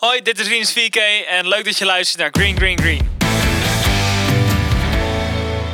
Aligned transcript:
Hoi, 0.00 0.22
dit 0.22 0.38
is 0.38 0.48
Rinus 0.48 0.72
4K 0.72 1.26
en 1.28 1.48
leuk 1.48 1.64
dat 1.64 1.78
je 1.78 1.84
luistert 1.84 2.18
naar 2.18 2.28
Green 2.32 2.56
Green 2.56 2.78
Green. 2.78 3.08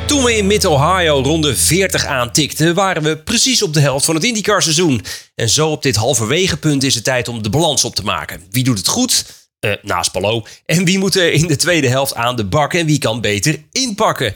Toen 0.07 0.23
we 0.23 0.37
in 0.37 0.47
Mid-Ohio 0.47 1.21
ronde 1.21 1.55
40 1.55 2.05
aantikten, 2.05 2.75
waren 2.75 3.03
we 3.03 3.17
precies 3.17 3.61
op 3.61 3.73
de 3.73 3.79
helft 3.79 4.05
van 4.05 4.15
het 4.15 4.23
IndyCar 4.23 4.61
seizoen. 4.61 5.05
En 5.35 5.49
zo 5.49 5.69
op 5.69 5.83
dit 5.83 5.95
halverwege 5.95 6.57
punt 6.57 6.83
is 6.83 6.95
het 6.95 7.03
tijd 7.03 7.27
om 7.27 7.43
de 7.43 7.49
balans 7.49 7.85
op 7.85 7.95
te 7.95 8.03
maken. 8.03 8.43
Wie 8.51 8.63
doet 8.63 8.77
het 8.77 8.87
goed? 8.87 9.25
Eh, 9.59 9.71
naast 9.81 10.11
Palo. 10.11 10.45
En 10.65 10.85
wie 10.85 10.99
moet 10.99 11.15
er 11.15 11.31
in 11.31 11.47
de 11.47 11.55
tweede 11.55 11.87
helft 11.87 12.15
aan 12.15 12.35
de 12.35 12.45
bak 12.45 12.73
en 12.73 12.85
wie 12.85 12.99
kan 12.99 13.21
beter 13.21 13.63
inpakken? 13.71 14.33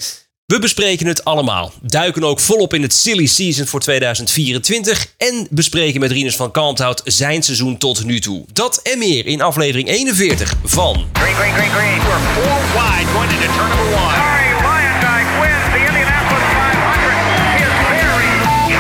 We 0.52 0.60
bespreken 0.60 1.08
het 1.08 1.26
allemaal. 1.26 1.74
Duiken 1.82 2.24
ook 2.24 2.40
volop 2.40 2.74
in 2.74 2.82
het 2.82 2.94
silly 2.94 3.26
season 3.26 3.66
voor 3.66 3.80
2024. 3.80 5.08
En 5.18 5.48
bespreken 5.50 6.00
met 6.00 6.12
Rinus 6.12 6.36
van 6.36 6.52
Kalmthout 6.52 7.02
zijn 7.06 7.44
seizoen 7.44 7.78
tot 7.78 8.04
nu 8.04 8.20
toe. 8.20 8.46
Dat 8.54 8.80
en 8.82 8.98
meer 9.00 9.26
in 9.26 9.42
aflevering 9.42 9.88
41 9.88 10.54
van... 10.64 11.06
Green, 11.14 11.36
green, 11.36 11.54
green, 11.54 11.70
green. 11.70 11.98
We're 11.98 12.20
four 12.36 12.60
wide 12.74 13.08
going 13.14 13.32
into 13.32 13.48
turn 13.58 13.70
number 13.70 13.86
one. 14.02 14.14
Harry 14.24 14.52
Lyondike 14.68 15.32
wins 15.42 15.66
the 15.74 15.80
Indianapolis 15.88 16.44
500. 16.44 17.16
His 17.62 17.74
very 17.96 18.32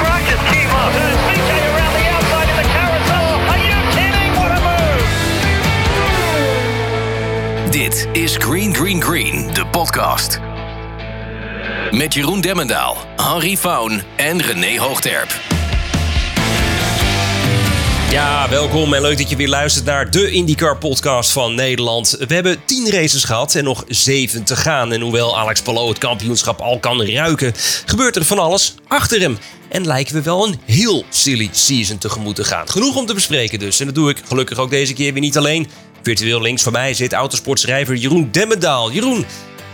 crunches 0.02 0.42
team 0.52 0.70
up. 0.84 0.92
CJ 1.28 1.52
around 1.72 1.94
the 2.00 2.06
outside 2.16 2.48
in 2.54 2.58
the 2.62 2.68
carousel. 2.76 3.28
Are 3.52 3.62
you 3.70 3.80
kidding? 3.96 4.30
What 4.40 4.52
a 4.52 4.60
move! 4.68 5.04
Dit 7.72 7.96
is 8.14 8.36
Green 8.38 8.76
Green 8.76 9.02
Green, 9.02 9.54
de 9.54 9.66
podcast. 9.66 10.51
Met 11.92 12.14
Jeroen 12.14 12.42
Demmendaal, 12.42 12.98
Henri 13.16 13.58
Faun 13.58 14.02
en 14.16 14.42
René 14.42 14.80
Hoogterp. 14.80 15.40
Ja, 18.12 18.50
welkom 18.50 18.94
en 18.94 19.02
leuk 19.02 19.18
dat 19.18 19.30
je 19.30 19.36
weer 19.36 19.48
luistert 19.48 19.86
naar 19.86 20.12
de 20.12 20.32
IndyCar 20.32 20.78
podcast 20.78 21.32
van 21.32 21.56
Nederland. 21.56 22.16
We 22.28 22.34
hebben 22.34 22.66
10 22.66 22.90
races 22.90 23.24
gehad 23.24 23.56
en 23.56 23.64
nog 23.64 23.84
7 23.88 24.44
te 24.44 24.56
gaan. 24.56 24.92
En 24.92 25.02
hoewel 25.02 25.38
Alex 25.38 25.62
Palou 25.62 25.90
het 25.90 25.98
kampioenschap 25.98 26.62
al 26.62 26.80
kan 26.80 27.04
ruiken, 27.06 27.54
gebeurt 27.86 28.16
er 28.16 28.26
van 28.26 28.40
alles 28.40 28.76
achter 28.88 29.20
hem. 29.20 29.38
En 29.70 29.86
lijken 29.86 30.16
we 30.16 30.22
wel 30.22 30.48
een 30.48 30.60
heel 30.66 31.06
silly 31.10 31.50
season 31.52 31.98
tegemoet 31.98 32.36
te 32.36 32.44
gaan. 32.44 32.70
Genoeg 32.70 32.96
om 32.96 33.06
te 33.06 33.14
bespreken 33.14 33.60
dus. 33.60 33.80
En 33.80 33.86
dat 33.86 33.96
doe 33.96 34.10
ik 34.10 34.22
gelukkig 34.28 34.58
ook 34.58 34.70
deze 34.70 34.94
keer 34.94 35.14
weer 35.14 35.22
niet 35.22 35.38
alleen. 35.38 35.68
Virtueel 36.04 36.42
links 36.42 36.64
van 36.64 36.72
mij 36.72 36.94
zit 36.94 37.14
autosportschrijver 37.14 37.96
Jeroen 37.96 38.30
Demmendaal. 38.32 38.92
Jeroen, 38.92 39.26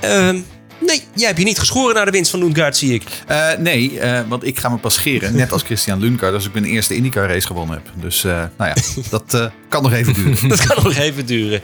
ehm 0.01 0.39
Nee, 0.79 1.03
jij 1.13 1.27
hebt 1.27 1.39
je 1.39 1.45
niet 1.45 1.59
geschoren 1.59 1.95
naar 1.95 2.05
de 2.05 2.11
winst 2.11 2.31
van 2.31 2.39
Lundgaard, 2.39 2.77
zie 2.77 2.93
ik. 2.93 3.03
Uh, 3.29 3.47
nee, 3.57 3.91
uh, 3.91 4.19
want 4.27 4.45
ik 4.45 4.59
ga 4.59 4.69
me 4.69 4.77
pas 4.77 4.93
scheren. 4.93 5.35
Net 5.35 5.51
als 5.51 5.63
Christian 5.63 5.99
Lundgaard, 5.99 6.33
als 6.33 6.45
ik 6.45 6.53
mijn 6.53 6.65
eerste 6.65 6.95
IndyCar 6.95 7.27
race 7.29 7.47
gewonnen 7.47 7.75
heb. 7.75 8.03
Dus 8.03 8.23
uh, 8.23 8.43
nou 8.57 8.69
ja, 8.69 8.75
dat 9.17 9.51
kan 9.69 9.83
nog 9.83 9.93
even 9.93 10.13
duren. 10.13 10.49
dat 10.49 10.65
kan 10.65 10.83
nog 10.83 10.95
even 10.95 11.25
duren. 11.25 11.61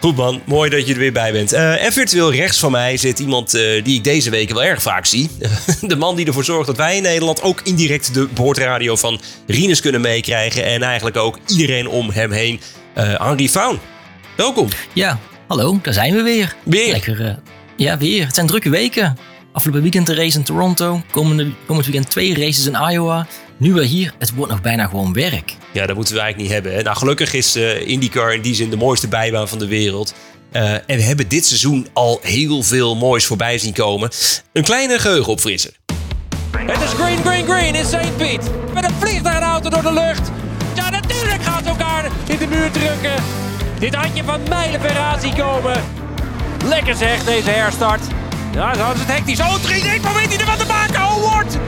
Goed 0.00 0.16
man, 0.16 0.42
mooi 0.44 0.70
dat 0.70 0.86
je 0.86 0.92
er 0.92 0.98
weer 0.98 1.12
bij 1.12 1.32
bent. 1.32 1.52
en 1.52 1.92
virtueel 1.92 2.32
rechts 2.32 2.58
van 2.58 2.70
mij 2.70 2.96
zit 2.96 3.18
iemand 3.18 3.50
die 3.50 3.96
ik 3.96 4.04
deze 4.04 4.30
weken 4.30 4.54
wel 4.54 4.64
erg 4.64 4.82
vaak 4.82 5.06
zie. 5.06 5.30
de 5.80 5.96
man 5.96 6.16
die 6.16 6.26
ervoor 6.26 6.44
zorgt 6.44 6.66
dat 6.66 6.76
wij 6.76 6.96
in 6.96 7.02
Nederland 7.02 7.42
ook 7.42 7.60
indirect 7.64 8.14
de 8.14 8.28
boordradio 8.34 8.96
van 8.96 9.20
Rinus 9.46 9.80
kunnen 9.80 10.00
meekrijgen. 10.00 10.64
En 10.64 10.82
eigenlijk 10.82 11.16
ook 11.16 11.38
iedereen 11.46 11.88
om 11.88 12.10
hem 12.10 12.30
heen. 12.30 12.60
Henri 12.94 13.50
Faun, 13.50 13.78
welkom. 14.36 14.68
Ja, 14.92 15.18
hallo, 15.46 15.78
daar 15.82 15.94
zijn 15.94 16.14
we 16.14 16.22
weer. 16.22 16.54
Weer? 16.64 16.92
Lekker 16.92 17.38
ja, 17.78 17.98
weer. 17.98 18.26
Het 18.26 18.34
zijn 18.34 18.46
drukke 18.46 18.70
weken. 18.70 19.16
Afgelopen 19.52 19.82
weekend 19.82 20.08
een 20.08 20.14
race 20.14 20.38
in 20.38 20.44
Toronto. 20.44 21.02
Komende, 21.10 21.52
komend 21.66 21.86
weekend 21.86 22.10
twee 22.10 22.34
races 22.34 22.66
in 22.66 22.76
Iowa. 22.90 23.26
Nu 23.56 23.72
weer 23.72 23.84
hier. 23.84 24.14
Het 24.18 24.34
wordt 24.34 24.52
nog 24.52 24.60
bijna 24.60 24.86
gewoon 24.86 25.12
werk. 25.12 25.54
Ja, 25.72 25.86
dat 25.86 25.96
moeten 25.96 26.14
we 26.14 26.20
eigenlijk 26.20 26.50
niet 26.50 26.62
hebben. 26.62 26.78
Hè? 26.78 26.82
Nou, 26.82 26.96
gelukkig 26.96 27.32
is 27.32 27.56
uh, 27.56 27.88
IndyCar 27.88 28.34
in 28.34 28.40
die 28.40 28.54
zin 28.54 28.70
de 28.70 28.76
mooiste 28.76 29.08
bijbaan 29.08 29.48
van 29.48 29.58
de 29.58 29.66
wereld. 29.66 30.14
Uh, 30.52 30.72
en 30.72 30.82
we 30.86 31.02
hebben 31.02 31.28
dit 31.28 31.46
seizoen 31.46 31.86
al 31.92 32.20
heel 32.22 32.62
veel 32.62 32.96
moois 32.96 33.26
voorbij 33.26 33.58
zien 33.58 33.72
komen. 33.72 34.10
Een 34.52 34.64
kleine 34.64 34.98
geheugenopfrisser. 34.98 35.72
Het 36.56 36.82
is 36.82 36.90
green, 36.90 37.18
green, 37.24 37.44
green 37.44 37.74
in 37.74 37.84
St. 37.84 38.16
Piet. 38.16 38.50
Met 38.74 38.84
een 38.84 38.94
vliegtuigauto 38.98 39.70
door 39.70 39.82
de 39.82 39.92
lucht. 39.92 40.30
Ja, 40.74 40.90
natuurlijk 40.90 41.42
gaat 41.42 41.62
ze 41.62 41.68
elkaar 41.68 42.10
in 42.26 42.38
de 42.38 42.46
muur 42.46 42.70
drukken. 42.70 43.22
Dit 43.78 43.94
had 43.94 44.16
je 44.16 44.24
van 44.24 44.40
mijlenver 44.48 44.98
aan 44.98 45.20
zien 45.20 45.34
komen. 45.36 45.97
Lekker 46.64 46.94
zeg, 46.94 47.24
deze 47.24 47.50
herstart. 47.50 48.00
Ja, 48.52 48.74
zo 48.74 48.92
is 48.92 48.98
het 48.98 49.08
hectisch. 49.08 49.40
Oh, 49.40 49.54
3 49.54 49.88
1 49.88 50.02
maar 50.02 50.14
weet 50.14 50.28
hij 50.28 50.38
er 50.38 50.46
wat 50.46 50.58
te 50.58 50.66
maken? 50.66 50.94
Oh, 50.94 51.32
wordt! 51.32 51.58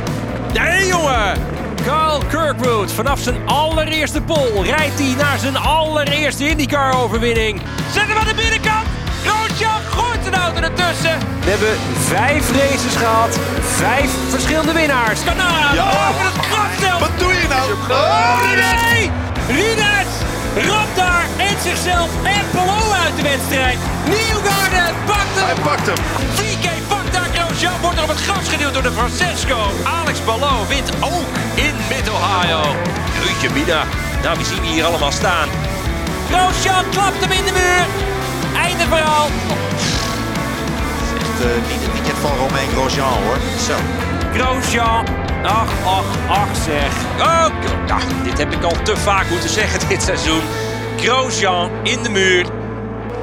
Nee, 0.52 0.86
jongen! 0.86 1.58
Carl 1.84 2.22
Kirkwood, 2.28 2.92
vanaf 2.92 3.20
zijn 3.20 3.48
allereerste 3.48 4.20
pol 4.20 4.64
rijdt 4.64 4.98
hij 4.98 5.14
naar 5.18 5.38
zijn 5.38 5.56
allereerste 5.56 6.48
IndyCar-overwinning. 6.48 7.60
Zet 7.92 8.06
hem 8.06 8.16
aan 8.16 8.26
de 8.26 8.34
binnenkant. 8.34 8.86
Grosjean 9.24 9.80
gooit 9.90 10.18
zijn 10.22 10.34
auto 10.34 10.60
ertussen. 10.60 11.18
We 11.44 11.50
hebben 11.50 11.76
vijf 11.98 12.50
races 12.52 12.96
gehad. 12.96 13.38
Vijf 13.60 14.10
verschillende 14.28 14.72
winnaars. 14.72 15.24
Kanada, 15.24 15.74
ja. 15.74 15.84
boven 15.84 16.24
het 16.24 16.46
grafstel. 16.46 16.98
Wat 16.98 17.18
doe 17.18 17.32
je 17.32 17.46
nou? 17.48 17.72
Oh! 17.90 18.40
Rines 19.48 19.99
ramt 20.54 20.96
daar 20.96 21.26
en 21.36 21.60
zichzelf 21.62 22.08
en 22.24 22.44
Palou 22.54 22.92
uit 23.04 23.16
de 23.16 23.22
wedstrijd. 23.22 23.78
Nieuwgarden 24.04 24.94
pakt 25.06 25.34
hem. 25.34 25.44
Hij 25.44 25.62
pakt 25.62 25.86
hem. 25.86 25.96
VK 26.34 26.88
pakt 26.88 27.12
daar 27.12 27.28
Grosjean, 27.34 27.80
wordt 27.80 27.96
er 27.96 28.02
op 28.02 28.08
het 28.08 28.20
gras 28.20 28.48
gedeeld 28.48 28.74
door 28.74 28.82
de 28.82 28.92
Francesco. 28.92 29.58
Alex 29.82 30.18
Palou 30.18 30.68
wint 30.68 30.90
ook 31.00 31.32
in 31.54 31.74
Mid-Ohio. 31.88 32.60
Jeetje 33.24 33.50
mina. 33.50 33.82
Nou, 34.22 34.36
wie 34.36 34.46
zien 34.46 34.60
we 34.60 34.66
hier 34.66 34.84
allemaal 34.84 35.12
staan? 35.12 35.48
Grosjean 36.30 36.84
klapt 36.90 37.20
hem 37.20 37.30
in 37.30 37.44
de 37.44 37.52
muur. 37.52 37.84
Einde 38.62 38.84
verhaal. 38.84 39.26
Echt 41.20 41.38
uh, 41.44 41.70
niet 41.70 41.82
het 41.82 41.92
weekend 41.92 42.18
van 42.18 42.36
Romain 42.36 42.68
Grosjean 42.68 43.22
hoor. 43.22 43.38
Zo. 43.66 43.74
Grosjean. 44.34 45.29
Ach, 45.44 45.68
ach, 45.84 46.28
ach 46.28 46.56
zeg. 46.64 46.92
Oh, 47.18 47.46
nou, 47.86 48.02
dit 48.24 48.38
heb 48.38 48.52
ik 48.52 48.62
al 48.62 48.82
te 48.82 48.96
vaak 48.96 49.30
moeten 49.30 49.48
zeggen 49.48 49.88
dit 49.88 50.02
seizoen. 50.02 50.42
Grosjean 50.96 51.70
in 51.82 52.02
de 52.02 52.08
muur. 52.08 52.46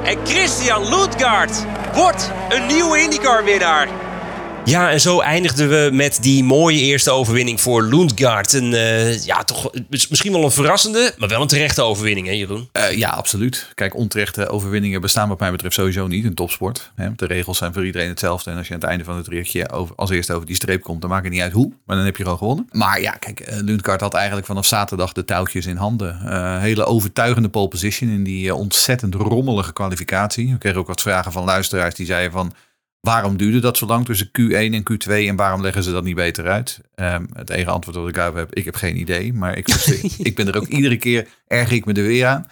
En 0.04 0.18
Christian 0.24 0.88
Lundgaard 0.88 1.64
wordt 1.94 2.30
een 2.48 2.66
nieuwe 2.66 2.98
IndyCar-winnaar. 3.02 3.88
Ja, 4.68 4.90
en 4.90 5.00
zo 5.00 5.20
eindigden 5.20 5.68
we 5.68 5.90
met 5.92 6.18
die 6.20 6.44
mooie 6.44 6.80
eerste 6.80 7.10
overwinning 7.10 7.60
voor 7.60 7.82
Lundgaard. 7.82 8.52
Een, 8.52 8.72
uh, 8.72 9.24
ja, 9.24 9.44
toch 9.44 9.70
misschien 9.88 10.32
wel 10.32 10.44
een 10.44 10.50
verrassende, 10.50 11.14
maar 11.18 11.28
wel 11.28 11.42
een 11.42 11.48
terechte 11.48 11.82
overwinning, 11.82 12.26
hè 12.26 12.32
Jeroen? 12.32 12.68
Uh, 12.72 12.96
ja, 12.96 13.08
absoluut. 13.08 13.70
Kijk, 13.74 13.96
onterechte 13.96 14.48
overwinningen 14.48 15.00
bestaan 15.00 15.28
wat 15.28 15.40
mij 15.40 15.50
betreft 15.50 15.74
sowieso 15.74 16.06
niet 16.06 16.24
in 16.24 16.34
topsport. 16.34 16.92
Hè? 16.94 17.14
De 17.16 17.26
regels 17.26 17.58
zijn 17.58 17.72
voor 17.72 17.86
iedereen 17.86 18.08
hetzelfde. 18.08 18.50
En 18.50 18.56
als 18.56 18.68
je 18.68 18.74
aan 18.74 18.80
het 18.80 18.88
einde 18.88 19.04
van 19.04 19.16
het 19.16 19.28
ritje 19.28 19.68
als 19.96 20.10
eerste 20.10 20.32
over 20.32 20.46
die 20.46 20.56
streep 20.56 20.82
komt, 20.82 21.00
dan 21.00 21.10
maakt 21.10 21.24
het 21.24 21.32
niet 21.32 21.42
uit 21.42 21.52
hoe. 21.52 21.72
Maar 21.86 21.96
dan 21.96 22.04
heb 22.04 22.16
je 22.16 22.22
gewoon 22.22 22.38
gewonnen. 22.38 22.66
Maar 22.70 23.00
ja, 23.00 23.10
kijk, 23.10 23.40
uh, 23.40 23.56
Lundgaard 23.60 24.00
had 24.00 24.14
eigenlijk 24.14 24.46
vanaf 24.46 24.66
zaterdag 24.66 25.12
de 25.12 25.24
touwtjes 25.24 25.66
in 25.66 25.76
handen. 25.76 26.60
hele 26.60 26.84
overtuigende 26.84 27.48
pole 27.48 27.68
position 27.68 28.10
in 28.10 28.24
die 28.24 28.54
ontzettend 28.54 29.14
rommelige 29.14 29.72
kwalificatie. 29.72 30.52
We 30.52 30.58
kregen 30.58 30.78
ook 30.78 30.86
wat 30.86 31.02
vragen 31.02 31.32
van 31.32 31.44
luisteraars 31.44 31.94
die 31.94 32.06
zeiden 32.06 32.32
van... 32.32 32.52
Waarom 33.08 33.36
duurde 33.36 33.60
dat 33.60 33.76
zo 33.76 33.86
lang 33.86 34.04
tussen 34.04 34.28
Q1 34.28 34.52
en 34.52 34.82
Q2 34.92 35.12
en 35.12 35.36
waarom 35.36 35.62
leggen 35.62 35.82
ze 35.82 35.92
dat 35.92 36.04
niet 36.04 36.14
beter 36.14 36.48
uit? 36.48 36.80
Um, 36.94 37.28
het 37.32 37.50
enige 37.50 37.70
antwoord 37.70 37.96
dat 37.96 38.08
ik 38.08 38.14
daarop 38.14 38.34
heb, 38.36 38.54
ik 38.54 38.64
heb 38.64 38.74
geen 38.74 38.96
idee. 38.96 39.32
Maar 39.32 39.56
ik, 39.56 39.68
ik 40.28 40.34
ben 40.34 40.48
er 40.48 40.56
ook 40.56 40.66
iedere 40.66 40.96
keer, 40.96 41.28
erg 41.46 41.70
ik 41.70 41.84
me 41.84 41.92
er 41.92 42.02
weer 42.02 42.26
aan. 42.26 42.46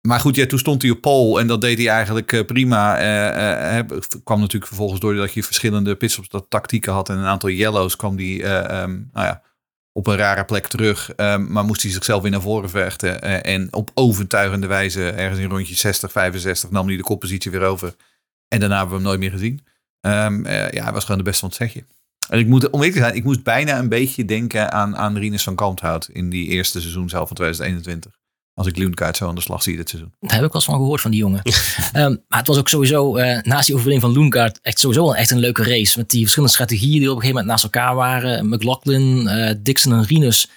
Maar 0.00 0.20
goed, 0.20 0.36
ja, 0.36 0.46
toen 0.46 0.58
stond 0.58 0.82
hij 0.82 0.90
op 0.90 1.00
pole 1.00 1.40
en 1.40 1.46
dat 1.46 1.60
deed 1.60 1.78
hij 1.78 1.88
eigenlijk 1.88 2.32
uh, 2.32 2.44
prima. 2.44 3.00
Uh, 3.00 3.78
uh, 3.78 3.98
kwam 4.24 4.38
natuurlijk 4.38 4.66
vervolgens 4.66 5.00
doordat 5.00 5.32
je 5.32 5.42
verschillende 5.42 5.96
pitstops 5.96 6.28
dat 6.28 6.46
tactieken 6.48 6.92
had 6.92 7.08
en 7.08 7.18
een 7.18 7.24
aantal 7.24 7.50
yellows 7.50 7.96
kwam 7.96 8.16
die 8.16 8.42
um, 8.42 9.10
nou 9.12 9.26
ja, 9.26 9.42
op 9.92 10.06
een 10.06 10.16
rare 10.16 10.44
plek 10.44 10.66
terug. 10.66 11.12
Um, 11.16 11.52
maar 11.52 11.64
moest 11.64 11.82
hij 11.82 11.90
zichzelf 11.90 12.22
weer 12.22 12.30
naar 12.30 12.40
voren 12.40 12.70
vechten. 12.70 13.22
en 13.42 13.72
op 13.72 13.90
overtuigende 13.94 14.66
wijze, 14.66 15.10
ergens 15.10 15.40
in 15.40 15.50
rondje 15.50 15.74
60, 15.74 16.12
65, 16.12 16.70
nam 16.70 16.86
hij 16.86 16.96
de 16.96 17.02
koppositie 17.02 17.50
weer 17.50 17.62
over. 17.62 17.94
En 18.48 18.60
daarna 18.60 18.78
hebben 18.78 18.94
we 18.94 19.00
hem 19.00 19.08
nooit 19.08 19.20
meer 19.20 19.30
gezien. 19.30 19.66
Um, 20.00 20.46
uh, 20.46 20.70
ja, 20.70 20.82
hij 20.82 20.92
was 20.92 21.02
gewoon 21.02 21.18
de 21.18 21.24
beste 21.24 21.40
van 21.40 21.48
het 21.48 21.58
zegje. 21.58 21.84
En 22.28 22.38
ik 22.38 22.46
moet, 22.46 22.70
om 22.70 22.78
eerlijk 22.78 22.92
te 22.92 23.02
zijn, 23.02 23.14
ik 23.14 23.24
moest 23.24 23.42
bijna 23.42 23.78
een 23.78 23.88
beetje 23.88 24.24
denken 24.24 24.72
aan, 24.72 24.96
aan 24.96 25.18
Rinus 25.18 25.42
van 25.42 25.54
Kalmthout 25.54 26.08
in 26.12 26.30
die 26.30 26.48
eerste 26.48 26.80
seizoen 26.80 27.08
zelf 27.08 27.26
van 27.26 27.36
2021. 27.36 28.12
Als 28.54 28.66
ik 28.66 28.76
Lundgaard 28.76 29.16
zo 29.16 29.28
aan 29.28 29.34
de 29.34 29.40
slag 29.40 29.62
zie 29.62 29.76
dit 29.76 29.88
seizoen. 29.88 30.12
Daar 30.20 30.34
heb 30.34 30.44
ik 30.44 30.52
wel 30.52 30.54
eens 30.54 30.64
van 30.64 30.74
gehoord 30.74 31.00
van 31.00 31.10
die 31.10 31.20
jongen. 31.20 31.42
um, 31.94 32.24
maar 32.28 32.38
het 32.38 32.46
was 32.46 32.58
ook 32.58 32.68
sowieso, 32.68 33.16
uh, 33.18 33.40
naast 33.42 33.66
die 33.66 33.74
overwinning 33.74 34.00
van 34.02 34.12
Lundgaard, 34.12 34.58
echt 34.62 34.78
sowieso 34.78 35.02
wel 35.02 35.16
echt 35.16 35.30
een 35.30 35.38
leuke 35.38 35.62
race. 35.62 35.98
Met 35.98 36.10
die 36.10 36.20
verschillende 36.20 36.54
strategieën 36.54 36.98
die 36.98 37.10
op 37.10 37.16
een 37.16 37.20
gegeven 37.20 37.28
moment 37.28 37.46
naast 37.46 37.64
elkaar 37.64 37.94
waren. 37.94 38.48
McLaughlin, 38.48 39.26
uh, 39.26 39.50
Dixon 39.58 39.92
en 39.92 40.04
Rinus, 40.04 40.50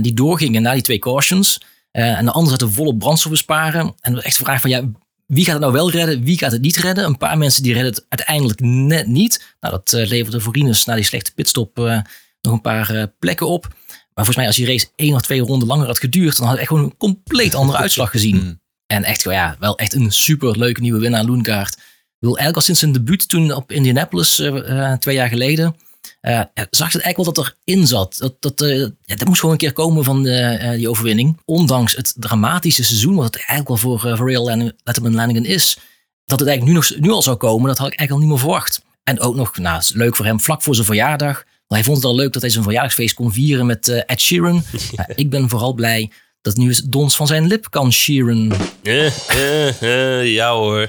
die 0.00 0.14
doorgingen 0.14 0.62
na 0.62 0.72
die 0.72 0.82
twee 0.82 0.98
cautions. 0.98 1.60
en 1.90 2.24
de 2.24 2.30
anderen 2.30 2.58
zaten 2.58 2.74
volop 2.74 2.98
brandstof 2.98 3.30
besparen. 3.30 3.94
En 4.00 4.22
echt 4.22 4.38
de 4.38 4.44
vraag 4.44 4.60
van, 4.60 4.70
ja, 4.70 4.82
wie 5.26 5.44
gaat 5.44 5.52
het 5.52 5.62
nou 5.62 5.72
wel 5.72 5.90
redden, 5.90 6.22
wie 6.22 6.38
gaat 6.38 6.52
het 6.52 6.60
niet 6.60 6.76
redden? 6.76 7.04
Een 7.04 7.18
paar 7.18 7.38
mensen 7.38 7.62
die 7.62 7.72
redden 7.72 7.92
het 7.92 8.04
uiteindelijk 8.08 8.60
net 8.60 9.06
niet. 9.06 9.56
Nou, 9.60 9.74
dat 9.74 9.92
uh, 9.92 10.08
leverde 10.08 10.40
voor 10.40 10.52
Rinus 10.52 10.84
na 10.84 10.94
die 10.94 11.04
slechte 11.04 11.34
pitstop 11.34 11.78
uh, 11.78 12.00
nog 12.40 12.52
een 12.52 12.60
paar 12.60 12.94
uh, 12.94 13.02
plekken 13.18 13.48
op. 13.48 13.66
Maar 13.66 14.24
volgens 14.24 14.36
mij 14.36 14.46
als 14.46 14.56
die 14.56 14.66
race 14.66 14.88
één 14.96 15.14
of 15.14 15.22
twee 15.22 15.40
ronden 15.40 15.68
langer 15.68 15.86
had 15.86 15.98
geduurd, 15.98 16.36
dan 16.36 16.46
had 16.46 16.50
het 16.50 16.60
echt 16.60 16.68
gewoon 16.68 16.84
een 16.84 16.96
compleet 16.96 17.54
andere 17.54 17.78
uitslag 17.84 18.10
gezien. 18.10 18.60
En 18.86 19.04
echt, 19.04 19.22
ja, 19.22 19.56
wel 19.58 19.78
echt 19.78 19.94
een 19.94 20.12
super 20.12 20.58
leuke 20.58 20.80
nieuwe 20.80 21.00
winnaar, 21.00 21.24
Loengaard. 21.24 21.74
Ik 21.74 22.22
bedoel, 22.22 22.36
eigenlijk 22.36 22.56
al 22.56 22.62
sinds 22.62 22.80
zijn 22.80 22.92
debuut 22.92 23.28
toen 23.28 23.52
op 23.52 23.72
Indianapolis, 23.72 24.38
eh, 24.38 24.90
eh, 24.92 24.98
twee 24.98 25.14
jaar 25.14 25.28
geleden, 25.28 25.76
ja, 26.30 26.50
zag 26.70 26.90
ze 26.90 27.02
eigenlijk 27.02 27.16
wel 27.16 27.44
dat 27.44 27.56
erin 27.64 27.86
zat. 27.86 28.16
Dat, 28.18 28.34
dat, 28.40 28.60
eh, 28.60 28.78
ja, 28.78 29.16
dat 29.16 29.26
moest 29.26 29.40
gewoon 29.40 29.54
een 29.54 29.60
keer 29.60 29.72
komen 29.72 30.04
van 30.04 30.26
eh, 30.26 30.70
die 30.70 30.88
overwinning. 30.88 31.40
Ondanks 31.44 31.96
het 31.96 32.14
dramatische 32.16 32.84
seizoen, 32.84 33.14
wat 33.14 33.24
het 33.24 33.36
eigenlijk 33.36 33.68
wel 33.68 33.76
voor, 33.76 34.10
uh, 34.10 34.16
voor 34.16 34.30
Real 34.30 34.72
Letterman 34.84 35.14
Lanigan 35.14 35.44
is. 35.44 35.78
Dat 36.24 36.38
het 36.38 36.48
eigenlijk 36.48 36.78
nu, 36.78 36.86
nog, 36.86 37.00
nu 37.00 37.10
al 37.10 37.22
zou 37.22 37.36
komen, 37.36 37.68
dat 37.68 37.78
had 37.78 37.92
ik 37.92 37.98
eigenlijk 37.98 38.10
al 38.10 38.18
niet 38.18 38.28
meer 38.28 38.50
verwacht. 38.50 38.82
En 39.02 39.20
ook 39.20 39.34
nog, 39.34 39.56
nou, 39.56 39.82
leuk 39.94 40.16
voor 40.16 40.24
hem, 40.24 40.40
vlak 40.40 40.62
voor 40.62 40.74
zijn 40.74 40.86
verjaardag. 40.86 41.44
Maar 41.44 41.78
hij 41.78 41.84
vond 41.84 41.96
het 41.96 42.06
al 42.06 42.14
leuk 42.14 42.32
dat 42.32 42.42
hij 42.42 42.50
zijn 42.50 42.64
verjaardagsfeest 42.64 43.14
kon 43.14 43.32
vieren 43.32 43.66
met 43.66 43.88
Ed 43.88 44.20
Sheeran. 44.20 44.62
Ja, 44.92 45.08
ik 45.14 45.30
ben 45.30 45.48
vooral 45.48 45.74
blij 45.74 46.10
dat 46.40 46.56
nu 46.56 46.68
eens 46.68 46.82
dons 46.82 47.16
van 47.16 47.26
zijn 47.26 47.46
lip 47.46 47.70
kan 47.70 47.92
Sheeran. 47.92 48.52
Ja 50.22 50.52
hoor. 50.52 50.88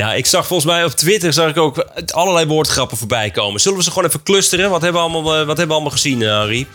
Ja, 0.00 0.14
ik 0.14 0.26
zag 0.26 0.46
volgens 0.46 0.70
mij 0.72 0.84
op 0.84 0.90
Twitter 0.90 1.32
zag 1.32 1.48
ik 1.50 1.56
ook 1.56 1.86
allerlei 2.06 2.46
woordgrappen 2.46 2.96
voorbij 2.96 3.30
komen. 3.30 3.60
Zullen 3.60 3.78
we 3.78 3.84
ze 3.84 3.90
gewoon 3.90 4.08
even 4.08 4.22
clusteren? 4.22 4.70
Wat 4.70 4.82
hebben 4.82 5.02
we 5.02 5.08
allemaal, 5.08 5.32
eh, 5.32 5.38
wat 5.38 5.46
hebben 5.46 5.66
we 5.66 5.72
allemaal 5.72 5.90
gezien, 5.90 6.22
eh, 6.22 6.28
Harry? 6.28 6.66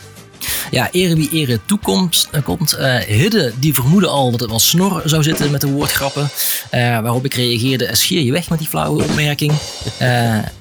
Ja, 0.71 0.89
ere 0.91 1.15
wie 1.15 1.29
ere 1.31 1.59
toekomst 1.65 2.27
eh, 2.31 2.43
komt. 2.43 2.73
Eh, 2.73 2.95
Hidde, 2.97 3.53
die 3.59 3.73
vermoedde 3.73 4.07
al 4.07 4.31
dat 4.31 4.39
het 4.39 4.49
wel 4.49 4.59
snor 4.59 5.01
zou 5.05 5.23
zitten 5.23 5.51
met 5.51 5.61
de 5.61 5.67
woordgrappen. 5.67 6.29
Eh, 6.69 6.79
waarop 6.81 7.25
ik 7.25 7.33
reageerde, 7.33 7.85
"Eh, 7.85 7.95
scheer 7.95 8.21
je 8.21 8.31
weg 8.31 8.49
met 8.49 8.59
die 8.59 8.67
flauwe 8.67 9.03
opmerking. 9.03 9.53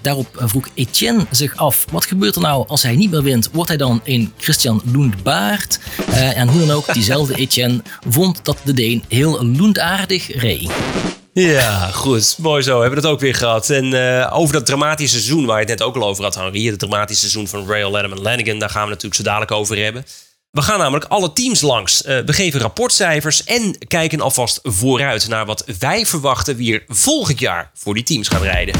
Daarop 0.01 0.29
vroeg 0.37 0.69
Etienne 0.75 1.27
zich 1.31 1.57
af, 1.57 1.85
wat 1.91 2.07
gebeurt 2.07 2.35
er 2.35 2.41
nou 2.41 2.69
als 2.69 2.83
hij 2.83 2.97
niet 2.97 3.11
meer 3.11 3.23
wint? 3.23 3.49
Wordt 3.53 3.69
hij 3.69 3.79
dan 3.79 4.01
een 4.05 4.33
Christian 4.39 4.83
Loendbaard? 4.93 5.79
En 6.35 6.49
hoe 6.49 6.61
dan 6.67 6.71
ook, 6.77 6.93
diezelfde 6.95 7.35
Etienne 7.35 7.83
vond 8.09 8.41
dat 8.45 8.57
de 8.65 8.73
Deen 8.73 9.05
heel 9.09 9.45
loendaardig 9.45 10.41
reed. 10.41 10.71
Ja, 11.33 11.91
goed. 11.91 12.37
Mooi 12.39 12.63
zo. 12.63 12.81
Hebben 12.81 12.97
we 12.97 13.03
dat 13.03 13.13
ook 13.13 13.21
weer 13.21 13.35
gehad. 13.35 13.71
En 13.71 14.19
eh, 14.21 14.37
over 14.39 14.55
dat 14.55 14.67
dramatische 14.67 15.17
seizoen 15.21 15.47
waar 15.47 15.61
je 15.61 15.67
het 15.67 15.79
net 15.79 15.89
ook 15.89 15.97
al 15.97 16.09
over 16.09 16.25
had, 16.25 16.35
Henri. 16.35 16.71
Het 16.71 16.79
dramatische 16.79 17.29
seizoen 17.29 17.49
van 17.49 17.69
Rail 17.69 17.91
Letterman 17.91 18.23
Lanigan. 18.23 18.59
Daar 18.59 18.71
gaan 18.71 18.83
we 18.83 18.89
natuurlijk 18.89 19.15
zo 19.15 19.23
dadelijk 19.23 19.51
over 19.51 19.77
hebben. 19.77 20.05
We 20.51 20.63
gaan 20.63 20.79
namelijk 20.79 21.05
alle 21.05 21.33
teams 21.33 21.61
langs. 21.61 22.03
Eh, 22.03 22.19
we 22.19 22.33
geven 22.33 22.61
rapportcijfers 22.61 23.45
en 23.45 23.79
kijken 23.89 24.21
alvast 24.21 24.61
vooruit 24.63 25.29
naar 25.29 25.47
wat 25.47 25.65
wij 25.79 26.07
verwachten 26.07 26.57
wie 26.57 26.75
er 26.75 26.85
volgend 26.89 27.39
jaar 27.41 27.71
voor 27.75 27.95
die 27.95 28.03
teams 28.03 28.29
gaan 28.29 28.43
rijden. 28.43 28.75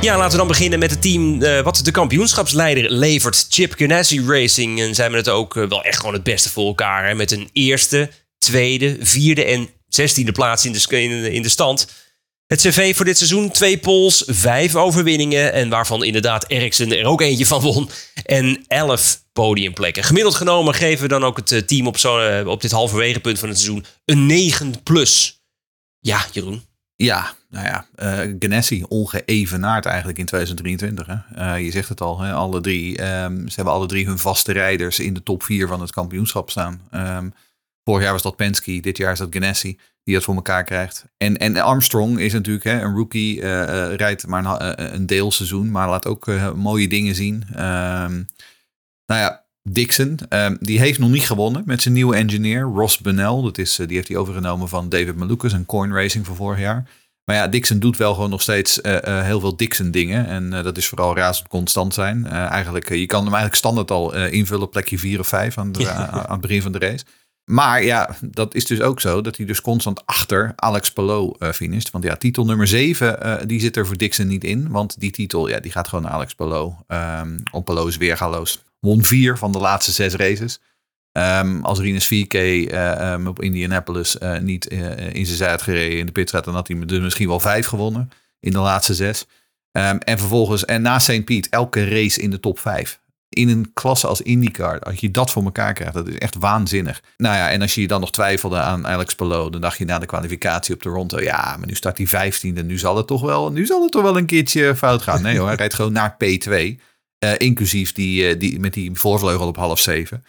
Ja, 0.00 0.16
laten 0.16 0.30
we 0.30 0.36
dan 0.36 0.46
beginnen 0.46 0.78
met 0.78 0.90
het 0.90 1.02
team 1.02 1.42
eh, 1.42 1.60
wat 1.60 1.80
de 1.84 1.90
kampioenschapsleider 1.90 2.90
levert. 2.90 3.46
Chip 3.48 3.74
Ganassi 3.76 4.24
Racing. 4.26 4.80
En 4.80 4.94
zijn 4.94 5.10
we 5.10 5.16
het 5.16 5.28
ook 5.28 5.54
wel 5.54 5.84
echt 5.84 5.98
gewoon 5.98 6.14
het 6.14 6.22
beste 6.22 6.50
voor 6.50 6.66
elkaar. 6.66 7.06
Hè? 7.06 7.14
Met 7.14 7.30
een 7.30 7.48
eerste, 7.52 8.10
tweede, 8.38 8.96
vierde 9.00 9.44
en 9.44 9.68
zestiende 9.88 10.32
plaats 10.32 10.64
in 10.64 10.72
de, 10.72 11.32
in 11.32 11.42
de, 11.42 11.48
stand. 11.48 11.88
Het 12.46 12.60
cv 12.60 12.96
voor 12.96 13.04
dit 13.04 13.16
seizoen, 13.16 13.50
twee 13.50 13.78
poles, 13.78 14.22
vijf 14.26 14.74
overwinningen. 14.74 15.52
En 15.52 15.68
waarvan 15.68 16.04
inderdaad 16.04 16.44
Ericsson 16.48 16.92
er 16.92 17.06
ook 17.06 17.20
eentje 17.20 17.46
van 17.46 17.60
won. 17.60 17.90
En 18.24 18.64
elf 18.66 19.22
podiumplekken. 19.32 20.04
Gemiddeld 20.04 20.34
genomen 20.34 20.74
geven 20.74 21.02
we 21.02 21.08
dan 21.08 21.24
ook 21.24 21.36
het 21.36 21.52
eh, 21.52 21.60
team 21.60 21.86
op, 21.86 21.98
zo, 21.98 22.18
eh, 22.18 22.46
op 22.46 22.60
dit 22.60 22.70
halverwege 22.70 23.20
punt 23.20 23.38
van 23.38 23.48
het 23.48 23.58
seizoen 23.58 23.84
een 24.04 24.26
9 24.26 24.82
plus. 24.82 25.42
Ja, 26.00 26.26
Jeroen. 26.32 26.66
Ja, 26.96 27.34
nou 27.50 27.66
ja, 27.66 27.86
eh 27.94 28.34
Ganassi 28.38 28.84
ongeëvenaard 28.88 29.86
eigenlijk 29.86 30.18
in 30.18 30.26
2023. 30.26 31.06
Hè? 31.06 31.54
Je 31.54 31.70
zegt 31.70 31.88
het 31.88 32.00
al, 32.00 32.20
hè? 32.20 32.32
Alle 32.32 32.60
drie, 32.60 32.96
ehm, 32.96 33.48
ze 33.48 33.54
hebben 33.54 33.74
alle 33.74 33.86
drie 33.86 34.06
hun 34.06 34.18
vaste 34.18 34.52
rijders 34.52 34.98
in 34.98 35.14
de 35.14 35.22
top 35.22 35.42
4 35.42 35.68
van 35.68 35.80
het 35.80 35.90
kampioenschap 35.90 36.50
staan. 36.50 36.82
Ehm, 36.90 37.28
vorig 37.88 38.02
jaar 38.02 38.12
was 38.12 38.22
dat 38.22 38.36
Penske, 38.36 38.80
dit 38.80 38.96
jaar 38.96 39.12
is 39.12 39.18
dat 39.18 39.28
Ganassi 39.30 39.78
die 40.04 40.14
dat 40.14 40.24
voor 40.24 40.34
elkaar 40.34 40.64
krijgt. 40.64 41.04
En, 41.16 41.36
en 41.36 41.56
Armstrong 41.56 42.18
is 42.18 42.32
natuurlijk 42.32 42.64
hè, 42.64 42.80
een 42.80 42.94
rookie, 42.94 43.42
eh, 43.42 43.62
eh, 43.62 43.94
rijdt 43.94 44.26
maar 44.26 44.44
een, 44.44 44.76
eh, 44.76 44.92
een 44.92 45.06
deelseizoen, 45.06 45.70
maar 45.70 45.88
laat 45.88 46.06
ook 46.06 46.26
mooie 46.56 46.88
dingen 46.88 47.14
zien. 47.14 47.44
Ehm, 47.54 48.22
nou 49.06 49.20
ja, 49.20 49.44
Dixon, 49.62 50.18
ehm, 50.28 50.56
die 50.60 50.78
heeft 50.78 50.98
nog 50.98 51.10
niet 51.10 51.26
gewonnen 51.26 51.62
met 51.66 51.82
zijn 51.82 51.94
nieuwe 51.94 52.16
engineer, 52.16 52.60
Ross 52.60 52.98
Bunnell. 52.98 53.42
Dat 53.42 53.58
is, 53.58 53.76
die 53.76 53.96
heeft 53.96 54.08
hij 54.08 54.16
overgenomen 54.16 54.68
van 54.68 54.88
David 54.88 55.16
Malukas 55.16 55.52
en 55.52 55.66
Coin 55.66 55.92
Racing 55.92 56.26
van 56.26 56.36
vorig 56.36 56.58
jaar. 56.58 56.90
Maar 57.24 57.36
ja, 57.36 57.48
Dixon 57.48 57.78
doet 57.78 57.96
wel 57.96 58.14
gewoon 58.14 58.30
nog 58.30 58.42
steeds 58.42 58.78
heel 59.02 59.40
veel 59.40 59.56
Dixon 59.56 59.90
dingen. 59.90 60.26
En 60.26 60.50
dat 60.50 60.76
is 60.76 60.86
vooral 60.86 61.16
razend 61.16 61.48
constant 61.48 61.94
zijn. 61.94 62.26
Eigenlijk, 62.26 62.88
je 62.88 63.06
kan 63.06 63.24
hem 63.24 63.34
eigenlijk 63.34 63.54
standaard 63.54 63.90
al 63.90 64.14
invullen 64.14 64.68
plekje 64.68 64.98
4 64.98 65.20
of 65.20 65.28
5 65.28 65.58
aan, 65.58 65.72
de- 65.72 65.90
aan, 65.90 66.10
aan 66.10 66.32
het 66.32 66.40
begin 66.40 66.62
van 66.62 66.72
de 66.72 66.78
race. 66.78 67.04
Maar 67.48 67.82
ja, 67.82 68.16
dat 68.20 68.54
is 68.54 68.64
dus 68.64 68.80
ook 68.80 69.00
zo 69.00 69.20
dat 69.20 69.36
hij 69.36 69.46
dus 69.46 69.60
constant 69.60 70.06
achter 70.06 70.52
Alex 70.56 70.92
Palou 70.92 71.34
eh 71.38 71.52
finisht. 71.52 71.90
Want 71.90 72.04
ja, 72.04 72.16
titel 72.16 72.44
nummer 72.44 72.66
7, 72.66 73.22
eh, 73.22 73.46
die 73.46 73.60
zit 73.60 73.76
er 73.76 73.86
voor 73.86 73.96
Dixon 73.96 74.26
niet 74.26 74.44
in. 74.44 74.70
Want 74.70 75.00
die 75.00 75.10
titel, 75.10 75.48
ja, 75.48 75.60
die 75.60 75.70
gaat 75.70 75.88
gewoon 75.88 76.04
naar 76.04 76.12
Alex 76.12 76.34
Palou. 76.34 76.72
Ehm 76.86 77.38
om 77.50 77.64
Palou 77.64 77.88
is 77.88 77.96
weergaloos. 77.96 78.62
Won 78.80 79.02
vier 79.02 79.38
van 79.38 79.52
de 79.52 79.58
laatste 79.58 79.92
zes 79.92 80.14
races. 80.14 80.60
Ehm, 81.12 81.60
als 81.62 81.78
Rinus 81.78 82.06
4K 82.06 82.34
eh, 82.34 83.12
ehm, 83.12 83.26
op 83.26 83.42
Indianapolis 83.42 84.16
niet 84.40 84.66
in 84.66 85.26
zijn 85.26 85.36
zij 85.36 85.50
had 85.50 85.62
gereden 85.62 85.98
in 85.98 86.06
de 86.06 86.12
pitstraat, 86.12 86.44
dan 86.44 86.54
had 86.54 86.68
hij 86.68 86.84
dus 86.86 87.00
misschien 87.00 87.28
wel 87.28 87.40
vijf 87.40 87.66
gewonnen 87.66 88.10
in 88.40 88.50
de 88.50 88.58
laatste 88.58 88.94
zes. 88.94 89.26
Ehm, 89.72 89.96
en 89.96 90.18
vervolgens, 90.18 90.64
en 90.64 90.82
na 90.82 90.98
St. 90.98 91.24
Piet, 91.24 91.48
elke 91.48 91.88
race 91.88 92.20
in 92.20 92.30
de 92.30 92.40
top 92.40 92.58
vijf. 92.58 93.00
In 93.28 93.48
een 93.48 93.70
klasse 93.74 94.06
als 94.06 94.20
IndyCar, 94.20 94.78
als 94.80 95.00
je 95.00 95.10
dat 95.10 95.30
voor 95.30 95.44
elkaar 95.44 95.72
krijgt, 95.72 95.94
dat 95.94 96.08
is 96.08 96.18
echt 96.18 96.34
waanzinnig. 96.38 97.02
Nou 97.16 97.36
ja, 97.36 97.50
en 97.50 97.62
als 97.62 97.74
je 97.74 97.86
dan 97.88 98.00
nog 98.00 98.12
twijfelde 98.12 98.58
aan 98.58 98.86
Alex 98.86 99.14
Palou, 99.14 99.50
dan 99.50 99.60
dacht 99.60 99.78
je 99.78 99.84
na 99.84 99.98
de 99.98 100.06
kwalificatie 100.06 100.74
op 100.74 100.82
Toronto, 100.82 101.20
ja, 101.20 101.56
maar 101.58 101.66
nu 101.66 101.74
staat 101.74 101.98
hij 101.98 102.06
15e, 102.32 102.64
nu 102.64 102.78
zal 102.78 102.96
het 102.96 103.06
toch 103.06 103.20
wel, 103.22 103.52
nu 103.52 103.66
zal 103.66 103.82
het 103.82 103.90
toch 103.92 104.02
wel 104.02 104.16
een 104.16 104.26
keertje 104.26 104.76
fout 104.76 105.02
gaan. 105.02 105.22
Nee 105.22 105.38
hoor, 105.38 105.46
hij 105.46 105.56
rijdt 105.56 105.74
gewoon 105.74 105.92
naar 105.92 106.16
P2, 106.24 106.80
eh, 107.18 107.32
inclusief 107.38 107.92
die, 107.92 108.28
eh, 108.28 108.38
die 108.40 108.60
met 108.60 108.72
die 108.74 108.90
voorvleugel 108.94 109.46
op 109.46 109.56
half 109.56 109.78
zeven. 109.78 110.24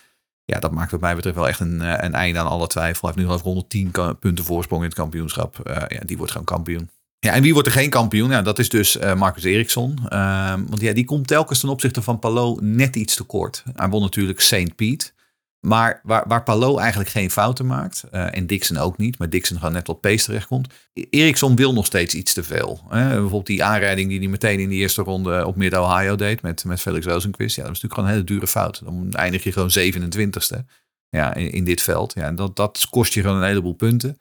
Ja, 0.46 0.60
dat 0.60 0.72
maakt 0.72 0.92
wat 0.92 1.00
mij 1.02 1.16
betreft 1.16 1.36
wel 1.36 1.48
echt 1.48 1.60
een, 1.60 1.82
eh, 1.82 2.04
een 2.04 2.14
einde 2.14 2.40
aan 2.40 2.48
alle 2.48 2.68
twijfel. 2.68 3.08
Hij 3.08 3.18
heeft 3.18 3.28
nu 3.30 3.36
ik 3.36 3.42
110 3.42 3.92
ka- 3.92 4.14
punten 4.14 4.46
voorsprong 4.46 4.82
in 4.82 4.88
het 4.90 4.98
kampioenschap. 4.98 5.72
Ja, 5.88 6.00
die 6.06 6.18
wordt 6.18 6.32
gewoon 6.32 6.48
kampioen. 6.48 6.90
Ja, 7.20 7.34
en 7.34 7.42
wie 7.42 7.54
wordt 7.54 7.68
er 7.68 7.74
geen 7.74 7.90
kampioen? 7.90 8.30
Ja, 8.30 8.42
dat 8.42 8.60
is 8.60 8.70
dus 8.70 8.98
eh, 8.98 9.16
Marcus 9.16 9.44
Eriksson. 9.44 10.00
Ehm, 10.10 10.64
want 10.66 10.82
ja, 10.82 10.94
die 10.94 11.06
komt 11.06 11.28
telkens 11.28 11.60
ten 11.60 11.70
opzichte 11.70 12.02
van 12.02 12.20
Palou 12.20 12.66
net 12.66 12.96
iets 12.96 13.16
te 13.16 13.24
kort. 13.24 13.64
Hij 13.76 13.90
won 13.90 14.02
natuurlijk 14.02 14.40
St. 14.40 14.76
Piet. 14.76 15.14
Maar 15.60 16.00
waar, 16.04 16.24
waar 16.28 16.44
Palou 16.44 16.80
eigenlijk 16.80 17.10
geen 17.10 17.32
fouten 17.32 17.66
maakt, 17.66 18.04
eh, 18.12 18.36
en 18.36 18.48
Dixon 18.48 18.78
ook 18.78 18.98
niet, 18.98 19.18
maar 19.18 19.30
Dixon 19.30 19.58
gewoon 19.58 19.74
net 19.74 19.88
wat 19.88 20.02
pace 20.02 20.26
terechtkomt. 20.26 20.74
Eriksson 21.10 21.56
wil 21.56 21.74
nog 21.74 21.86
steeds 21.86 22.14
iets 22.14 22.34
te 22.34 22.44
veel. 22.44 22.82
Hè? 22.90 23.10
Bijvoorbeeld 23.10 23.46
die 23.46 23.64
aanrijding 23.64 24.10
die 24.10 24.20
hij 24.20 24.28
meteen 24.28 24.60
in 24.60 24.70
de 24.70 24.76
eerste 24.76 25.02
ronde 25.02 25.46
op 25.46 25.56
Mid-Ohio 25.56 26.16
deed 26.16 26.42
met, 26.42 26.66
met 26.66 26.82
Felix 26.82 27.06
Rosenquist. 27.06 27.56
Ja, 27.56 27.64
dat 27.64 27.76
is 27.76 27.82
natuurlijk 27.82 27.94
gewoon 27.94 28.10
een 28.10 28.16
hele 28.16 28.40
dure 28.40 28.48
fout. 28.48 28.82
Dan 28.84 29.12
eindig 29.12 29.44
je 29.44 29.52
gewoon 29.52 29.72
27ste 29.72 30.66
ja, 31.10 31.34
in, 31.34 31.52
in 31.52 31.64
dit 31.64 31.82
veld. 31.82 32.14
Ja, 32.14 32.24
en 32.24 32.36
dat, 32.36 32.56
dat 32.56 32.88
kost 32.90 33.14
je 33.14 33.22
gewoon 33.22 33.38
een 33.38 33.48
heleboel 33.48 33.74
punten. 33.74 34.18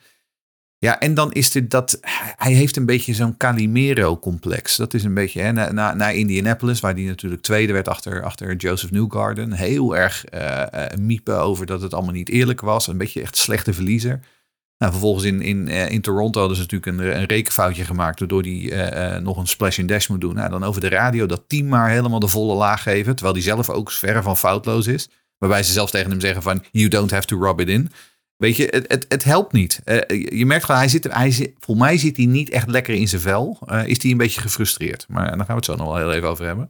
Ja, 0.80 1.00
en 1.00 1.14
dan 1.14 1.32
is 1.32 1.54
er 1.54 1.68
dat. 1.68 1.98
Hij 2.36 2.52
heeft 2.52 2.76
een 2.76 2.86
beetje 2.86 3.14
zo'n 3.14 3.36
Calimero-complex. 3.36 4.76
Dat 4.76 4.94
is 4.94 5.04
een 5.04 5.14
beetje 5.14 5.40
hè, 5.40 5.52
na, 5.52 5.72
na, 5.72 5.94
na 5.94 6.08
Indianapolis, 6.08 6.80
waar 6.80 6.94
hij 6.94 7.02
natuurlijk 7.02 7.42
tweede 7.42 7.72
werd 7.72 7.88
achter, 7.88 8.22
achter 8.22 8.56
Joseph 8.56 8.90
Newgarden. 8.90 9.52
Heel 9.52 9.96
erg 9.96 10.24
eh 10.24 10.58
eh, 10.72 10.98
miepen 10.98 11.40
over 11.40 11.66
dat 11.66 11.82
het 11.82 11.94
allemaal 11.94 12.12
niet 12.12 12.28
eerlijk 12.28 12.60
was. 12.60 12.86
Een 12.86 12.98
beetje 12.98 13.20
echt 13.20 13.36
slechte 13.36 13.72
verliezer. 13.72 14.20
Nou, 14.78 14.92
vervolgens 14.92 15.24
in, 15.24 15.42
in, 15.42 15.68
eh, 15.68 15.90
in 15.90 16.00
Toronto 16.00 16.38
hadden 16.38 16.56
ze 16.56 16.62
natuurlijk 16.62 16.98
een, 16.98 17.20
een 17.20 17.26
rekenfoutje 17.26 17.84
gemaakt. 17.84 18.18
Waardoor 18.18 18.42
hij 18.42 18.70
eh, 18.70 19.20
nog 19.20 19.36
een 19.36 19.46
splash 19.46 19.78
and 19.78 19.88
dash 19.88 20.06
moet 20.06 20.20
doen. 20.20 20.34
Nou, 20.34 20.50
dan 20.50 20.64
over 20.64 20.80
de 20.80 20.88
radio 20.88 21.26
dat 21.26 21.42
team 21.46 21.68
maar 21.68 21.90
helemaal 21.90 22.18
de 22.18 22.28
volle 22.28 22.54
laag 22.54 22.82
geven. 22.82 23.14
Terwijl 23.14 23.34
hij 23.34 23.44
zelf 23.44 23.70
ook 23.70 23.90
verre 23.90 24.22
van 24.22 24.36
foutloos 24.36 24.86
is. 24.86 25.08
Waarbij 25.38 25.62
ze 25.62 25.72
zelfs 25.72 25.92
tegen 25.92 26.10
hem 26.10 26.20
zeggen 26.20 26.42
van 26.42 26.64
you 26.70 26.88
don't 26.88 27.10
have 27.10 27.26
to 27.26 27.38
rub 27.38 27.60
it 27.60 27.68
in. 27.68 27.90
Weet 28.38 28.56
je, 28.56 28.84
het, 28.88 29.04
het, 29.08 29.24
helpt 29.24 29.52
niet. 29.52 29.80
Eh, 29.84 29.98
je 30.38 30.46
merkt 30.46 30.64
gewoon, 30.64 30.80
hij 30.80 30.88
zit, 30.90 31.12
hij 31.12 31.54
voor 31.58 31.76
mij 31.76 31.98
zit 31.98 32.16
hij 32.16 32.26
niet 32.26 32.50
echt 32.50 32.68
lekker 32.68 32.94
in 32.94 33.08
zijn 33.08 33.20
vel. 33.22 33.58
Eh, 33.66 33.86
is 33.86 34.02
hij 34.02 34.10
een 34.10 34.16
beetje 34.16 34.40
gefrustreerd. 34.40 35.04
Maar 35.08 35.26
daar 35.26 35.36
gaan 35.36 35.46
we 35.46 35.52
het 35.54 35.64
zo 35.64 35.76
nog 35.76 35.86
wel 35.86 35.96
heel 35.96 36.12
even 36.12 36.28
over 36.28 36.44
hebben. 36.46 36.68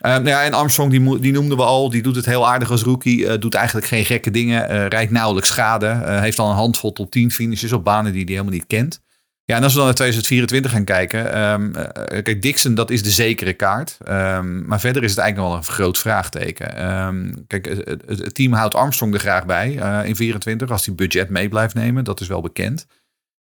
Eh, 0.00 0.10
nou 0.10 0.28
ja, 0.28 0.42
en 0.44 0.52
Armstrong, 0.52 0.90
die, 0.90 1.20
die 1.20 1.32
noemden 1.32 1.56
we 1.56 1.62
al. 1.64 1.90
Die 1.90 2.02
doet 2.02 2.16
het 2.16 2.26
heel 2.26 2.48
aardig 2.48 2.70
als 2.70 2.82
rookie. 2.82 3.26
eh, 3.26 3.40
doet 3.40 3.54
eigenlijk 3.54 3.86
geen 3.86 4.04
gekke 4.04 4.30
dingen. 4.30 4.68
eh, 4.68 4.86
rijdt 4.86 5.10
nauwelijks 5.12 5.48
schade. 5.48 5.86
eh, 5.86 6.20
heeft 6.20 6.38
al 6.38 6.50
een 6.50 6.56
handvol 6.56 6.92
top 6.92 7.10
10 7.10 7.30
finishes 7.30 7.72
op 7.72 7.84
banen 7.84 8.12
die 8.12 8.24
hij 8.24 8.32
helemaal 8.32 8.52
niet 8.54 8.66
kent. 8.66 9.00
Ja, 9.44 9.56
en 9.56 9.62
als 9.62 9.72
we 9.72 9.78
dan 9.78 9.86
naar 9.86 9.94
2024 9.94 10.70
gaan 10.70 10.84
kijken. 10.84 11.32
ehm, 11.32 11.74
eh, 11.74 12.22
kijk, 12.22 12.42
Dixon, 12.42 12.74
dat 12.74 12.90
is 12.90 13.02
de 13.02 13.10
zekere 13.10 13.52
kaart. 13.52 13.98
Ehm, 14.04 14.66
maar 14.66 14.80
verder 14.80 15.02
is 15.02 15.10
het 15.10 15.18
eigenlijk 15.18 15.48
nog 15.48 15.58
wel 15.58 15.68
een 15.68 15.74
groot 15.76 15.98
vraagteken. 15.98 16.76
Ehm, 16.76 17.32
kijk, 17.46 17.66
het, 18.06 18.34
team 18.34 18.52
houdt 18.52 18.74
Armstrong 18.74 19.14
er 19.14 19.20
graag 19.20 19.46
bij 19.46 19.78
eh, 19.78 20.08
in 20.08 20.16
24. 20.16 20.70
Als 20.70 20.86
hij 20.86 20.94
budget 20.94 21.28
mee 21.28 21.48
blijft 21.48 21.74
nemen. 21.74 22.04
Dat 22.04 22.20
is 22.20 22.26
wel 22.26 22.40
bekend. 22.40 22.86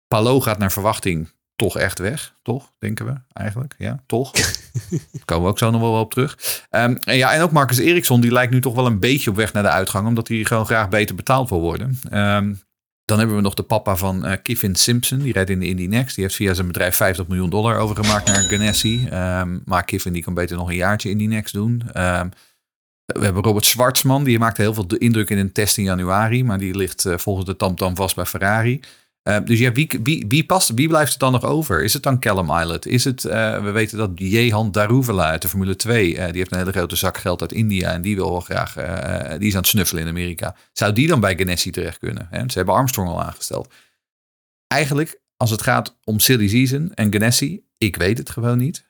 Palou 0.07 0.41
gaat 0.41 0.57
naar 0.57 0.71
verwachting 0.71 1.29
toch 1.57 1.77
echt 1.77 1.99
weg. 1.99 2.33
Toch, 2.41 2.71
denken 2.79 3.05
we 3.05 3.13
eigenlijk. 3.33 3.75
Ja, 3.77 4.03
toch. 4.05 4.31
Daar 4.31 4.99
komen 5.25 5.43
we 5.43 5.49
ook 5.49 5.57
zo 5.57 5.71
nog 5.71 5.81
wel 5.81 5.99
op 5.99 6.11
terug. 6.11 6.65
En, 6.69 6.97
ja, 7.01 7.33
en 7.33 7.41
ook 7.41 7.51
Marcus 7.51 7.77
Eriksson, 7.77 8.21
die 8.21 8.31
lijkt 8.31 8.53
nu 8.53 8.61
toch 8.61 8.75
wel 8.75 8.85
een 8.85 8.99
beetje 8.99 9.29
op 9.29 9.35
weg 9.35 9.53
naar 9.53 9.63
de 9.63 9.69
uitgang. 9.69 10.07
Omdat 10.07 10.27
hij 10.27 10.43
gewoon 10.43 10.65
graag 10.65 10.89
beter 10.89 11.15
betaald 11.15 11.49
wil 11.49 11.61
worden. 11.61 11.99
Ehm, 12.09 12.53
Dan 13.07 13.17
hebben 13.17 13.35
we 13.35 13.41
nog 13.41 13.53
de 13.53 13.63
papa 13.63 13.95
van 13.95 14.25
eh 14.25 14.37
Kevin 14.43 14.75
Simpson. 14.75 15.19
Die 15.19 15.33
rijdt 15.33 15.49
in 15.49 15.59
de 15.59 15.67
Indy 15.67 15.85
Next. 15.85 16.15
Die 16.15 16.23
heeft 16.23 16.35
via 16.35 16.53
zijn 16.53 16.67
bedrijf 16.67 16.95
50 16.95 17.27
miljoen 17.27 17.49
dollar 17.49 17.77
overgemaakt 17.77 18.27
naar 18.27 18.41
Ganassi. 18.41 19.07
Ehm, 19.09 19.59
maar 19.65 19.83
Kevin 19.83 20.13
die 20.13 20.23
kan 20.23 20.33
beter 20.33 20.57
nog 20.57 20.69
een 20.69 20.75
jaartje 20.75 21.09
Indy 21.09 21.25
Next 21.25 21.53
doen. 21.53 21.83
Ehm, 21.93 22.29
we 23.05 23.23
hebben 23.23 23.43
Robert 23.43 23.65
Schwartzman. 23.65 24.23
Die 24.23 24.39
maakte 24.39 24.61
heel 24.61 24.73
veel 24.73 24.85
indruk 24.97 25.29
in 25.29 25.37
een 25.37 25.51
test 25.51 25.77
in 25.77 25.83
januari. 25.83 26.43
Maar 26.43 26.57
die 26.57 26.75
ligt 26.75 27.05
eh, 27.05 27.17
volgens 27.17 27.45
de 27.45 27.55
tamtam 27.55 27.95
vast 27.95 28.15
bij 28.15 28.25
Ferrari. 28.25 28.79
Eh, 29.27 29.37
dus 29.43 29.59
ja, 29.59 29.71
wie, 29.71 29.89
wie, 30.03 30.25
wie, 30.27 30.45
past, 30.45 30.71
wie 30.73 30.87
blijft 30.87 31.13
er 31.13 31.19
dan 31.19 31.31
nog 31.31 31.43
over? 31.43 31.83
Is 31.83 31.93
het 31.93 32.03
dan 32.03 32.19
Callum 32.19 32.51
Islet? 32.51 32.85
Is 32.85 33.03
het, 33.03 33.25
eh, 33.25 33.63
we 33.63 33.71
weten 33.71 33.97
dat 33.97 34.11
Jehan 34.15 34.71
Daruvela 34.71 35.29
uit 35.29 35.41
de 35.41 35.47
Formule 35.47 35.75
2, 35.75 36.17
eh, 36.17 36.25
die 36.25 36.37
heeft 36.37 36.51
een 36.51 36.57
hele 36.57 36.71
grote 36.71 36.95
zak 36.95 37.17
geld 37.17 37.41
uit 37.41 37.51
India 37.51 37.91
en 37.91 38.01
die 38.01 38.15
wil 38.15 38.31
wel 38.31 38.39
graag, 38.39 38.73
die 39.37 39.47
is 39.47 39.53
aan 39.53 39.59
het 39.59 39.67
snuffelen 39.67 40.03
in 40.03 40.09
Amerika. 40.09 40.55
Zou 40.73 40.93
die 40.93 41.07
dan 41.07 41.19
bij 41.19 41.37
Ganassi 41.37 41.71
terecht 41.71 41.97
kunnen? 41.97 42.27
Hè? 42.29 42.39
Ze 42.47 42.57
hebben 42.57 42.75
Armstrong 42.75 43.09
al 43.09 43.23
aangesteld. 43.23 43.73
Eigenlijk, 44.67 45.21
als 45.37 45.49
het 45.49 45.61
gaat 45.61 45.97
om 46.03 46.19
silly 46.19 46.47
season 46.47 46.93
en 46.93 47.13
Ganassi, 47.13 47.63
ik 47.77 47.95
weet 47.95 48.17
het 48.17 48.29
gewoon 48.29 48.57
niet. 48.57 48.85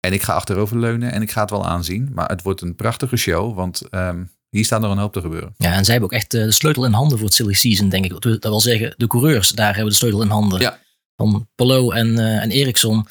En 0.00 0.12
ik 0.12 0.22
ga 0.22 0.34
achterover 0.34 0.78
leunen 0.78 1.12
en 1.12 1.22
ik 1.22 1.30
ga 1.30 1.40
het 1.40 1.50
wel 1.50 1.66
aanzien. 1.66 2.10
Maar 2.14 2.28
het 2.28 2.42
wordt 2.42 2.60
een 2.60 2.74
prachtige 2.74 3.16
show, 3.16 3.54
want 3.54 3.88
ehm, 3.88 4.24
hier 4.54 4.64
staat 4.64 4.80
nog 4.80 4.90
een 4.90 4.98
hoop 4.98 5.12
te 5.12 5.20
gebeuren. 5.20 5.54
Ja, 5.56 5.72
en 5.72 5.84
zij 5.84 5.94
hebben 5.94 6.12
ook 6.12 6.18
echt 6.18 6.34
eh, 6.34 6.44
de 6.44 6.52
sleutel 6.52 6.84
in 6.84 6.92
handen 6.92 7.18
voor 7.18 7.26
het 7.26 7.36
silly 7.36 7.52
season, 7.52 7.88
denk 7.88 8.04
ik. 8.04 8.20
Dat 8.20 8.42
wil 8.42 8.60
zeggen, 8.60 8.94
de 8.96 9.06
coureurs, 9.06 9.48
daar 9.50 9.66
hebben 9.66 9.84
we 9.84 9.90
de 9.90 9.96
sleutel 9.96 10.22
in 10.22 10.28
handen. 10.28 10.60
Ja. 10.60 10.78
Van 11.16 11.48
Polo 11.54 11.90
en, 11.90 12.18
eh 12.18 12.42
en 12.42 12.50
Ericsson. 12.50 13.06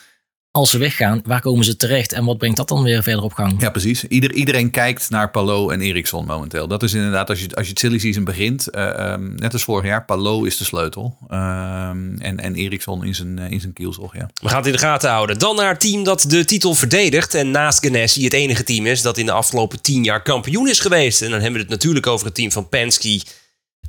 Als 0.55 0.69
ze 0.69 0.77
weggaan, 0.77 1.21
waar 1.25 1.41
komen 1.41 1.65
ze 1.65 1.75
terecht 1.75 2.11
en 2.11 2.25
wat 2.25 2.37
brengt 2.37 2.57
dat 2.57 2.67
dan 2.67 2.83
weer 2.83 3.03
verder 3.03 3.23
op 3.23 3.33
gang? 3.33 3.61
Ja, 3.61 3.69
precies. 3.69 4.07
Ieder, 4.07 4.33
iedereen 4.33 4.71
kijkt 4.71 5.09
naar 5.09 5.31
Palo 5.31 5.69
en 5.69 5.81
Ericsson 5.81 6.25
momenteel. 6.25 6.67
Dat 6.67 6.83
is 6.83 6.93
inderdaad, 6.93 7.29
als 7.29 7.39
je, 7.39 7.55
als 7.55 7.65
je 7.65 7.71
het 7.71 7.79
silly 7.79 7.97
season 7.97 8.23
begint, 8.23 8.67
eh, 8.67 8.89
ehm, 8.89 9.35
net 9.35 9.53
als 9.53 9.63
vorig 9.63 9.85
jaar, 9.85 10.05
Palo 10.05 10.43
is 10.43 10.57
de 10.57 10.63
sleutel. 10.63 11.17
Ehm, 11.29 12.15
en, 12.17 12.39
en 12.39 12.55
Ericsson 12.55 13.03
in 13.03 13.15
zijn, 13.15 13.39
eh, 13.39 13.51
in 13.51 13.59
zijn 13.59 13.73
kielzog, 13.73 14.15
ja. 14.15 14.29
We 14.41 14.47
gaan 14.49 14.57
het 14.57 14.65
in 14.65 14.71
de 14.71 14.77
gaten 14.77 15.09
houden. 15.09 15.39
Dan 15.39 15.55
naar 15.55 15.69
het 15.69 15.79
team 15.79 16.03
dat 16.03 16.25
de 16.27 16.45
titel 16.45 16.75
verdedigt. 16.75 17.33
En 17.33 17.51
naast 17.51 17.85
Ganassi 17.85 18.23
het 18.23 18.33
enige 18.33 18.63
team 18.63 18.85
is 18.85 19.01
dat 19.01 19.17
in 19.17 19.25
de 19.25 19.31
afgelopen 19.31 19.81
tien 19.81 20.03
jaar 20.03 20.21
kampioen 20.21 20.67
is 20.69 20.79
geweest. 20.79 21.21
En 21.21 21.29
dan 21.29 21.41
hebben 21.41 21.59
we 21.59 21.65
het 21.65 21.75
natuurlijk 21.75 22.07
over 22.07 22.25
het 22.25 22.35
team 22.35 22.51
van 22.51 22.69
Penske. 22.69 23.21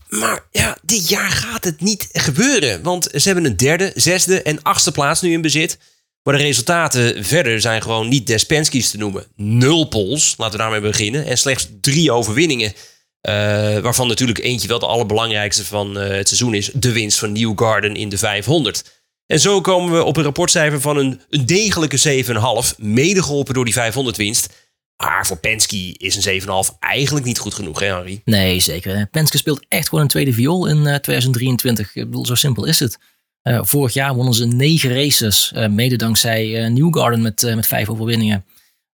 Maar 0.08 0.44
ja, 0.50 0.76
dit 0.82 1.08
jaar 1.08 1.30
gaat 1.30 1.64
het 1.64 1.80
niet 1.80 2.08
gebeuren. 2.12 2.82
Want 2.82 3.08
ze 3.12 3.28
hebben 3.28 3.44
een 3.44 3.56
derde, 3.56 3.92
zesde 3.94 4.42
en 4.42 4.62
achtste 4.62 4.92
plaats 4.92 5.20
nu 5.20 5.32
in 5.32 5.42
bezit. 5.42 5.78
Maar 6.24 6.36
de 6.36 6.42
resultaten 6.42 7.24
verder 7.24 7.60
zijn 7.60 7.82
gewoon 7.82 8.08
niet 8.08 8.26
des 8.26 8.46
Penske's 8.46 8.90
te 8.90 8.96
noemen. 8.96 9.26
Nul 9.36 9.84
pols, 9.84 10.34
laten 10.36 10.56
we 10.56 10.62
daarmee 10.62 10.80
beginnen. 10.80 11.26
En 11.26 11.38
slechts 11.38 11.68
drie 11.80 12.12
overwinningen. 12.12 12.72
Eh, 13.20 13.32
waarvan 13.78 14.08
natuurlijk 14.08 14.38
eentje 14.38 14.68
wel 14.68 14.78
de 14.78 14.86
allerbelangrijkste 14.86 15.64
van 15.64 15.98
eh, 15.98 16.08
het 16.16 16.28
seizoen 16.28 16.54
is. 16.54 16.70
De 16.72 16.92
winst 16.92 17.18
van 17.18 17.32
Newgarden 17.32 17.96
in 17.96 18.08
de 18.08 18.18
500. 18.18 19.02
En 19.26 19.40
zo 19.40 19.60
komen 19.60 19.96
we 19.96 20.04
op 20.04 20.16
een 20.16 20.22
rapportcijfer 20.22 20.80
van 20.80 20.96
een, 20.96 21.20
degelijke 21.44 22.24
7,5. 22.24 22.76
Mede 22.78 23.22
geholpen 23.22 23.54
door 23.54 23.64
die 23.64 23.74
500 23.74 24.16
winst. 24.16 24.48
Maar 24.96 25.26
voor 25.26 25.38
Penske 25.38 25.94
is 25.96 26.24
een 26.26 26.40
7,5 26.40 26.78
eigenlijk 26.78 27.26
niet 27.26 27.38
goed 27.38 27.54
genoeg, 27.54 27.80
hè 27.80 27.86
Henry? 27.86 28.20
Nee, 28.24 28.60
zeker. 28.60 29.08
Penske 29.10 29.38
speelt 29.38 29.64
echt 29.68 29.88
gewoon 29.88 30.04
een 30.04 30.10
tweede 30.10 30.32
viool 30.32 30.66
in 30.66 30.86
eh, 30.86 30.96
2023. 30.98 31.94
Ik 31.94 32.04
bedoel, 32.04 32.26
zo 32.26 32.34
simpel 32.34 32.64
is 32.64 32.80
het. 32.80 32.98
Eh, 33.44 33.58
vorig 33.62 33.92
jaar 33.92 34.14
wonnen 34.14 34.34
ze 34.34 34.46
negen 34.46 34.94
races, 34.94 35.52
eh, 35.54 35.68
mede 35.68 35.96
dankzij 35.96 36.64
eh, 36.64 36.70
Newgarden 36.70 37.22
met, 37.22 37.52
met 37.54 37.66
vijf 37.66 37.88
overwinningen. 37.88 38.44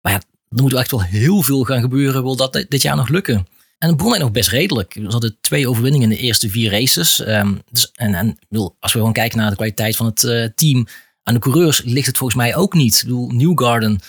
Maar 0.01 0.13
ja, 0.13 0.19
er 0.57 0.63
moet 0.63 0.75
echt 0.75 0.91
wel 0.91 1.03
heel 1.03 1.43
veel 1.43 1.63
gaan 1.65 1.81
gebeuren, 1.81 2.23
wil 2.23 2.37
dat 2.37 2.53
dit- 2.69 2.83
jaar 2.83 2.97
nog 2.97 3.09
lukken. 3.09 3.35
En 3.79 3.89
het 3.89 3.97
begon 3.97 4.13
eigenlijk 4.13 4.23
nog 4.23 4.31
best 4.33 4.49
redelijk. 4.49 4.93
Ze 4.93 5.07
hadden 5.07 5.37
twee 5.41 5.69
overwinningen 5.69 6.11
in 6.11 6.17
de 6.17 6.23
eerste 6.23 6.51
vier 6.51 6.71
races. 6.71 7.21
Ehm, 7.21 7.55
dus, 7.71 7.91
en 7.95 8.15
en 8.15 8.39
als 8.81 8.93
we 8.93 8.99
gewoon 8.99 9.13
kijken 9.13 9.39
naar 9.39 9.51
de 9.51 9.57
kwaliteit 9.57 9.97
van 9.97 10.07
het 10.07 10.53
team, 10.57 10.87
aan 11.23 11.35
de 11.35 11.41
coureurs 11.41 11.83
ligt 11.83 12.07
het 12.07 12.19
volgens 12.19 12.39
mij 12.39 12.57
ook 12.57 12.75
niet. 12.75 12.95
Ik 12.95 13.03
bedoel, 13.03 13.29
Newgarden 13.29 14.01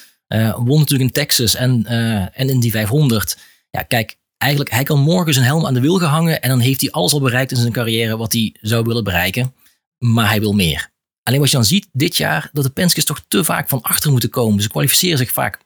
won 0.56 0.80
natuurlijk 0.80 1.10
in 1.10 1.12
Texas 1.12 1.56
en, 1.56 1.86
en 2.34 2.50
in 2.50 2.60
die 2.60 2.72
500. 2.72 3.38
Ja, 3.70 3.82
kijk, 3.82 4.18
eigenlijk, 4.38 4.72
hij 4.72 4.84
kan 4.84 5.00
morgen 5.00 5.34
zijn 5.34 5.46
helm 5.46 5.66
aan 5.66 5.74
de 5.74 5.80
wiel 5.80 5.98
gehangen 5.98 6.42
en 6.42 6.50
dan 6.50 6.60
heeft 6.60 6.82
hij 6.82 6.92
alles 6.92 7.14
al 7.14 7.20
bereikt 7.22 7.52
in 7.52 7.58
zijn 7.58 7.72
carrière 7.72 8.18
wat 8.18 8.32
hij 8.34 8.56
zou 8.62 8.84
willen 8.84 9.04
bereiken. 9.04 9.54
Maar 9.98 10.30
hij 10.30 10.40
wil 10.40 10.54
meer. 10.54 10.94
Alleen 11.24 11.40
wat 11.40 11.50
je 11.50 11.56
dan 11.56 11.66
ziet 11.66 11.88
dit 11.92 12.18
jaar, 12.18 12.50
dat 12.54 12.64
de 12.64 12.70
Penske's 12.70 13.06
toch 13.06 13.24
te 13.28 13.44
vaak 13.44 13.70
van 13.70 13.82
achter 13.82 14.12
moeten 14.12 14.30
komen. 14.30 14.64
Ze 14.64 14.70
kwalificeren 14.70 15.18
zich 15.18 15.32
vaak 15.32 15.60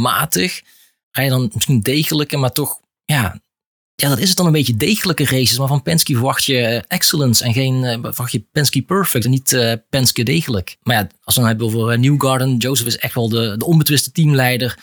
matig. 0.00 0.62
Ga 1.10 1.22
je 1.22 1.30
dan 1.30 1.50
misschien 1.54 1.80
degelijke, 1.80 2.36
maar 2.36 2.52
toch, 2.52 2.80
ja, 3.04 3.40
ja, 4.02 4.08
dat 4.08 4.18
is 4.18 4.28
het 4.28 4.36
dan 4.36 4.46
een 4.46 4.52
beetje 4.52 4.76
degelijke 4.76 5.24
races. 5.24 5.58
Maar 5.58 5.68
van 5.68 5.82
Penske 5.82 6.12
verwacht 6.12 6.44
je 6.44 6.58
eh, 6.58 6.82
excellence 6.88 7.44
en 7.44 7.52
geen, 7.52 7.84
eh, 7.84 7.98
verwacht 8.00 8.32
je 8.32 8.44
Penske 8.52 8.82
perfect 8.82 9.24
en 9.24 9.30
niet 9.30 9.52
eh, 9.52 9.72
Penske 9.90 10.22
degelijk. 10.22 10.76
Maar 10.82 10.96
ja, 10.96 11.08
als 11.24 11.34
dan 11.34 11.46
hebben 11.46 11.66
over 11.66 11.98
Newgarden, 11.98 12.56
Joseph 12.56 12.86
is 12.86 12.98
echt 12.98 13.14
wel 13.14 13.28
de, 13.28 13.54
de 13.56 13.64
onbetwiste 13.64 14.12
teamleider. 14.12 14.78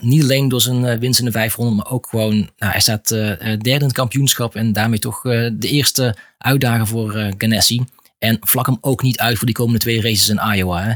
Niet 0.00 0.22
alleen 0.22 0.48
door 0.48 0.60
zijn 0.60 0.98
winst 0.98 1.18
in 1.18 1.24
de 1.24 1.30
500, 1.30 1.76
maar 1.76 1.92
ook 1.92 2.06
gewoon, 2.06 2.34
nou, 2.36 2.72
hij 2.72 2.80
staat 2.80 3.08
derde 3.08 3.70
in 3.70 3.82
het 3.82 3.92
kampioenschap 3.92 4.54
en 4.54 4.72
daarmee 4.72 4.98
toch 4.98 5.22
de 5.22 5.56
eerste 5.58 6.16
uitdager 6.38 6.86
voor 6.86 7.32
Ganassi. 7.38 7.84
En 8.24 8.36
vlak 8.40 8.66
hem 8.66 8.78
ook 8.80 9.02
niet 9.02 9.18
uit 9.18 9.36
voor 9.36 9.46
die 9.46 9.54
komende 9.54 9.78
twee 9.78 10.00
races 10.00 10.28
in 10.28 10.40
Iowa. 10.54 10.82
Hè. 10.82 10.92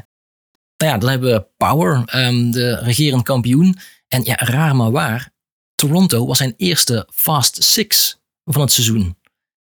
Nou 0.77 0.93
ja, 0.93 0.99
dan 0.99 1.11
hebben 1.11 1.33
we 1.33 1.47
Power, 1.57 2.03
ehm, 2.05 2.51
de 2.51 2.79
regerend 2.79 3.23
kampioen. 3.23 3.77
En 4.09 4.25
ja, 4.25 4.35
raar 4.37 4.77
maar 4.77 4.91
waar, 4.91 5.31
Toronto 5.75 6.27
was 6.27 6.39
zijn 6.39 6.55
eerste 6.57 7.09
Fast 7.15 7.65
Six 7.65 8.19
van 8.45 8.61
het 8.61 8.73
seizoen. 8.73 9.17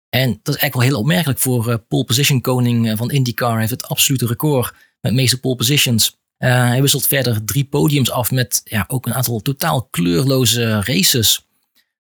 En 0.09 0.29
dat 0.43 0.55
is 0.55 0.61
eigenlijk 0.61 0.75
wel 0.75 0.83
heel 0.83 0.99
opmerkelijk 0.99 1.38
voor 1.38 1.71
eh, 1.71 1.76
pole 1.88 2.05
position 2.05 2.40
koning 2.40 2.88
eh, 2.90 2.97
van 2.97 3.11
IndyCar. 3.11 3.50
Hij 3.50 3.59
heeft 3.59 3.71
het 3.71 3.87
absolute 3.87 4.26
record 4.26 4.75
met 5.00 5.14
meeste 5.14 5.40
pole 5.40 5.57
positions. 5.57 6.19
Eh, 6.37 6.69
hij 6.69 6.81
wisselt 6.81 7.07
verder 7.07 7.45
drie 7.45 7.64
podiums 7.64 8.11
af 8.11 8.31
met 8.31 8.61
ja, 8.64 8.85
ook 8.88 9.07
een 9.07 9.14
aantal 9.14 9.40
totaal 9.40 9.88
kleurloze 9.90 10.81
races. 10.83 11.47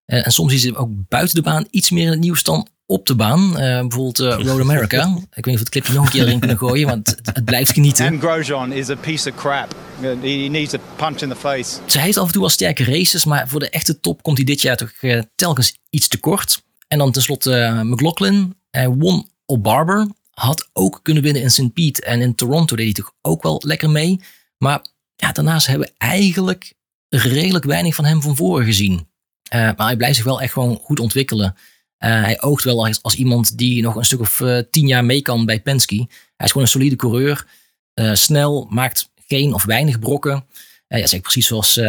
En 0.04 0.32
soms 0.32 0.52
is 0.52 0.62
hij 0.62 0.76
ook 0.76 0.90
buiten 1.08 1.34
de 1.34 1.42
baan 1.42 1.66
iets 1.70 1.90
meer 1.90 2.04
in 2.04 2.10
het 2.10 2.20
nieuws 2.20 2.42
dan 2.42 2.68
op 2.90 3.06
de 3.06 3.14
baan. 3.14 3.58
Eh, 3.58 3.80
bijvoorbeeld 3.80 4.18
eh, 4.18 4.38
Road 4.46 4.60
America. 4.60 5.02
Ik 5.34 5.44
weet 5.44 5.44
niet 5.44 5.46
of 5.46 5.52
we 5.52 5.58
het 5.58 5.68
clipje 5.68 5.92
nog 5.92 6.04
een 6.04 6.10
keer 6.10 6.26
erin 6.26 6.38
kunnen 6.38 6.58
gooien, 6.58 6.88
want 6.88 7.08
het, 7.08 7.30
het 7.32 7.44
blijft 7.44 7.72
genieten. 7.72 8.06
And 8.06 8.20
Grosjean 8.20 8.72
is 8.72 8.88
a 8.88 8.94
piece 8.94 9.30
of 9.30 9.36
crap. 9.36 9.74
He 10.00 10.48
needs 10.50 10.74
a 10.74 10.78
punch 10.96 11.20
in 11.20 11.28
the 11.28 11.36
face. 11.36 11.78
Ze 11.86 11.98
heeft 11.98 12.16
af 12.16 12.26
en 12.26 12.32
toe 12.32 12.40
wel 12.40 12.50
sterke 12.50 12.84
races, 12.84 13.24
maar 13.24 13.48
voor 13.48 13.60
de 13.60 13.70
echte 13.70 14.00
top 14.00 14.22
komt 14.22 14.36
hij 14.36 14.46
dit 14.46 14.62
jaar 14.62 14.76
toch 14.76 14.92
eh, 15.00 15.20
telkens 15.34 15.74
iets 15.90 16.08
te 16.08 16.18
kort. 16.18 16.62
En 16.88 16.98
dan 16.98 17.12
tenslotte 17.12 17.80
McLaughlin. 17.84 18.54
Hij 18.70 18.88
won 18.88 19.28
op 19.46 19.62
Barber. 19.62 20.08
Had 20.30 20.68
ook 20.72 21.00
kunnen 21.02 21.22
winnen 21.22 21.42
in 21.42 21.50
St. 21.50 21.72
Pete. 21.72 22.02
En 22.02 22.20
in 22.20 22.34
Toronto 22.34 22.76
deed 22.76 22.84
hij 22.84 23.04
toch 23.04 23.12
ook 23.22 23.42
wel 23.42 23.62
lekker 23.64 23.90
mee. 23.90 24.20
Maar 24.58 24.84
ja, 25.16 25.32
daarnaast 25.32 25.66
hebben 25.66 25.88
we 25.88 25.94
eigenlijk 25.98 26.72
redelijk 27.08 27.64
weinig 27.64 27.94
van 27.94 28.04
hem 28.04 28.22
van 28.22 28.36
voren 28.36 28.64
gezien. 28.64 29.08
Eh, 29.48 29.60
maar 29.60 29.86
hij 29.86 29.96
blijft 29.96 30.16
zich 30.16 30.24
wel 30.24 30.40
echt 30.40 30.52
gewoon 30.52 30.76
goed 30.82 31.00
ontwikkelen. 31.00 31.54
Eh, 32.00 32.22
hij 32.22 32.42
oogt 32.42 32.64
wel 32.64 32.86
als, 32.86 33.02
als 33.02 33.14
iemand 33.14 33.58
die 33.58 33.82
nog 33.82 33.96
een 33.96 34.04
stuk 34.04 34.20
of 34.20 34.40
eh, 34.40 34.58
tien 34.70 34.86
jaar 34.86 35.04
mee 35.04 35.22
kan 35.22 35.46
bij 35.46 35.60
Penske. 35.60 35.96
Hij 36.36 36.46
is 36.46 36.52
gewoon 36.52 36.62
een 36.62 36.72
solide 36.72 36.96
coureur. 36.96 37.46
Eh, 37.94 38.14
snel, 38.14 38.66
maakt 38.70 39.10
geen 39.26 39.54
of 39.54 39.64
weinig 39.64 39.98
brokken. 39.98 40.46
Ja, 40.88 41.06
zeg 41.06 41.20
precies 41.20 41.46
zoals 41.46 41.80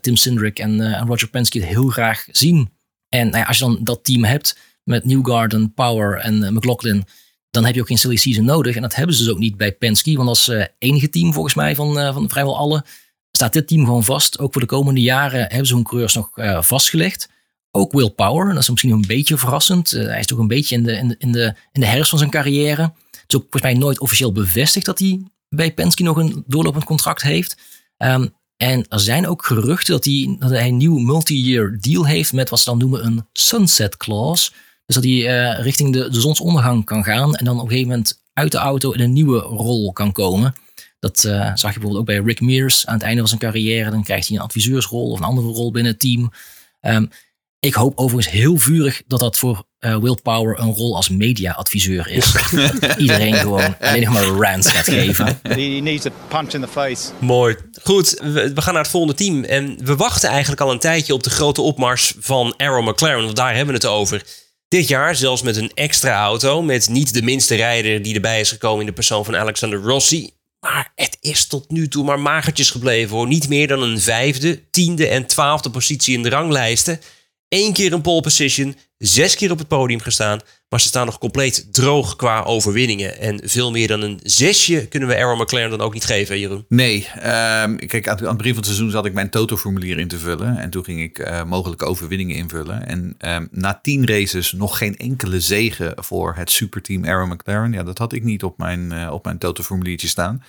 Tim 0.00 0.16
Cindric 0.16 0.58
en, 0.58 0.98
Roger 1.06 1.28
Penske 1.28 1.58
het 1.58 1.68
heel 1.68 1.88
graag 1.88 2.26
zien. 2.30 2.70
En 3.08 3.30
nou 3.30 3.46
als 3.46 3.58
je 3.58 3.64
dan 3.64 3.78
dat 3.80 4.04
team 4.04 4.24
hebt 4.24 4.58
met 4.84 5.04
Newgarden, 5.04 5.74
Power 5.74 6.18
en 6.18 6.54
McLaughlin, 6.54 7.04
dan 7.50 7.64
heb 7.64 7.74
je 7.74 7.80
ook 7.80 7.86
geen 7.86 7.98
silly 7.98 8.16
season 8.16 8.44
nodig. 8.44 8.76
En 8.76 8.82
dat 8.82 8.94
hebben 8.94 9.16
ze 9.16 9.22
dus 9.22 9.32
ook 9.32 9.38
niet 9.38 9.56
bij 9.56 9.72
Penske, 9.72 10.16
want 10.16 10.28
als 10.28 10.50
enige 10.78 11.08
team 11.08 11.32
volgens 11.32 11.54
mij 11.54 11.74
van, 11.74 11.94
van 11.94 12.28
vrijwel 12.28 12.56
alle, 12.56 12.84
staat 13.30 13.52
dit 13.52 13.66
team 13.66 13.84
gewoon 13.84 14.04
vast. 14.04 14.38
Ook 14.38 14.52
voor 14.52 14.60
de 14.60 14.66
komende 14.66 15.00
jaren 15.00 15.40
hebben 15.40 15.66
ze 15.66 15.74
hun 15.74 15.84
coureurs 15.84 16.14
nog 16.14 16.30
vastgelegd. 16.66 17.28
Ook 17.74 17.92
Will 17.92 18.10
Power, 18.10 18.48
dat 18.48 18.62
is 18.62 18.70
misschien 18.70 18.92
een 18.92 19.04
beetje 19.06 19.36
verrassend. 19.38 19.92
Eh, 19.92 20.06
hij 20.06 20.18
is 20.18 20.26
toch 20.26 20.38
een 20.38 20.46
beetje 20.46 20.76
in 20.76 20.82
de, 20.82 20.92
in, 20.92 21.08
de, 21.08 21.14
in, 21.18 21.32
de, 21.32 21.54
in 21.72 21.80
de 21.80 21.86
herfst 21.86 22.10
van 22.10 22.18
zijn 22.18 22.30
carrière. 22.30 22.82
Het 22.82 23.24
is 23.26 23.36
ook 23.36 23.42
volgens 23.42 23.62
mij 23.62 23.74
nooit 23.74 24.00
officieel 24.00 24.32
bevestigd 24.32 24.86
dat 24.86 24.98
hij 24.98 25.22
bij 25.48 25.72
Penske 25.72 26.02
nog 26.02 26.16
een 26.16 26.44
doorlopend 26.46 26.84
contract 26.84 27.22
heeft. 27.22 27.56
Ehm, 27.96 28.26
en 28.56 28.86
er 28.88 29.00
zijn 29.00 29.26
ook 29.26 29.44
geruchten 29.44 29.94
dat 29.94 30.04
hij, 30.04 30.36
dat 30.38 30.50
hij 30.50 30.68
een 30.68 30.76
nieuw 30.76 30.98
multi-year 30.98 31.78
deal 31.80 32.06
heeft 32.06 32.32
met 32.32 32.48
wat 32.48 32.58
ze 32.58 32.64
dan 32.64 32.78
noemen 32.78 33.06
een 33.06 33.26
sunset 33.32 33.96
clause. 33.96 34.50
Dus 34.86 34.94
dat 34.94 35.04
hij 35.04 35.26
eh, 35.26 35.64
richting 35.64 35.92
de, 35.92 36.10
de 36.10 36.20
zonsondergang 36.20 36.84
kan 36.84 37.04
gaan 37.04 37.34
en 37.34 37.44
dan 37.44 37.56
op 37.56 37.62
een 37.62 37.68
gegeven 37.68 37.90
moment 37.90 38.22
uit 38.32 38.52
de 38.52 38.58
auto 38.58 38.90
in 38.90 39.00
een 39.00 39.12
nieuwe 39.12 39.38
rol 39.38 39.92
kan 39.92 40.12
komen. 40.12 40.54
Dat 40.98 41.24
eh, 41.24 41.40
zag 41.40 41.72
je 41.72 41.78
bijvoorbeeld 41.78 41.98
ook 41.98 42.06
bij 42.06 42.18
Rick 42.18 42.40
Mears 42.40 42.86
aan 42.86 42.94
het 42.94 43.02
einde 43.02 43.18
van 43.18 43.28
zijn 43.28 43.40
carrière. 43.40 43.90
Dan 43.90 44.02
krijgt 44.02 44.28
hij 44.28 44.36
een 44.36 44.42
adviseursrol 44.42 45.10
of 45.10 45.18
een 45.18 45.24
andere 45.24 45.46
rol 45.46 45.70
binnen 45.70 45.92
het 45.92 46.00
team. 46.00 46.32
Ehm, 46.80 47.06
ik 47.66 47.74
hoop 47.74 47.98
overigens 47.98 48.34
heel 48.34 48.56
vurig 48.56 49.02
dat 49.06 49.20
dat 49.20 49.38
voor 49.38 49.64
eh, 49.78 49.96
Will 49.96 50.18
Power 50.22 50.58
een 50.58 50.74
rol 50.74 50.96
als 50.96 51.08
media-adviseur 51.08 52.08
is. 52.08 52.32
Dat 52.32 52.96
Iedereen 52.96 53.34
gewoon 53.34 53.76
alleen 53.80 54.02
nog 54.02 54.12
maar 54.12 54.24
rants 54.24 54.70
gaat 54.70 54.84
geven. 54.84 55.40
He 55.42 55.80
needs 55.82 56.06
a 56.06 56.10
punch 56.28 56.52
in 56.52 56.60
the 56.60 56.68
face. 56.68 57.10
Mooi. 57.18 57.56
Goed, 57.82 58.20
we, 58.22 58.52
we 58.52 58.62
gaan 58.62 58.74
naar 58.74 58.82
het 58.82 58.90
volgende 58.90 59.16
team. 59.16 59.44
En 59.44 59.84
we 59.84 59.96
wachten 59.96 60.28
eigenlijk 60.28 60.60
al 60.60 60.70
een 60.70 60.78
tijdje 60.78 61.14
op 61.14 61.22
de 61.22 61.30
grote 61.30 61.60
opmars 61.60 62.14
van 62.18 62.56
Arrow 62.56 62.88
McLaren. 62.88 63.24
Want 63.24 63.36
daar 63.36 63.54
hebben 63.54 63.74
we 63.74 63.80
het 63.80 63.86
over. 63.86 64.22
Dit 64.68 64.88
jaar 64.88 65.16
zelfs 65.16 65.42
met 65.42 65.56
een 65.56 65.70
extra 65.74 66.22
auto, 66.22 66.62
met 66.62 66.88
niet 66.88 67.14
de 67.14 67.22
minste 67.22 67.54
rijder 67.54 68.02
die 68.02 68.14
erbij 68.14 68.40
is 68.40 68.50
gekomen 68.50 68.80
in 68.80 68.86
de 68.86 68.92
persoon 68.92 69.24
van 69.24 69.36
Alexander 69.36 69.78
Rossi. 69.78 70.30
Maar 70.60 70.92
het 70.94 71.16
is 71.20 71.46
tot 71.46 71.70
nu 71.70 71.88
toe 71.88 72.04
maar 72.04 72.20
magertjes 72.20 72.70
gebleven 72.70 73.16
hoor. 73.16 73.26
Niet 73.26 73.48
meer 73.48 73.68
dan 73.68 73.82
een 73.82 74.00
vijfde, 74.00 74.70
tiende 74.70 75.08
en 75.08 75.26
twaalfde 75.26 75.70
positie 75.70 76.16
in 76.16 76.22
de 76.22 76.28
ranglijsten. 76.28 77.00
Eén 77.52 77.72
keer 77.72 77.92
een 77.92 78.00
pole 78.00 78.20
position, 78.20 78.76
zes 78.98 79.34
keer 79.34 79.50
op 79.50 79.58
het 79.58 79.68
podium 79.68 80.00
gestaan. 80.00 80.40
Maar 80.68 80.80
ze 80.80 80.86
staan 80.86 81.06
nog 81.06 81.18
compleet 81.18 81.66
droog 81.72 82.16
qua 82.16 82.42
overwinningen. 82.42 83.18
En 83.18 83.40
veel 83.44 83.70
meer 83.70 83.88
dan 83.88 84.02
een 84.02 84.20
zesje 84.22 84.86
kunnen 84.86 85.08
we 85.08 85.16
Arrow 85.16 85.40
McLaren 85.40 85.70
dan 85.70 85.80
ook 85.80 85.92
niet 85.92 86.04
geven, 86.04 86.38
Jeroen. 86.38 86.64
Nee, 86.68 87.08
ehm, 87.14 87.76
kijk, 87.76 88.08
aan, 88.08 88.16
het 88.24 88.36
begin 88.36 88.54
van 88.54 88.62
het 88.62 88.64
seizoen 88.66 88.90
zat 88.90 89.06
ik 89.06 89.12
mijn 89.12 89.30
Toto-formulier 89.30 89.98
in 89.98 90.08
te 90.08 90.18
vullen. 90.18 90.56
En 90.56 90.70
toen 90.70 90.84
ging 90.84 91.00
ik 91.00 91.18
eh, 91.18 91.44
mogelijke 91.44 91.84
overwinningen 91.84 92.36
invullen. 92.36 92.86
En 92.86 93.14
ehm, 93.18 93.46
na 93.50 93.78
tien 93.82 94.06
races 94.06 94.52
nog 94.52 94.78
geen 94.78 94.96
enkele 94.96 95.40
zegen 95.40 95.92
voor 95.96 96.34
het 96.36 96.50
superteam 96.50 97.04
Arrow 97.04 97.32
McLaren. 97.32 97.72
Ja, 97.72 97.82
dat 97.82 97.98
had 97.98 98.12
ik 98.12 98.22
niet 98.22 98.42
op 98.42 98.58
mijn, 98.58 98.92
eh, 98.92 99.10
op 99.12 99.24
mijn 99.24 99.38
Toto-formuliertje 99.38 100.08
staan. 100.08 100.42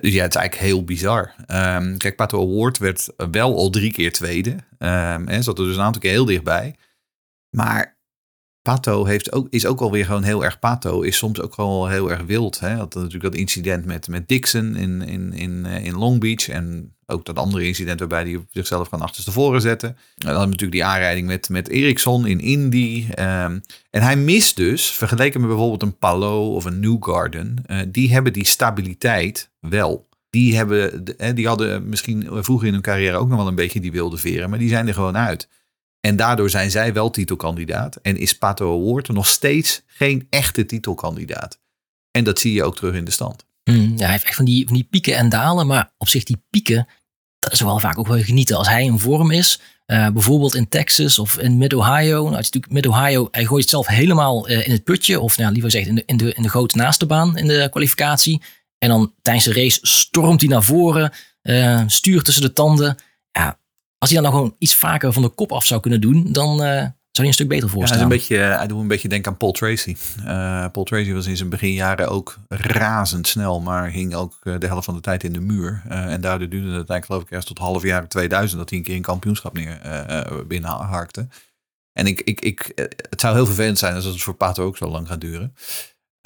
Ja, 0.00 0.22
het 0.22 0.34
is 0.34 0.40
eigenlijk 0.40 0.54
heel 0.54 0.84
bizar. 0.84 1.34
Ehm, 1.46 1.96
kijk, 1.96 2.16
Pato 2.16 2.42
Award 2.42 2.78
werd 2.78 3.08
wel 3.30 3.56
al 3.56 3.70
drie 3.70 3.92
keer 3.92 4.12
tweede. 4.12 4.56
Um, 4.78 5.42
zat 5.42 5.58
er 5.58 5.64
dus 5.64 5.76
een 5.76 5.82
aantal 5.82 6.00
keer 6.00 6.10
heel 6.10 6.24
dichtbij. 6.24 6.76
Maar 7.50 8.00
Pato 8.62 9.04
heeft 9.04 9.32
ook, 9.32 9.46
is 9.50 9.66
ook 9.66 9.80
alweer 9.80 10.04
gewoon 10.04 10.22
heel 10.22 10.44
erg 10.44 10.58
Pato. 10.58 11.00
Is 11.00 11.16
soms 11.16 11.40
ook 11.40 11.56
wel 11.56 11.88
heel 11.88 12.10
erg 12.10 12.22
wild. 12.22 12.60
Hè? 12.60 12.74
Had 12.74 12.94
natuurlijk 12.94 13.22
dat 13.22 13.34
incident 13.34 13.84
met, 13.84 14.08
met 14.08 14.28
Dixon 14.28 14.76
in, 14.76 15.02
in, 15.02 15.32
in, 15.32 15.66
eh, 15.66 15.84
in 15.84 15.94
Long 15.94 16.20
Beach. 16.20 16.48
En 16.48 16.96
ook 17.12 17.24
dat 17.24 17.36
andere 17.36 17.66
incident 17.66 17.98
waarbij 17.98 18.22
hij 18.22 18.44
zichzelf 18.50 18.88
kan 18.88 19.00
achterstevoren 19.00 19.60
zetten. 19.60 19.96
En 20.16 20.32
dan 20.32 20.44
natuurlijk 20.44 20.72
die 20.72 20.84
aanrijding 20.84 21.26
met, 21.26 21.48
met 21.48 21.68
Ericsson 21.68 22.26
in 22.26 22.40
Indy. 22.40 23.06
Um, 23.08 23.62
en 23.90 24.02
hij 24.02 24.16
mist 24.16 24.56
dus, 24.56 24.90
vergeleken 24.90 25.40
met 25.40 25.48
bijvoorbeeld 25.48 25.82
een 25.82 25.98
Palo 25.98 26.54
of 26.54 26.64
een 26.64 26.80
Newgarden. 26.80 27.64
Uh, 27.66 27.78
die 27.88 28.12
hebben 28.12 28.32
die 28.32 28.46
stabiliteit 28.46 29.50
wel. 29.60 30.08
Die, 30.30 30.56
hebben, 30.56 31.04
die 31.34 31.46
hadden 31.46 31.88
misschien 31.88 32.28
vroeger 32.30 32.66
in 32.66 32.72
hun 32.72 32.82
carrière 32.82 33.16
ook 33.16 33.28
nog 33.28 33.38
wel 33.38 33.46
een 33.46 33.54
beetje 33.54 33.80
die 33.80 33.92
wilde 33.92 34.16
veren. 34.16 34.50
Maar 34.50 34.58
die 34.58 34.68
zijn 34.68 34.88
er 34.88 34.94
gewoon 34.94 35.16
uit. 35.16 35.48
En 36.00 36.16
daardoor 36.16 36.50
zijn 36.50 36.70
zij 36.70 36.92
wel 36.92 37.10
titelkandidaat. 37.10 37.96
En 37.96 38.16
is 38.16 38.38
Pato 38.38 38.80
Award 38.80 39.08
nog 39.08 39.26
steeds 39.26 39.82
geen 39.86 40.26
echte 40.30 40.66
titelkandidaat. 40.66 41.60
En 42.10 42.24
dat 42.24 42.38
zie 42.38 42.52
je 42.52 42.64
ook 42.64 42.76
terug 42.76 42.94
in 42.94 43.04
de 43.04 43.10
stand. 43.10 43.44
Mm, 43.64 43.92
ja, 43.96 44.02
hij 44.02 44.10
heeft 44.10 44.24
echt 44.24 44.36
van 44.36 44.44
die, 44.44 44.66
van 44.66 44.74
die 44.74 44.86
pieken 44.90 45.16
en 45.16 45.28
dalen. 45.28 45.66
Maar 45.66 45.92
op 45.98 46.08
zich 46.08 46.24
die 46.24 46.42
pieken, 46.50 46.86
dat 47.42 47.52
is 47.52 47.60
wel 47.60 47.78
vaak 47.78 47.98
ook 47.98 48.06
wel 48.06 48.22
genieten. 48.22 48.56
Als 48.56 48.68
hij 48.68 48.84
in 48.84 48.98
vorm 48.98 49.30
is, 49.30 49.60
uh, 49.86 50.08
bijvoorbeeld 50.08 50.54
in 50.54 50.68
Texas 50.68 51.18
of 51.18 51.38
in 51.38 51.58
Mid-Ohio. 51.58 52.30
Nou, 52.30 52.44
Mid-Ohio, 52.68 53.28
hij 53.30 53.44
gooit 53.44 53.60
het 53.60 53.70
zelf 53.70 53.86
helemaal 53.86 54.50
uh, 54.50 54.66
in 54.66 54.72
het 54.72 54.84
putje. 54.84 55.20
Of 55.20 55.36
nou, 55.36 55.52
liever 55.52 55.70
gezegd 55.70 55.88
in 55.88 55.94
de, 55.94 56.02
in, 56.06 56.16
de, 56.16 56.32
in 56.34 56.42
de 56.42 56.48
goot 56.48 56.74
naast 56.74 57.00
de 57.00 57.06
baan 57.06 57.36
in 57.36 57.46
de 57.46 57.68
kwalificatie. 57.70 58.42
En 58.78 58.88
dan 58.88 59.12
tijdens 59.22 59.44
de 59.44 59.52
race 59.52 59.78
stormt 59.82 60.40
hij 60.40 60.50
naar 60.50 60.62
voren, 60.62 61.12
uh, 61.42 61.82
stuurt 61.86 62.24
tussen 62.24 62.42
de 62.42 62.52
tanden. 62.52 62.96
Ja, 63.32 63.58
als 63.98 64.10
hij 64.10 64.20
dan 64.20 64.30
nog 64.30 64.40
gewoon 64.40 64.56
iets 64.58 64.74
vaker 64.74 65.12
van 65.12 65.22
de 65.22 65.28
kop 65.28 65.52
af 65.52 65.66
zou 65.66 65.80
kunnen 65.80 66.00
doen, 66.00 66.32
dan 66.32 66.62
zou 67.12 67.26
hij 67.26 67.26
een 67.26 67.32
stuk 67.32 67.48
beter 67.48 67.68
voor 67.68 67.80
ja. 67.80 67.86
Hij, 67.86 67.96
is 67.96 68.02
een 68.02 68.08
beetje, 68.08 68.36
hij 68.36 68.66
doet 68.66 68.80
een 68.80 68.88
beetje 68.88 69.08
denken 69.08 69.32
aan 69.32 69.36
Paul 69.36 69.52
Tracy. 69.52 69.96
Uh, 70.18 70.24
Paul 70.72 70.84
Tracy 70.84 71.12
was 71.12 71.26
in 71.26 71.36
zijn 71.36 71.48
beginjaren 71.48 72.08
ook 72.08 72.38
razendsnel, 72.48 73.60
maar 73.60 73.90
hing 73.90 74.14
ook 74.14 74.38
eh, 74.42 74.58
de 74.58 74.66
helft 74.66 74.84
van 74.84 74.94
de 74.94 75.00
tijd 75.00 75.24
in 75.24 75.32
de 75.32 75.40
muur. 75.40 75.82
Uh, 75.88 76.12
en 76.12 76.20
daardoor 76.20 76.48
duurde 76.48 76.66
het 76.66 76.74
eigenlijk 76.74 77.04
geloof 77.04 77.22
ik 77.22 77.30
eerst 77.30 77.46
tot 77.46 77.58
half 77.58 77.82
jaar 77.82 78.08
2000 78.08 78.58
dat 78.58 78.70
hij 78.70 78.78
een 78.78 78.84
keer 78.84 78.96
een 78.96 79.02
kampioenschap 79.02 79.52
neer 79.52 79.80
binnenharkte. 80.46 81.28
En 81.92 82.06
ik, 82.06 82.20
ik, 82.20 82.40
ik, 82.40 82.72
het 83.10 83.20
zou 83.20 83.34
heel 83.34 83.46
vervelend 83.46 83.78
zijn 83.78 83.94
als 83.94 84.04
het 84.04 84.22
voor 84.22 84.34
Pato 84.34 84.64
ook 84.64 84.76
zo 84.76 84.88
lang 84.88 85.08
gaat 85.08 85.20
duren. 85.20 85.54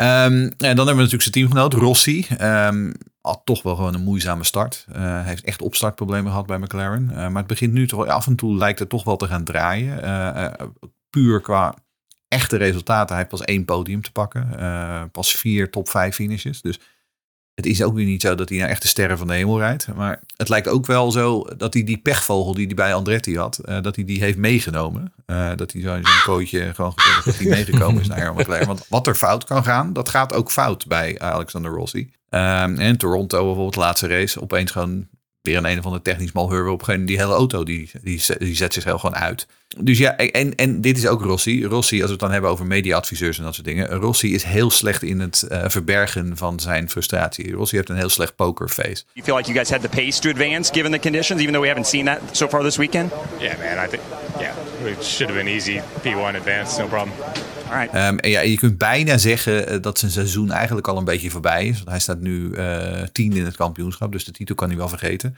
Um, 0.00 0.06
en 0.06 0.52
dan 0.58 0.76
hebben 0.76 0.84
we 0.86 0.92
natuurlijk 0.94 1.22
zijn 1.22 1.34
teamgenoot 1.34 1.72
Rossi. 1.72 2.26
Um, 2.40 2.92
had 3.26 3.40
toch 3.44 3.62
wel 3.62 3.76
gewoon 3.76 3.94
een 3.94 4.04
moeizame 4.04 4.44
start. 4.44 4.86
Uh, 4.96 5.24
heeft 5.24 5.44
echt 5.44 5.62
opstartproblemen 5.62 6.30
gehad 6.30 6.46
bij 6.46 6.58
McLaren. 6.58 7.08
Uh, 7.10 7.16
maar 7.16 7.36
het 7.36 7.46
begint 7.46 7.72
nu 7.72 7.86
toch 7.86 8.06
af 8.06 8.26
en 8.26 8.36
toe 8.36 8.56
lijkt 8.56 8.78
het 8.78 8.88
toch 8.88 9.04
wel 9.04 9.16
te 9.16 9.26
gaan 9.26 9.44
draaien. 9.44 10.04
Uh, 10.04 10.68
puur 11.10 11.40
qua 11.40 11.74
echte 12.28 12.56
resultaten. 12.56 13.08
Hij 13.08 13.16
heeft 13.16 13.28
pas 13.28 13.44
één 13.44 13.64
podium 13.64 14.02
te 14.02 14.12
pakken. 14.12 14.48
pas 15.10 15.34
vier 15.34 15.70
top 15.70 15.88
vijf 15.88 16.14
finishes. 16.14 16.62
Dus 16.62 16.80
het 17.56 17.66
is 17.66 17.82
ook 17.82 17.94
weer 17.94 18.04
niet 18.04 18.22
zo 18.22 18.34
dat 18.34 18.48
hij 18.48 18.58
naar 18.58 18.68
echte 18.68 18.88
sterren 18.88 19.18
van 19.18 19.26
de 19.26 19.34
hemel 19.34 19.58
rijdt. 19.58 19.88
Maar 19.94 20.20
het 20.36 20.48
lijkt 20.48 20.68
ook 20.68 20.86
wel 20.86 21.10
zo 21.10 21.46
dat 21.56 21.74
hij 21.74 21.84
die 21.84 21.98
pechvogel 21.98 22.54
die 22.54 22.66
hij 22.66 22.74
bij 22.74 22.94
Andretti 22.94 23.36
had, 23.36 23.60
dat 23.82 23.96
hij 23.96 24.04
die 24.04 24.20
heeft 24.20 24.38
meegenomen. 24.38 25.12
dat 25.56 25.72
hij 25.72 25.82
zo 25.82 25.94
in 25.94 26.04
zijn 26.04 26.22
kootje 26.24 26.74
gewoon 26.74 26.94
dat 27.24 27.36
hij 27.36 27.46
meegekomen 27.48 28.00
is 28.00 28.08
naar 28.08 28.18
Aaron 28.18 28.36
McLaren. 28.36 28.66
Want 28.66 28.86
wat 28.88 29.06
er 29.06 29.14
fout 29.14 29.44
kan 29.44 29.64
gaan, 29.64 29.92
dat 29.92 30.08
gaat 30.08 30.32
ook 30.32 30.50
fout 30.50 30.86
bij 30.86 31.18
Alexander 31.18 31.72
Rossi. 31.72 32.10
Um, 32.30 32.78
en 32.78 32.96
Toronto 32.96 33.44
bijvoorbeeld, 33.44 33.76
laatste 33.76 34.06
race, 34.06 34.40
opeens 34.40 34.70
gewoon 34.70 35.06
weer 35.46 35.56
een 35.56 35.64
een 35.66 35.78
of 35.78 35.84
ander 35.84 36.02
technisch 36.02 36.32
malheur 36.32 36.68
op 36.68 36.88
een 36.88 37.06
die 37.06 37.18
hele 37.18 37.32
auto 37.32 37.64
die, 37.64 37.90
die, 38.02 38.22
die 38.38 38.56
zet 38.56 38.72
zich 38.72 38.84
heel 38.84 38.98
gewoon 38.98 39.16
uit. 39.16 39.46
Dus 39.78 39.98
ja, 39.98 40.16
en, 40.16 40.54
en 40.54 40.80
dit 40.80 40.98
is 40.98 41.06
ook 41.06 41.22
Rossi. 41.22 41.64
Rossi, 41.64 41.96
als 41.96 42.04
we 42.04 42.10
het 42.10 42.20
dan 42.20 42.30
hebben 42.30 42.50
over 42.50 42.66
mediaadviseurs 42.66 43.38
en 43.38 43.44
dat 43.44 43.54
soort 43.54 43.66
dingen. 43.66 43.88
Rossi 43.88 44.34
is 44.34 44.42
heel 44.42 44.70
slecht 44.70 45.02
in 45.02 45.20
het 45.20 45.46
uh, 45.48 45.64
verbergen 45.66 46.36
van 46.36 46.60
zijn 46.60 46.90
frustratie. 46.90 47.52
Rossi 47.52 47.76
heeft 47.76 47.88
een 47.88 47.96
heel 47.96 48.08
slecht 48.08 48.36
pokerface. 48.36 49.02
You 49.12 49.26
feel 49.26 49.36
like 49.36 49.52
you 49.52 49.58
guys 49.58 49.70
had 49.70 49.80
the 49.80 50.02
pace 50.02 50.20
to 50.20 50.30
advance 50.30 50.72
given 50.72 50.92
the 50.92 50.98
conditions, 50.98 51.40
even 51.40 51.52
though 51.52 51.62
we 51.62 51.68
haven't 51.68 51.88
seen 51.88 52.04
that 52.04 52.20
so 52.32 52.48
far 52.48 52.62
this 52.62 52.76
weekend? 52.76 53.10
Yeah, 53.38 53.58
man, 53.58 53.86
I 53.86 53.88
think, 53.88 54.02
yeah, 54.38 54.90
it 54.90 55.04
should 55.04 55.30
have 55.30 55.44
been 55.44 55.54
easy 55.56 55.80
P1 56.02 56.36
advance, 56.36 56.82
no 56.82 56.88
problem. 56.88 57.12
Um, 57.72 58.18
en 58.18 58.30
ja, 58.30 58.40
je 58.40 58.56
kunt 58.56 58.78
bijna 58.78 59.18
zeggen 59.18 59.72
uh, 59.72 59.82
dat 59.82 59.98
zijn 59.98 60.10
seizoen 60.10 60.50
eigenlijk 60.50 60.88
al 60.88 60.96
een 60.96 61.04
beetje 61.04 61.30
voorbij 61.30 61.66
is. 61.66 61.76
Want 61.76 61.88
hij 61.88 61.98
staat 61.98 62.20
nu 62.20 62.50
uh, 62.50 63.02
tien 63.12 63.32
in 63.32 63.44
het 63.44 63.56
kampioenschap, 63.56 64.12
dus 64.12 64.24
de 64.24 64.32
titel 64.32 64.54
kan 64.54 64.68
hij 64.68 64.76
wel 64.76 64.88
vergeten. 64.88 65.36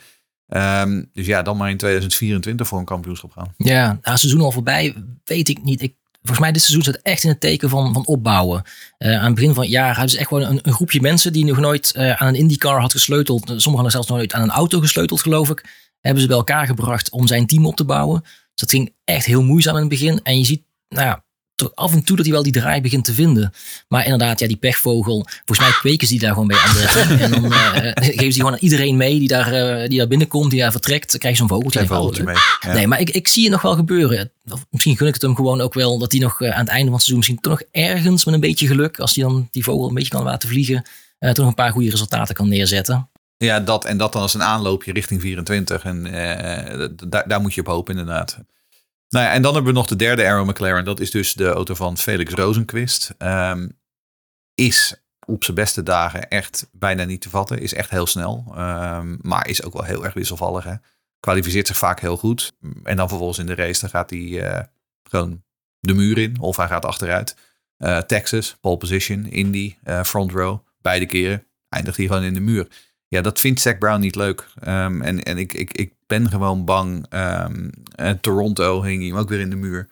Um, 0.49 1.11
dus 1.13 1.27
ja, 1.27 1.43
dan 1.43 1.57
maar 1.57 1.71
in 1.71 1.77
2024 1.77 2.67
voor 2.67 2.79
een 2.79 2.85
kampioenschap 2.85 3.33
gaan. 3.33 3.55
Ja, 3.57 3.99
nou, 4.03 4.19
seizoen 4.19 4.41
al 4.41 4.53
voorbij, 4.53 4.95
weet 5.25 5.49
ik 5.49 5.63
niet. 5.63 5.83
Ik, 5.83 5.95
volgens 6.13 6.41
mij 6.41 6.53
dit 6.53 6.63
seizoen 6.63 6.83
staat 6.83 7.03
echt 7.03 7.23
in 7.23 7.31
het 7.31 7.41
teken 7.41 7.69
van, 7.69 7.93
van 7.93 8.07
opbouwen. 8.07 8.63
Uh, 8.99 9.19
aan 9.19 9.25
het 9.25 9.35
begin 9.35 9.55
van 9.55 9.63
het 9.63 9.73
jaar 9.73 9.93
hadden 9.93 10.11
ze 10.11 10.19
echt 10.19 10.29
gewoon 10.29 10.43
een, 10.43 10.59
een 10.63 10.73
groepje 10.73 11.01
mensen 11.01 11.33
die 11.33 11.45
nog 11.45 11.59
nooit 11.59 11.95
uh, 11.97 12.13
aan 12.13 12.29
een 12.29 12.35
IndyCar 12.35 12.81
had 12.81 12.93
gesleuteld. 12.93 13.41
Sommigen 13.41 13.73
hadden 13.73 13.91
zelfs 13.91 14.09
nog 14.09 14.17
nooit 14.17 14.33
aan 14.33 14.43
een 14.43 14.51
auto 14.51 14.81
gesleuteld, 14.81 15.21
geloof 15.21 15.51
ik. 15.51 15.65
Hebben 16.01 16.23
ze 16.23 16.29
bij 16.29 16.37
elkaar 16.37 16.67
gebracht 16.67 17.11
om 17.11 17.27
zijn 17.27 17.47
team 17.47 17.67
op 17.67 17.77
te 17.77 17.85
bouwen. 17.85 18.21
Dus 18.23 18.31
dat 18.55 18.71
ging 18.71 18.95
echt 19.05 19.25
heel 19.25 19.43
moeizaam 19.43 19.75
in 19.75 19.81
het 19.81 19.91
begin. 19.91 20.23
En 20.23 20.39
je 20.39 20.45
ziet, 20.45 20.63
nou 20.89 21.07
ja, 21.07 21.25
af 21.75 21.93
en 21.93 22.05
toe 22.05 22.17
dat 22.17 22.25
hij 22.25 22.35
wel 22.35 22.43
die 22.43 22.53
draai 22.53 22.81
begint 22.81 23.05
te 23.05 23.15
vinden. 23.15 23.53
Maar 23.89 24.05
inderdaad, 24.05 24.41
ja, 24.41 24.47
die 24.47 24.57
pechvogel. 24.57 25.27
Volgens 25.45 25.69
mij 25.69 25.79
kweken 25.81 26.07
ze 26.07 26.13
die 26.13 26.23
daar 26.23 26.33
gewoon 26.33 26.47
bij 26.47 26.59
anderen. 26.59 27.21
en 27.25 27.31
dan 27.31 27.45
uh, 27.45 27.93
geven 27.95 28.15
ze 28.15 28.23
die 28.23 28.33
gewoon 28.33 28.53
aan 28.53 28.59
iedereen 28.61 28.97
mee 28.97 29.19
die 29.19 29.29
daar, 29.29 29.53
uh, 29.53 29.89
die 29.89 29.99
daar 29.99 30.09
binnenkomt, 30.09 30.51
die 30.51 30.61
daar 30.61 30.71
vertrekt. 30.71 31.11
Dan 31.11 31.19
krijg 31.19 31.35
je 31.35 31.41
zo'n 31.41 31.49
vogeltje. 31.49 31.81
Een 31.81 31.87
vogeltje 31.87 32.23
mee. 32.23 32.37
Ja. 32.61 32.73
Nee, 32.73 32.87
maar 32.87 33.01
ik, 33.01 33.11
ik 33.11 33.29
zie 33.29 33.43
het 33.43 33.53
nog 33.53 33.63
wel 33.63 33.75
gebeuren. 33.75 34.31
Of 34.51 34.67
misschien 34.71 34.97
gun 34.97 35.07
ik 35.07 35.15
het 35.15 35.23
hem 35.23 35.37
gewoon 35.37 35.61
ook 35.61 35.75
wel 35.75 35.99
dat 35.99 36.13
hij 36.13 36.21
nog 36.21 36.41
uh, 36.41 36.51
aan 36.51 36.61
het 36.61 36.69
einde 36.69 36.85
van 36.85 36.95
het 36.95 37.03
seizoen 37.03 37.17
misschien 37.17 37.41
toch 37.41 37.53
nog 37.53 37.63
ergens 37.71 38.25
met 38.25 38.35
een 38.35 38.41
beetje 38.41 38.67
geluk, 38.67 38.99
als 38.99 39.15
hij 39.15 39.25
dan 39.25 39.49
die 39.51 39.65
vogel 39.65 39.89
een 39.89 39.95
beetje 39.95 40.11
kan 40.11 40.23
laten 40.23 40.49
vliegen, 40.49 40.83
toch 41.19 41.37
nog 41.37 41.47
een 41.47 41.55
paar 41.55 41.73
goede 41.73 41.91
resultaten 41.91 42.35
kan 42.35 42.49
neerzetten. 42.49 43.09
Ja, 43.37 43.61
dat 43.61 43.85
en 43.85 43.99
dat 43.99 44.13
dan 44.13 44.23
als 44.23 44.35
een 44.35 44.43
aanloopje 44.43 44.93
richting 44.93 45.21
24. 45.21 45.85
En 45.85 46.03
daar, 47.09 47.29
daar 47.29 47.41
moet 47.41 47.55
je 47.55 47.61
op 47.61 47.67
hopen 47.67 47.99
inderdaad. 47.99 48.39
Nou 49.09 49.25
ja, 49.25 49.33
en 49.33 49.43
dan 49.43 49.55
hebben 49.55 49.73
we 49.73 49.79
nog 49.79 49.89
de 49.89 49.97
derde 49.97 50.27
Arrow 50.27 50.49
McLaren. 50.49 50.85
Dat 50.85 51.01
is 51.01 51.11
dus 51.11 51.33
de 51.33 51.49
auto 51.49 51.75
van 51.75 51.99
Felix 51.99 52.35
Rosenquist. 52.35 53.15
Um, 53.19 53.79
is 54.55 55.03
op 55.27 55.45
zijn 55.45 55.57
beste 55.57 55.83
dagen 55.83 56.29
echt 56.29 56.69
bijna 56.73 57.05
niet 57.05 57.21
te 57.21 57.31
vatten. 57.31 57.59
Is 57.59 57.75
echt 57.75 57.91
heel 57.91 58.07
snel. 58.07 58.45
Um, 58.59 59.19
maar 59.23 59.49
is 59.49 59.63
ook 59.63 59.73
wel 59.73 59.85
heel 59.85 60.05
erg 60.05 60.15
wisselvallig. 60.15 60.65
Hè? 60.65 60.75
Kwalificeert 61.21 61.67
zich 61.67 61.77
vaak 61.77 62.01
heel 62.01 62.17
goed. 62.17 62.53
En 62.83 62.97
dan 62.97 63.09
vervolgens 63.09 63.39
in 63.39 63.47
de 63.47 63.55
race 63.55 63.81
dan 63.81 63.91
gaat 63.91 64.11
hij 64.11 64.19
uh, 64.19 64.61
gewoon 65.03 65.43
de 65.81 65.95
muur 65.95 66.19
in. 66.19 66.41
Of 66.41 66.57
hij 66.57 66.67
gaat 66.67 66.85
achteruit. 66.85 67.37
Uh, 67.79 67.99
Texas, 67.99 68.57
pole 68.61 68.77
position. 68.77 69.27
Indy, 69.27 69.77
uh, 69.85 70.03
front 70.03 70.33
row. 70.33 70.59
Beide 70.81 71.07
keren 71.07 71.47
eindigt 71.69 71.97
hij 71.97 72.07
gewoon 72.07 72.23
in 72.23 72.35
de 72.35 72.41
muur. 72.41 72.69
Ja, 73.09 73.21
dat 73.21 73.41
vindt 73.41 73.61
Zack 73.61 73.79
Brown 73.79 74.01
niet 74.01 74.15
leuk. 74.15 74.49
Um, 74.67 75.03
en 75.03 75.23
en 75.23 75.39
ik, 75.39 75.53
ik, 75.53 75.73
ik 75.73 75.93
ben 76.09 76.29
gewoon 76.29 76.65
bang. 76.65 77.07
Um, 77.11 77.71
en 77.95 78.21
Toronto 78.21 78.83
hing 78.83 78.99
hij 78.99 79.09
hem 79.09 79.19
ook 79.19 79.29
weer 79.29 79.41
in 79.41 79.51
de 79.51 79.57
muur. 79.57 79.89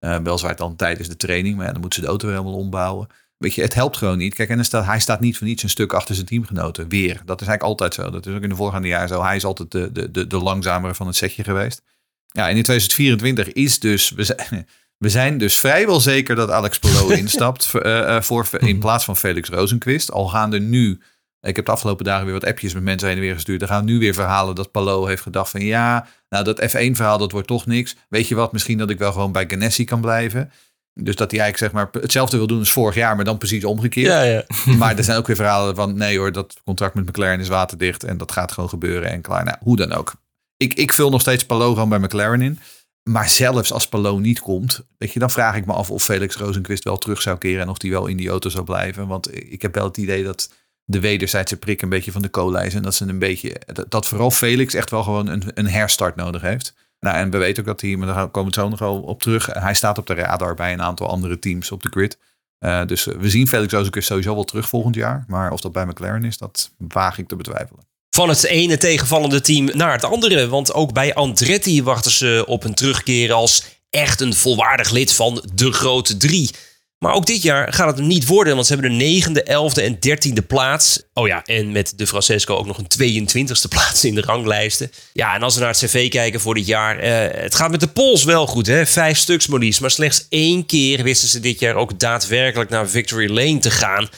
Uh, 0.00 0.16
weliswaar 0.16 0.56
dan 0.56 0.76
tijdens 0.76 1.08
de 1.08 1.16
training, 1.16 1.56
maar 1.56 1.66
ja, 1.66 1.72
dan 1.72 1.80
moeten 1.80 1.98
ze 1.98 2.04
de 2.04 2.10
auto 2.10 2.26
weer 2.26 2.36
helemaal 2.36 2.58
ombouwen. 2.58 3.08
Weet 3.38 3.54
je, 3.54 3.62
het 3.62 3.74
helpt 3.74 3.96
gewoon 3.96 4.18
niet. 4.18 4.34
Kijk, 4.34 4.48
en 4.48 4.64
staat, 4.64 4.84
hij 4.84 5.00
staat 5.00 5.20
niet 5.20 5.38
voor 5.38 5.46
niets 5.46 5.62
een 5.62 5.68
stuk 5.68 5.92
achter 5.92 6.14
zijn 6.14 6.26
teamgenoten. 6.26 6.88
Weer. 6.88 7.22
Dat 7.24 7.40
is 7.40 7.46
eigenlijk 7.46 7.62
altijd 7.62 7.94
zo. 7.94 8.10
Dat 8.10 8.26
is 8.26 8.34
ook 8.34 8.42
in 8.42 8.48
de 8.48 8.54
voorgaande 8.54 8.88
jaren 8.88 9.08
zo. 9.08 9.22
Hij 9.22 9.36
is 9.36 9.44
altijd 9.44 9.70
de, 9.70 9.92
de, 9.92 10.10
de, 10.10 10.26
de 10.26 10.38
langzamere 10.38 10.94
van 10.94 11.06
het 11.06 11.16
setje 11.16 11.44
geweest. 11.44 11.82
Ja, 12.26 12.48
en 12.48 12.56
in 12.56 12.62
2024 12.62 13.52
is 13.52 13.78
dus... 13.78 14.10
We 14.10 14.24
zijn, 14.24 14.68
we 15.04 15.08
zijn 15.08 15.38
dus 15.38 15.58
vrijwel 15.58 16.00
zeker 16.00 16.36
dat 16.36 16.50
Alex 16.50 16.78
Palou 16.78 17.14
instapt 17.24 17.72
uh, 17.74 18.20
voor, 18.20 18.48
in 18.58 18.78
plaats 18.78 19.04
van 19.04 19.16
Felix 19.16 19.48
Rosenquist. 19.48 20.12
Al 20.12 20.28
gaan 20.28 20.52
er 20.52 20.60
nu... 20.60 21.00
Ik 21.40 21.56
heb 21.56 21.64
de 21.64 21.72
afgelopen 21.72 22.04
dagen 22.04 22.24
weer 22.24 22.34
wat 22.34 22.44
appjes 22.44 22.74
met 22.74 22.82
mensen 22.82 23.08
heen 23.08 23.16
en 23.16 23.22
weer 23.22 23.34
gestuurd. 23.34 23.62
Er 23.62 23.68
gaan 23.68 23.84
nu 23.84 23.98
weer 23.98 24.14
verhalen 24.14 24.54
dat 24.54 24.70
Palou 24.70 25.08
heeft 25.08 25.22
gedacht 25.22 25.50
van 25.50 25.60
ja, 25.60 26.06
nou 26.28 26.44
dat 26.44 26.60
F1 26.62 26.90
verhaal 26.92 27.18
dat 27.18 27.32
wordt 27.32 27.46
toch 27.46 27.66
niks. 27.66 27.96
Weet 28.08 28.28
je 28.28 28.34
wat, 28.34 28.52
misschien 28.52 28.78
dat 28.78 28.90
ik 28.90 28.98
wel 28.98 29.12
gewoon 29.12 29.32
bij 29.32 29.44
Ganassi 29.48 29.84
kan 29.84 30.00
blijven. 30.00 30.52
Dus 30.94 31.16
dat 31.16 31.30
hij 31.30 31.40
eigenlijk 31.40 31.72
zeg 31.72 31.82
maar 31.82 32.02
hetzelfde 32.02 32.36
wil 32.36 32.46
doen 32.46 32.58
als 32.58 32.72
vorig 32.72 32.94
jaar, 32.94 33.16
maar 33.16 33.24
dan 33.24 33.38
precies 33.38 33.64
omgekeerd. 33.64 34.06
Ja, 34.06 34.22
ja. 34.22 34.44
Maar 34.78 34.96
er 34.96 35.04
zijn 35.04 35.18
ook 35.18 35.26
weer 35.26 35.36
verhalen 35.36 35.74
van 35.74 35.96
nee 35.96 36.18
hoor, 36.18 36.32
dat 36.32 36.60
contract 36.64 36.94
met 36.94 37.06
McLaren 37.06 37.40
is 37.40 37.48
waterdicht 37.48 38.04
en 38.04 38.16
dat 38.16 38.32
gaat 38.32 38.52
gewoon 38.52 38.68
gebeuren 38.68 39.10
en 39.10 39.20
klaar. 39.20 39.44
Nou, 39.44 39.56
hoe 39.60 39.76
dan 39.76 39.92
ook. 39.92 40.14
Ik, 40.56 40.74
ik 40.74 40.92
vul 40.92 41.10
nog 41.10 41.20
steeds 41.20 41.46
Palou 41.46 41.72
gewoon 41.74 41.88
bij 41.88 41.98
McLaren 41.98 42.42
in. 42.42 42.58
Maar 43.02 43.28
zelfs 43.28 43.72
als 43.72 43.88
Palou 43.88 44.20
niet 44.20 44.40
komt, 44.40 44.80
weet 44.98 45.12
je, 45.12 45.18
dan 45.18 45.30
vraag 45.30 45.56
ik 45.56 45.66
me 45.66 45.72
af 45.72 45.90
of 45.90 46.04
Felix 46.04 46.36
Rozenquist 46.36 46.84
wel 46.84 46.98
terug 46.98 47.22
zou 47.22 47.38
keren 47.38 47.62
en 47.62 47.68
of 47.68 47.78
die 47.78 47.90
wel 47.90 48.06
in 48.06 48.16
die 48.16 48.28
auto 48.28 48.48
zou 48.48 48.64
blijven. 48.64 49.06
Want 49.06 49.34
ik 49.52 49.62
heb 49.62 49.74
wel 49.74 49.84
het 49.84 49.96
idee 49.96 50.24
dat 50.24 50.50
de 50.90 51.00
wederzijdse 51.00 51.56
prik 51.56 51.82
een 51.82 51.88
beetje 51.88 52.12
van 52.12 52.22
de 52.22 52.62
is 52.64 52.74
en 52.74 52.82
dat 52.82 52.94
ze 52.94 53.06
een 53.06 53.18
beetje, 53.18 53.60
dat, 53.88 54.06
vooral 54.06 54.30
Felix 54.30 54.74
echt 54.74 54.90
wel 54.90 55.02
gewoon 55.02 55.26
een, 55.26 55.42
een 55.54 55.68
herstart 55.68 56.16
nodig 56.16 56.42
heeft. 56.42 56.74
Nou, 57.00 57.16
en 57.16 57.30
we 57.30 57.38
weten 57.38 57.62
ook 57.62 57.68
dat 57.68 57.80
hij, 57.80 57.96
maar 57.96 58.14
daar 58.14 58.28
komen 58.28 58.50
we 58.50 58.60
zo 58.60 58.68
nog 58.68 58.78
wel 58.78 59.00
op 59.00 59.22
terug. 59.22 59.46
Hij 59.46 59.74
staat 59.74 59.98
op 59.98 60.06
de 60.06 60.14
radar 60.14 60.54
bij 60.54 60.72
een 60.72 60.82
aantal 60.82 61.08
andere 61.08 61.38
teams 61.38 61.72
op 61.72 61.82
de 61.82 61.88
grid. 61.88 62.18
Uh, 62.60 62.86
dus 62.86 63.04
we 63.04 63.30
zien 63.30 63.48
Felix 63.48 63.72
Rozenquist 63.72 64.06
sowieso 64.06 64.34
wel 64.34 64.44
terug 64.44 64.68
volgend 64.68 64.94
jaar. 64.94 65.24
Maar 65.26 65.52
of 65.52 65.60
dat 65.60 65.72
bij 65.72 65.86
McLaren 65.86 66.24
is, 66.24 66.38
dat 66.38 66.70
waag 66.78 67.18
ik 67.18 67.28
te 67.28 67.36
betwijfelen. 67.36 67.86
Van 68.10 68.28
het 68.28 68.44
ene 68.44 68.76
tegenvallende 68.76 69.40
team 69.40 69.70
naar 69.72 69.92
het 69.92 70.04
andere. 70.04 70.48
Want 70.48 70.74
ook 70.74 70.92
bij 70.92 71.14
Andretti 71.14 71.82
wachten 71.82 72.10
ze 72.10 72.44
op 72.46 72.64
een 72.64 72.74
terugkeer 72.74 73.32
als 73.32 73.64
echt 73.90 74.20
een 74.20 74.34
volwaardig 74.34 74.90
lid 74.90 75.12
van 75.12 75.44
de 75.54 75.72
grote 75.72 76.16
drie. 76.16 76.50
Maar 76.98 77.12
ook 77.12 77.26
dit 77.26 77.42
jaar 77.42 77.72
gaat 77.72 77.86
het 77.86 77.96
hem 77.96 78.06
niet 78.06 78.26
worden, 78.26 78.54
want 78.54 78.66
ze 78.66 78.72
hebben 78.72 78.90
de 78.90 78.96
negende, 78.96 79.42
elfde 79.42 79.82
en 79.82 79.96
dertiende 80.00 80.42
plaats. 80.42 81.02
Oh 81.14 81.26
ja, 81.26 81.42
en 81.44 81.72
met 81.72 81.92
de 81.96 82.06
Francesco 82.06 82.56
ook 82.56 82.66
nog 82.66 82.78
een 82.78 83.28
22e 83.28 83.68
plaats 83.68 84.04
in 84.04 84.14
de 84.14 84.20
ranglijsten. 84.20 84.90
Ja, 85.12 85.34
en 85.34 85.42
als 85.42 85.54
we 85.54 85.60
naar 85.60 85.68
het 85.68 85.78
cv 85.78 86.08
kijken 86.08 86.40
voor 86.40 86.54
dit 86.54 86.66
jaar, 86.66 86.98
eh, 86.98 87.42
het 87.42 87.54
gaat 87.54 87.70
met 87.70 87.80
de 87.80 87.86
Pols 87.86 88.24
wel 88.24 88.46
goed, 88.46 88.66
hè? 88.66 88.86
Vijf 88.86 89.18
stuks 89.18 89.46
Monies, 89.46 89.78
maar 89.78 89.90
slechts 89.90 90.26
één 90.28 90.66
keer 90.66 91.02
wisten 91.02 91.28
ze 91.28 91.40
dit 91.40 91.60
jaar 91.60 91.74
ook 91.74 91.98
daadwerkelijk 91.98 92.70
naar 92.70 92.88
Victory 92.88 93.30
Lane 93.30 93.58
te 93.58 93.70
gaan. 93.70 94.08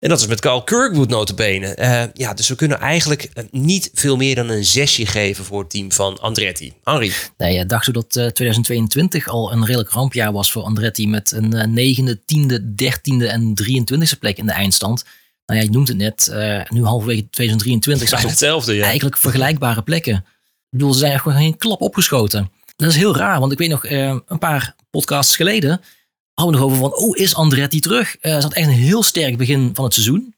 En 0.00 0.08
dat 0.08 0.20
is 0.20 0.26
met 0.26 0.40
Carl 0.40 0.62
Kirkwood 0.62 1.08
notabene. 1.08 1.76
Uh, 1.78 2.02
ja, 2.12 2.34
dus 2.34 2.48
we 2.48 2.54
kunnen 2.54 2.78
eigenlijk 2.78 3.30
eh, 3.34 3.44
niet 3.50 3.90
veel 3.94 4.16
meer 4.16 4.34
dan 4.34 4.48
een 4.48 4.64
zesje 4.64 5.06
geven 5.06 5.44
voor 5.44 5.60
het 5.60 5.70
team 5.70 5.92
van 5.92 6.20
Andretti. 6.20 6.72
Henri? 6.84 7.12
Nee, 7.36 7.66
dacht 7.66 7.86
u 7.86 7.92
dat 7.92 8.16
uh, 8.16 8.26
2022 8.26 9.28
al 9.28 9.52
een 9.52 9.64
redelijk 9.64 9.90
rampjaar 9.90 10.32
was 10.32 10.52
voor 10.52 10.62
Andretti 10.62 11.08
met 11.08 11.32
een 11.32 11.56
uh, 11.56 11.64
negende, 11.64 12.24
tiende, 12.24 12.74
dertiende 12.74 13.28
en 13.28 13.54
23e 13.62 14.18
plek 14.18 14.36
in 14.36 14.46
de 14.46 14.52
eindstand? 14.52 15.04
Nou 15.46 15.58
ja, 15.58 15.66
je 15.66 15.72
noemt 15.72 15.88
het 15.88 15.96
net, 15.96 16.28
nu 16.68 16.84
halverwege 16.84 17.28
2023 17.30 18.08
zijn 18.08 18.20
het 18.20 18.30
hetzelfde, 18.30 18.74
ja. 18.74 18.84
eigenlijk 18.84 19.16
vergelijkbare 19.16 19.82
plekken. 19.82 20.14
Ik 20.14 20.22
bedoel, 20.70 20.92
ze 20.92 20.98
zijn 20.98 21.20
gewoon 21.20 21.38
geen 21.38 21.56
klap 21.56 21.80
opgeschoten. 21.80 22.50
Dat 22.76 22.88
is 22.88 22.96
heel 22.96 23.16
raar, 23.16 23.40
want 23.40 23.52
ik 23.52 23.58
weet 23.58 23.68
nog 23.68 23.84
een 23.88 24.38
paar 24.38 24.74
podcasts 24.90 25.36
geleden 25.36 25.80
hadden 26.40 26.60
nog 26.60 26.70
over 26.70 26.78
van, 26.78 26.96
oh, 26.96 27.16
is 27.16 27.34
Andretti 27.34 27.80
terug? 27.80 28.16
Uh, 28.20 28.34
ze 28.34 28.40
had 28.40 28.52
echt 28.52 28.66
een 28.66 28.72
heel 28.72 29.02
sterk 29.02 29.36
begin 29.36 29.70
van 29.74 29.84
het 29.84 29.94
seizoen. 29.94 30.34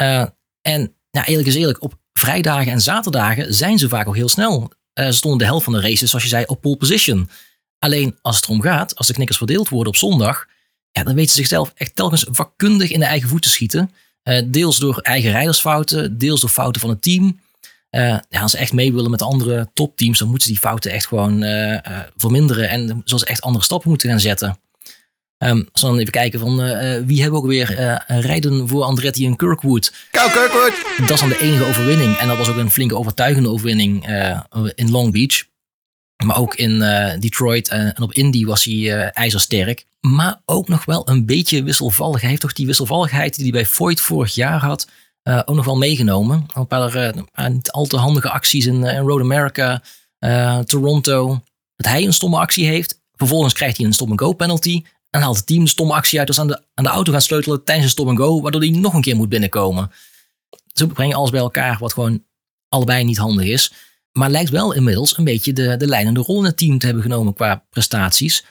Uh, 0.00 0.24
en 0.60 0.94
nou, 1.10 1.26
eerlijk 1.26 1.48
is 1.48 1.54
eerlijk, 1.54 1.82
op 1.82 1.98
vrijdagen 2.12 2.72
en 2.72 2.80
zaterdagen 2.80 3.54
zijn 3.54 3.78
ze 3.78 3.88
vaak 3.88 4.08
ook 4.08 4.16
heel 4.16 4.28
snel. 4.28 4.72
Uh, 4.94 5.06
ze 5.06 5.12
stonden 5.12 5.38
de 5.38 5.44
helft 5.44 5.64
van 5.64 5.72
de 5.72 5.80
races, 5.80 6.10
zoals 6.10 6.24
je 6.24 6.30
zei, 6.30 6.44
op 6.46 6.60
pole 6.60 6.76
position. 6.76 7.30
Alleen 7.78 8.18
als 8.22 8.36
het 8.36 8.44
erom 8.44 8.60
gaat, 8.60 8.96
als 8.96 9.06
de 9.06 9.12
knikkers 9.12 9.38
verdeeld 9.38 9.68
worden 9.68 9.88
op 9.88 9.96
zondag, 9.96 10.46
ja, 10.90 11.02
dan 11.02 11.14
weten 11.14 11.30
ze 11.30 11.36
zichzelf 11.36 11.72
echt 11.76 11.96
telkens 11.96 12.26
vakkundig 12.30 12.90
in 12.90 13.00
de 13.00 13.06
eigen 13.06 13.28
voeten 13.28 13.50
schieten. 13.50 13.90
deels 14.44 14.78
door 14.78 14.98
eigen 14.98 15.30
rijdersfouten, 15.30 16.18
deels 16.18 16.40
door 16.40 16.50
fouten 16.50 16.80
van 16.80 16.90
het 16.90 17.02
team. 17.02 17.40
ja, 17.90 18.40
als 18.40 18.50
ze 18.50 18.58
echt 18.58 18.72
mee 18.72 18.92
willen 18.92 19.10
met 19.10 19.22
andere 19.22 19.70
topteams, 19.74 20.18
dan 20.18 20.28
moeten 20.28 20.46
ze 20.46 20.52
die 20.52 20.62
fouten 20.62 20.90
echt 20.90 21.06
gewoon 21.06 21.40
verminderen. 22.16 22.68
En 22.68 23.02
ze 23.04 23.26
echt 23.26 23.42
andere 23.42 23.64
stappen 23.64 23.88
moeten 23.88 24.10
gaan 24.10 24.20
zetten. 24.20 24.58
Um, 25.44 25.68
dan 25.72 25.98
even 25.98 26.12
kijken 26.12 26.40
van 26.40 26.60
uh, 26.60 26.98
wie 27.06 27.22
hebben 27.22 27.40
we 27.40 27.46
ook 27.46 27.46
weer 27.46 27.78
uh, 27.78 28.20
rijden 28.20 28.68
voor 28.68 28.82
Andretti 28.82 29.26
en 29.26 29.36
Kirkwood. 29.36 29.92
Kou 30.10 30.30
Kirkwood! 30.30 30.72
Dat 30.98 31.10
is 31.10 31.20
dan 31.20 31.28
de 31.28 31.40
enige 31.40 31.64
overwinning. 31.64 32.16
En 32.16 32.28
dat 32.28 32.36
was 32.36 32.48
ook 32.48 32.56
een 32.56 32.70
flinke 32.70 32.96
overtuigende 32.96 33.48
overwinning 33.48 34.06
in 34.74 34.90
Long 34.90 35.12
Beach. 35.12 35.44
Maar 36.24 36.38
ook 36.38 36.54
in 36.54 36.78
Detroit 37.20 37.68
en 37.68 38.02
op 38.02 38.12
Indy 38.12 38.44
was 38.44 38.64
hij 38.64 39.10
ijzersterk. 39.10 39.86
Maar 40.00 40.40
ook 40.44 40.68
nog 40.68 40.84
wel 40.84 41.08
een 41.08 41.26
beetje 41.26 41.62
wisselvallig. 41.62 42.20
Hij 42.20 42.28
heeft 42.28 42.40
toch 42.42 42.52
die 42.52 42.66
wisselvalligheid 42.66 43.34
die 43.34 43.42
hij 43.44 43.52
bij 43.52 43.66
Voigt 43.66 44.00
vorig 44.00 44.34
jaar 44.34 44.60
had... 44.60 44.88
ook 45.22 45.56
nog 45.56 45.64
wel 45.64 45.76
meegenomen. 45.76 46.46
Een 46.54 46.66
paar, 46.66 46.94
een 46.94 47.28
paar 47.32 47.50
niet 47.50 47.70
al 47.70 47.86
te 47.86 47.96
handige 47.96 48.30
acties 48.30 48.66
in, 48.66 48.84
in 48.84 49.06
Road 49.06 49.20
America, 49.20 49.82
Toronto. 50.64 51.42
Dat 51.76 51.86
hij 51.86 52.04
een 52.04 52.12
stomme 52.12 52.38
actie 52.38 52.66
heeft. 52.66 53.02
Vervolgens 53.16 53.54
krijgt 53.54 53.76
hij 53.76 53.86
een 53.86 53.92
stop-and-go 53.92 54.32
penalty. 54.32 54.82
En 55.14 55.20
haalt 55.20 55.36
het 55.36 55.46
team 55.46 55.60
een 55.60 55.68
stomme 55.68 55.92
actie 55.92 56.18
uit 56.18 56.28
als 56.28 56.38
aan 56.38 56.46
de, 56.46 56.62
aan 56.74 56.84
de 56.84 56.90
auto 56.90 57.12
gaan 57.12 57.20
sleutelen 57.20 57.64
tijdens 57.64 57.86
een 57.86 57.92
stop-and-go, 57.92 58.40
waardoor 58.40 58.60
hij 58.60 58.70
nog 58.70 58.94
een 58.94 59.00
keer 59.00 59.16
moet 59.16 59.28
binnenkomen. 59.28 59.90
Zo 60.72 60.86
brengen 60.86 61.16
alles 61.16 61.30
bij 61.30 61.40
elkaar, 61.40 61.78
wat 61.78 61.92
gewoon 61.92 62.24
allebei 62.68 63.04
niet 63.04 63.16
handig 63.16 63.46
is. 63.46 63.72
Maar 64.12 64.30
lijkt 64.30 64.50
wel 64.50 64.72
inmiddels 64.72 65.18
een 65.18 65.24
beetje 65.24 65.52
de, 65.52 65.76
de 65.76 65.86
leidende 65.86 66.20
rol 66.20 66.38
in 66.38 66.44
het 66.44 66.56
team 66.56 66.78
te 66.78 66.86
hebben 66.86 67.02
genomen 67.02 67.34
qua 67.34 67.64
prestaties. 67.70 68.44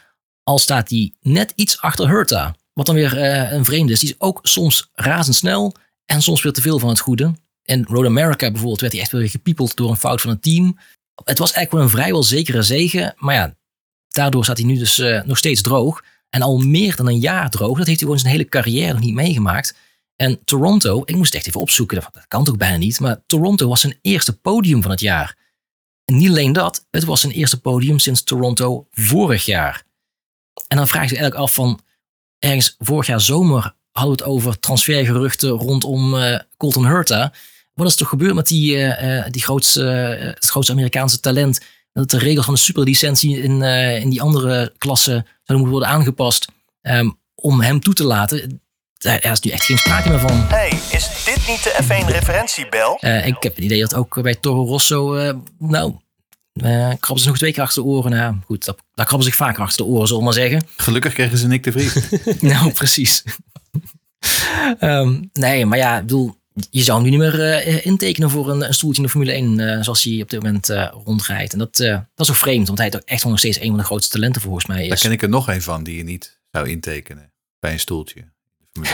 Al 0.43 0.59
staat 0.59 0.89
hij 0.89 1.13
net 1.21 1.53
iets 1.55 1.81
achter 1.81 2.09
Hurta. 2.09 2.55
Wat 2.73 2.85
dan 2.85 2.95
weer 2.95 3.17
uh, 3.17 3.51
een 3.51 3.65
vreemde 3.65 3.91
is. 3.91 3.99
Die 3.99 4.09
is 4.09 4.19
ook 4.19 4.39
soms 4.43 4.89
razendsnel 4.93 5.73
en 6.05 6.21
soms 6.21 6.43
weer 6.43 6.53
te 6.53 6.61
veel 6.61 6.79
van 6.79 6.89
het 6.89 6.99
goede. 6.99 7.33
In 7.63 7.85
Road 7.89 8.05
America 8.05 8.51
bijvoorbeeld 8.51 8.81
werd 8.81 8.93
hij 8.93 9.01
echt 9.01 9.11
weer 9.11 9.29
gepiepeld 9.29 9.75
door 9.75 9.89
een 9.89 9.97
fout 9.97 10.21
van 10.21 10.29
het 10.29 10.41
team. 10.41 10.79
Het 11.23 11.37
was 11.37 11.51
eigenlijk 11.51 11.71
wel 11.71 11.81
een 11.81 11.99
vrijwel 11.99 12.23
zekere 12.23 12.61
zegen. 12.61 13.13
Maar 13.17 13.35
ja, 13.35 13.55
daardoor 14.07 14.43
staat 14.43 14.57
hij 14.57 14.65
nu 14.65 14.77
dus 14.77 14.99
uh, 14.99 15.23
nog 15.23 15.37
steeds 15.37 15.61
droog. 15.61 16.03
En 16.33 16.41
al 16.41 16.57
meer 16.57 16.95
dan 16.95 17.07
een 17.07 17.19
jaar 17.19 17.49
droog. 17.49 17.77
Dat 17.77 17.87
heeft 17.87 17.99
hij 17.99 18.07
gewoon 18.07 18.19
zijn 18.19 18.31
hele 18.31 18.49
carrière 18.49 18.93
nog 18.93 19.01
niet 19.01 19.13
meegemaakt. 19.13 19.75
En 20.15 20.39
Toronto, 20.43 21.01
ik 21.05 21.15
moest 21.15 21.35
echt 21.35 21.47
even 21.47 21.61
opzoeken. 21.61 22.01
Dat 22.13 22.27
kan 22.27 22.43
toch 22.43 22.57
bijna 22.57 22.77
niet. 22.77 22.99
Maar 22.99 23.23
Toronto 23.25 23.67
was 23.67 23.81
zijn 23.81 23.97
eerste 24.01 24.39
podium 24.39 24.81
van 24.81 24.91
het 24.91 24.99
jaar. 24.99 25.37
En 26.05 26.17
niet 26.17 26.29
alleen 26.29 26.53
dat, 26.53 26.87
het 26.91 27.03
was 27.03 27.21
zijn 27.21 27.33
eerste 27.33 27.61
podium 27.61 27.99
sinds 27.99 28.23
Toronto 28.23 28.87
vorig 28.91 29.45
jaar. 29.45 29.83
En 30.67 30.77
dan 30.77 30.87
vraag 30.87 31.09
je 31.09 31.15
eigenlijk 31.15 31.35
af 31.35 31.53
van, 31.53 31.79
ergens 32.39 32.75
vorig 32.79 33.07
jaar 33.07 33.21
zomer 33.21 33.75
hadden 33.91 34.17
we 34.17 34.23
het 34.23 34.31
over 34.31 34.59
transfergeruchten 34.59 35.49
rondom 35.49 36.13
uh, 36.13 36.39
Colton 36.57 36.85
Hurta. 36.85 37.33
Wat 37.73 37.87
is 37.87 37.95
toch 37.95 38.09
gebeurd 38.09 38.35
met 38.35 38.47
die, 38.47 38.75
uh, 38.75 39.25
die 39.29 39.41
grootste, 39.41 39.81
het 40.35 40.45
grootste 40.45 40.73
Amerikaanse 40.73 41.19
talent? 41.19 41.61
Dat 41.93 42.09
de 42.09 42.17
regels 42.17 42.45
van 42.45 42.53
de 42.53 42.59
superlicentie 42.59 43.41
in, 43.41 43.61
in 44.01 44.09
die 44.09 44.21
andere 44.21 44.73
klassen 44.77 45.25
zou 45.43 45.59
moeten 45.59 45.69
worden 45.69 45.89
aangepast 45.89 46.47
um, 46.81 47.17
om 47.35 47.61
hem 47.61 47.79
toe 47.79 47.93
te 47.93 48.03
laten. 48.03 48.61
Daar 48.97 49.31
is 49.31 49.39
nu 49.39 49.51
echt 49.51 49.65
geen 49.65 49.77
sprake 49.77 50.09
meer 50.09 50.19
van. 50.19 50.31
Hey, 50.31 50.69
is 50.91 51.23
dit 51.25 51.47
niet 51.47 51.63
de 51.63 51.79
F1-referentiebel? 51.83 52.97
Uh, 53.01 53.27
ik 53.27 53.43
heb 53.43 53.55
het 53.55 53.65
idee 53.65 53.79
dat 53.79 53.95
ook 53.95 54.21
bij 54.21 54.35
Toro 54.35 54.65
Rosso, 54.65 55.15
uh, 55.15 55.33
nou, 55.57 55.95
uh, 56.53 56.89
krabben 56.99 57.19
ze 57.19 57.27
nog 57.27 57.37
twee 57.37 57.53
keer 57.53 57.63
achter 57.63 57.83
de 57.83 57.89
oren. 57.89 58.11
Nou, 58.11 58.35
goed, 58.45 58.65
dat, 58.65 58.77
daar 58.93 59.05
krabben 59.05 59.23
ze 59.23 59.35
zich 59.35 59.45
vaker 59.45 59.63
achter 59.63 59.85
de 59.85 59.91
oren, 59.91 60.07
zullen 60.07 60.21
we 60.21 60.25
maar 60.25 60.37
zeggen. 60.37 60.67
Gelukkig 60.77 61.13
kregen 61.13 61.37
ze 61.37 61.47
Nick 61.47 61.63
de 61.63 61.71
Vries. 61.71 61.95
nou, 62.51 62.71
precies. 62.71 63.23
um, 64.79 65.29
nee, 65.33 65.65
maar 65.65 65.77
ja, 65.77 65.95
ik 65.95 66.01
bedoel, 66.01 66.35
je 66.69 66.81
zou 66.81 67.01
hem 67.01 67.09
nu 67.09 67.17
niet 67.17 67.19
meer 67.19 67.39
uh, 67.39 67.85
intekenen 67.85 68.29
voor 68.29 68.49
een, 68.49 68.67
een, 68.67 68.73
stoeltje 68.73 69.01
in 69.01 69.03
de 69.03 69.11
Formule 69.11 69.31
1 69.31 69.59
uh, 69.59 69.83
zoals 69.83 70.03
hij 70.03 70.21
op 70.21 70.29
dit 70.29 70.41
moment 70.41 70.69
uh, 70.69 70.93
rondrijdt. 71.05 71.53
En 71.53 71.59
dat, 71.59 71.77
dat 71.77 72.05
is 72.15 72.29
ook 72.29 72.35
vreemd, 72.35 72.67
want 72.67 72.79
hij 72.79 72.87
is 72.87 72.95
ook 72.95 73.01
echt 73.05 73.25
nog 73.25 73.37
steeds 73.37 73.59
een 73.59 73.69
van 73.69 73.77
de 73.77 73.83
grootste 73.83 74.13
talenten 74.13 74.41
volgens 74.41 74.65
mij. 74.65 74.83
Is. 74.83 74.89
Daar 74.89 74.97
ken 74.97 75.11
ik 75.11 75.21
er 75.21 75.29
nog 75.29 75.47
een 75.47 75.61
van 75.61 75.83
die 75.83 75.97
je 75.97 76.03
niet 76.03 76.39
zou 76.51 76.69
intekenen 76.69 77.31
bij 77.59 77.71
een 77.71 77.79
stoeltje. 77.79 78.31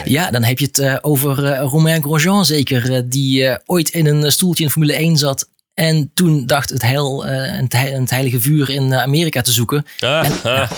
Ja, 0.05 0.31
dan 0.31 0.43
heb 0.43 0.59
je 0.59 0.65
het 0.65 1.03
over 1.03 1.55
Romain 1.57 2.01
Grosjean 2.01 2.45
zeker, 2.45 3.09
die 3.09 3.57
ooit 3.65 3.89
in 3.89 4.05
een 4.05 4.31
stoeltje 4.31 4.63
in 4.63 4.69
Formule 4.69 4.93
1 4.93 5.17
zat 5.17 5.49
en 5.79 6.11
toen 6.13 6.45
dacht 6.45 6.69
het, 6.69 6.81
heil, 6.81 7.25
het, 7.25 7.73
het 7.73 8.09
heilige 8.09 8.41
vuur 8.41 8.69
in 8.69 8.93
Amerika 8.93 9.41
te 9.41 9.51
zoeken. 9.51 9.85
Ah, 9.99 10.25
en, 10.25 10.31
ah, 10.43 10.61
ah. 10.61 10.71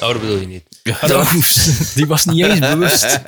Oh, 0.00 0.08
dat 0.08 0.20
bedoel 0.20 0.38
je 0.38 0.46
niet. 0.46 0.64
die 1.94 2.06
was 2.06 2.24
niet 2.24 2.44
eens 2.44 2.58
bewust. 2.74 3.20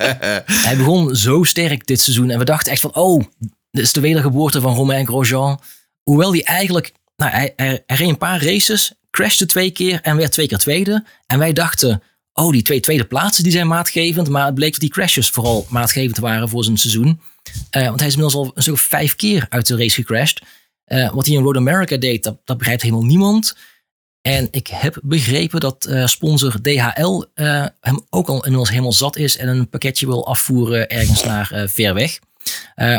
Hij 0.45 0.77
begon 0.77 1.15
zo 1.15 1.43
sterk 1.43 1.87
dit 1.87 2.01
seizoen. 2.01 2.29
En 2.29 2.39
we 2.39 2.45
dachten 2.45 2.71
echt 2.71 2.81
van, 2.81 2.95
oh, 2.95 3.23
dit 3.71 3.83
is 3.83 3.91
de 3.91 3.99
wedergeboorte 3.99 4.61
van 4.61 4.75
Romain 4.75 5.07
Grosjean. 5.07 5.59
Hoewel 6.03 6.31
hij 6.31 6.43
eigenlijk, 6.43 6.91
nou, 7.15 7.31
hij, 7.31 7.53
hij, 7.55 7.83
hij 7.85 7.97
reed 7.97 8.09
een 8.09 8.17
paar 8.17 8.43
races, 8.43 8.91
crashte 9.11 9.45
twee 9.45 9.71
keer 9.71 9.99
en 10.01 10.17
werd 10.17 10.31
twee 10.31 10.47
keer 10.47 10.57
tweede. 10.57 11.05
En 11.27 11.39
wij 11.39 11.53
dachten, 11.53 12.03
oh, 12.33 12.51
die 12.51 12.61
twee 12.61 12.79
tweede 12.79 13.05
plaatsen 13.05 13.43
die 13.43 13.51
zijn 13.51 13.67
maatgevend. 13.67 14.29
Maar 14.29 14.45
het 14.45 14.55
bleek 14.55 14.71
dat 14.71 14.81
die 14.81 14.89
crashes 14.89 15.29
vooral 15.29 15.65
maatgevend 15.69 16.17
waren 16.17 16.49
voor 16.49 16.63
zijn 16.63 16.77
seizoen. 16.77 17.21
Uh, 17.77 17.85
want 17.85 17.99
hij 17.99 18.07
is 18.07 18.15
inmiddels 18.15 18.45
al 18.45 18.51
een 18.55 18.61
stuk 18.61 18.73
of 18.73 18.81
vijf 18.81 19.15
keer 19.15 19.45
uit 19.49 19.67
de 19.67 19.77
race 19.77 19.95
gecrashed. 19.95 20.41
Uh, 20.91 21.13
wat 21.13 21.25
hij 21.25 21.35
in 21.35 21.43
Road 21.43 21.55
America 21.55 21.97
deed, 21.97 22.23
dat, 22.23 22.37
dat 22.43 22.57
begrijpt 22.57 22.81
helemaal 22.81 23.05
niemand. 23.05 23.57
En 24.21 24.47
ik 24.51 24.67
heb 24.67 24.99
begrepen 25.03 25.59
dat 25.59 25.87
uh, 25.89 26.05
sponsor 26.05 26.61
DHL 26.61 27.23
uh, 27.35 27.65
hem 27.79 28.05
ook 28.09 28.27
al 28.27 28.35
inmiddels 28.35 28.69
helemaal 28.69 28.93
zat 28.93 29.15
is 29.15 29.37
en 29.37 29.47
een 29.47 29.69
pakketje 29.69 30.05
wil 30.05 30.27
afvoeren 30.27 30.89
ergens 30.89 31.23
naar 31.23 31.63
ver 31.69 31.93
weg. 31.93 32.19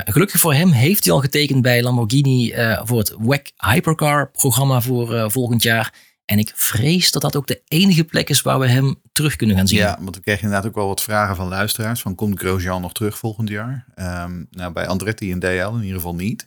gelukkig 0.04 0.40
voor 0.40 0.54
hem 0.54 0.70
heeft 0.70 1.04
hij 1.04 1.12
al 1.12 1.20
getekend 1.20 1.62
bij 1.62 1.82
Lamborghini 1.82 2.54
voor 2.84 2.98
het 2.98 3.14
WEC 3.18 3.52
Hypercar 3.56 4.30
programma 4.30 4.80
voor 4.80 5.30
volgend 5.30 5.62
jaar. 5.62 5.92
En 6.24 6.38
ik 6.38 6.52
vrees 6.54 7.10
dat 7.10 7.22
dat 7.22 7.36
ook 7.36 7.46
de 7.46 7.62
enige 7.68 8.04
plek 8.04 8.28
is 8.28 8.42
waar 8.42 8.58
we 8.58 8.66
hem 8.66 8.94
terug 9.12 9.36
kunnen 9.36 9.56
gaan 9.56 9.68
zien. 9.68 9.78
Ja, 9.78 9.98
want 10.00 10.16
we 10.16 10.22
kregen 10.22 10.42
inderdaad 10.42 10.68
ook 10.68 10.74
wel 10.74 10.86
wat 10.86 11.02
vragen 11.02 11.36
van 11.36 11.48
luisteraars. 11.48 12.00
Van 12.00 12.14
komt 12.14 12.38
Grosjean 12.38 12.80
nog 12.80 12.92
terug 12.92 13.18
volgend 13.18 13.48
jaar? 13.48 13.84
Ehm, 13.94 14.44
nou, 14.50 14.72
bij 14.72 14.86
Andretti 14.86 15.32
en 15.32 15.38
DL 15.38 15.46
in 15.46 15.80
ieder 15.80 15.96
geval 15.96 16.14
niet. 16.14 16.46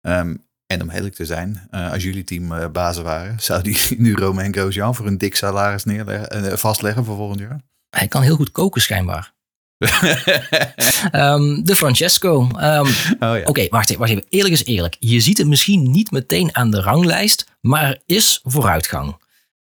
Ehm, 0.00 0.34
en 0.70 0.82
om 0.82 0.90
eerlijk 0.90 1.14
te 1.14 1.24
zijn, 1.24 1.66
eh, 1.70 1.92
als 1.92 2.02
jullie 2.02 2.24
team 2.24 2.52
eh, 2.52 2.68
bazen 2.68 3.04
waren, 3.04 3.40
zou 3.40 3.62
die 3.62 3.78
nu 3.98 4.14
Romain 4.14 4.52
Grosjean 4.52 4.94
voor 4.94 5.06
een 5.06 5.18
dik 5.18 5.36
salaris 5.36 5.84
neerleggen, 5.84 6.30
eh, 6.30 6.56
vastleggen 6.56 7.04
voor 7.04 7.16
volgend 7.16 7.40
jaar? 7.40 7.60
Hij 7.96 8.08
kan 8.08 8.22
heel 8.22 8.36
goed 8.36 8.52
koken 8.52 8.82
schijnbaar. 8.82 9.32
Ehm, 11.10 11.62
de 11.62 11.76
Francesco. 11.76 12.48
Ehm, 12.56 12.86
Oh 12.86 13.18
ja. 13.18 13.42
Oké, 13.44 13.68
wacht, 13.68 13.88
even, 13.88 14.00
wacht 14.00 14.10
even. 14.10 14.24
Eerlijk 14.28 14.54
is 14.54 14.64
eerlijk. 14.64 14.96
Je 14.98 15.20
ziet 15.20 15.38
het 15.38 15.46
misschien 15.46 15.90
niet 15.90 16.10
meteen 16.10 16.56
aan 16.56 16.70
de 16.70 16.80
ranglijst, 16.80 17.46
maar 17.60 17.84
er 17.84 18.02
is 18.06 18.40
vooruitgang. 18.42 19.16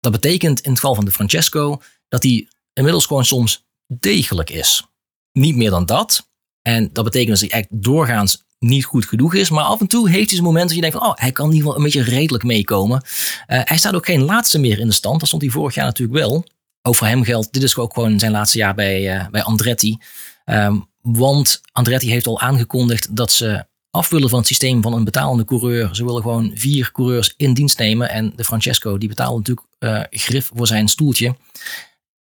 Dat 0.01 0.13
betekent 0.13 0.61
in 0.61 0.71
het 0.71 0.81
geval 0.81 0.95
van 0.95 1.05
de 1.05 1.11
Francesco 1.11 1.83
dat 2.09 2.23
hij 2.23 2.49
inmiddels 2.73 3.07
gewoon 3.07 3.25
soms 3.25 3.67
degelijk 3.87 4.51
is. 4.51 4.87
Niet 5.33 5.57
meer 5.57 5.71
dan 5.71 5.87
dat. 5.87 6.29
En 6.63 6.91
dat 6.93 7.05
betekent 7.05 7.41
dat 7.41 7.51
hij 7.51 7.61
echt 7.61 7.69
doorgaans 7.71 8.45
niet 8.61 8.85
goed 8.85 9.07
genoeg 9.07 9.35
is. 9.35 9.51
Maar 9.51 9.64
af 9.64 9.81
en 9.81 9.87
toe 9.87 10.09
heeft 10.09 10.27
hij 10.27 10.38
zijn 10.38 10.42
momenten 10.42 10.68
dat 10.68 10.77
je 10.77 10.90
denkt 10.90 10.96
van, 10.96 11.07
oh, 11.07 11.20
hij 11.20 11.33
kan 11.33 11.46
in 11.46 11.53
ieder 11.53 11.66
geval 11.66 11.85
een 11.85 11.92
beetje 11.92 12.11
redelijk 12.11 12.44
meekomen. 12.44 13.03
Eh, 13.46 13.61
hij 13.64 13.79
staat 13.79 13.94
ook 13.94 14.07
geen 14.07 14.23
laatste 14.23 14.59
meer 14.59 14.79
in 14.79 14.87
de 14.87 14.92
stand. 14.92 15.18
Dat 15.18 15.29
stond 15.29 15.42
hij 15.42 15.51
vorig 15.51 15.75
jaar 15.75 15.85
natuurlijk 15.85 16.18
wel. 16.18 16.44
Ook 16.83 16.96
voor 16.96 17.07
hem 17.07 17.25
geldt, 17.25 17.53
dit 17.53 17.62
is 17.62 17.77
ook 17.77 17.94
gewoon 17.94 18.18
zijn 18.18 18.33
laatste 18.33 18.59
jaar 18.59 18.75
bij, 18.75 19.16
eh, 19.16 19.29
bij 19.29 19.42
Andretti. 19.42 19.99
Ehm, 20.44 20.79
want 21.01 21.61
Andretti 21.73 22.11
heeft 22.11 22.27
al 22.27 22.40
aangekondigd 22.40 23.16
dat 23.16 23.33
ze 23.33 23.64
af 23.90 24.09
willen 24.09 24.29
van 24.29 24.38
het 24.38 24.49
systeem 24.49 24.83
van 24.83 24.92
een 24.92 25.05
betalende 25.05 25.44
coureur. 25.44 25.94
Ze 25.94 26.05
willen 26.05 26.23
gewoon 26.23 26.51
vier 26.55 26.92
coureurs 26.92 27.35
in 27.37 27.55
dienst 27.55 27.79
nemen. 27.79 28.11
En 28.11 28.33
de 28.37 28.44
Francesco, 28.44 28.99
die 28.99 29.09
betaalde 29.09 29.37
natuurlijk 29.37 29.66
eh, 29.79 30.01
grif 30.20 30.51
voor 30.55 30.66
zijn 30.66 30.88
stoeltje. 30.88 31.37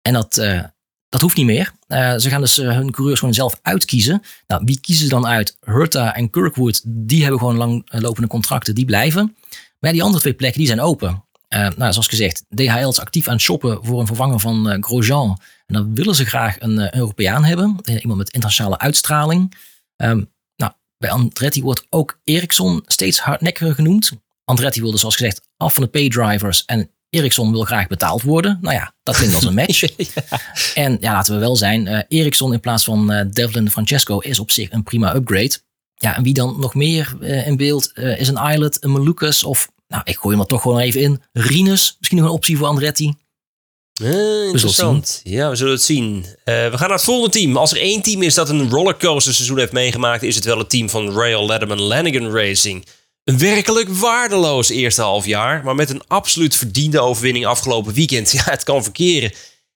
En 0.02 0.14
dat, 0.14 0.34
dat 1.10 1.22
hoeft 1.22 1.38
niet 1.38 1.46
meer. 1.46 1.72
Eh, 1.92 2.18
ze 2.18 2.30
gaan 2.30 2.42
dus 2.42 2.58
eh, 2.58 2.72
hun 2.72 2.92
coureurs 2.92 3.20
gewoon 3.20 3.34
zelf 3.34 3.60
uitkiezen. 3.62 4.22
Nou, 4.48 4.62
wie 4.66 4.80
kiezen 4.80 5.04
ze 5.04 5.10
dan 5.10 5.28
uit? 5.28 5.58
Hurta 5.66 6.16
en 6.16 6.30
Kirkwood, 6.30 6.82
die 6.86 7.22
hebben 7.22 7.40
gewoon 7.40 7.56
langlopende 7.56 8.28
contracten, 8.28 8.76
die 8.76 8.86
blijven. 8.86 9.36
Maar 9.50 9.90
ja, 9.90 9.92
die 9.92 10.04
andere 10.04 10.22
twee 10.22 10.34
plekken, 10.34 10.60
die 10.60 10.68
zijn 10.68 10.82
open. 10.82 11.24
Eh, 11.48 11.60
nou, 11.60 11.92
zoals 11.92 12.08
gezegd, 12.08 12.46
DHL 12.50 12.88
is 12.88 13.00
actief 13.00 13.28
aan 13.28 13.34
het 13.34 13.42
shoppen 13.42 13.80
voor 13.86 14.00
een 14.00 14.08
vervanger 14.08 14.40
van 14.40 14.84
Grosjean. 14.84 15.40
En 15.66 15.74
dan 15.74 15.96
willen 15.96 16.16
ze 16.16 16.26
graag 16.26 16.56
een 16.60 16.96
Europeaan 16.96 17.44
hebben. 17.44 17.76
Iemand 17.84 18.18
met 18.18 18.30
internationale 18.30 18.80
uitstraling. 18.80 19.54
Ehm, 19.96 20.24
nou, 20.56 20.72
bij 20.98 21.12
Andretti 21.12 21.62
wordt 21.62 21.86
ook 21.90 22.20
Ericsson 22.24 22.84
steeds 22.86 23.20
hardnekkiger 23.20 23.76
genoemd. 23.76 24.12
Andretti 24.44 24.82
wilde 24.82 24.98
zoals 24.98 25.16
gezegd 25.16 25.42
af 25.58 25.74
van 25.74 25.84
de 25.84 25.90
paydrivers. 25.90 26.66
En 26.66 26.90
Ericsson 27.12 27.52
wil 27.52 27.64
graag 27.64 27.88
betaald 27.88 28.22
worden. 28.22 28.58
Nou 28.62 28.76
ja, 28.76 28.94
dat 29.04 29.16
klinkt 29.16 29.36
als 29.36 29.44
een 29.44 29.54
match. 29.54 29.84
En 30.76 30.98
ja, 31.00 31.12
laten 31.14 31.34
we 31.34 31.40
wel 31.40 31.56
zijn. 31.56 31.88
eh 31.88 32.20
Ericsson 32.20 32.54
in 32.54 32.60
plaats 32.60 32.84
van 32.84 33.12
eh, 33.12 33.26
Devlin 33.32 33.72
Francesco 33.72 34.20
is 34.20 34.40
op 34.40 34.52
zich 34.52 34.72
een 34.72 34.84
prima 34.84 35.16
upgrade. 35.16 35.60
Ja, 35.96 36.16
en 36.16 36.24
wie 36.24 36.34
dan 36.34 36.60
nog 36.60 36.76
meer 36.76 37.16
eh, 37.22 37.48
in 37.48 37.58
beeld 37.58 37.92
is 37.98 38.28
een 38.28 38.50
Islet, 38.52 38.84
een 38.84 38.92
Malukas 38.92 39.44
of... 39.44 39.70
Nou, 39.88 40.04
ik 40.06 40.18
gooi 40.18 40.34
hem 40.36 40.44
er 40.44 40.50
toch 40.50 40.62
gewoon 40.62 40.80
even 40.80 41.02
in. 41.02 41.22
Rinus, 41.32 41.96
misschien 41.98 42.20
nog 42.20 42.28
een 42.28 42.34
optie 42.36 42.58
voor 42.58 42.68
Andretti. 42.68 43.14
Eh, 44.04 44.46
interessant. 44.46 45.22
Ja, 45.24 45.50
we 45.50 45.56
zullen 45.56 45.74
het 45.74 45.82
zien. 45.82 46.26
We 46.46 46.70
gaan 46.72 46.80
naar 46.80 46.90
het 46.90 47.04
volgende 47.04 47.30
team. 47.30 47.58
Als 47.58 47.72
er 47.72 47.78
één 47.80 48.02
team 48.02 48.22
is 48.22 48.34
dat 48.34 48.50
een 48.50 48.70
rollercoaster 48.70 49.34
seizoen 49.34 49.58
heeft 49.58 49.72
meegemaakt, 49.72 50.24
is 50.24 50.36
het 50.36 50.46
wel 50.46 50.58
het 50.58 50.70
team 50.70 50.90
van 50.90 51.10
Royal 51.10 51.46
Letterman 51.46 51.82
Lanigan 51.82 52.32
Racing. 52.36 52.86
Een 53.32 53.38
werkelijk 53.38 53.90
waardeloos 53.90 54.70
eerste 54.70 55.02
half 55.02 55.26
jaar, 55.26 55.64
maar 55.64 55.76
met 55.76 55.90
een 55.90 56.02
absoluut 56.08 56.56
verdiende 56.56 57.00
overwinning 57.00 57.46
afgelopen 57.46 57.94
weekend. 57.94 58.32
Ja, 58.38 58.44
het 58.44 58.64
kan 58.64 58.84
verkeren. 58.84 59.32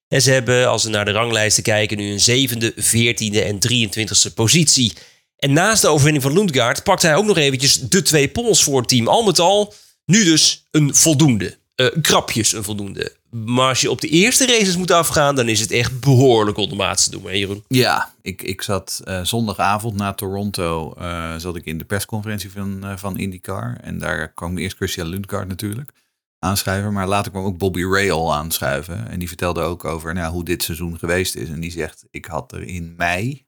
En 0.08 0.22
ze 0.22 0.32
hebben, 0.32 0.68
als 0.68 0.84
we 0.84 0.89
naar 0.89 1.06
de 1.06 1.12
ranglijsten 1.12 1.63
kijken, 1.63 1.98
nu 1.98 2.12
een 2.12 2.20
zevende, 2.20 2.74
veertiende 2.76 3.41
en 3.41 3.60
23e 3.72 4.34
positie. 4.34 4.94
En 5.38 5.54
naast 5.54 5.82
de 5.82 5.88
overwinning 5.88 6.24
van 6.24 6.34
Lundgaard 6.34 6.84
pakt 6.84 7.02
hij 7.02 7.15
ook 7.15 7.26
nog 7.26 7.38
eventjes 7.38 7.80
de 7.80 8.02
twee 8.02 8.28
pols 8.28 8.63
voor 8.63 8.80
het 8.80 8.89
team. 8.89 9.08
Al 9.08 9.24
met 9.24 9.39
al, 9.39 9.74
nu 10.06 10.24
dus 10.24 10.65
een 10.72 10.96
voldoende. 10.96 11.58
Eh, 11.76 11.88
krapjes 12.02 12.54
een 12.54 12.63
voldoende. 12.63 13.15
Maar 13.43 13.69
als 13.69 13.82
je 13.82 13.91
op 13.91 14.02
de 14.02 14.08
eerste 14.08 14.45
races 14.45 14.78
moet 14.78 14.91
afgaan, 14.91 15.36
dan 15.36 15.50
is 15.50 15.60
het 15.60 15.71
echt 15.71 16.00
behoorlijk 16.00 16.58
ondermaats 16.58 17.04
te 17.04 17.12
doen, 17.12 17.24
hè 17.24 17.32
Jeroen? 17.32 17.63
Ja, 17.67 18.13
ik, 18.21 18.41
ik 18.41 18.62
zat 18.62 19.02
eh, 19.04 19.24
zondagavond 19.24 19.95
na 19.95 20.13
Toronto, 20.13 20.93
eh, 20.93 21.36
zat 21.36 21.56
ik 21.56 21.65
in 21.65 21.78
de 21.78 21.86
persconferentie 21.86 22.52
van, 22.52 22.84
eh, 22.84 22.98
van 22.98 23.17
IndyCar. 23.17 23.78
En 23.82 24.00
daar 24.00 24.34
kwam 24.34 24.58
eerst 24.58 24.76
Christian 24.76 25.08
Lundgaard 25.08 25.48
natuurlijk 25.48 25.91
aanschuiven. 26.39 26.93
Maar 26.93 27.08
later 27.08 27.32
kwam 27.32 27.43
ook 27.43 27.58
Bobby 27.58 27.84
Ray 27.84 28.12
al 28.12 28.34
aanschuiven. 28.34 29.10
En 29.10 29.19
die 29.19 29.28
vertelde 29.28 29.62
ook 29.62 29.86
over 29.86 30.13
nou, 30.13 30.34
hoe 30.34 30.43
dit 30.43 30.63
seizoen 30.63 30.98
geweest 30.98 31.36
is. 31.36 31.50
En 31.50 31.60
die 31.60 31.71
zegt, 31.71 32.06
ik 32.12 32.26
had 32.26 32.52
er 32.52 32.62
in 32.62 32.93
mei, 32.98 33.45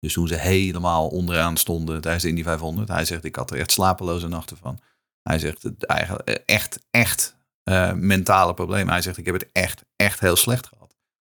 dus 0.00 0.12
toen 0.12 0.28
ze 0.28 0.34
helemaal 0.36 1.08
onderaan 1.08 1.56
stonden 1.56 2.00
tijdens 2.00 2.22
de 2.22 2.28
Indy 2.28 2.42
500. 2.42 2.88
Hij 2.88 3.04
zegt, 3.04 3.24
ik 3.24 3.36
had 3.36 3.50
er 3.50 3.58
echt 3.58 3.72
slapeloze 3.72 4.28
nachten 4.28 4.56
van. 4.56 4.78
Hij 5.22 5.38
zegt, 5.38 5.84
eigenlijk 5.86 6.42
echt, 6.46 6.78
echt 6.90 7.33
eh, 7.64 7.92
mentale 7.92 8.54
problemen. 8.54 8.92
Hij 8.92 9.02
zegt, 9.02 9.16
ik 9.18 9.24
heb 9.24 9.34
het 9.34 9.48
echt, 9.52 9.84
echt 9.96 10.20
heel 10.20 10.36
slecht 10.36 10.66
gehad 10.66 10.82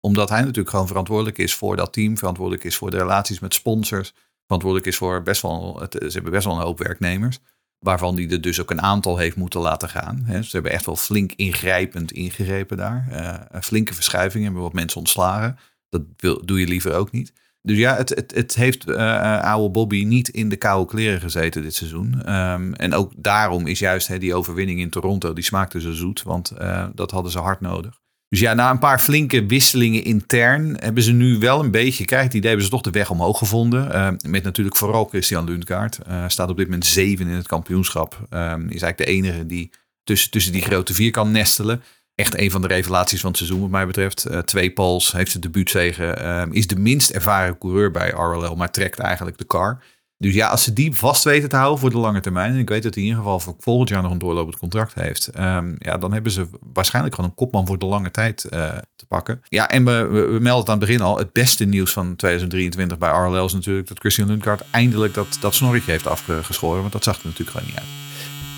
omdat 0.01 0.29
hij 0.29 0.41
natuurlijk 0.41 0.71
gewoon 0.71 0.87
verantwoordelijk 0.87 1.39
is 1.39 1.55
voor 1.55 1.77
dat 1.77 1.93
team, 1.93 2.19
verantwoordelijk 2.19 2.65
is 2.65 2.77
voor 2.77 2.91
de 2.91 2.97
relaties 2.97 3.39
met 3.39 3.55
sponsors, 3.55 4.13
verantwoordelijk 4.45 4.89
is 4.91 4.97
voor 4.97 5.23
best 5.23 5.43
wel, 5.43 5.81
het- 5.81 5.93
ze 6.01 6.09
hebben 6.13 6.33
best 6.33 6.45
wel 6.45 6.55
een 6.55 6.63
hoop 6.63 6.79
werknemers, 6.79 7.39
waarvan 7.79 8.15
die 8.15 8.31
er 8.31 8.41
dus 8.41 8.61
ook 8.61 8.71
een 8.71 8.83
aantal 8.83 9.17
heeft 9.19 9.37
moeten 9.37 9.61
laten 9.61 9.89
gaan. 9.89 10.25
Ze 10.29 10.49
hebben 10.51 10.73
echt 10.73 10.87
wel 10.87 10.97
flink 10.97 11.33
ingrijpend 11.33 12.13
ingrepen 12.13 12.77
daar. 12.77 13.07
Een 13.51 13.63
flinke 13.63 13.95
verschuivingen, 13.95 14.45
hebben 14.45 14.63
wat 14.63 14.73
mensen 14.73 14.99
ontslagen. 14.99 15.59
Dat 15.89 16.03
wil, 16.17 16.47
doe 16.47 16.61
je 16.61 16.67
liever 16.67 16.95
ook 16.95 17.11
niet. 17.11 17.33
Dus 17.69 17.79
ja, 17.79 17.97
het, 17.97 18.09
het, 18.09 18.35
het 18.35 18.55
heeft 18.55 18.91
eh, 18.91 19.41
oude 19.41 19.71
Bobby 19.71 20.05
niet 20.05 20.29
in 20.29 20.49
de 20.49 20.57
koude 20.57 20.91
kleren 20.91 21.21
gezeten 21.21 21.63
dit 21.63 21.75
seizoen. 21.75 22.23
Ehm, 22.25 22.73
en 22.73 22.95
ook 22.95 23.13
daarom 23.17 23.67
is 23.67 23.79
juist 23.79 24.21
die 24.21 24.35
overwinning 24.35 24.81
in 24.81 24.91
Toronto, 24.91 25.33
die 25.33 25.45
smaakte 25.45 25.81
zo 25.81 25.93
zoet, 25.93 26.23
want 26.23 26.51
eh, 26.51 26.87
dat 26.95 27.11
hadden 27.11 27.33
ze 27.33 27.39
hard 27.39 27.61
nodig. 27.61 28.01
Dus 28.29 28.41
ja, 28.41 28.55
na 28.55 28.71
een 28.71 28.79
paar 28.79 28.99
flinke 28.99 29.47
wisselingen 29.47 30.05
intern 30.05 30.77
hebben 30.81 31.03
ze 31.03 31.13
nu 31.13 31.39
wel 31.39 31.65
een 31.65 31.71
beetje, 31.71 32.05
kijk, 32.05 32.33
idee 32.33 32.47
hebben 32.47 32.65
ze 32.65 32.71
toch 32.71 32.83
de 32.83 32.91
weg 32.91 33.11
omhoog 33.11 33.39
gevonden. 33.39 33.93
Eh, 33.93 34.09
met 34.29 34.43
natuurlijk 34.43 34.77
vooral 34.77 35.05
Christian 35.05 35.45
Lundgaard. 35.45 35.99
Staat 36.27 36.51
op 36.51 36.57
dit 36.57 36.67
moment 36.67 36.87
zeven 36.87 37.29
in 37.29 37.35
het 37.35 37.47
kampioenschap. 37.47 38.27
Eh, 38.31 38.53
is 38.53 38.83
eigenlijk 38.83 38.99
de 38.99 39.05
enige 39.05 39.47
die 39.47 39.71
tussen, 40.05 40.31
tussen 40.31 40.53
die 40.53 40.63
grote 40.63 40.95
vier 40.95 41.11
kan 41.11 41.31
nestelen. 41.31 41.83
Echt 42.19 42.39
een 42.39 42.51
van 42.51 42.61
de 42.61 42.67
revelaties 42.67 43.21
van 43.21 43.29
het 43.29 43.39
seizoen 43.39 43.61
wat 43.61 43.71
mij 43.71 43.87
betreft. 43.87 44.25
Eh, 44.25 44.39
twee 44.39 44.71
poles, 44.71 45.13
heeft 45.13 45.31
zijn 45.31 45.43
debuutzegen. 45.43 46.19
eh, 46.19 46.43
is 46.51 46.67
de 46.67 46.77
minst 46.79 47.11
ervaren 47.11 47.59
coureur 47.59 47.91
bij 47.91 48.09
RLL, 48.11 48.55
maar 48.57 48.71
trekt 48.71 48.99
eigenlijk 48.99 49.39
de 49.39 49.47
car. 49.47 49.83
Dus 50.17 50.35
ja, 50.35 50.49
als 50.49 50.63
ze 50.63 50.73
die 50.73 50.95
vast 50.97 51.25
weten 51.25 51.49
te 51.49 51.57
houden 51.57 51.79
voor 51.79 51.91
de 51.91 51.99
lange 51.99 52.21
termijn. 52.21 52.53
En 52.53 52.59
ik 52.59 52.69
weet 52.69 52.83
dat 52.83 52.95
hij 52.95 53.03
in 53.03 53.09
ieder 53.09 53.23
geval 53.25 53.41
voor 53.41 53.55
volgend 53.59 53.89
jaar 53.89 54.03
nog 54.03 54.11
een 54.13 54.19
doorlopend 54.19 54.57
contract 54.59 54.95
heeft. 54.95 55.27
ehm, 55.27 55.75
ja, 55.79 55.99
dan 55.99 56.13
hebben 56.13 56.33
ze 56.33 56.49
waarschijnlijk 56.73 57.15
gewoon 57.15 57.31
een 57.31 57.37
kopman 57.37 57.67
voor 57.67 57.79
de 57.79 57.87
lange 57.87 58.11
tijd 58.11 58.45
eh, 58.45 58.69
te 58.97 59.07
pakken. 59.07 59.41
Ja, 59.49 59.69
en 59.69 59.85
we 59.85 60.39
melden 60.41 60.61
het 60.61 60.69
aan 60.69 60.79
het 60.79 60.87
begin 60.87 61.01
al. 61.01 61.19
Het 61.19 61.33
beste 61.33 61.65
nieuws 61.65 61.93
van 61.93 62.17
2023 62.17 62.99
bij 62.99 63.11
RLL 63.11 63.45
is 63.45 63.53
natuurlijk 63.53 63.89
dat 63.89 63.99
Christian 63.99 64.29
Lundgaard 64.29 64.63
eindelijk 64.71 65.15
dat, 65.15 65.39
dat 65.41 65.55
snorretje 65.55 65.91
heeft 65.91 66.07
afgeschoren. 66.07 66.81
Want 66.81 66.93
dat 66.93 67.05
zag 67.05 67.19
er 67.19 67.27
natuurlijk 67.27 67.51
gewoon 67.57 67.67
niet 67.67 67.79
uit. 67.79 68.08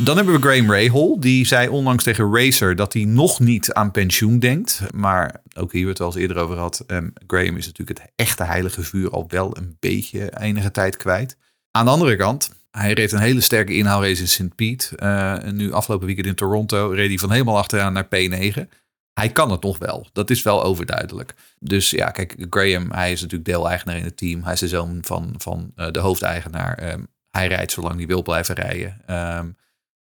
Dan 0.04 0.16
hebben 0.16 0.34
we 0.34 0.40
Graham 0.40 0.72
Rahal. 0.72 1.20
Die 1.20 1.46
zei 1.46 1.68
onlangs 1.68 2.04
tegen 2.04 2.34
Racer 2.34 2.76
dat 2.76 2.92
hij 2.92 3.04
nog 3.04 3.40
niet 3.40 3.72
aan 3.72 3.90
pensioen 3.90 4.38
denkt. 4.38 4.82
Maar 4.94 5.40
ook 5.56 5.72
hier 5.72 5.82
we 5.82 5.88
het 5.88 5.98
wel 5.98 6.06
eens 6.06 6.16
eerder 6.16 6.36
over 6.36 6.58
had. 6.58 6.84
ehm, 6.86 7.08
Graham 7.26 7.56
is 7.56 7.66
natuurlijk 7.66 7.98
het 7.98 8.10
echte 8.16 8.44
heilige 8.44 8.82
vuur 8.82 9.10
al 9.10 9.24
wel 9.28 9.56
een 9.56 9.76
beetje 9.80 10.38
enige 10.40 10.70
tijd 10.70 10.96
kwijt. 10.96 11.36
Aan 11.70 11.84
de 11.84 11.90
andere 11.90 12.16
kant, 12.16 12.50
hij 12.70 12.92
reed 12.92 13.12
een 13.12 13.18
hele 13.18 13.40
sterke 13.40 13.76
inhaalrace 13.76 14.20
in 14.20 14.28
St. 14.28 14.54
Piet. 14.54 14.92
Eh, 14.96 15.44
en 15.44 15.56
nu 15.56 15.72
afgelopen 15.72 16.06
weekend 16.06 16.26
in 16.26 16.34
Toronto 16.34 16.90
reed 16.90 17.08
hij 17.08 17.18
van 17.18 17.30
helemaal 17.30 17.58
achteraan 17.58 17.92
naar 17.92 18.06
P9. 18.06 18.68
Hij 19.12 19.28
kan 19.28 19.50
het 19.50 19.62
nog 19.62 19.78
wel. 19.78 20.08
Dat 20.12 20.30
is 20.30 20.42
wel 20.42 20.62
overduidelijk. 20.62 21.34
Dus 21.58 21.90
ja, 21.90 22.10
kijk, 22.10 22.36
Graham, 22.50 22.90
hij 22.90 23.12
is 23.12 23.20
natuurlijk 23.20 23.50
deel-eigenaar 23.50 23.96
in 23.96 24.04
het 24.04 24.16
team. 24.16 24.42
Hij 24.42 24.52
is 24.52 24.60
de 24.60 24.68
zoon 24.68 24.98
van, 25.02 25.34
van 25.38 25.72
eh, 25.74 25.90
de 25.90 25.98
hoofdeigenaar. 25.98 26.74
Ehm, 26.78 27.02
hij 27.30 27.48
rijdt 27.48 27.72
zolang 27.72 27.96
hij 27.96 28.06
wil 28.06 28.22
blijven 28.22 28.54
rijden. 28.54 29.00
Ehm, 29.06 29.46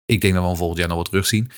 ik 0.07 0.21
denk 0.21 0.33
dat 0.33 0.49
we 0.49 0.55
volgend 0.55 0.79
jaar 0.79 0.87
nog 0.87 0.97
wat 0.97 1.05
terugzien. 1.05 1.51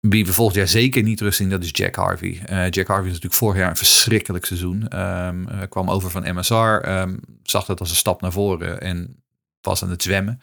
Wie 0.00 0.26
we 0.26 0.32
volgend 0.32 0.56
jaar 0.56 0.68
zeker 0.68 1.02
niet 1.02 1.16
terugzien, 1.16 1.50
dat 1.50 1.62
is 1.62 1.70
Jack 1.72 1.94
Harvey. 1.94 2.42
Eh, 2.46 2.70
Jack 2.70 2.86
Harvey 2.86 3.06
is 3.06 3.12
natuurlijk 3.12 3.34
vorig 3.34 3.58
jaar 3.58 3.70
een 3.70 3.76
verschrikkelijk 3.76 4.44
seizoen. 4.44 4.88
Eh, 4.88 5.30
kwam 5.68 5.90
over 5.90 6.10
van 6.10 6.34
MSR, 6.34 6.54
ehm, 6.54 7.16
zag 7.42 7.64
dat 7.64 7.80
als 7.80 7.90
een 7.90 7.96
stap 7.96 8.20
naar 8.20 8.32
voren 8.32 8.80
en 8.80 9.22
was 9.60 9.82
aan 9.82 9.90
het 9.90 10.02
zwemmen. 10.02 10.40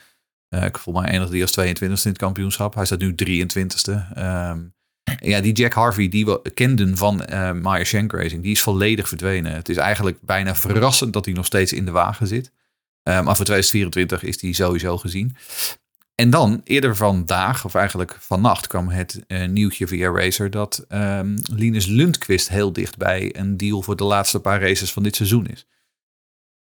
Eh, 0.49 0.65
ik 0.65 0.78
voel 0.78 0.93
mij 0.93 1.10
eindigde 1.10 1.34
die 1.34 1.41
als 1.41 1.52
22e 1.52 2.04
in 2.04 2.10
het 2.10 2.17
kampioenschap. 2.17 2.76
Hij 2.76 2.86
staat 2.86 2.99
nu 2.99 3.15
23e. 3.15 4.08
Ehm, 4.13 4.60
ja, 5.19 5.41
die 5.41 5.54
Jack 5.54 5.73
Harvey 5.73 6.10
die 6.10 6.26
we 6.26 6.52
kenden 6.54 6.97
van 6.97 7.26
eh 7.26 7.52
Meyer 7.52 7.86
Shank 7.86 8.12
Racing, 8.12 8.43
die 8.43 8.52
is 8.52 8.62
volledig 8.62 9.08
verdwenen. 9.08 9.54
Het 9.54 9.69
is 9.69 9.78
eigenlijk 9.78 10.17
bijna 10.21 10.56
verrassend 10.56 11.13
dat 11.13 11.26
hij 11.26 11.34
nog 11.34 11.45
steeds 11.45 11.73
in 11.73 11.86
de 11.86 11.91
wagen 11.91 12.28
zit. 12.28 12.52
Eh, 13.04 13.13
maar 13.13 13.36
voor 13.36 13.45
2024 13.45 14.23
is 14.23 14.38
die 14.38 14.54
sowieso 14.54 14.97
gezien. 14.97 15.36
En 16.24 16.30
dan 16.30 16.62
eerder 16.64 16.96
vandaag, 16.96 17.66
of 17.66 17.76
eigenlijk 17.76 18.18
vannacht, 18.20 18.68
kwam 18.68 18.90
het 18.90 19.24
eh, 19.28 19.48
nieuwtje 19.48 19.88
via 19.88 20.12
Racer 20.12 20.50
dat 20.50 20.86
ehm, 20.88 21.38
Linus 21.52 21.86
Lundqvist 21.86 22.50
heel 22.50 22.74
dicht 22.74 22.98
bij 22.98 23.36
een 23.36 23.58
deal 23.58 23.82
voor 23.82 23.96
de 23.96 24.04
laatste 24.04 24.40
paar 24.40 24.62
races 24.62 24.92
van 24.92 25.04
dit 25.04 25.16
seizoen 25.16 25.48
is. 25.48 25.66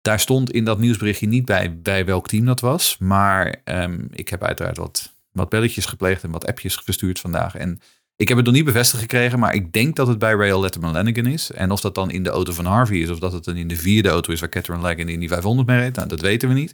Daar 0.01 0.19
stond 0.19 0.51
in 0.51 0.65
dat 0.65 0.79
nieuwsberichtje 0.79 1.27
niet 1.27 1.45
bij, 1.45 1.79
bij 1.79 2.05
welk 2.05 2.27
team 2.27 2.45
dat 2.45 2.59
was. 2.59 2.97
Maar 2.97 3.61
ehm, 3.63 4.05
ik 4.11 4.29
heb 4.29 4.43
uiteraard 4.43 4.77
wat, 4.77 5.13
wat 5.31 5.49
belletjes 5.49 5.85
gepleegd 5.85 6.23
en 6.23 6.31
wat 6.31 6.47
appjes 6.47 6.75
verstuurd 6.75 7.19
vandaag. 7.19 7.55
En 7.55 7.79
ik 8.15 8.27
heb 8.27 8.37
het 8.37 8.45
nog 8.45 8.55
niet 8.55 8.65
bevestigd 8.65 9.01
gekregen, 9.01 9.39
maar 9.39 9.53
ik 9.53 9.73
denk 9.73 9.95
dat 9.95 10.07
het 10.07 10.19
bij 10.19 10.33
Rail 10.33 10.59
Letterman 10.59 10.93
Lanigan 10.93 11.25
is. 11.25 11.51
En 11.51 11.71
of 11.71 11.81
dat 11.81 11.95
dan 11.95 12.11
in 12.11 12.23
de 12.23 12.29
auto 12.29 12.53
van 12.53 12.65
Harvey 12.65 12.97
is, 12.97 13.09
of 13.09 13.19
dat 13.19 13.33
het 13.33 13.43
dan 13.43 13.55
in 13.55 13.67
de 13.67 13.75
vierde 13.75 14.09
auto 14.09 14.31
is 14.31 14.39
waar 14.39 14.49
Catherine 14.49 14.83
Lanigan 14.83 15.09
in 15.09 15.19
die 15.19 15.29
500 15.29 15.67
mee 15.67 15.79
reed, 15.79 15.95
nou, 15.95 16.07
dat 16.07 16.21
weten 16.21 16.47
we 16.47 16.53
niet. 16.53 16.73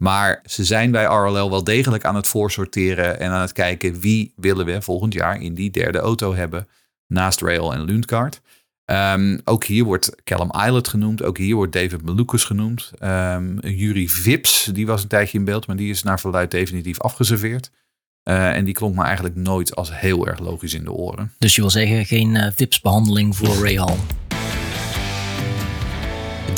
Maar 0.00 0.40
ze 0.44 0.64
zijn 0.64 0.90
bij 0.90 1.04
RLL 1.04 1.50
wel 1.50 1.64
degelijk 1.64 2.04
aan 2.04 2.14
het 2.14 2.26
voorsorteren 2.26 3.20
en 3.20 3.30
aan 3.30 3.40
het 3.40 3.52
kijken 3.52 4.00
wie 4.00 4.32
willen 4.36 4.66
we 4.66 4.82
volgend 4.82 5.12
jaar 5.12 5.40
in 5.40 5.54
die 5.54 5.70
derde 5.70 5.98
auto 5.98 6.34
hebben 6.34 6.68
naast 7.06 7.40
Rail 7.40 7.72
en 7.72 7.84
Lundgaard. 7.84 8.40
Ehm, 8.84 9.38
ook 9.44 9.64
hier 9.64 9.84
wordt 9.84 10.14
Callum 10.24 10.50
Islet 10.66 10.88
genoemd. 10.88 11.22
Ook 11.22 11.38
hier 11.38 11.54
wordt 11.54 11.72
David 11.72 12.02
Malukas 12.02 12.44
genoemd. 12.44 12.90
Um, 13.02 13.58
Yuri 13.60 14.08
Vips, 14.08 14.64
die 14.72 14.86
was 14.86 15.02
een 15.02 15.08
tijdje 15.08 15.38
in 15.38 15.44
beeld, 15.44 15.66
maar 15.66 15.76
die 15.76 15.90
is 15.90 16.02
naar 16.02 16.20
verluid 16.20 16.50
definitief 16.50 17.00
afgeserveerd. 17.00 17.70
Uh, 18.24 18.56
en 18.56 18.64
die 18.64 18.74
klonk 18.74 18.94
me 18.96 19.02
eigenlijk 19.02 19.34
nooit 19.36 19.76
als 19.76 19.98
heel 20.00 20.26
erg 20.26 20.38
logisch 20.38 20.74
in 20.74 20.84
de 20.84 20.92
oren. 20.92 21.32
Dus 21.38 21.54
je 21.54 21.60
wil 21.60 21.70
zeggen 21.70 22.06
geen 22.06 22.34
uh, 22.34 22.46
Vips-behandeling 22.54 23.36
voor 23.36 23.68
Hall? 23.78 23.96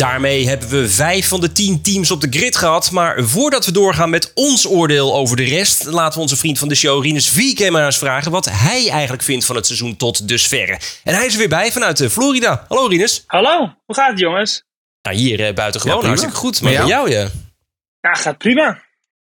Daarmee 0.03 0.49
hebben 0.49 0.69
we 0.69 0.89
vijf 0.89 1.29
van 1.29 1.41
de 1.41 1.53
tien 1.53 1.83
teams 1.83 2.11
op 2.11 2.21
de 2.21 2.27
grid 2.31 2.57
gehad. 2.57 2.91
Maar 2.91 3.25
voordat 3.25 3.65
we 3.65 3.73
doorgaan 3.73 4.11
met 4.11 4.33
ons 4.35 4.69
oordeel 4.69 5.15
over 5.15 5.37
de 5.37 5.45
rest, 5.45 5.85
laten 5.85 6.15
we 6.15 6.21
onze 6.21 6.37
vriend 6.37 6.59
van 6.59 6.69
de 6.69 6.75
show, 6.75 7.03
Rinus 7.03 7.31
VK, 7.31 7.71
maar 7.71 7.85
eens 7.85 7.99
vragen 7.99 8.31
wat 8.31 8.45
hij 8.51 8.89
eigenlijk 8.91 9.23
vindt 9.23 9.45
van 9.45 9.57
het 9.57 9.67
seizoen 9.67 9.97
tot 9.97 10.29
dusverre. 10.29 10.79
En 11.05 11.15
hij 11.15 11.27
is 11.27 11.33
er 11.33 11.39
weer 11.39 11.49
bij 11.49 11.73
vanuit 11.73 12.01
eh, 12.01 12.09
Florida. 12.09 12.65
Hallo 12.69 12.87
Rinus. 12.87 13.25
Hallo, 13.27 13.59
hoe 13.85 13.95
gaat 13.95 14.11
het 14.11 14.19
jongens? 14.19 14.65
Nou, 15.03 15.17
hier 15.17 15.41
uh, 15.41 15.55
buiten 15.55 15.81
gewoon 15.81 16.01
ja, 16.01 16.07
hartstikke 16.07 16.37
goed. 16.37 16.63
Maar 16.63 16.73
jou? 16.73 16.89
jou 16.89 17.11
ja? 17.11 17.29
Ja, 18.01 18.13
gaat 18.13 18.39
prima. 18.39 18.83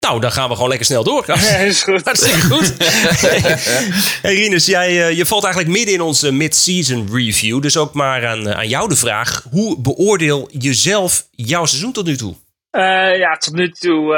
Nou, 0.03 0.19
dan 0.19 0.31
gaan 0.31 0.49
we 0.49 0.53
gewoon 0.53 0.69
lekker 0.69 0.85
snel 0.85 1.03
door. 1.03 1.23
Ja, 1.27 1.35
is 1.57 1.83
goed. 1.83 2.05
Hartstikke 2.09 2.41
goed. 2.41 2.73
hey 4.25 4.35
Rinus, 4.35 4.65
jij, 4.65 4.91
uh, 4.91 5.17
je 5.17 5.25
valt 5.25 5.43
eigenlijk 5.43 5.73
midden 5.73 5.93
in 5.93 6.01
onze 6.01 6.31
mid-season 6.31 7.07
review. 7.11 7.61
Dus 7.61 7.77
ook 7.77 7.93
maar 7.93 8.27
aan, 8.27 8.47
uh, 8.47 8.57
aan 8.57 8.67
jou 8.67 8.89
de 8.89 8.95
vraag. 8.95 9.45
Hoe 9.51 9.81
beoordeel 9.81 10.49
je 10.51 10.73
zelf 10.73 11.27
jouw 11.31 11.65
seizoen 11.65 11.91
tot 11.91 12.05
nu 12.05 12.15
toe? 12.15 12.35
Uh, 12.71 13.17
ja, 13.17 13.37
tot 13.37 13.53
nu 13.53 13.69
toe. 13.69 14.15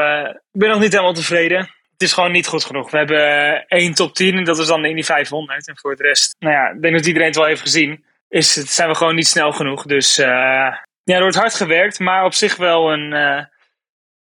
ik 0.51 0.59
ben 0.59 0.69
nog 0.69 0.79
niet 0.79 0.91
helemaal 0.91 1.13
tevreden. 1.13 1.57
Het 1.91 2.01
is 2.01 2.13
gewoon 2.13 2.31
niet 2.31 2.47
goed 2.47 2.65
genoeg. 2.65 2.91
We 2.91 2.97
hebben 2.97 3.65
één 3.67 3.93
top 3.93 4.15
10 4.15 4.37
en 4.37 4.43
dat 4.43 4.59
is 4.59 4.67
dan 4.67 4.81
de 4.81 4.89
Indy 4.89 5.03
500. 5.03 5.67
En 5.67 5.77
voor 5.77 5.95
de 5.95 6.03
rest, 6.03 6.35
nou 6.39 6.53
ja, 6.53 6.69
ik 6.69 6.81
denk 6.81 6.95
dat 6.95 7.05
iedereen 7.05 7.27
het 7.27 7.35
wel 7.35 7.45
heeft 7.45 7.61
gezien. 7.61 8.05
Is 8.29 8.55
het, 8.55 8.69
zijn 8.69 8.89
we 8.89 8.95
gewoon 8.95 9.15
niet 9.15 9.27
snel 9.27 9.51
genoeg. 9.51 9.83
Dus 9.83 10.15
ja, 10.15 10.83
er 11.03 11.21
wordt 11.21 11.35
hard 11.35 11.55
gewerkt. 11.55 11.99
Maar 11.99 12.25
op 12.25 12.33
zich 12.33 12.55
wel 12.55 12.91
een, 12.91 13.11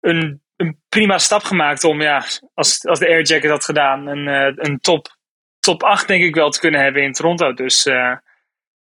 een 0.01 0.41
een 0.57 0.81
prima 0.89 1.19
stap 1.19 1.43
gemaakt 1.43 1.85
om, 1.85 2.03
ja, 2.03 2.25
als, 2.55 2.87
als 2.87 2.99
de 2.99 3.09
Air 3.09 3.23
Jacket 3.23 3.51
had 3.51 3.65
gedaan, 3.65 4.07
een, 4.07 4.27
uh, 4.27 4.53
een 4.57 4.81
top, 4.81 5.17
top 5.59 5.83
8 5.83 6.09
denk 6.09 6.25
ik 6.25 6.35
wel 6.35 6.51
te 6.51 6.61
kunnen 6.61 6.81
hebben 6.81 7.03
in 7.03 7.13
Toronto. 7.13 7.53
Dus 7.53 7.87
uh, 7.87 8.17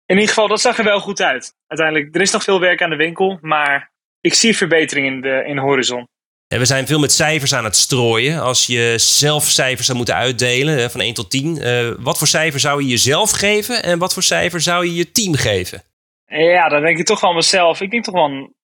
in 0.06 0.14
ieder 0.14 0.28
geval, 0.28 0.48
dat 0.48 0.60
zag 0.60 0.78
er 0.78 0.84
wel 0.84 1.00
goed 1.00 1.20
uit. 1.20 1.54
Uiteindelijk, 1.66 2.14
er 2.14 2.20
is 2.20 2.32
nog 2.32 2.42
veel 2.42 2.60
werk 2.60 2.82
aan 2.82 2.90
de 2.90 2.96
winkel, 2.96 3.38
maar 3.40 3.92
ik 4.20 4.34
zie 4.34 4.56
verbetering 4.56 5.06
in 5.06 5.20
de, 5.20 5.44
in 5.46 5.54
de 5.54 5.60
horizon. 5.60 6.08
Ja, 6.46 6.58
we 6.58 6.64
zijn 6.64 6.86
veel 6.86 6.98
met 6.98 7.12
cijfers 7.12 7.54
aan 7.54 7.64
het 7.64 7.76
strooien. 7.76 8.40
Als 8.40 8.66
je 8.66 8.94
zelf 8.96 9.44
cijfers 9.44 9.86
zou 9.86 9.98
moeten 9.98 10.14
uitdelen, 10.14 10.90
van 10.90 11.00
1 11.00 11.14
tot 11.14 11.30
10, 11.30 11.56
uh, 11.56 11.94
wat 11.98 12.18
voor 12.18 12.26
cijfer 12.26 12.60
zou 12.60 12.82
je 12.82 12.88
jezelf 12.88 13.30
geven 13.30 13.82
en 13.82 13.98
wat 13.98 14.12
voor 14.12 14.22
cijfer 14.22 14.60
zou 14.60 14.86
je 14.86 14.94
je 14.94 15.10
team 15.10 15.34
geven? 15.34 15.82
Ja, 16.26 16.68
dan 16.68 16.82
denk 16.82 16.98
ik 16.98 17.06
toch 17.06 17.20
wel 17.20 17.32
mezelf. 17.32 17.80
Ik 17.80 17.90
denk 17.90 18.04
toch 18.04 18.14
wel 18.14 18.24
een 18.24 18.54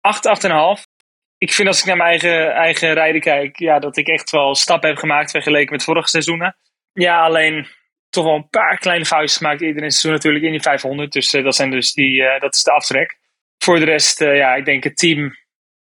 8, 0.00 0.26
8,5 0.26 0.97
ik 1.38 1.52
vind 1.52 1.68
als 1.68 1.80
ik 1.80 1.86
naar 1.86 1.96
mijn 1.96 2.08
eigen, 2.08 2.52
eigen 2.52 2.92
rijden 2.92 3.20
kijk, 3.20 3.58
ja, 3.58 3.78
dat 3.78 3.96
ik 3.96 4.08
echt 4.08 4.30
wel 4.30 4.54
stappen 4.54 4.88
heb 4.88 4.98
gemaakt 4.98 5.30
vergeleken 5.30 5.72
met 5.72 5.84
vorige 5.84 6.08
seizoenen. 6.08 6.56
Ja, 6.92 7.20
alleen 7.20 7.66
toch 8.10 8.24
wel 8.24 8.34
een 8.34 8.48
paar 8.48 8.78
kleine 8.78 9.04
foutjes 9.04 9.36
gemaakt 9.36 9.60
het 9.60 9.76
seizoen 9.78 10.12
natuurlijk 10.12 10.44
in 10.44 10.50
die 10.50 10.60
500. 10.60 11.12
Dus 11.12 11.34
uh, 11.34 11.44
dat, 11.44 11.54
zijn 11.54 11.70
dus 11.70 11.92
die, 11.92 12.12
uh, 12.12 12.40
dat 12.40 12.54
is 12.54 12.62
de 12.62 12.72
aftrek. 12.72 13.18
Voor 13.58 13.78
de 13.78 13.84
rest, 13.84 14.20
uh, 14.20 14.36
ja, 14.36 14.54
ik 14.54 14.64
denk 14.64 14.84
het 14.84 14.96
team, 14.96 15.36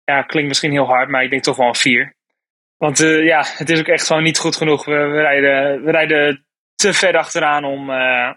ja, 0.03 0.21
klinkt 0.21 0.47
misschien 0.47 0.71
heel 0.71 0.85
hard, 0.85 1.09
maar 1.09 1.23
ik 1.23 1.29
denk 1.29 1.43
toch 1.43 1.57
wel 1.57 1.67
een 1.67 1.75
4. 1.75 2.17
Want 2.77 2.97
ja, 2.97 3.45
het 3.57 3.69
is 3.69 3.79
ook 3.79 3.87
echt 3.87 4.07
gewoon 4.07 4.23
niet 4.23 4.37
goed 4.37 4.55
genoeg. 4.55 4.85
We, 4.85 4.91
we, 4.91 5.21
rijden, 5.21 5.83
we 5.83 5.91
rijden 5.91 6.45
te 6.75 6.93
ver 6.93 7.17
achteraan 7.17 7.63
om, 7.63 7.91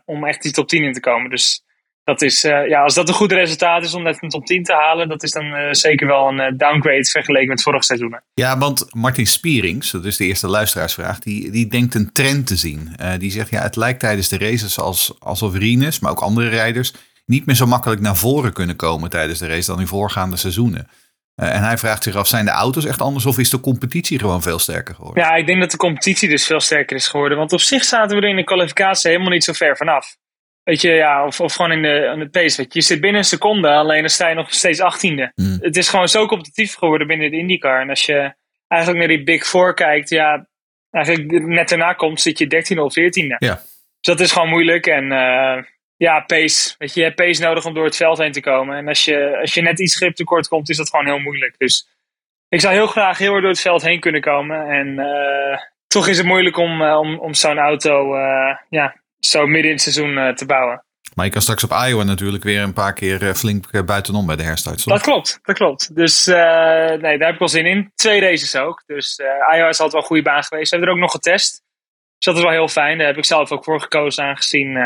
om 0.04 0.26
echt 0.26 0.42
die 0.42 0.52
top 0.52 0.68
10 0.68 0.82
in 0.82 0.92
te 0.92 1.00
komen. 1.00 1.30
Dus 1.30 1.64
dat 2.04 2.22
is, 2.22 2.44
uh, 2.44 2.68
ja, 2.68 2.82
als 2.82 2.94
dat 2.94 3.08
een 3.08 3.14
goed 3.14 3.32
resultaat 3.32 3.84
is 3.84 3.94
om 3.94 4.02
net 4.02 4.22
een 4.22 4.28
top 4.28 4.46
10 4.46 4.62
te 4.62 4.72
halen, 4.72 5.08
dat 5.08 5.22
is 5.22 5.30
dan 5.30 5.44
uh, 5.44 5.68
zeker 5.70 6.06
wel 6.06 6.28
een 6.28 6.40
uh, 6.40 6.58
downgrade 6.58 7.04
vergeleken 7.04 7.48
met 7.48 7.62
vorig 7.62 7.84
seizoen. 7.84 8.20
Ja, 8.34 8.58
want 8.58 8.86
Martin 8.94 9.26
Spierings, 9.26 9.90
dat 9.90 10.04
is 10.04 10.16
de 10.16 10.24
eerste 10.24 10.48
luisteraarsvraag, 10.48 11.18
die, 11.18 11.50
die 11.50 11.66
denkt 11.66 11.94
een 11.94 12.12
trend 12.12 12.46
te 12.46 12.56
zien. 12.56 12.96
die 13.18 13.30
zegt, 13.30 13.50
ja, 13.50 13.62
het 13.62 13.76
lijkt 13.76 14.00
tijdens 14.00 14.28
de 14.28 14.38
races 14.38 14.78
als, 14.78 15.14
alsof 15.18 15.54
Rines, 15.54 16.00
maar 16.00 16.10
ook 16.10 16.20
andere 16.20 16.48
rijders, 16.48 16.92
niet 17.26 17.46
meer 17.46 17.56
zo 17.56 17.66
makkelijk 17.66 18.00
naar 18.00 18.16
voren 18.16 18.52
kunnen 18.52 18.76
komen 18.76 19.10
tijdens 19.10 19.38
de 19.38 19.46
race 19.46 19.70
dan 19.70 19.80
in 19.80 19.86
voorgaande 19.86 20.36
seizoenen. 20.36 20.88
en 21.34 21.62
hij 21.62 21.78
vraagt 21.78 22.02
zich 22.02 22.14
af, 22.14 22.26
zijn 22.26 22.44
de 22.44 22.50
auto's 22.50 22.84
echt 22.84 23.00
anders 23.00 23.26
of 23.26 23.38
is 23.38 23.50
de 23.50 23.60
competitie 23.60 24.18
gewoon 24.18 24.42
veel 24.42 24.58
sterker 24.58 24.94
geworden? 24.94 25.22
Ja, 25.22 25.34
ik 25.34 25.46
denk 25.46 25.60
dat 25.60 25.70
de 25.70 25.76
competitie 25.76 26.28
dus 26.28 26.46
veel 26.46 26.60
sterker 26.60 26.96
is 26.96 27.08
geworden. 27.08 27.38
Want 27.38 27.52
op 27.52 27.60
zich 27.60 27.84
zaten 27.84 28.16
we 28.16 28.22
er 28.22 28.28
in 28.28 28.36
de 28.36 28.44
kwalificatie 28.44 29.10
helemaal 29.10 29.32
niet 29.32 29.44
zo 29.44 29.52
ver 29.52 29.76
vanaf. 29.76 30.16
Weet 30.64 30.80
je, 30.80 30.90
ja, 30.90 31.26
of, 31.26 31.40
of 31.40 31.54
gewoon 31.54 31.72
in 31.72 31.82
de, 31.82 32.10
in 32.12 32.18
de 32.18 32.28
pace. 32.28 32.56
Weet 32.56 32.72
je. 32.72 32.78
je 32.78 32.84
zit 32.84 33.00
binnen 33.00 33.20
een 33.20 33.26
seconde, 33.26 33.68
alleen 33.68 34.00
dan 34.00 34.10
sta 34.10 34.28
je 34.28 34.34
nog 34.34 34.52
steeds 34.54 34.80
achttiende. 34.80 35.32
Mm. 35.34 35.58
Het 35.60 35.76
is 35.76 35.88
gewoon 35.88 36.08
zo 36.08 36.26
competitief 36.26 36.74
geworden 36.74 37.06
binnen 37.06 37.30
de 37.30 37.36
IndyCar. 37.36 37.80
En 37.80 37.88
als 37.88 38.06
je 38.06 38.34
eigenlijk 38.68 39.06
naar 39.06 39.16
die 39.16 39.24
Big 39.24 39.46
Four 39.46 39.74
kijkt, 39.74 40.08
ja, 40.08 40.46
eigenlijk 40.90 41.46
net 41.46 41.68
daarna 41.68 41.92
komt, 41.92 42.20
zit 42.20 42.38
je 42.38 42.46
dertiende 42.46 42.82
of 42.82 42.92
veertiende. 42.92 43.36
Ja. 43.38 43.54
Dus 43.54 44.16
dat 44.16 44.20
is 44.20 44.32
gewoon 44.32 44.48
moeilijk. 44.48 44.86
En 44.86 45.04
uh, 45.04 45.62
ja, 45.96 46.20
pace. 46.20 46.74
Weet 46.78 46.94
je, 46.94 47.00
je 47.00 47.06
hebt 47.06 47.16
pace 47.16 47.42
nodig 47.42 47.64
om 47.64 47.74
door 47.74 47.84
het 47.84 47.96
veld 47.96 48.18
heen 48.18 48.32
te 48.32 48.40
komen. 48.40 48.76
En 48.76 48.88
als 48.88 49.04
je, 49.04 49.38
als 49.40 49.54
je 49.54 49.62
net 49.62 49.80
iets 49.80 49.96
grip 49.96 50.14
tekort 50.14 50.48
komt, 50.48 50.68
is 50.68 50.76
dat 50.76 50.90
gewoon 50.90 51.06
heel 51.06 51.18
moeilijk. 51.18 51.54
Dus 51.58 51.88
ik 52.48 52.60
zou 52.60 52.74
heel 52.74 52.86
graag 52.86 53.18
heel 53.18 53.32
erg 53.32 53.40
door 53.40 53.50
het 53.50 53.60
veld 53.60 53.82
heen 53.82 54.00
kunnen 54.00 54.20
komen. 54.20 54.68
En 54.68 54.88
uh, 54.88 55.58
toch 55.86 56.08
is 56.08 56.16
het 56.16 56.26
moeilijk 56.26 56.56
om, 56.56 56.82
uh, 56.82 56.98
om, 56.98 57.18
om 57.18 57.34
zo'n 57.34 57.58
auto 57.58 58.16
ja, 58.68 59.01
zo 59.26 59.46
midden 59.46 59.70
in 59.70 59.76
het 59.76 59.80
seizoen 59.80 60.16
uh, 60.16 60.28
te 60.28 60.46
bouwen. 60.46 60.84
Maar 61.14 61.24
je 61.24 61.30
kan 61.30 61.42
straks 61.42 61.64
op 61.64 61.70
Iowa 61.70 62.02
natuurlijk 62.02 62.44
weer 62.44 62.62
een 62.62 62.72
paar 62.72 62.92
keer 62.92 63.22
uh, 63.22 63.32
flink 63.32 63.66
uh, 63.72 63.82
buitenom 63.82 64.26
bij 64.26 64.36
de 64.36 64.42
herstart. 64.42 64.84
Dat 64.84 65.00
klopt, 65.00 65.38
dat 65.42 65.56
klopt. 65.56 65.94
Dus 65.94 66.26
nee, 66.26 66.98
daar 67.00 67.18
heb 67.18 67.32
ik 67.32 67.38
wel 67.38 67.48
zin 67.48 67.66
in. 67.66 67.92
Twee 67.94 68.20
races 68.20 68.56
ook. 68.56 68.82
Dus 68.86 69.18
Iowa 69.52 69.68
is 69.68 69.80
altijd 69.80 69.92
wel 69.92 70.00
een 70.00 70.06
goede 70.06 70.22
baan 70.22 70.44
geweest. 70.44 70.70
We 70.70 70.76
hebben 70.76 70.88
er 70.88 70.94
ook 70.94 71.00
nog 71.02 71.12
getest. 71.12 71.62
Dus 72.16 72.24
dat 72.24 72.36
is 72.36 72.42
wel 72.42 72.52
heel 72.52 72.68
fijn. 72.68 72.98
Daar 72.98 73.06
heb 73.06 73.16
ik 73.16 73.24
zelf 73.24 73.50
ook 73.50 73.64
voor 73.64 73.80
gekozen 73.80 74.24
aangezien, 74.24 74.76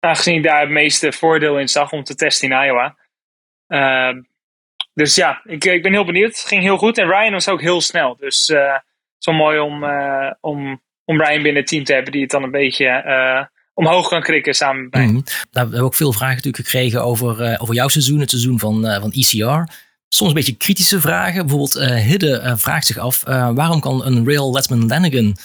aangezien 0.00 0.34
ik 0.34 0.42
daar 0.42 0.60
het 0.60 0.70
meeste 0.70 1.12
voordeel 1.12 1.58
in 1.58 1.68
zag 1.68 1.92
om 1.92 2.04
te 2.04 2.14
testen 2.14 2.50
in 2.50 2.64
Iowa. 2.64 2.96
Ehm, 3.66 4.22
dus 4.94 5.14
ja, 5.14 5.40
ik, 5.44 5.64
ik 5.64 5.82
ben 5.82 5.92
heel 5.92 6.04
benieuwd. 6.04 6.36
Het 6.36 6.46
ging 6.46 6.62
heel 6.62 6.78
goed. 6.78 6.98
En 6.98 7.08
Ryan 7.08 7.32
was 7.32 7.48
ook 7.48 7.60
heel 7.60 7.80
snel. 7.80 8.16
Dus 8.16 8.46
wel 9.18 9.34
mooi 9.34 9.58
om, 9.58 9.84
om 10.40 10.80
om 11.10 11.22
Ryan 11.22 11.42
binnen 11.42 11.62
het 11.62 11.66
team 11.66 11.84
te 11.84 11.92
hebben 11.92 12.12
die 12.12 12.20
het 12.20 12.30
dan 12.30 12.42
een 12.42 12.50
beetje 12.50 13.02
uh, 13.06 13.44
omhoog 13.74 14.08
kan 14.08 14.22
krikken 14.22 14.54
samen 14.54 14.88
met. 14.90 15.06
Mm. 15.06 15.12
Nou, 15.12 15.22
we 15.50 15.58
hebben 15.58 15.80
ook 15.80 15.94
veel 15.94 16.12
vragen 16.12 16.36
natuurlijk 16.36 16.64
gekregen 16.64 17.04
over, 17.04 17.40
uh, 17.40 17.62
over 17.62 17.74
jouw 17.74 17.88
seizoen, 17.88 18.20
het 18.20 18.30
seizoen 18.30 18.58
van, 18.58 18.86
uh, 18.86 19.00
van 19.00 19.12
ECR. 19.12 19.72
Soms 20.08 20.30
een 20.30 20.36
beetje 20.36 20.56
kritische 20.56 21.00
vragen. 21.00 21.46
Bijvoorbeeld 21.46 21.74
Hidde 22.02 22.54
vraagt 22.56 22.86
zich 22.86 22.98
af, 22.98 23.22
waarom 23.24 23.80
kan 23.80 24.04
een 24.04 24.26
Rail 24.26 24.52
Letman 24.52 24.86
Lanigan 24.86 25.36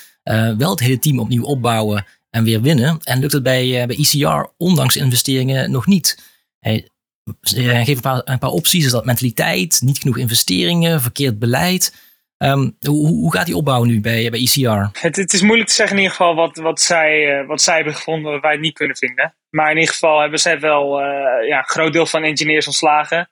wel 0.57 0.69
het 0.69 0.79
hele 0.79 0.99
team 0.99 1.19
opnieuw 1.19 1.43
opbouwen 1.43 2.05
en 2.29 2.43
weer 2.43 2.61
winnen? 2.61 2.99
En 3.03 3.19
lukt 3.19 3.31
het 3.31 3.43
bij, 3.43 3.85
bij 3.87 3.95
ECR 3.95 4.49
ondanks 4.57 4.95
investeringen 4.95 5.71
nog 5.71 5.85
niet? 5.85 6.17
Hij 6.59 6.87
geeft 7.41 7.87
een 7.87 8.01
paar, 8.01 8.21
een 8.23 8.39
paar 8.39 8.49
opties, 8.49 8.85
is 8.85 8.91
dat 8.91 9.05
mentaliteit, 9.05 9.81
niet 9.83 9.97
genoeg 9.97 10.17
investeringen, 10.17 11.01
verkeerd 11.01 11.39
beleid... 11.39 11.93
Um, 12.45 12.77
hoe, 12.81 13.33
gaat 13.33 13.45
die 13.45 13.55
opbouw 13.55 13.83
nu 13.83 14.01
bij, 14.01 14.29
bij 14.29 14.39
ECR? 14.39 14.99
Het, 14.99 15.15
het, 15.15 15.33
is 15.33 15.41
moeilijk 15.41 15.69
te 15.69 15.75
zeggen 15.75 15.95
in 15.95 16.01
ieder 16.01 16.17
geval 16.17 16.35
wat, 16.35 16.57
wat, 16.57 16.81
zij, 16.81 17.39
uh, 17.41 17.47
wat 17.47 17.61
zij 17.61 17.75
hebben 17.75 17.95
gevonden 17.95 18.31
wat 18.31 18.41
wij 18.41 18.57
niet 18.57 18.73
kunnen 18.73 18.97
vinden. 18.97 19.35
Maar 19.49 19.69
in 19.69 19.77
ieder 19.77 19.93
geval 19.93 20.21
hebben 20.21 20.39
zij 20.39 20.59
wel 20.59 21.01
uh, 21.01 21.47
ja, 21.47 21.57
een 21.57 21.67
groot 21.67 21.93
deel 21.93 22.05
van 22.05 22.23
engineers 22.23 22.65
ontslagen. 22.65 23.29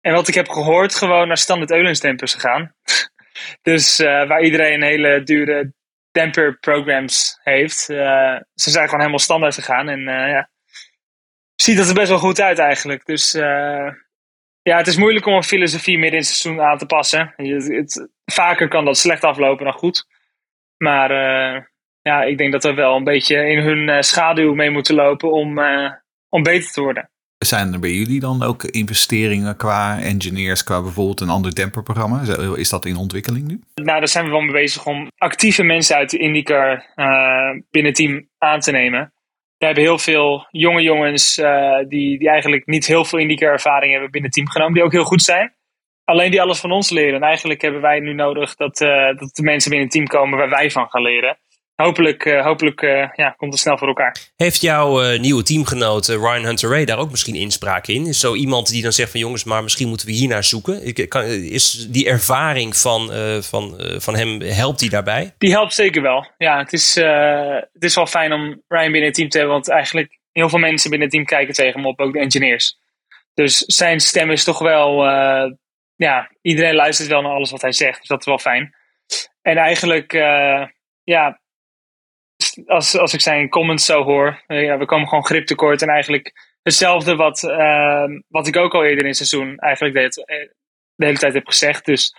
En 0.00 0.12
wat 0.12 0.28
ik 0.28 0.34
heb 0.34 0.48
gehoord, 0.48 0.94
gewoon 0.94 1.28
naar 1.28 1.36
standaard 1.36 1.70
Eulens 1.70 2.00
dampers 2.00 2.34
gegaan. 2.34 2.74
dus 3.62 4.00
uh, 4.00 4.06
waar 4.06 4.42
iedereen 4.42 4.74
een 4.74 4.88
hele 4.88 5.22
dure 5.22 5.72
damper 6.10 6.58
programs 6.58 7.38
heeft. 7.42 7.78
ze 7.78 8.44
zijn 8.54 8.84
gewoon 8.84 9.00
helemaal 9.00 9.18
standaard 9.18 9.54
gegaan. 9.54 9.88
En 9.88 10.00
ja, 10.08 10.50
ziet 11.54 11.76
dat 11.76 11.88
er 11.88 11.94
best 11.94 12.08
wel 12.08 12.18
goed 12.18 12.40
uit 12.40 12.58
eigenlijk. 12.58 13.04
Dus 13.06 13.32
ja, 14.68 14.76
het 14.76 14.86
is 14.86 14.96
moeilijk 14.96 15.26
om 15.26 15.34
een 15.34 15.42
filosofie 15.42 15.98
midden 15.98 16.18
in 16.20 16.26
het 16.26 16.34
seizoen 16.34 16.62
aan 16.64 16.78
te 16.78 16.86
passen. 16.86 17.32
Het, 17.36 17.68
het, 17.68 18.08
vaker 18.24 18.68
kan 18.68 18.84
dat 18.84 18.98
slecht 18.98 19.24
aflopen 19.24 19.64
dan 19.64 19.74
goed. 19.74 20.06
Maar 20.76 21.10
eh, 21.10 21.62
ja, 22.02 22.22
ik 22.22 22.38
denk 22.38 22.52
dat 22.52 22.62
we 22.62 22.74
wel 22.74 22.96
een 22.96 23.04
beetje 23.04 23.36
in 23.50 23.58
hun 23.58 23.88
eh, 23.88 24.00
schaduw 24.00 24.54
mee 24.54 24.70
moeten 24.70 24.94
lopen 24.94 25.32
om, 25.32 25.58
eh, 25.58 25.90
om 26.28 26.42
beter 26.42 26.72
te 26.72 26.80
worden. 26.80 27.10
Zijn 27.38 27.72
er 27.72 27.80
bij 27.80 27.90
jullie 27.90 28.20
dan 28.20 28.42
ook 28.42 28.64
investeringen 28.64 29.56
qua 29.56 30.00
engineers, 30.00 30.64
qua 30.64 30.82
bijvoorbeeld 30.82 31.20
een 31.20 31.28
ander 31.28 31.54
demperprogramma? 31.54 32.22
Is 32.56 32.68
dat 32.68 32.84
in 32.84 32.96
ontwikkeling 32.96 33.46
nu? 33.46 33.60
Nou, 33.74 33.98
daar 33.98 34.08
zijn 34.08 34.24
we 34.24 34.30
wel 34.30 34.40
mee 34.40 34.52
bezig 34.52 34.86
om 34.86 35.10
actieve 35.16 35.62
mensen 35.62 35.96
uit 35.96 36.10
de 36.10 36.18
IndyCar 36.18 36.92
binnen 37.70 37.92
het 37.92 37.94
team 37.94 38.28
aan 38.38 38.60
te 38.60 38.70
nemen. 38.70 39.12
We 39.58 39.66
hebben 39.66 39.84
heel 39.84 39.98
veel 39.98 40.46
jonge 40.50 40.82
jongens 40.82 41.38
eh, 41.38 41.78
die, 41.88 42.18
die 42.18 42.28
eigenlijk 42.28 42.66
niet 42.66 42.86
heel 42.86 43.04
veel 43.04 43.18
IndyCar 43.18 43.52
ervaring 43.52 43.92
hebben 43.92 44.10
binnen 44.10 44.30
het 44.30 44.38
team 44.38 44.50
genomen, 44.50 44.74
die 44.74 44.82
ook 44.82 44.92
heel 44.92 45.04
goed 45.04 45.22
zijn. 45.22 45.56
Alleen 46.04 46.30
die 46.30 46.42
alles 46.42 46.60
van 46.60 46.72
ons 46.72 46.90
leren. 46.90 47.14
En 47.14 47.22
eigenlijk 47.22 47.62
hebben 47.62 47.80
wij 47.80 48.00
nu 48.00 48.14
nodig 48.14 48.54
dat, 48.54 48.80
eh, 48.80 49.16
dat 49.16 49.34
de 49.34 49.42
mensen 49.42 49.70
binnen 49.70 49.88
het 49.88 49.96
team 49.96 50.06
komen 50.06 50.38
waar 50.38 50.48
wij 50.48 50.70
van 50.70 50.90
gaan 50.90 51.02
leren. 51.02 51.38
Hopelijk, 51.82 52.24
eh, 52.24 52.44
hopelijk 52.44 52.82
eh, 52.82 53.08
ja, 53.12 53.34
komt 53.36 53.52
het 53.52 53.60
snel 53.60 53.78
voor 53.78 53.88
elkaar. 53.88 54.16
Heeft 54.36 54.60
jouw 54.60 55.02
eh, 55.02 55.20
nieuwe 55.20 55.42
teamgenoot 55.42 56.06
Ryan 56.06 56.44
Hunter 56.44 56.70
Ray 56.70 56.84
daar 56.84 56.98
ook 56.98 57.10
misschien 57.10 57.34
inspraak 57.34 57.86
in? 57.86 58.06
Is 58.06 58.20
zo 58.20 58.34
iemand 58.34 58.68
die 58.68 58.82
dan 58.82 58.92
zegt 58.92 59.10
van 59.10 59.20
jongens, 59.20 59.44
maar 59.44 59.62
misschien 59.62 59.88
moeten 59.88 60.06
we 60.06 60.12
hier 60.12 60.28
naar 60.28 60.44
zoeken? 60.44 60.86
Ik, 60.86 61.08
kan, 61.08 61.24
is 61.24 61.86
die 61.90 62.08
ervaring 62.08 62.76
van, 62.76 63.10
van, 63.42 63.80
van 63.96 64.16
hem, 64.16 64.40
helpt 64.40 64.78
die 64.78 64.90
daarbij? 64.90 65.34
Die 65.38 65.50
helpt 65.50 65.74
zeker 65.74 66.02
wel. 66.02 66.30
Ja, 66.38 66.58
het 66.58 66.72
is, 66.72 66.94
het 67.72 67.82
is 67.82 67.94
wel 67.94 68.06
fijn 68.06 68.32
om 68.32 68.62
Ryan 68.68 68.92
binnen 68.92 69.04
het 69.04 69.14
team 69.14 69.28
te 69.28 69.38
hebben. 69.38 69.54
Want 69.54 69.68
eigenlijk 69.68 70.18
heel 70.32 70.48
veel 70.48 70.58
mensen 70.58 70.90
binnen 70.90 71.08
het 71.08 71.16
team 71.16 71.26
kijken 71.26 71.54
tegen 71.54 71.80
hem 71.80 71.86
op, 71.86 72.00
ook 72.00 72.12
de 72.12 72.20
engineers. 72.20 72.78
Dus 73.34 73.58
zijn 73.58 74.00
stem 74.00 74.30
is 74.30 74.44
toch 74.44 74.58
wel... 74.58 75.04
ja, 75.96 76.30
iedereen 76.42 76.74
luistert 76.74 77.08
wel 77.08 77.22
naar 77.22 77.32
alles 77.32 77.50
wat 77.50 77.62
hij 77.62 77.72
zegt. 77.72 77.98
Dus 77.98 78.08
dat 78.08 78.20
is 78.20 78.26
wel 78.26 78.38
fijn. 78.38 78.74
En 79.42 79.56
eigenlijk, 79.56 80.12
ja... 81.04 81.40
Als, 82.66 82.98
als 82.98 83.14
ik 83.14 83.20
zijn 83.20 83.48
comments 83.48 83.84
zo 83.84 84.02
hoor, 84.02 84.42
eh, 84.46 84.62
ja, 84.62 84.78
we 84.78 84.84
komen 84.84 85.08
gewoon 85.08 85.24
grip 85.24 85.46
tekort. 85.46 85.82
En 85.82 85.88
eigenlijk 85.88 86.32
hetzelfde 86.62 87.16
wat, 87.16 87.42
eh, 87.42 88.04
wat 88.28 88.46
ik 88.46 88.56
ook 88.56 88.74
al 88.74 88.84
eerder 88.84 89.02
in 89.02 89.08
het 89.08 89.16
seizoen 89.16 89.58
eigenlijk 89.58 89.94
deed, 89.94 90.24
eh, 90.24 90.48
de 90.94 91.04
hele 91.04 91.18
tijd 91.18 91.34
heb 91.34 91.46
gezegd. 91.46 91.84
Dus 91.84 92.14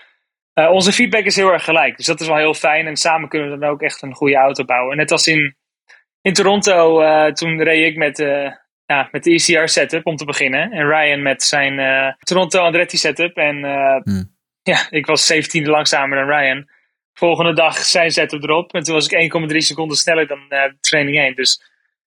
eh, 0.54 0.70
onze 0.70 0.92
feedback 0.92 1.24
is 1.24 1.36
heel 1.36 1.52
erg 1.52 1.64
gelijk. 1.64 1.98
Dus 1.98 2.06
dat 2.06 2.22
is 2.22 2.28
wel 2.28 2.36
heel 2.36 2.54
fijn. 2.54 2.88
En 2.88 2.96
samen 2.96 3.30
kunnen 3.30 3.52
we 3.52 3.58
dan 3.58 3.70
ook 3.70 3.82
echt 3.82 4.02
een 4.02 4.14
goede 4.14 4.36
auto 4.36 4.66
bouwen. 4.66 4.98
Net 4.98 5.12
als 5.12 5.28
in, 5.28 5.56
in 6.22 6.34
Toronto, 6.34 7.02
toen 7.32 7.64
reed 7.64 7.86
ik 7.86 7.98
met, 7.98 8.18
ja, 8.86 9.08
met 9.12 9.24
de 9.24 9.32
ECR 9.32 9.68
setup 9.68 10.06
om 10.06 10.16
te 10.16 10.26
beginnen. 10.26 10.72
En 10.72 10.88
Ryan 10.88 11.22
met 11.22 11.44
zijn 11.44 12.16
Toronto 12.20 12.60
Andretti 12.60 12.98
setup. 12.98 13.38
En 13.38 13.64
eh, 13.64 14.22
ja, 14.62 14.88
ik 14.90 15.06
was 15.06 15.34
17e 15.34 15.66
langzamer 15.66 16.18
dan 16.18 16.38
Ryan. 16.38 16.70
Volgende 17.20 17.54
dag 17.54 17.78
zijn 17.78 18.12
setup 18.12 18.44
erop. 18.44 18.74
En 18.74 18.84
toen 18.84 18.94
was 18.94 19.08
ik 19.08 19.32
1,3 19.52 19.58
seconden 19.58 19.98
sneller 19.98 20.28
dan 20.28 20.46
eh, 20.50 20.64
training 20.82 21.18
1. 21.18 21.36
Dus 21.36 21.62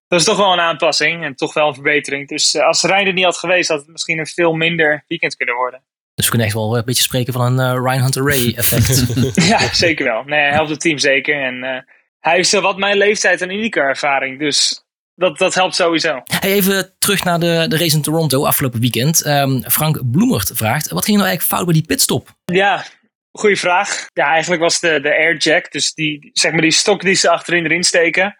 dat 0.07 0.19
is 0.19 0.25
toch 0.25 0.37
wel 0.37 0.53
een 0.53 0.59
aanpassing. 0.59 1.23
En 1.23 1.35
toch 1.35 1.53
wel 1.53 1.67
een 1.67 1.73
verbetering. 1.73 2.27
Dus 2.27 2.55
eh, 2.55 2.65
als 2.65 2.83
Ryan 2.83 3.05
er 3.05 3.13
niet 3.13 3.23
had 3.23 3.37
geweest, 3.37 3.69
had 3.69 3.79
het 3.79 3.87
misschien 3.87 4.19
een 4.19 4.27
veel 4.27 4.53
minder 4.53 5.03
weekend 5.07 5.35
kunnen 5.35 5.55
worden. 5.55 5.83
Dus 6.15 6.25
we 6.25 6.29
kunnen 6.29 6.47
echt 6.47 6.55
wel 6.55 6.77
een 6.77 6.85
beetje 6.85 7.03
spreken 7.03 7.33
van 7.33 7.59
een 7.59 7.75
eh, 7.75 7.81
Ryan 7.81 8.01
Hunter 8.01 8.23
Ray 8.23 8.53
effect. 8.57 9.05
ja, 9.51 9.73
zeker 9.73 10.05
wel. 10.05 10.23
Nee, 10.23 10.39
hij 10.39 10.51
helpt 10.51 10.69
het 10.69 10.79
team 10.79 10.97
zeker. 10.97 11.43
En 11.43 11.63
eh, 11.63 11.81
hij 12.19 12.35
heeft 12.35 12.49
zo 12.49 12.61
wat 12.61 12.77
mijn 12.77 12.97
leeftijd 12.97 13.41
en 13.41 13.49
IndyCar 13.49 13.87
ervaring. 13.87 14.39
Dus 14.39 14.85
dat, 15.15 15.37
dat 15.37 15.53
helpt 15.53 15.75
sowieso. 15.75 16.21
Hey, 16.23 16.51
even 16.51 16.93
terug 16.99 17.23
naar 17.23 17.39
de, 17.39 17.65
de 17.67 17.77
race 17.77 17.95
in 17.95 18.01
Toronto 18.01 18.45
afgelopen 18.45 18.79
weekend. 18.79 19.21
Ehm, 19.21 19.61
Frank 19.61 20.11
Bloemert 20.11 20.51
vraagt, 20.53 20.89
wat 20.89 21.05
ging 21.05 21.17
nou 21.17 21.29
eigenlijk 21.29 21.55
fout 21.55 21.65
bij 21.65 21.73
die 21.73 21.85
pitstop? 21.85 22.29
Ja, 22.45 22.85
goede 23.33 23.55
vraag. 23.55 24.09
Ja, 24.13 24.25
eigenlijk 24.27 24.61
was 24.61 24.79
de, 24.79 24.99
de 25.01 25.17
airjack, 25.17 25.71
dus 25.71 25.93
die, 25.93 26.29
zeg 26.33 26.51
maar 26.51 26.61
die 26.61 26.71
stok 26.71 27.01
die 27.01 27.15
ze 27.15 27.29
achterin 27.29 27.65
erin 27.65 27.83
steken, 27.83 28.37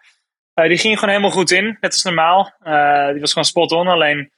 eh, 0.54 0.68
die 0.68 0.78
ging 0.78 0.94
gewoon 0.94 1.10
helemaal 1.10 1.36
goed 1.36 1.50
in, 1.50 1.64
net 1.80 1.92
als 1.92 2.02
normaal. 2.02 2.54
Eh, 2.60 3.10
die 3.10 3.20
was 3.20 3.32
gewoon 3.32 3.44
spot 3.44 3.72
on, 3.72 3.88
alleen 3.88 4.32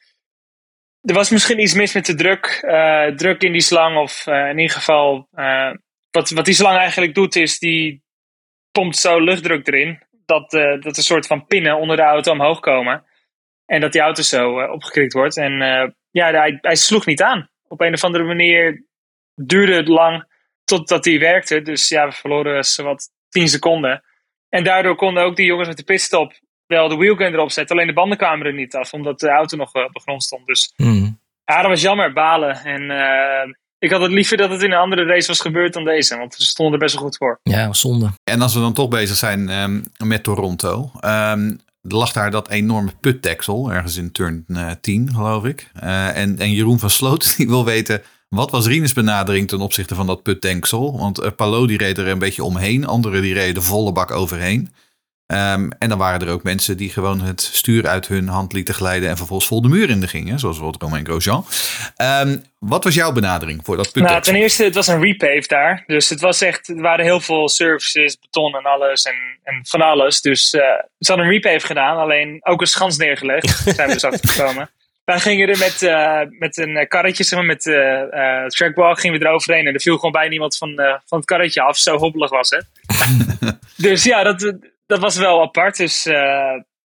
er 1.03 1.15
was 1.15 1.31
misschien 1.31 1.61
iets 1.61 1.75
mis 1.75 1.95
met 1.95 2.07
de 2.07 2.15
druk, 2.15 2.47
eh, 2.47 3.07
druk 3.07 3.43
in 3.43 3.53
die 3.53 3.61
slang, 3.61 3.97
of 3.97 4.27
in 4.27 4.59
ieder 4.59 4.77
geval, 4.77 5.29
wat, 6.11 6.31
wat 6.31 6.45
die 6.45 6.55
slang 6.55 6.77
eigenlijk 6.79 7.15
doet 7.15 7.37
is, 7.37 7.59
die 7.59 8.03
pompt 8.71 8.97
zo 8.97 9.21
luchtdruk 9.21 9.67
erin, 9.67 10.03
dat, 10.25 10.51
dat 10.81 10.97
een 10.97 11.03
soort 11.03 11.27
van 11.27 11.47
pinnen 11.47 11.77
onder 11.77 11.97
de 11.97 12.03
auto 12.03 12.33
omhoog 12.33 12.61
komen. 12.61 13.05
En 13.67 13.81
dat 13.81 13.93
die 13.93 14.01
auto 14.01 14.23
zo 14.23 14.61
opgekrikt 14.61 15.13
wordt. 15.13 15.37
En 15.37 15.53
ja, 16.11 16.31
hij, 16.31 16.59
hij 16.61 16.77
sloeg 16.77 17.07
niet 17.07 17.23
aan. 17.23 17.51
Op 17.69 17.81
een 17.81 17.95
of 17.95 18.05
andere 18.05 18.25
manier 18.25 18.85
duurde 19.35 19.75
het 19.75 19.89
lang 19.89 20.25
totdat 20.67 21.05
hij 21.05 21.19
werkte. 21.19 21.63
Dus 21.63 21.89
ja, 21.89 22.07
we 22.07 22.13
verloren 22.13 22.65
zowat 22.65 23.09
10 23.29 23.49
seconden. 23.49 24.03
En 24.49 24.65
daardoor 24.65 24.97
konden 24.97 25.25
ook 25.25 25.37
die 25.37 25.47
jongens 25.47 25.69
met 25.69 25.77
de 25.77 25.85
pitstop 25.85 26.33
wel 26.67 26.89
de 26.89 26.97
wheelgun 26.97 27.33
erop 27.33 27.51
zetten. 27.51 27.77
Alleen 27.77 27.89
de 27.89 27.93
banden 28.01 28.19
kwamen 28.19 28.47
er 28.47 28.55
niet 28.55 28.75
af, 28.75 28.93
omdat 28.93 29.21
de 29.21 29.29
auto 29.29 29.57
nog 29.57 29.75
eh, 29.75 29.83
op 29.83 29.93
de 29.93 30.01
grond 30.01 30.23
stond. 30.23 30.47
Dus 30.47 30.73
ja, 31.45 31.61
dat 31.61 31.71
was 31.71 31.81
jammer, 31.81 32.13
balen. 32.13 32.65
En 32.65 32.91
eh, 32.91 33.53
ik 33.79 33.91
had 33.91 34.01
het 34.01 34.11
liever 34.11 34.37
dat 34.37 34.51
het 34.51 34.63
in 34.63 34.73
een 34.73 34.79
andere 34.79 35.05
race 35.05 35.27
was 35.27 35.41
gebeurd 35.41 35.73
dan 35.73 35.85
deze. 35.85 36.19
Want 36.19 36.37
we 36.37 36.43
stonden 36.43 36.75
er 36.75 36.81
best 36.81 36.95
wel 36.95 37.03
goed 37.03 37.17
voor. 37.17 37.41
Ja, 37.43 37.67
was 37.67 37.81
zonde. 37.81 38.11
En 38.25 38.41
als 38.43 38.55
we 38.55 38.61
dan 38.61 38.73
toch 38.73 38.89
bezig 38.89 39.17
zijn 39.17 39.49
ehm, 39.49 39.83
met 39.99 40.23
Toronto. 40.23 40.91
ehm, 41.01 41.55
er 41.89 41.97
lag 41.97 42.13
daar 42.13 42.31
dat 42.31 42.49
enorme 42.49 42.93
putdeksel, 43.01 43.73
ergens 43.73 43.97
in 43.97 44.13
turn 44.13 44.45
eh, 44.49 44.71
10 44.81 45.15
geloof 45.15 45.45
ik. 45.45 45.71
Eh, 45.75 46.17
en, 46.17 46.39
en 46.39 46.53
Jeroen 46.53 46.79
van 46.79 46.91
Sloot 46.91 47.31
die 47.37 47.49
wil 47.49 47.65
weten, 47.65 48.03
wat 48.29 48.51
was 48.51 48.67
Rines 48.67 48.93
benadering 48.93 49.49
ten 49.49 49.61
opzichte 49.61 49.95
van 49.95 50.07
dat 50.07 50.23
putdeksel? 50.23 50.99
Want 50.99 51.21
uh, 51.21 51.31
Palo 51.37 51.67
die 51.67 51.79
reed 51.79 51.99
er 51.99 52.09
een 52.09 52.19
beetje 52.19 52.45
omheen, 52.45 52.87
anderen 52.87 53.23
die 53.23 53.35
reden 53.35 53.63
volle 53.63 53.93
bak 53.93 54.11
overheen. 54.11 54.71
Ehm, 55.27 55.71
en 55.79 55.89
dan 55.89 55.99
waren 55.99 56.27
er 56.27 56.33
ook 56.33 56.43
mensen 56.43 56.77
die 56.77 56.91
gewoon 56.91 57.21
het 57.21 57.41
stuur 57.41 57.87
uit 57.87 58.09
hun 58.09 58.29
hand 58.29 58.53
lieten 58.53 58.75
glijden 58.75 59.09
en 59.09 59.17
vervolgens 59.17 59.49
vol 59.49 59.63
de 59.63 59.69
muur 59.69 59.91
in 59.91 60.01
de 60.01 60.09
gingen, 60.09 60.39
zoals 60.39 60.57
bijvoorbeeld 60.57 60.83
Romain 60.83 61.07
Grosjean. 61.07 61.47
Ehm, 61.97 62.37
wat 62.59 62.85
was 62.85 62.95
jouw 62.95 63.13
benadering 63.13 63.61
voor 63.65 63.77
dat 63.77 63.93
putdeksel? 63.93 64.13
Nou, 64.13 64.23
ten 64.23 64.35
eerste, 64.35 64.65
het 64.65 64.75
was 64.75 64.87
een 64.87 65.03
repave 65.03 65.49
daar. 65.49 65.85
Dus 65.87 66.09
het 66.09 66.21
was 66.21 66.41
echt, 66.41 66.69
er 66.69 66.81
waren 66.81 67.05
heel 67.05 67.21
veel 67.21 67.49
services, 67.49 68.19
beton 68.19 68.55
en 68.55 68.65
alles 68.65 69.03
en, 69.03 69.15
en 69.43 69.61
van 69.69 69.81
alles. 69.81 70.21
Dus 70.21 70.55
eh, 70.55 70.61
ze 70.99 71.13
hadden 71.13 71.27
een 71.27 71.33
repave 71.33 71.67
gedaan, 71.67 71.97
alleen 71.97 72.41
ook 72.43 72.61
een 72.61 72.67
schans 72.67 72.97
neergelegd. 72.97 73.65
Daar 73.65 73.75
zijn 73.75 73.89
we 73.89 73.95
dus 73.95 74.05
achter 74.11 74.29
gekomen. 74.29 74.71
Wij 75.07 75.19
gingen 75.19 75.49
er 75.49 75.59
met, 75.59 75.83
eh, 75.83 76.39
met 76.39 76.57
een 76.57 76.89
karretje, 76.89 77.25
zeg 77.25 77.39
maar, 77.39 77.49
met 77.49 77.67
uh, 77.67 78.03
uh, 78.11 78.47
trackwalk, 78.47 79.01
gingen 79.01 79.19
we 79.19 79.27
eroverheen. 79.27 79.67
En 79.67 79.75
er 79.75 79.81
viel 79.81 79.95
gewoon 79.95 80.13
bijna 80.13 80.33
iemand 80.33 80.57
van, 80.57 80.75
van 81.05 81.19
het 81.19 81.25
karretje 81.25 81.63
af. 81.63 81.77
Zo 81.77 81.97
hobbelig 81.97 82.31
was 82.31 82.51
het. 82.51 82.67
dus 83.87 84.05
ja, 84.05 84.23
dat, 84.23 84.59
dat 84.87 84.99
was 84.99 85.17
wel 85.17 85.43
apart. 85.43 85.77
Dus 85.77 86.05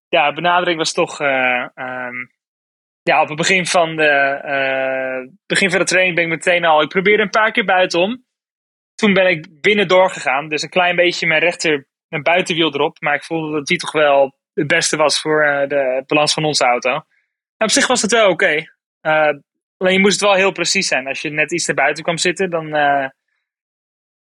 ja, 0.09 0.33
benadering 0.33 0.77
was 0.77 0.93
toch... 0.93 1.19
Um, 1.19 2.31
ja, 3.03 3.21
op 3.21 3.27
het 3.27 3.37
begin 3.37 3.65
van 3.65 3.95
de, 3.95 5.29
begin 5.45 5.69
van 5.69 5.79
de 5.79 5.85
training 5.85 6.15
ben 6.15 6.23
ik 6.23 6.29
meteen 6.29 6.65
al... 6.65 6.81
Ik 6.81 6.89
probeerde 6.89 7.23
een 7.23 7.29
paar 7.29 7.51
keer 7.51 7.65
buitenom. 7.65 8.25
Toen 8.95 9.13
ben 9.13 9.27
ik 9.27 9.61
binnen 9.61 9.87
doorgegaan. 9.87 10.49
Dus 10.49 10.61
een 10.61 10.69
klein 10.69 10.95
beetje 10.95 11.27
mijn 11.27 11.41
rechter 11.41 11.87
mijn 12.07 12.23
buitenwiel 12.23 12.73
erop. 12.73 13.01
Maar 13.01 13.15
ik 13.15 13.23
voelde 13.23 13.51
dat 13.51 13.67
die 13.67 13.77
toch 13.77 13.91
wel 13.91 14.35
het 14.53 14.67
beste 14.67 14.97
was 14.97 15.21
voor 15.21 15.65
de 15.67 16.03
balans 16.07 16.33
van 16.33 16.45
onze 16.45 16.65
auto. 16.65 17.01
En 17.61 17.67
op 17.67 17.73
zich 17.73 17.87
was 17.87 18.01
het 18.01 18.11
wel 18.11 18.29
oké. 18.29 18.31
Okay. 18.31 18.69
Uh, 19.01 19.39
alleen 19.77 19.93
je 19.93 19.99
moest 19.99 20.19
het 20.19 20.29
wel 20.29 20.37
heel 20.37 20.51
precies 20.51 20.87
zijn. 20.87 21.07
Als 21.07 21.21
je 21.21 21.29
net 21.29 21.51
iets 21.51 21.65
naar 21.65 21.75
buiten 21.75 22.03
kwam 22.03 22.17
zitten, 22.17 22.49
dan... 22.49 22.65
Uh, 22.67 23.07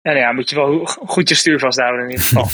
en 0.03 0.17
ja, 0.17 0.33
moet 0.33 0.51
je 0.51 0.57
wel 0.57 0.85
goed 0.85 1.29
je 1.29 1.35
stuur 1.35 1.59
vasthouden 1.59 2.05
in 2.05 2.11
ieder 2.11 2.25
geval. 2.25 2.49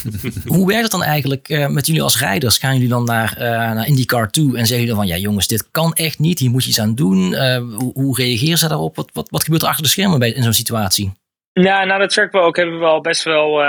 Hoe 0.57 0.67
werkt 0.67 0.83
het 0.83 0.91
dan 0.91 1.03
eigenlijk 1.03 1.49
uh, 1.49 1.67
met 1.69 1.87
jullie 1.87 2.03
als 2.03 2.19
rijders? 2.19 2.59
Gaan 2.59 2.75
jullie 2.75 2.89
dan 2.89 3.05
naar, 3.05 3.37
uh, 3.39 3.49
naar 3.49 3.87
IndyCar 3.87 4.31
toe 4.31 4.49
en 4.49 4.67
zeggen 4.67 4.77
jullie 4.77 4.87
dan 4.87 4.97
van... 4.97 5.07
ja 5.07 5.17
jongens, 5.17 5.47
dit 5.47 5.71
kan 5.71 5.93
echt 5.93 6.19
niet, 6.19 6.39
hier 6.39 6.51
moet 6.51 6.63
je 6.63 6.69
iets 6.69 6.81
aan 6.81 6.95
doen. 6.95 7.33
Uh, 7.33 7.57
hoe, 7.57 7.93
hoe, 7.93 8.17
reageren 8.17 8.59
ze 8.59 8.69
daarop? 8.69 8.97
Wat, 8.97 9.11
wat, 9.13 9.31
wat 9.31 9.45
gebeurt 9.45 9.63
er 9.63 9.69
achter 9.69 9.83
de 9.83 9.91
schermen 9.91 10.19
bij, 10.19 10.31
in 10.31 10.43
zo'n 10.43 10.53
situatie? 10.53 11.13
Ja, 11.53 11.85
na 11.85 11.99
de 11.99 12.07
trackwalk 12.07 12.57
hebben 12.57 12.75
we 12.75 12.81
wel 12.81 13.01
best 13.01 13.23
wel... 13.23 13.61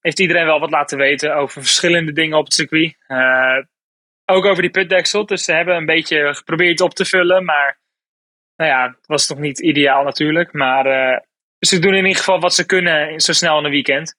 heeft 0.00 0.20
iedereen 0.20 0.46
wel 0.46 0.60
wat 0.60 0.70
laten 0.70 0.98
weten 0.98 1.36
over 1.36 1.62
verschillende 1.62 2.12
dingen 2.12 2.38
op 2.38 2.44
het 2.44 2.54
circuit. 2.54 2.96
Ook 4.30 4.44
over 4.44 4.62
die 4.62 4.70
putdeksel. 4.70 5.26
Dus 5.26 5.44
ze 5.44 5.52
hebben 5.52 5.76
een 5.76 5.86
beetje 5.86 6.34
geprobeerd 6.34 6.80
op 6.80 6.94
te 6.94 7.04
vullen, 7.04 7.44
maar... 7.44 7.78
Nou 8.56 8.70
ja, 8.72 8.86
het 8.86 9.06
was 9.06 9.28
nog 9.28 9.38
niet 9.38 9.60
ideaal 9.60 10.04
natuurlijk, 10.04 10.52
maar 10.52 10.84
ze 11.60 11.78
doen 11.78 11.94
in 11.94 12.04
ieder 12.04 12.18
geval 12.18 12.40
wat 12.40 12.54
ze 12.54 12.66
kunnen 12.66 13.20
zo 13.20 13.32
snel 13.32 13.58
in 13.58 13.64
een 13.64 13.70
weekend. 13.70 14.16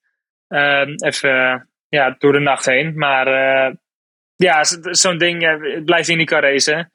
Uh, 0.48 0.94
even 0.96 1.68
ja, 1.88 2.16
door 2.18 2.32
de 2.32 2.38
nacht 2.38 2.64
heen. 2.64 2.92
Maar 2.96 3.26
uh, 3.26 3.74
ja, 4.36 4.64
zo'n 4.80 5.18
ding 5.18 5.42
uh, 5.42 5.84
blijft 5.84 6.08
IndyCar 6.08 6.42
racen. 6.42 6.92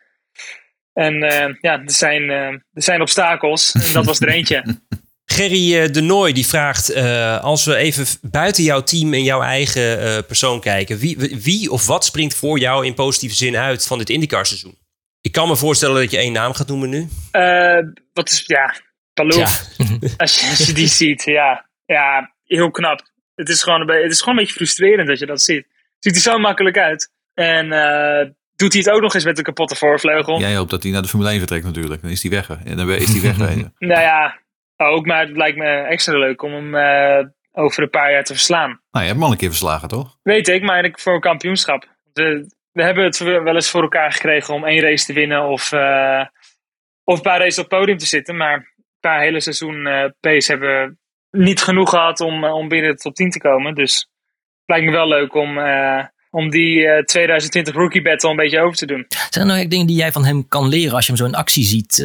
En 0.93 1.19
ja, 1.61 1.81
er 1.81 1.91
zijn, 1.91 2.29
er 2.29 2.61
zijn 2.73 3.01
obstakels. 3.01 3.71
En 3.71 3.93
dat 3.93 4.05
was 4.05 4.19
er 4.19 4.29
eentje. 4.29 4.63
Gerry 5.37 5.91
de 5.91 6.01
Nooy 6.01 6.33
die 6.33 6.47
vraagt, 6.47 6.95
als 7.41 7.65
we 7.65 7.75
even 7.75 8.05
buiten 8.21 8.63
jouw 8.63 8.83
team 8.83 9.13
en 9.13 9.23
jouw 9.23 9.41
eigen 9.41 10.25
persoon 10.25 10.59
kijken. 10.59 10.97
Wie, 10.97 11.37
wie 11.41 11.71
of 11.71 11.87
wat 11.87 12.05
springt 12.05 12.35
voor 12.35 12.59
jou 12.59 12.85
in 12.85 12.93
positieve 12.93 13.35
zin 13.35 13.55
uit 13.55 13.87
van 13.87 13.97
dit 13.97 14.09
IndyCar 14.09 14.45
seizoen? 14.45 14.77
Ik 15.21 15.31
kan 15.31 15.47
me 15.47 15.55
voorstellen 15.55 16.01
dat 16.01 16.11
je 16.11 16.17
één 16.17 16.33
naam 16.33 16.53
gaat 16.53 16.67
noemen 16.67 16.89
nu. 16.89 17.07
wat 18.13 18.29
is, 18.29 18.43
ja, 18.45 18.75
Paloof. 19.13 19.65
Ja. 19.77 19.85
als, 20.17 20.39
je, 20.39 20.47
als 20.49 20.65
je 20.67 20.73
die 20.73 20.87
ziet, 20.87 21.23
ja. 21.23 21.65
Ja, 21.85 22.33
heel 22.43 22.71
knap. 22.71 23.09
Het 23.35 23.49
is, 23.49 23.63
gewoon 23.63 23.89
het 23.89 24.11
is 24.11 24.19
gewoon 24.19 24.37
een 24.37 24.43
beetje 24.43 24.57
frustrerend 24.57 25.07
dat 25.07 25.19
je 25.19 25.25
dat 25.25 25.41
ziet. 25.41 25.67
Ziet 25.99 26.15
er 26.15 26.21
zo 26.21 26.37
makkelijk 26.37 26.77
uit. 26.77 27.11
En 27.33 27.71
eh, 27.71 28.29
doet 28.55 28.73
hij 28.73 28.81
het 28.81 28.89
ook 28.91 29.01
nog 29.01 29.13
eens 29.13 29.23
met 29.23 29.37
een 29.37 29.43
kapotte 29.43 29.75
voorvleugel. 29.75 30.39
Jij 30.39 30.55
hoopt 30.55 30.69
dat 30.69 30.83
hij 30.83 30.91
naar 30.91 31.01
de 31.01 31.07
Formule 31.07 31.29
1 31.29 31.39
vertrekt 31.39 31.65
natuurlijk. 31.65 32.01
Dan 32.01 32.11
is 32.11 32.21
hij 32.21 32.31
weg. 32.31 32.49
En 32.49 32.77
dan 32.77 32.89
is 32.89 33.11
hij 33.11 33.21
wegwezen. 33.31 33.73
Nou 33.77 34.01
ja, 34.01 34.39
ook, 34.77 35.05
maar 35.05 35.27
het 35.27 35.37
lijkt 35.37 35.57
me 35.57 35.65
extra 35.65 36.17
leuk 36.17 36.41
om 36.41 36.53
hem 36.53 36.75
eh, 36.75 37.25
over 37.51 37.83
een 37.83 37.89
paar 37.89 38.11
jaar 38.11 38.23
te 38.23 38.33
verslaan. 38.33 38.69
nou, 38.69 38.79
je 38.91 38.99
hebt 38.99 39.13
hem 39.13 39.23
al 39.23 39.31
een 39.31 39.37
keer 39.37 39.49
verslagen, 39.49 39.87
toch? 39.87 40.17
Weet 40.23 40.47
ik, 40.47 40.61
maar 40.63 40.85
ik 40.85 40.99
voor 40.99 41.13
een 41.13 41.19
kampioenschap. 41.19 41.95
De, 42.13 42.55
we 42.71 42.83
hebben 42.83 43.03
het 43.03 43.17
wel 43.17 43.55
eens 43.55 43.69
voor 43.69 43.81
elkaar 43.81 44.11
gekregen 44.11 44.53
om 44.53 44.65
één 44.65 44.81
race 44.81 45.05
te 45.05 45.13
winnen 45.13 45.43
of, 45.43 45.71
eh, 45.71 46.25
of 47.03 47.15
een 47.15 47.21
paar 47.21 47.39
races 47.39 47.59
op 47.59 47.69
het 47.69 47.79
podium 47.79 47.97
te 47.97 48.05
zitten. 48.05 48.37
Maar 48.37 48.73
qua 48.99 49.19
hele 49.19 49.39
seizoen 49.39 49.87
eh 49.87 50.05
pace 50.19 50.51
hebben 50.51 50.69
we 50.69 50.95
niet 51.37 51.61
genoeg 51.61 51.89
gehad 51.89 52.19
om, 52.19 52.43
om 52.43 52.67
binnen 52.67 52.91
de 52.91 52.97
top 52.97 53.15
10 53.15 53.29
te 53.29 53.39
komen. 53.39 53.75
Dus 53.75 53.95
het 53.95 54.09
lijkt 54.65 54.85
me 54.85 54.91
wel 54.91 55.07
leuk 55.07 55.35
om, 55.35 55.57
eh, 55.57 56.05
om 56.29 56.49
die 56.49 56.87
eh, 56.87 57.03
2020 57.03 57.73
rookie 57.73 58.01
battle 58.01 58.29
een 58.29 58.35
beetje 58.35 58.59
over 58.59 58.77
te 58.77 58.85
doen. 58.85 59.05
Zijn 59.07 59.45
er 59.45 59.45
nou 59.45 59.59
echt 59.59 59.69
dingen 59.69 59.87
die 59.87 59.95
jij 59.95 60.11
van 60.11 60.25
hem 60.25 60.47
kan 60.47 60.67
leren 60.67 60.95
als 60.95 61.05
je 61.05 61.11
hem 61.11 61.21
zo 61.21 61.27
in 61.27 61.35
actie 61.35 61.63
ziet? 61.63 61.97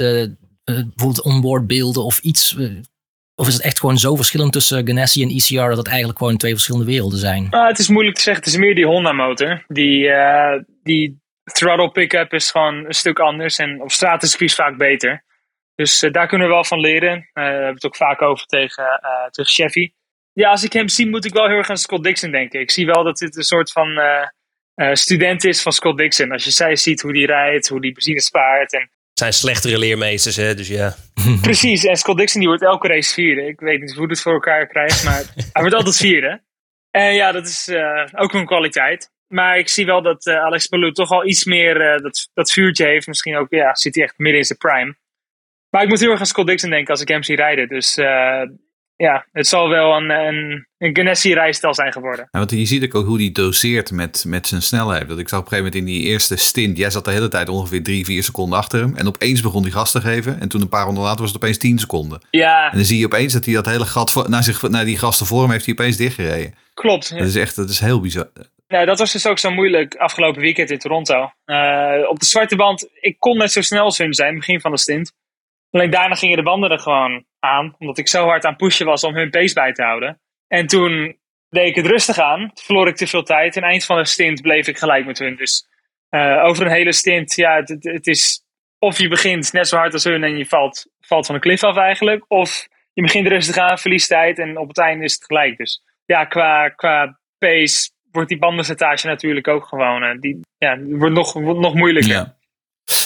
Bijvoorbeeld 0.75 1.23
onboard 1.23 1.66
beelden 1.66 2.05
of 2.05 2.18
iets? 2.18 2.57
eh, 2.57 2.70
of 3.35 3.47
is 3.49 3.55
het 3.55 3.62
echt 3.62 3.81
gewoon 3.81 3.99
zo 3.99 4.16
verschillend 4.16 4.53
tussen 4.53 4.87
Ganassi 4.87 5.23
en 5.23 5.29
ECR 5.29 5.68
dat 5.68 5.77
het 5.77 5.89
eigenlijk 5.89 6.18
gewoon 6.18 6.37
twee 6.37 6.53
verschillende 6.53 6.87
werelden 6.87 7.18
zijn? 7.18 7.47
Ah, 7.51 7.66
het 7.66 7.79
is 7.79 7.89
moeilijk 7.89 8.16
te 8.16 8.23
zeggen. 8.23 8.43
Het 8.45 8.53
is 8.53 8.59
meer 8.59 8.75
die 8.75 8.87
Honda 8.87 9.12
motor. 9.12 9.64
Die, 9.68 10.09
eh, 10.09 10.61
die 10.83 11.20
throttle 11.53 11.91
pick-up 11.91 12.33
is 12.33 12.51
gewoon 12.51 12.85
een 12.85 12.95
stuk 12.95 13.18
anders. 13.18 13.59
En 13.59 13.83
op 13.83 13.91
straat 13.91 14.23
is 14.23 14.39
het 14.39 14.55
vaak 14.55 14.77
beter. 14.77 15.25
Dus 15.75 16.03
eh, 16.03 16.12
daar 16.12 16.27
kunnen 16.27 16.47
we 16.47 16.53
wel 16.53 16.64
van 16.64 16.81
leren. 16.81 17.29
Eh, 17.33 17.45
we 17.45 17.51
hebben 17.51 17.75
het 17.75 17.87
ook 17.87 17.97
vaak 17.97 18.23
over 18.23 18.47
tegen, 18.47 18.85
eh 18.85 19.31
tegen 19.31 19.53
Chevy. 19.53 19.93
Ja, 20.33 20.51
als 20.51 20.64
ik 20.64 20.73
hem 20.73 20.89
zie 20.89 21.09
moet 21.09 21.25
ik 21.25 21.33
wel 21.33 21.47
heel 21.47 21.57
erg 21.57 21.70
aan 21.70 21.77
Scott 21.77 22.05
Dixon 22.05 22.31
denken. 22.31 22.61
Ik 22.61 22.70
zie 22.70 22.87
wel 22.87 23.05
dat 23.05 23.18
dit 23.18 23.37
een 23.37 23.43
soort 23.43 23.73
van 23.73 23.99
eh, 23.99 24.29
eh, 24.75 24.95
student 24.95 25.45
is 25.45 25.62
van 25.62 25.73
Scott 25.73 25.99
Dixon. 25.99 26.33
Als 26.33 26.45
je 26.45 26.51
zij 26.51 26.77
ziet 26.77 27.01
hoe 27.03 27.12
die 27.12 27.27
rijdt, 27.27 27.68
hoe 27.68 27.81
die 27.81 27.93
benzine 27.93 28.20
spaart. 28.20 28.73
En 28.73 28.91
zijn 29.23 29.33
slechtere 29.33 29.79
leermeesters, 29.79 30.37
hè, 30.37 30.55
dus 30.55 30.68
ja. 30.68 30.95
Precies, 31.41 31.85
en 31.85 31.97
Scott 31.97 32.18
Dixon 32.18 32.41
die 32.41 32.49
wordt 32.49 32.64
elke 32.64 32.89
race 32.89 33.12
vierde. 33.12 33.47
Ik 33.47 33.61
weet 33.61 33.81
niet 33.81 33.95
hoe 33.95 34.09
het 34.09 34.20
voor 34.20 34.33
elkaar 34.33 34.66
krijgt, 34.66 35.05
maar 35.05 35.23
hij 35.53 35.62
wordt 35.62 35.75
altijd 35.75 35.97
vierde. 35.97 36.43
En 36.91 37.14
ja, 37.14 37.33
dat 37.33 37.47
is 37.47 37.68
eh, 37.68 38.07
ook 38.12 38.33
een 38.33 38.47
kwaliteit. 38.47 39.11
Maar 39.33 39.59
ik 39.59 39.68
zie 39.68 39.87
wel 39.87 40.03
dat 40.03 40.27
eh, 40.27 40.37
Alex 40.37 40.66
Palou 40.66 40.93
toch 40.93 41.11
al 41.11 41.27
iets 41.27 41.45
meer 41.45 41.81
eh, 41.81 42.03
dat, 42.03 42.31
dat 42.35 42.53
vuurtje 42.53 42.87
heeft. 42.87 43.07
Misschien 43.07 43.37
ook, 43.37 43.51
ja, 43.51 43.75
zit 43.75 43.95
hij 43.95 44.05
echt 44.05 44.18
midden 44.18 44.39
in 44.39 44.45
zijn 44.45 44.59
prime. 44.59 44.97
Maar 45.70 45.83
ik 45.83 45.89
moet 45.89 46.01
heel 46.01 46.11
erg 46.11 46.20
aan 46.20 46.27
Scott 46.27 46.49
Dixon 46.49 46.70
denken 46.70 46.91
als 46.91 47.01
ik 47.01 47.09
hem 47.09 47.23
zie 47.23 47.37
rijden. 47.37 47.68
Dus 47.68 47.97
eh, 47.97 48.43
ja, 48.97 49.26
het 49.32 49.47
zal 49.47 49.68
wel 49.68 49.97
een, 49.97 50.11
een, 50.11 50.66
een 50.78 50.97
Ganassi-rijstijl 50.97 51.74
zijn 51.74 51.93
geworden. 51.93 52.28
Ja, 52.30 52.38
want 52.38 52.51
je 52.51 52.66
ziet 52.66 52.95
ook 52.95 53.07
hoe 53.07 53.20
hij 53.20 53.32
doseert 53.32 53.90
met, 53.90 54.24
met 54.26 54.47
zijn 54.47 54.62
snelheid. 54.62 55.09
Dat 55.09 55.18
ik 55.18 55.28
zag 55.28 55.38
op 55.38 55.45
een 55.45 55.51
gegeven 55.53 55.72
moment 55.72 55.90
in 55.90 55.99
die 55.99 56.11
eerste 56.11 56.36
stint, 56.36 56.76
jij 56.76 56.90
zat 56.90 57.05
de 57.05 57.11
hele 57.11 57.28
tijd 57.28 57.49
ongeveer 57.49 57.82
drie, 57.82 58.05
vier 58.05 58.22
seconden 58.22 58.59
achter 58.59 58.80
hem. 58.80 58.97
En 58.97 59.07
opeens 59.07 59.40
begon 59.40 59.62
hij 59.62 59.70
gas 59.70 59.93
te 59.93 60.01
geven. 60.01 60.40
En 60.40 60.49
toen 60.49 60.61
een 60.61 60.68
paar 60.68 60.84
ronden 60.84 61.03
later 61.03 61.20
was 61.20 61.32
het 61.32 61.43
opeens 61.43 61.59
10 61.59 61.78
seconden. 61.78 62.20
Ja, 62.30 62.70
En 62.70 62.76
dan 62.76 62.86
zie 62.86 62.99
je 62.99 63.07
opeens 63.07 63.32
dat 63.32 63.45
hij 63.45 63.55
dat 63.55 63.66
hele 63.66 63.84
gat 63.86 64.28
naar, 64.28 64.43
zich, 64.43 64.62
naar 64.68 64.84
die 64.84 64.99
gasten 64.99 65.26
voor 65.26 65.43
hem 65.43 65.51
heeft 65.51 65.64
hij 65.64 65.74
opeens 65.74 65.97
dichtgereden. 65.97 66.55
klopt. 66.74 67.11
Dat 67.11 67.26
is 67.26 67.36
echt, 67.36 67.57
dat 67.57 67.68
is 67.70 67.80
heel 67.80 68.01
bizar. 68.01 68.30
Nou, 68.68 68.86
dat 68.86 68.99
was 68.99 69.12
dus 69.12 69.26
ook 69.26 69.38
zo 69.38 69.51
moeilijk 69.51 69.95
afgelopen 69.95 70.40
weekend 70.40 70.70
in 70.70 70.78
Toronto. 70.78 71.30
Eh, 71.45 72.09
op 72.09 72.18
de 72.20 72.26
zwarte 72.26 72.57
band, 72.57 72.88
ik 73.01 73.16
kon 73.18 73.36
net 73.36 73.53
zo 73.53 73.61
snel 73.61 73.84
als 73.84 73.99
hun 73.99 74.14
zijn, 74.14 74.34
begin 74.34 74.61
van 74.61 74.70
de 74.70 74.78
stint. 74.78 75.12
Alleen 75.73 75.91
daarna 75.91 76.14
gingen 76.14 76.37
de 76.37 76.43
banden 76.43 76.70
er 76.70 76.79
gewoon 76.79 77.25
aan, 77.39 77.75
omdat 77.79 77.99
ik 77.99 78.09
zo 78.09 78.25
hard 78.25 78.45
aan 78.45 78.57
pushen 78.57 78.87
was 78.87 79.05
om 79.05 79.14
hun 79.14 79.31
pace 79.31 79.55
bij 79.55 79.73
te 79.73 79.83
houden. 79.83 80.20
En 80.49 80.66
toen 80.66 81.16
deed 81.49 81.68
ik 81.68 81.75
het 81.75 81.87
rustig 81.87 82.18
aan, 82.18 82.51
verloor 82.55 82.89
ik 82.89 82.97
te 82.97 83.07
veel 83.07 83.23
tijd. 83.23 83.57
En 83.57 83.62
eind 83.62 83.85
van 83.85 83.97
de 83.97 84.05
stint 84.05 84.43
bleef 84.43 84.66
ik 84.66 84.79
gelijk 84.79 85.07
met 85.07 85.18
hun. 85.18 85.37
Dus 85.37 85.66
eh, 86.09 86.45
over 86.45 86.66
een 86.66 86.73
hele 86.73 86.93
stint, 86.93 87.35
ja, 87.35 87.57
het, 87.57 87.68
het- 87.81 88.07
is 88.07 88.45
of 88.79 88.99
je 88.99 89.09
begint 89.09 89.53
net 89.53 89.68
zo 89.68 89.77
hard 89.77 89.93
als 89.93 90.05
hun 90.05 90.25
en 90.25 90.37
je 90.39 90.47
valt, 90.47 90.87
valt 91.01 91.27
van 91.27 91.35
de 91.35 91.41
cliff 91.41 91.62
af 91.64 91.77
eigenlijk. 91.77 92.25
Of 92.29 92.66
je 92.93 93.03
begint 93.03 93.27
rustig 93.29 93.57
aan, 93.57 93.79
verliest 93.79 94.09
tijd 94.09 94.39
en 94.39 94.57
op 94.59 94.68
het 94.68 94.79
einde 94.79 95.05
is 95.05 95.12
het 95.14 95.25
gelijk. 95.25 95.57
Dus 95.57 95.83
ja, 96.05 96.25
qua, 96.25 96.68
qua 96.68 97.18
pace 97.39 97.91
wordt 98.11 98.29
die 98.29 98.39
bandenstage 98.39 99.07
natuurlijk 99.07 99.49
ook 99.49 99.66
gewoon. 99.66 100.03
eh, 100.03 100.18
die, 100.20 100.41
ja, 100.59 100.79
wordt 100.81 101.14
nog, 101.14 101.35
nog 101.35 101.75
moeilijker. 101.75 102.12
Ja. 102.12 102.37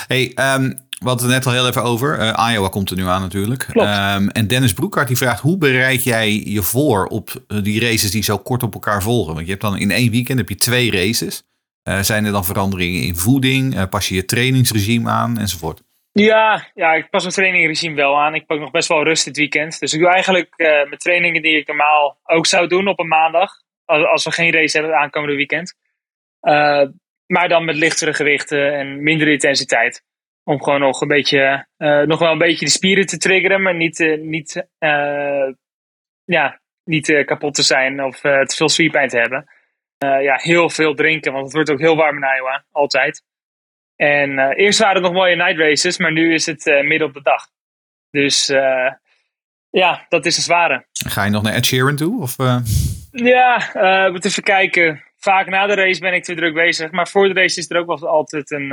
Hey, 0.06 0.32
ehm, 0.34 0.72
we 0.98 1.08
hadden 1.08 1.26
het 1.26 1.34
net 1.34 1.46
al 1.46 1.52
heel 1.52 1.68
even 1.68 1.82
over. 1.82 2.18
Eh, 2.18 2.52
Iowa 2.52 2.68
komt 2.68 2.90
er 2.90 2.96
nu 2.96 3.06
aan 3.06 3.20
natuurlijk. 3.20 3.66
Ehm, 3.72 4.28
en 4.28 4.46
Dennis 4.46 4.72
Broekhart 4.72 5.08
die 5.08 5.16
vraagt, 5.16 5.40
hoe 5.40 5.58
bereid 5.58 6.04
jij 6.04 6.42
je 6.44 6.62
voor 6.62 7.06
op 7.06 7.30
eh, 7.48 7.62
die 7.62 7.80
races 7.80 8.10
die 8.10 8.22
zo 8.22 8.38
kort 8.38 8.62
op 8.62 8.74
elkaar 8.74 9.02
volgen? 9.02 9.34
Want 9.34 9.44
je 9.44 9.50
hebt 9.50 9.62
dan 9.62 9.78
in 9.78 9.90
één 9.90 10.10
weekend 10.10 10.38
heb 10.38 10.48
je 10.48 10.54
twee 10.54 10.90
races. 10.90 11.42
Eh, 11.82 12.00
zijn 12.00 12.24
er 12.24 12.32
dan 12.32 12.44
veranderingen 12.44 13.02
in 13.02 13.16
voeding? 13.16 13.88
Pas 13.88 14.08
je 14.08 14.14
je 14.14 14.24
trainingsregime 14.24 15.10
aan 15.10 15.38
enzovoort? 15.38 15.82
Ja, 16.12 16.70
ja, 16.74 16.92
ik 16.92 17.10
pas 17.10 17.22
mijn 17.22 17.34
trainingregime 17.34 17.94
wel 17.94 18.20
aan. 18.20 18.34
Ik 18.34 18.46
pak 18.46 18.58
nog 18.58 18.70
best 18.70 18.88
wel 18.88 19.04
rust 19.04 19.24
dit 19.24 19.36
weekend. 19.36 19.80
Dus 19.80 19.92
ik 19.92 20.00
doe 20.00 20.08
eigenlijk 20.08 20.54
mijn 20.56 20.98
trainingen 20.98 21.42
die 21.42 21.56
ik 21.56 21.66
normaal 21.66 22.18
ook 22.24 22.46
zou 22.46 22.66
doen 22.66 22.88
op 22.88 22.98
een 22.98 23.08
maandag. 23.08 23.52
Als, 23.84 24.06
als 24.06 24.24
we 24.24 24.30
geen 24.30 24.52
race 24.52 24.78
hebben 24.78 24.96
aankomende 24.96 25.36
weekend. 25.36 25.74
Maar 27.26 27.48
dan 27.48 27.64
met 27.64 27.76
lichtere 27.76 28.14
gewichten 28.14 28.74
en 28.74 29.02
minder 29.02 29.28
intensiteit. 29.28 30.04
Om 30.44 30.62
gewoon 30.62 30.80
nog 30.80 31.00
een 31.00 31.08
beetje, 31.08 31.66
eh, 31.76 32.00
nog 32.02 32.18
wel 32.18 32.32
een 32.32 32.38
beetje 32.38 32.64
de 32.64 32.70
spieren 32.70 33.06
te 33.06 33.18
triggeren, 33.18 33.62
maar 33.62 33.74
niet, 33.74 34.00
eh, 34.00 34.18
niet, 34.18 34.66
eh, 34.78 35.52
ja, 36.24 36.60
niet 36.84 37.24
kapot 37.24 37.54
te 37.54 37.62
zijn 37.62 38.04
of 38.04 38.20
te 38.20 38.54
veel 38.56 38.68
spierpijn 38.68 39.08
te 39.08 39.18
hebben. 39.18 39.46
Ja, 39.98 40.36
heel 40.36 40.70
veel 40.70 40.94
drinken, 40.94 41.32
want 41.32 41.44
het 41.44 41.54
wordt 41.54 41.70
ook 41.70 41.78
heel 41.78 41.96
warm 41.96 42.16
in 42.16 42.36
Iowa, 42.36 42.64
altijd. 42.72 43.22
En 43.96 44.38
eerst 44.38 44.78
waren 44.78 44.94
het 44.94 45.04
nog 45.04 45.12
mooie 45.12 45.36
night 45.36 45.58
races, 45.58 45.98
maar 45.98 46.12
nu 46.12 46.34
is 46.34 46.46
het 46.46 46.64
midden 46.64 47.08
op 47.08 47.14
de 47.14 47.22
dag. 47.22 47.48
Dus 48.10 48.46
ja, 49.70 50.06
dat 50.08 50.26
is 50.26 50.36
een 50.36 50.42
zware. 50.42 50.86
Ga 50.92 51.24
je 51.24 51.30
nog 51.30 51.42
naar 51.42 51.54
Ed 51.54 51.66
Sheeran 51.66 51.96
toe? 51.96 52.22
Of? 52.22 52.36
Ja, 53.10 53.72
eh 53.72 54.12
moet 54.12 54.24
even 54.24 54.42
kijken. 54.42 55.04
Vaak 55.26 55.48
na 55.48 55.66
de 55.66 55.74
race 55.74 56.00
ben 56.00 56.14
ik 56.14 56.24
te 56.24 56.34
druk 56.34 56.54
bezig. 56.54 56.90
Maar 56.90 57.08
voor 57.08 57.28
de 57.28 57.40
race 57.40 57.58
is 57.58 57.70
er 57.70 57.78
ook 57.78 57.86
wel 57.86 58.08
altijd 58.08 58.50
een 58.50 58.72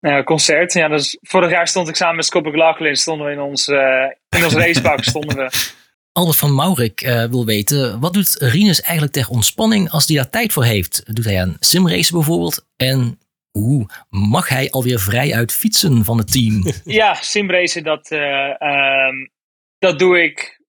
eh, 0.00 0.22
concert. 0.24 0.72
Ja, 0.72 0.88
dus 0.88 1.18
vorig 1.20 1.50
jaar 1.50 1.68
stond 1.68 1.88
ik 1.88 1.96
samen 1.96 2.16
met 2.16 2.24
Scott 2.24 2.46
McLaughlin. 2.46 2.96
Stonden 2.96 3.26
we 3.26 3.32
in 3.32 3.40
ons, 3.40 3.68
eh, 3.68 4.10
in 4.28 4.44
ons 4.44 4.54
racepak. 4.54 5.04
stonden 5.14 5.36
we. 5.36 5.72
Albert 6.12 6.38
van 6.38 6.54
Maurik 6.54 7.00
eh, 7.00 7.24
wil 7.24 7.44
weten, 7.44 8.00
wat 8.00 8.12
doet 8.12 8.36
Rinus 8.38 8.80
eigenlijk 8.80 9.12
ter 9.12 9.28
ontspanning 9.28 9.90
als 9.90 10.06
hij 10.06 10.16
daar 10.16 10.30
tijd 10.30 10.52
voor 10.52 10.64
heeft? 10.64 11.14
Doet 11.14 11.24
hij 11.24 11.40
aan 11.40 11.56
simracen 11.60 12.14
bijvoorbeeld? 12.14 12.66
En 12.76 13.18
hoe 13.50 13.86
mag 14.10 14.48
hij 14.48 14.70
alweer 14.70 15.00
vrij 15.00 15.34
uit 15.34 15.52
fietsen 15.52 16.04
van 16.04 16.18
het 16.18 16.32
team? 16.32 16.62
Ja, 16.84 17.14
simracen, 17.14 17.82
dat, 17.82 18.10
eh, 18.10 18.60
ehm, 18.62 19.14
dat 19.78 19.98
doe 19.98 20.22
ik 20.22 20.60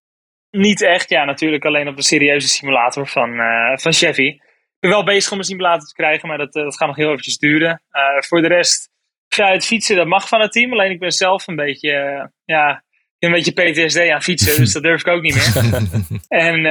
niet 0.52 0.82
echt. 0.82 1.10
Ja, 1.10 1.26
natuurlijk 1.26 1.66
alleen 1.66 1.88
op 1.88 1.96
de 1.96 2.04
serieuze 2.04 2.48
simulator 2.48 3.08
van, 3.08 3.30
van 3.76 3.94
Chevy. 3.94 4.38
Ik 4.80 4.82
ben 4.82 4.90
wel 4.90 5.04
bezig 5.04 5.32
om 5.32 5.38
een 5.38 5.44
simulator 5.44 5.88
te 5.88 5.94
krijgen, 5.94 6.28
maar 6.28 6.38
dat, 6.38 6.56
eh, 6.56 6.64
dat 6.64 6.78
gaat 6.78 6.88
nog 6.88 6.96
heel 6.98 7.10
eventjes 7.10 7.38
duren. 7.38 7.82
Eh, 7.90 8.02
voor 8.20 8.42
de 8.42 8.48
rest, 8.48 8.90
vrij 9.28 9.50
uit 9.50 9.66
fietsen, 9.66 9.96
dat 9.96 10.08
mag 10.08 10.28
van 10.28 10.42
het 10.42 10.52
team. 10.52 10.72
Alleen 10.72 10.92
ik 10.92 11.00
ben 11.00 11.12
zelf 11.12 11.48
een 11.48 11.56
beetje, 11.56 11.92
eh, 11.92 12.26
ja, 12.46 12.84
een 13.20 13.32
beetje 13.32 13.52
PTSD 13.52 14.10
aan 14.10 14.22
fietsen, 14.22 14.58
dus 14.58 14.74
dat 14.74 14.84
durf 14.84 15.00
ik 15.00 15.08
ook 15.08 15.22
niet 15.22 15.36
meer. 15.36 16.20
en 16.52 16.62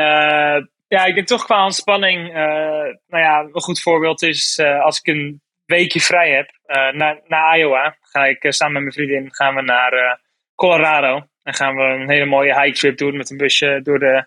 ja, 0.89 1.05
ik 1.05 1.15
denk 1.15 1.27
toch 1.27 1.45
qua 1.45 1.65
ontspanning, 1.65 2.33
nou 3.07 3.23
ja, 3.23 3.41
een 3.41 3.61
goed 3.61 3.81
voorbeeld 3.81 4.23
is 4.23 4.61
als 4.61 4.99
ik 4.99 5.07
een 5.07 5.43
weekje 5.67 6.01
vrij 6.01 6.31
heb, 6.31 6.51
naar, 6.95 7.21
naar 7.27 7.59
Iowa, 7.59 7.97
ga 8.01 8.25
ik 8.25 8.47
samen 8.49 8.73
met 8.73 8.83
mijn 8.83 8.93
vriendin 8.93 9.35
gaan 9.35 9.55
we 9.55 9.63
naar 9.63 10.21
Colorado. 10.55 11.27
En 11.43 11.55
gaan 11.55 11.77
we 11.77 11.83
een 11.83 12.11
hele 12.11 12.25
mooie 12.25 12.61
hike 12.61 12.79
trip 12.79 12.99
doen 12.99 13.17
met 13.17 13.31
een 13.31 13.37
busje 13.37 13.81
door 13.83 13.99
de, 13.99 14.27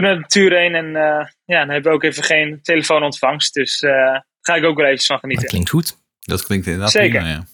door 0.00 0.14
de 0.14 0.20
natuur 0.20 0.56
heen. 0.58 0.74
En 0.74 0.86
eh, 0.86 1.26
ja, 1.44 1.58
dan 1.58 1.68
hebben 1.68 1.90
we 1.90 1.96
ook 1.96 2.02
even 2.02 2.22
geen 2.22 2.58
telefoonontvangst. 2.62 3.54
Dus 3.54 3.80
eh, 3.80 3.90
daar 3.90 4.26
ga 4.40 4.54
ik 4.54 4.64
ook 4.64 4.76
wel 4.76 4.86
even 4.86 5.04
van 5.04 5.18
genieten. 5.18 5.48
Klinkt 5.48 5.70
goed. 5.70 5.98
Dat 6.20 6.44
klinkt 6.44 6.66
inderdaad 6.66 6.90
Zeker. 6.90 7.20
prima, 7.20 7.28
ja. 7.28 7.44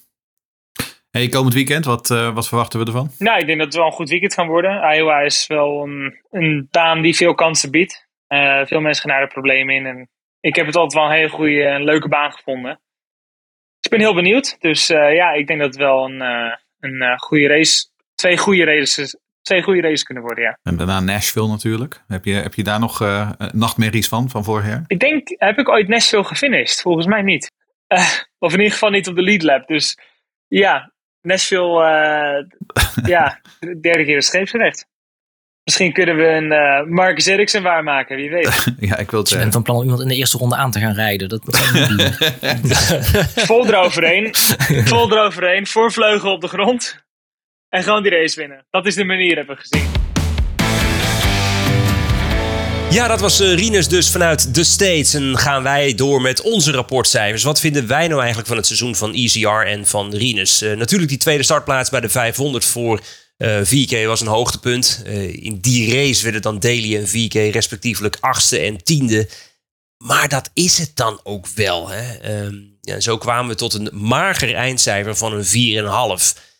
Hey, 1.11 1.27
komend 1.27 1.53
weekend, 1.53 1.85
wat, 1.85 2.11
eh, 2.11 2.33
wat 2.33 2.47
verwachten 2.47 2.79
we 2.79 2.85
ervan? 2.85 3.11
Nou, 3.17 3.39
ik 3.39 3.45
denk 3.45 3.57
dat 3.57 3.67
het 3.67 3.75
wel 3.75 3.85
een 3.85 3.91
goed 3.91 4.09
weekend 4.09 4.33
gaan 4.33 4.47
worden. 4.47 4.95
Iowa 4.95 5.19
is 5.19 5.47
wel 5.47 5.83
een, 5.83 6.19
een 6.29 6.67
baan 6.71 7.01
die 7.01 7.15
veel 7.15 7.33
kansen 7.33 7.71
biedt. 7.71 8.07
Eh, 8.27 8.65
veel 8.65 8.79
mensen 8.79 9.01
gaan 9.01 9.17
daar 9.17 9.27
de 9.27 9.33
problemen 9.33 9.75
in. 9.75 9.85
En 9.85 10.09
ik 10.39 10.55
heb 10.55 10.65
het 10.65 10.75
altijd 10.75 11.01
wel 11.01 11.11
een 11.11 11.17
hele 11.17 11.29
goede 11.29 11.63
en 11.63 11.83
leuke 11.83 12.07
baan 12.07 12.31
gevonden. 12.31 12.81
Dus 13.83 13.91
ik 13.91 13.97
ben 13.97 13.99
heel 13.99 14.13
benieuwd. 14.13 14.57
Dus 14.59 14.89
eh, 14.89 15.13
ja, 15.13 15.31
ik 15.31 15.47
denk 15.47 15.59
dat 15.59 15.67
het 15.67 15.77
wel 15.77 16.05
een, 16.05 16.21
eh, 16.21 16.55
een 16.79 17.01
eh, 17.01 17.17
goede 17.17 17.47
race, 17.47 17.85
twee 18.15 18.37
goede 18.37 18.63
races, 18.63 19.17
twee 19.43 19.61
goede 19.61 19.81
races 19.81 20.03
kunnen 20.03 20.23
worden, 20.23 20.43
ja. 20.43 20.57
En 20.63 20.77
daarna 20.77 20.99
Nashville 20.99 21.47
natuurlijk. 21.47 22.03
Heb 22.07 22.25
je, 22.25 22.33
heb 22.33 22.53
je 22.53 22.63
daar 22.63 22.79
nog 22.79 23.01
eh, 23.01 23.29
nachtmerries 23.51 24.07
van, 24.07 24.29
van 24.29 24.43
vorig 24.43 24.65
jaar? 24.67 24.83
Ik 24.87 24.99
denk, 24.99 25.27
heb 25.37 25.57
ik 25.57 25.69
ooit 25.69 25.87
Nashville 25.87 26.23
gefinished? 26.23 26.81
Volgens 26.81 27.05
mij 27.05 27.21
niet. 27.21 27.51
Eh, 27.87 28.09
of 28.39 28.51
in 28.51 28.57
ieder 28.57 28.73
geval 28.73 28.89
niet 28.89 29.07
op 29.07 29.15
de 29.15 29.21
lead 29.21 29.41
lap. 29.41 29.67
Dus 29.67 29.97
ja, 30.47 30.93
Nashville, 31.21 31.83
eh, 31.83 32.45
ja, 33.05 33.39
de 33.59 33.79
derde 33.79 34.05
keer 34.05 34.17
is 34.17 34.25
scheepsrecht. 34.25 34.91
Misschien 35.63 35.93
kunnen 35.93 36.15
we 36.15 36.27
een 36.27 36.51
uh, 36.51 36.93
Marcus 36.95 37.25
Ericsson 37.25 37.63
waarmaken, 37.63 38.15
wie 38.15 38.29
weet. 38.29 38.67
ja, 38.89 38.97
ik 38.97 39.11
wil 39.11 39.19
het 39.19 39.29
Je 39.29 39.37
bent 39.37 39.53
van 39.53 39.63
plan 39.63 39.75
om 39.75 39.83
iemand 39.83 40.01
in 40.01 40.07
de 40.07 40.15
eerste 40.15 40.37
ronde 40.37 40.55
aan 40.55 40.71
te 40.71 40.79
gaan 40.79 40.93
rijden. 40.93 41.29
Dat. 41.29 41.41
Vol 43.47 43.67
eroverheen, 43.67 44.35
vol 44.85 45.11
eroverheen, 45.11 45.67
voorvleugel 45.67 46.31
op 46.31 46.41
de 46.41 46.47
grond. 46.47 47.02
En 47.73 47.83
gewoon 47.83 48.03
die 48.03 48.11
race 48.11 48.39
winnen. 48.39 48.65
Dat 48.69 48.85
is 48.85 48.95
de 48.95 49.03
manier, 49.03 49.35
hebben 49.35 49.55
we 49.55 49.61
gezien. 49.61 49.91
Ja, 52.89 53.07
dat 53.07 53.19
was 53.19 53.41
uh, 53.41 53.53
Rinus 53.55 53.87
dus 53.87 54.11
vanuit 54.11 54.55
de 54.55 54.63
States. 54.63 55.13
En 55.13 55.37
gaan 55.37 55.63
wij 55.63 55.95
door 55.95 56.21
met 56.21 56.41
onze 56.41 56.71
rapportcijfers. 56.71 57.43
Wat 57.43 57.59
vinden 57.59 57.87
wij 57.87 58.07
nou 58.07 58.19
eigenlijk 58.19 58.47
van 58.47 58.57
het 58.57 58.65
seizoen 58.65 58.95
van 58.95 59.13
ECR 59.13 59.47
en 59.47 59.87
van 59.87 60.15
Rinus? 60.15 60.61
Uh, 60.61 60.77
natuurlijk 60.77 61.09
die 61.09 61.19
tweede 61.19 61.43
startplaats 61.43 61.89
bij 61.89 61.99
de 61.99 62.09
500 62.09 62.65
voor 62.65 63.01
uh, 63.37 63.59
VK 63.63 64.05
was 64.05 64.21
een 64.21 64.27
hoogtepunt. 64.27 65.03
in 65.31 65.57
die 65.61 65.93
race 65.93 66.23
werden 66.23 66.41
dan 66.41 66.59
Daly 66.59 66.95
en 66.95 67.07
VK 67.07 67.33
respectievelijk 67.33 68.17
achtste 68.19 68.59
en 68.59 68.83
tiende. 68.83 69.29
Maar 69.97 70.29
dat 70.29 70.49
is 70.53 70.77
het 70.77 70.91
dan 70.95 71.19
ook 71.23 71.47
wel. 71.47 71.89
Hè? 71.89 72.13
Ehm, 72.13 72.55
ja, 72.81 72.99
zo 72.99 73.17
kwamen 73.17 73.49
we 73.49 73.55
tot 73.55 73.73
een 73.73 73.89
mager 73.91 74.55
eindcijfer 74.55 75.15
van 75.15 75.33
een 75.33 75.45
4,5. 75.45 76.51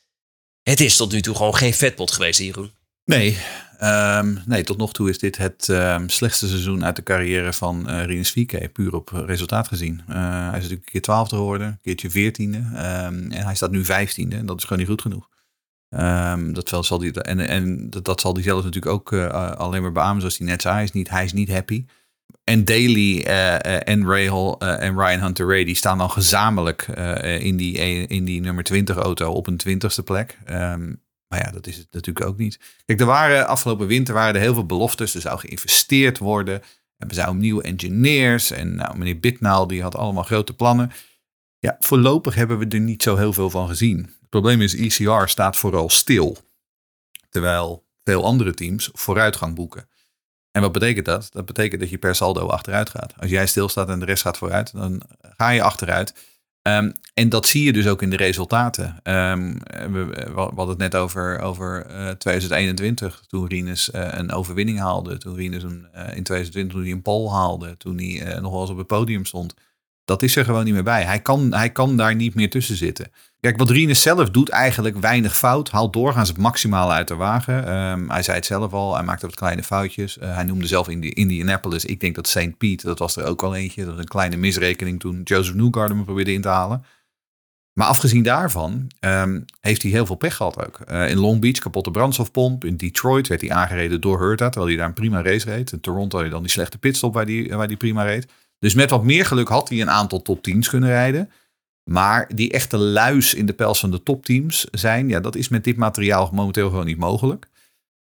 Het 0.63 0.79
is 0.79 0.95
tot 0.95 1.11
nu 1.11 1.21
toe 1.21 1.35
gewoon 1.35 1.55
geen 1.55 1.73
vetpot 1.73 2.11
geweest, 2.11 2.39
Jeroen. 2.39 2.71
Nee, 3.05 3.37
um, 3.81 4.41
nee, 4.45 4.63
tot 4.63 4.77
nog 4.77 4.93
toe 4.93 5.09
is 5.09 5.19
dit 5.19 5.37
het 5.37 5.67
um, 5.67 6.09
slechtste 6.09 6.47
seizoen 6.47 6.85
uit 6.85 6.95
de 6.95 7.03
carrière 7.03 7.53
van 7.53 7.89
uh, 7.89 8.05
Rinus 8.05 8.33
puur 8.73 8.95
op 8.95 9.09
resultaat 9.09 9.67
gezien. 9.67 10.01
Uh, 10.09 10.15
hij 10.15 10.47
is 10.47 10.51
natuurlijk 10.51 10.85
een 10.85 10.91
keer 10.91 11.01
twaalfde 11.01 11.35
geworden, 11.35 11.67
een 11.67 11.79
keertje 11.81 12.09
veertiende 12.09 12.57
um, 12.57 13.31
en 13.31 13.43
hij 13.43 13.55
staat 13.55 13.71
nu 13.71 13.85
vijftiende 13.85 14.35
en 14.35 14.45
dat 14.45 14.57
is 14.57 14.63
gewoon 14.63 14.77
niet 14.77 14.87
goed 14.87 15.01
genoeg. 15.01 15.29
dat, 16.53 16.85
zal 16.85 16.97
die, 16.97 17.21
en 17.21 17.39
en 17.39 17.89
dat, 17.89 18.21
zal 18.21 18.33
hij 18.33 18.43
zelf 18.43 18.63
natuurlijk 18.63 18.93
ook 18.93 19.11
uh, 19.11 19.51
alleen 19.51 19.81
maar 19.81 19.91
beamen, 19.91 20.19
zoals 20.19 20.37
hij 20.37 20.47
net 20.47 20.61
zei. 20.61 20.73
Hij 20.73 20.83
is 20.83 20.91
niet, 20.91 21.09
hij 21.09 21.23
is 21.23 21.33
niet 21.33 21.51
happy. 21.51 21.85
En 22.43 22.65
Daly 22.65 23.21
en 23.21 24.07
Rahal 24.07 24.59
en 24.59 24.97
Ryan 24.97 25.19
Hunter 25.19 25.47
Ray, 25.47 25.63
die 25.63 25.75
staan 25.75 25.97
dan 25.97 26.11
gezamenlijk 26.11 26.87
in, 27.39 27.57
die, 27.57 27.77
in 28.07 28.25
die 28.25 28.41
nummer 28.41 28.63
20 28.63 28.95
auto 28.95 29.31
op 29.31 29.47
een 29.47 29.57
twintigste 29.57 30.03
plek. 30.03 30.37
Maar 31.27 31.45
ja, 31.45 31.51
dat 31.51 31.67
is 31.67 31.77
het 31.77 31.87
natuurlijk 31.91 32.25
ook 32.25 32.37
niet. 32.37 32.59
Kijk, 32.85 32.99
er 32.99 33.05
waren 33.05 33.47
afgelopen 33.47 33.87
winter 33.87 34.13
waren 34.13 34.35
er 34.35 34.41
heel 34.41 34.53
veel 34.53 34.65
beloftes. 34.65 35.15
Er 35.15 35.21
zou 35.21 35.39
geïnvesteerd 35.39 36.17
worden. 36.17 36.61
En 36.97 37.07
we 37.07 37.13
zouden 37.13 37.41
nieuwe 37.41 37.63
engineers. 37.63 38.51
En 38.51 38.75
nou, 38.75 38.97
meneer 38.97 39.19
Bitnaal 39.19 39.67
die 39.67 39.81
had 39.81 39.95
allemaal 39.95 40.23
grote 40.23 40.53
plannen. 40.53 40.91
Ja, 41.59 41.75
voorlopig 41.79 42.35
hebben 42.35 42.59
we 42.59 42.67
er 42.67 42.79
niet 42.79 43.03
zo 43.03 43.15
heel 43.15 43.33
veel 43.33 43.49
van 43.49 43.67
gezien. 43.67 43.97
Het 43.97 44.29
probleem 44.29 44.61
is, 44.61 44.75
ECR 44.75 45.25
staat 45.25 45.57
vooral 45.57 45.89
stil. 45.89 46.37
Terwijl 47.29 47.85
veel 48.03 48.25
andere 48.25 48.53
teams 48.53 48.89
vooruitgang 48.93 49.55
boeken. 49.55 49.87
En 50.53 50.61
wat 50.61 50.71
betekent 50.71 51.05
dat? 51.05 51.29
Dat 51.31 51.45
betekent 51.45 51.81
dat 51.81 51.89
je 51.89 51.97
per 51.97 52.15
saldo 52.15 52.47
achteruit 52.47 52.89
gaat. 52.89 53.13
Als 53.17 53.29
jij 53.29 53.47
stilstaat 53.47 53.89
en 53.89 53.99
de 53.99 54.05
rest 54.05 54.21
gaat 54.21 54.37
vooruit, 54.37 54.73
dan 54.73 55.01
ga 55.21 55.49
je 55.49 55.61
achteruit. 55.61 56.13
Um, 56.61 56.93
en 57.13 57.29
dat 57.29 57.45
zie 57.45 57.63
je 57.63 57.73
dus 57.73 57.87
ook 57.87 58.01
in 58.01 58.09
de 58.09 58.15
resultaten. 58.15 58.99
Um, 59.03 59.59
we, 59.91 60.05
we, 60.05 60.31
hadden 60.35 60.67
het 60.67 60.77
net 60.77 60.95
over, 60.95 61.39
over 61.39 61.85
uh, 61.89 62.09
2021, 62.09 63.23
toen 63.27 63.47
Rinus 63.47 63.89
uh, 63.89 64.07
een 64.11 64.31
overwinning 64.31 64.79
haalde. 64.79 65.17
Toen 65.17 65.35
Rinus 65.35 65.63
een, 65.63 65.87
uh, 65.95 66.01
in 66.15 66.23
2020 66.23 66.73
toen 66.73 66.83
hij 66.83 66.91
een 66.91 67.01
pole 67.01 67.29
haalde. 67.29 67.77
Toen 67.77 67.97
hij 67.97 68.39
nog 68.39 68.51
wel 68.51 68.61
eens 68.61 68.69
op 68.69 68.77
het 68.77 68.87
podium 68.87 69.25
stond. 69.25 69.53
Dat 70.05 70.21
is 70.21 70.35
er 70.35 70.45
gewoon 70.45 70.63
niet 70.63 70.73
meer 70.73 70.83
bij. 70.83 71.03
Hij 71.03 71.19
kan, 71.19 71.53
hij 71.53 71.71
kan 71.71 71.97
daar 71.97 72.15
niet 72.15 72.35
meer 72.35 72.49
tussen 72.49 72.75
zitten. 72.75 73.11
Kijk, 73.39 73.57
wat 73.57 73.69
Rinus 73.69 74.01
zelf 74.01 74.29
doet 74.29 74.49
eigenlijk 74.49 74.97
weinig 74.97 75.37
fout. 75.37 75.69
Haalt 75.69 75.93
doorgaans 75.93 76.29
het 76.29 76.37
maximale 76.37 76.93
uit 76.93 77.07
de 77.07 77.15
wagen. 77.15 77.75
Um, 77.75 78.09
hij 78.09 78.23
zei 78.23 78.37
het 78.37 78.45
zelf 78.45 78.73
al. 78.73 78.95
Hij 78.95 79.03
maakte 79.03 79.25
wat 79.25 79.35
kleine 79.35 79.63
foutjes. 79.63 80.17
Uh, 80.17 80.35
hij 80.35 80.43
noemde 80.43 80.67
zelf 80.67 80.87
Indi 80.87 81.09
Indianapolis. 81.09 81.85
Ik 81.85 81.99
denk 81.99 82.15
dat 82.15 82.27
St. 82.27 82.57
Pete, 82.57 82.85
dat 82.85 82.99
was 82.99 83.15
er 83.15 83.25
ook 83.25 83.43
al 83.43 83.55
eentje. 83.55 83.81
Dat 83.81 83.91
was 83.91 83.99
een 83.99 84.07
kleine 84.07 84.37
misrekening 84.37 84.99
toen 84.99 85.21
Joseph 85.23 85.55
Newgarden 85.55 85.97
me 85.97 86.03
probeerde 86.03 86.33
in 86.33 86.41
te 86.41 86.47
halen. 86.47 86.85
Maar 87.73 87.87
afgezien 87.87 88.23
daarvan 88.23 88.91
um, 88.99 89.45
heeft 89.59 89.81
hij 89.81 89.91
heel 89.91 90.05
veel 90.05 90.15
pech 90.15 90.35
gehad 90.35 90.65
ook. 90.65 90.79
Uh, 90.91 91.09
in 91.09 91.17
Long 91.17 91.41
Beach 91.41 91.59
kapotte 91.59 91.91
brandstofpomp. 91.91 92.65
In 92.65 92.77
Detroit 92.77 93.27
werd 93.27 93.41
hij 93.41 93.51
aangereden 93.51 94.01
door 94.01 94.19
Hurta, 94.19 94.49
terwijl 94.49 94.67
hij 94.67 94.77
daar 94.77 94.87
een 94.87 94.93
prima 94.93 95.21
race 95.21 95.49
reed. 95.49 95.71
In 95.71 95.79
Toronto 95.79 96.15
had 96.15 96.25
hij 96.25 96.29
dan 96.29 96.41
die 96.41 96.51
slechte 96.51 96.77
pitstop 96.77 97.13
waar 97.13 97.25
hij, 97.25 97.47
waar 97.55 97.67
die 97.67 97.77
prima 97.77 98.03
reed. 98.03 98.27
Dus 98.63 98.73
met 98.73 98.89
wat 98.89 99.03
meer 99.03 99.25
geluk 99.25 99.47
had 99.47 99.69
hij 99.69 99.81
een 99.81 99.89
aantal 99.89 100.21
top 100.21 100.37
10's 100.49 100.69
kunnen 100.69 100.89
rijden. 100.89 101.29
Maar 101.83 102.29
die 102.35 102.51
echte 102.51 102.77
luis 102.77 103.33
in 103.33 103.45
de 103.45 103.53
pels 103.53 103.79
van 103.79 103.91
de 103.91 104.03
topteams 104.03 104.67
zijn, 104.71 105.09
ja, 105.09 105.19
dat 105.19 105.35
is 105.35 105.47
met 105.47 105.63
dit 105.63 105.77
materiaal 105.77 106.29
momenteel 106.33 106.69
gewoon 106.69 106.85
niet 106.85 106.97
mogelijk. 106.97 107.47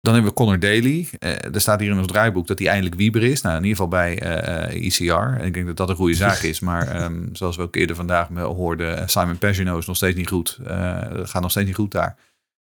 Dan 0.01 0.15
hebben 0.15 0.31
we 0.31 0.37
Connor 0.37 0.59
Daly. 0.59 1.09
Uh, 1.19 1.55
er 1.55 1.61
staat 1.61 1.81
hier 1.81 1.91
in 1.91 1.99
ons 1.99 2.07
draaiboek 2.07 2.47
dat 2.47 2.59
hij 2.59 2.69
eindelijk 2.69 2.95
Wieber 2.95 3.23
is. 3.23 3.41
Nou, 3.43 3.57
in 3.57 3.65
ieder 3.65 3.77
geval 3.77 3.91
bij 3.91 4.23
uh, 4.23 4.87
ECR. 4.87 5.41
En 5.41 5.47
ik 5.47 5.55
denk 5.55 5.67
dat 5.67 5.77
dat 5.77 5.89
een 5.89 5.97
goede 5.97 6.15
zaak 6.15 6.39
is. 6.39 6.61
Maar 6.61 7.03
um, 7.03 7.29
zoals 7.33 7.57
we 7.57 7.63
ook 7.63 7.77
eerder 7.77 7.97
vandaag 7.97 8.29
hoorden, 8.29 9.09
Simon 9.09 9.39
Pagino 9.39 9.79
is 9.79 9.87
nog 9.87 9.97
steeds 9.97 10.17
niet 10.17 10.29
goed. 10.29 10.59
Uh, 10.63 10.69
gaat 11.23 11.43
nog 11.43 11.51
steeds 11.51 11.67
niet 11.67 11.77
goed 11.77 11.93
daar. 11.93 12.17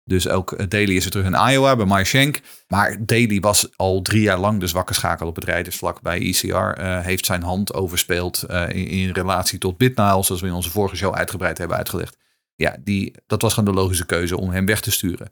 Dus 0.09 0.27
ook 0.27 0.69
Daly 0.69 0.95
is 0.95 1.05
er 1.05 1.11
terug 1.11 1.25
in 1.25 1.49
Iowa 1.49 1.75
bij 1.75 1.85
Mike. 1.85 2.39
Maar 2.67 2.97
Daly 2.99 3.39
was 3.39 3.69
al 3.75 4.01
drie 4.01 4.21
jaar 4.21 4.39
lang 4.39 4.59
de 4.59 4.67
zwakke 4.67 4.93
schakel 4.93 5.27
op 5.27 5.35
het 5.35 5.43
rijdersvlak 5.43 6.01
bij 6.01 6.19
ECR. 6.19 6.47
Uh, 6.47 6.99
heeft 6.99 7.25
zijn 7.25 7.43
hand 7.43 7.73
overspeeld 7.73 8.45
uh, 8.49 8.69
in, 8.69 8.87
in, 8.87 9.11
relatie 9.11 9.59
tot 9.59 9.77
Bitnile, 9.77 10.23
zoals 10.23 10.41
we 10.41 10.47
in 10.47 10.53
onze 10.53 10.69
vorige 10.69 10.95
show 10.95 11.15
uitgebreid 11.15 11.57
hebben 11.57 11.77
uitgelegd. 11.77 12.17
Ja, 12.55 12.75
die, 12.79 13.13
dat 13.27 13.41
was 13.41 13.53
gewoon 13.53 13.73
de 13.73 13.79
logische 13.79 14.05
keuze 14.05 14.37
om 14.37 14.49
hem 14.49 14.65
weg 14.65 14.81
te 14.81 14.91
sturen. 14.91 15.31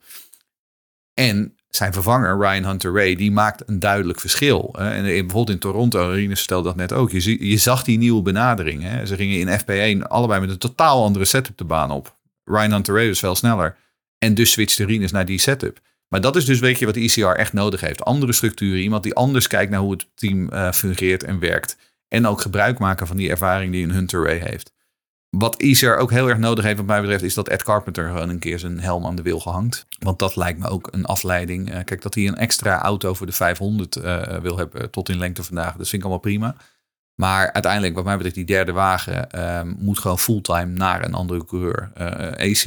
En 1.13 1.55
zijn 1.69 1.93
vervanger, 1.93 2.37
Ryan 2.39 2.65
Hunter 2.65 2.93
Ray, 2.93 3.15
die 3.15 3.31
maakt 3.31 3.63
een 3.65 3.79
duidelijk 3.79 4.19
verschil. 4.19 4.75
En 4.77 5.03
bijvoorbeeld 5.03 5.49
in 5.49 5.59
Toronto, 5.59 6.09
Rinus 6.09 6.41
stelde 6.41 6.67
dat 6.67 6.75
net 6.75 6.93
ook, 6.93 7.11
je, 7.11 7.49
je 7.49 7.57
zag 7.57 7.83
die 7.83 7.97
nieuwe 7.97 8.21
benadering. 8.21 8.83
Hè? 8.83 9.05
Ze 9.05 9.15
gingen 9.15 9.39
in 9.39 9.59
FP1 9.59 10.07
allebei 10.07 10.39
met 10.39 10.49
een 10.49 10.57
totaal 10.57 11.03
andere 11.03 11.25
setup 11.25 11.57
de 11.57 11.65
baan 11.65 11.91
op. 11.91 12.15
Ryan 12.43 12.71
Hunter 12.71 12.95
Ray 12.95 13.07
was 13.07 13.19
veel 13.19 13.35
sneller. 13.35 13.77
En 14.17 14.33
dus 14.33 14.51
switchte 14.51 14.85
Rinus 14.85 15.11
naar 15.11 15.25
die 15.25 15.39
setup. 15.39 15.79
Maar 16.07 16.21
dat 16.21 16.35
is 16.35 16.45
dus 16.45 16.59
weet 16.59 16.79
je 16.79 16.85
wat 16.85 16.93
de 16.93 17.01
ICR 17.01 17.25
echt 17.25 17.53
nodig 17.53 17.81
heeft. 17.81 18.03
Andere 18.03 18.33
structuren, 18.33 18.81
iemand 18.81 19.03
die 19.03 19.15
anders 19.15 19.47
kijkt 19.47 19.71
naar 19.71 19.79
hoe 19.79 19.91
het 19.91 20.07
team 20.15 20.49
uh, 20.53 20.71
fungeert 20.71 21.23
en 21.23 21.39
werkt. 21.39 21.77
En 22.07 22.27
ook 22.27 22.41
gebruik 22.41 22.79
maken 22.79 23.07
van 23.07 23.17
die 23.17 23.29
ervaring 23.29 23.71
die 23.71 23.83
een 23.83 23.91
Hunter 23.91 24.23
Ray 24.23 24.37
heeft. 24.37 24.75
Wat 25.29 25.61
ICR 25.61 25.87
ook 25.87 26.11
heel 26.11 26.27
erg 26.27 26.37
nodig 26.37 26.63
heeft 26.63 26.77
wat 26.77 26.85
mij 26.85 27.01
betreft 27.01 27.23
is 27.23 27.33
dat 27.33 27.47
Ed 27.47 27.63
Carpenter 27.63 28.07
gewoon 28.07 28.29
een 28.29 28.39
keer 28.39 28.59
zijn 28.59 28.79
helm 28.79 29.05
aan 29.05 29.15
de 29.15 29.21
wil 29.21 29.39
gehangt. 29.39 29.85
Want 29.99 30.19
dat 30.19 30.35
lijkt 30.35 30.59
me 30.59 30.67
ook 30.67 30.87
een 30.91 31.05
afleiding. 31.05 31.69
Uh, 31.73 31.83
kijk, 31.83 32.01
dat 32.01 32.13
hij 32.13 32.27
een 32.27 32.35
extra 32.35 32.81
auto 32.81 33.13
voor 33.13 33.25
de 33.25 33.31
500 33.31 33.95
uh, 33.95 34.37
wil 34.37 34.57
hebben 34.57 34.91
tot 34.91 35.09
in 35.09 35.17
lengte 35.17 35.43
vandaag. 35.43 35.75
Dat 35.75 35.89
vind 35.89 35.93
ik 35.93 36.01
allemaal 36.01 36.19
prima. 36.19 36.55
Maar 37.21 37.53
uiteindelijk, 37.53 37.95
wat 37.95 38.03
mij 38.03 38.15
betreft, 38.15 38.35
die 38.35 38.45
derde 38.45 38.71
wagen 38.71 39.47
um, 39.59 39.75
moet 39.79 39.99
gewoon 39.99 40.19
fulltime 40.19 40.65
naar 40.65 41.05
een 41.05 41.13
andere 41.13 41.45
coureur. 41.45 41.91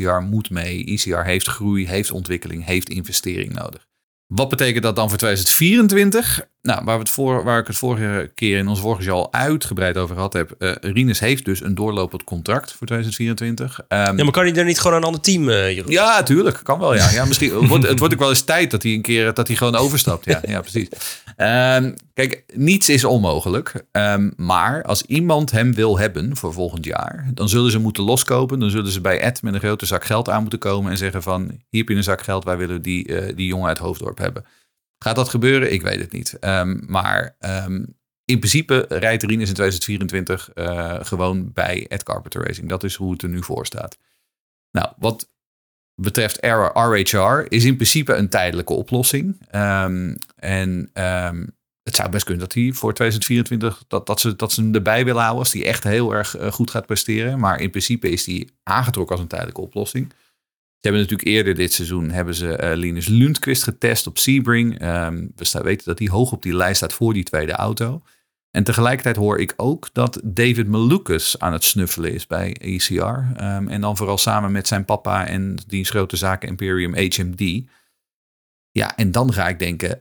Uh, 0.00 0.18
moet 0.18 0.50
mee. 0.50 0.84
ECR 0.84 1.18
heeft 1.18 1.46
groei, 1.46 1.88
heeft 1.88 2.10
ontwikkeling, 2.10 2.64
heeft 2.64 2.88
investering 2.88 3.52
nodig. 3.52 3.86
Wat 4.26 4.48
betekent 4.48 4.82
dat 4.82 4.96
dan 4.96 5.08
voor 5.08 5.18
2024? 5.18 6.46
Nou, 6.62 6.84
waar, 6.84 6.94
we 6.94 7.02
het 7.02 7.10
voor, 7.10 7.44
waar 7.44 7.58
ik 7.58 7.66
het 7.66 7.76
vorige 7.76 8.30
keer 8.34 8.58
in 8.58 8.68
ons 8.68 8.80
vorige 8.80 9.02
jaar 9.02 9.14
al 9.14 9.32
uitgebreid 9.32 9.96
over 9.96 10.14
gehad 10.14 10.32
heb. 10.32 10.54
Uh, 10.58 10.72
Rinus 10.80 11.20
heeft 11.20 11.44
dus 11.44 11.62
een 11.62 11.74
doorlopend 11.74 12.24
contract 12.24 12.72
voor 12.72 12.86
2024. 12.86 13.80
Um, 13.80 13.98
ja, 13.98 14.12
maar 14.12 14.30
kan 14.30 14.42
hij 14.42 14.52
dan 14.52 14.66
niet 14.66 14.80
gewoon 14.80 14.96
een 14.96 15.04
ander 15.04 15.20
team, 15.20 15.48
uh, 15.48 15.70
Jeroen? 15.70 15.92
Ja, 15.92 16.22
tuurlijk. 16.22 16.60
Kan 16.62 16.78
wel, 16.78 16.94
ja. 16.94 17.10
ja 17.10 17.24
misschien, 17.24 17.66
wordt, 17.68 17.88
het 17.88 17.98
wordt 17.98 18.14
ook 18.14 18.20
wel 18.20 18.28
eens 18.28 18.42
tijd 18.42 18.70
dat 18.70 18.82
hij 18.82 18.92
een 18.92 19.02
keer 19.02 19.34
dat 19.34 19.46
hij 19.46 19.56
gewoon 19.56 19.76
overstapt. 19.76 20.24
Ja, 20.24 20.40
ja 20.42 20.60
precies. 20.60 20.88
Um, 21.36 21.94
kijk, 22.14 22.44
niets 22.54 22.88
is 22.88 23.04
onmogelijk. 23.04 23.84
Um, 23.92 24.32
maar 24.36 24.82
als 24.82 25.02
iemand 25.02 25.50
hem 25.50 25.74
wil 25.74 25.98
hebben 25.98 26.36
voor 26.36 26.52
volgend 26.52 26.84
jaar, 26.84 27.30
dan 27.34 27.48
zullen 27.48 27.70
ze 27.70 27.78
moeten 27.78 28.02
loskopen. 28.02 28.60
Dan 28.60 28.70
zullen 28.70 28.92
ze 28.92 29.00
bij 29.00 29.20
Ed 29.20 29.42
met 29.42 29.54
een 29.54 29.60
grote 29.60 29.86
zak 29.86 30.04
geld 30.04 30.28
aan 30.28 30.40
moeten 30.40 30.58
komen 30.58 30.90
en 30.90 30.98
zeggen 30.98 31.22
van, 31.22 31.42
hier 31.68 31.80
heb 31.80 31.88
je 31.88 31.94
een 31.94 32.02
zak 32.02 32.22
geld, 32.22 32.44
wij 32.44 32.56
willen 32.56 32.82
die, 32.82 33.08
uh, 33.08 33.36
die 33.36 33.46
jongen 33.46 33.68
uit 33.68 33.78
Hoofddorp 33.78 34.18
hebben. 34.18 34.44
Gaat 35.04 35.16
dat 35.16 35.28
gebeuren? 35.28 35.72
Ik 35.72 35.82
weet 35.82 36.00
het 36.00 36.12
niet. 36.12 36.36
Um, 36.40 36.82
maar 36.86 37.36
um, 37.40 37.96
in 38.24 38.38
principe 38.38 38.86
rijdt 38.88 39.22
Rinus 39.22 39.48
in 39.48 39.54
2024 39.54 40.50
uh, 40.54 40.96
gewoon 41.00 41.52
bij 41.52 41.86
Ed 41.88 42.02
Carpenter 42.02 42.46
Racing. 42.46 42.68
Dat 42.68 42.84
is 42.84 42.94
hoe 42.94 43.12
het 43.12 43.22
er 43.22 43.28
nu 43.28 43.42
voor 43.42 43.66
staat. 43.66 43.98
Nou, 44.70 44.92
wat 44.98 45.28
betreft 45.94 46.38
RHR 46.46 47.44
is 47.48 47.64
in 47.64 47.76
principe 47.76 48.14
een 48.14 48.28
tijdelijke 48.28 48.72
oplossing. 48.72 49.40
Um, 49.54 50.18
en 50.36 50.90
het 51.82 51.96
zou 51.98 52.10
best 52.10 52.24
kunnen 52.24 52.42
dat 52.42 52.54
hij 52.54 52.72
voor 52.72 52.94
2024 52.94 53.84
dat, 53.88 54.06
dat, 54.06 54.20
ze, 54.20 54.36
dat 54.36 54.52
ze 54.52 54.60
hem 54.60 54.74
erbij 54.74 55.04
willen 55.04 55.20
houden 55.20 55.42
als 55.42 55.52
hij 55.52 55.64
echt 55.64 55.84
heel 55.84 56.14
erg 56.14 56.38
uh, 56.38 56.52
goed 56.52 56.70
gaat 56.70 56.86
presteren. 56.86 57.38
Maar 57.38 57.60
in 57.60 57.70
principe 57.70 58.10
is 58.10 58.26
hij 58.26 58.48
aangetrokken 58.62 59.14
als 59.14 59.24
een 59.24 59.30
tijdelijke 59.30 59.60
oplossing. 59.60 60.12
Ze 60.80 60.88
hebben 60.88 61.02
natuurlijk 61.02 61.28
eerder 61.28 61.54
dit 61.54 61.72
seizoen 61.72 62.10
hebben 62.10 62.34
ze 62.34 62.60
uh, 62.62 62.76
Linus 62.76 63.06
Lundqvist 63.06 63.62
getest 63.62 64.06
op 64.06 64.18
Sebring. 64.18 64.82
Um, 64.82 65.32
we 65.36 65.60
weten 65.62 65.86
dat 65.86 65.98
hij 65.98 66.08
hoog 66.08 66.32
op 66.32 66.42
die 66.42 66.54
lijst 66.54 66.76
staat 66.76 66.92
voor 66.92 67.12
die 67.12 67.24
tweede 67.24 67.52
auto. 67.52 68.02
En 68.50 68.64
tegelijkertijd 68.64 69.16
hoor 69.16 69.38
ik 69.38 69.52
ook 69.56 69.88
dat 69.92 70.20
David 70.24 70.68
Malukas 70.68 71.38
aan 71.38 71.52
het 71.52 71.64
snuffelen 71.64 72.12
is 72.12 72.26
bij 72.26 72.56
ECR. 72.60 73.02
Um, 73.02 73.68
en 73.68 73.80
dan 73.80 73.96
vooral 73.96 74.18
samen 74.18 74.52
met 74.52 74.66
zijn 74.66 74.84
papa 74.84 75.26
en 75.26 75.54
diens 75.66 75.90
grote 75.90 76.16
zaken 76.16 76.48
Imperium 76.48 76.94
HMD. 76.94 77.62
Ja, 78.70 78.96
en 78.96 79.12
dan 79.12 79.32
ga 79.32 79.48
ik 79.48 79.58
denken, 79.58 79.98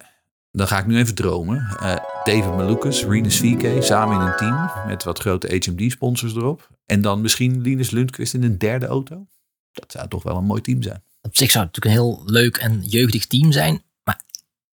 dan 0.52 0.68
ga 0.68 0.80
ik 0.80 0.86
nu 0.86 0.98
even 0.98 1.16
dromen. 1.16 1.78
Eh, 1.80 1.96
David 2.24 2.56
Malukas, 2.56 3.06
Rinus 3.06 3.40
VK, 3.40 3.84
samen 3.84 4.16
in 4.16 4.28
een 4.28 4.36
team 4.36 4.70
met 4.88 5.04
wat 5.04 5.20
grote 5.20 5.48
HMD-sponsors 5.48 6.36
erop. 6.36 6.70
En 6.86 7.02
dan 7.02 7.22
misschien 7.22 7.62
Linus 7.62 7.90
Lundqvist 7.90 8.34
in 8.34 8.44
een 8.44 8.58
derde 8.58 8.86
auto. 8.86 9.28
Dat 9.72 9.92
zou 9.92 10.08
toch 10.08 10.24
wel 10.24 10.36
een 10.38 10.46
mooi 10.46 10.62
team 10.62 10.82
zijn. 10.82 11.04
Op 11.22 11.36
zich 11.38 11.52
zou 11.52 11.66
het 11.66 11.76
natuurlijk 11.76 11.86
een 11.86 12.14
heel 12.16 12.24
leuk 12.26 12.58
en 12.58 12.82
jeugdig 12.86 13.26
team 13.28 13.52
zijn. 13.52 13.84
Maar 14.04 14.22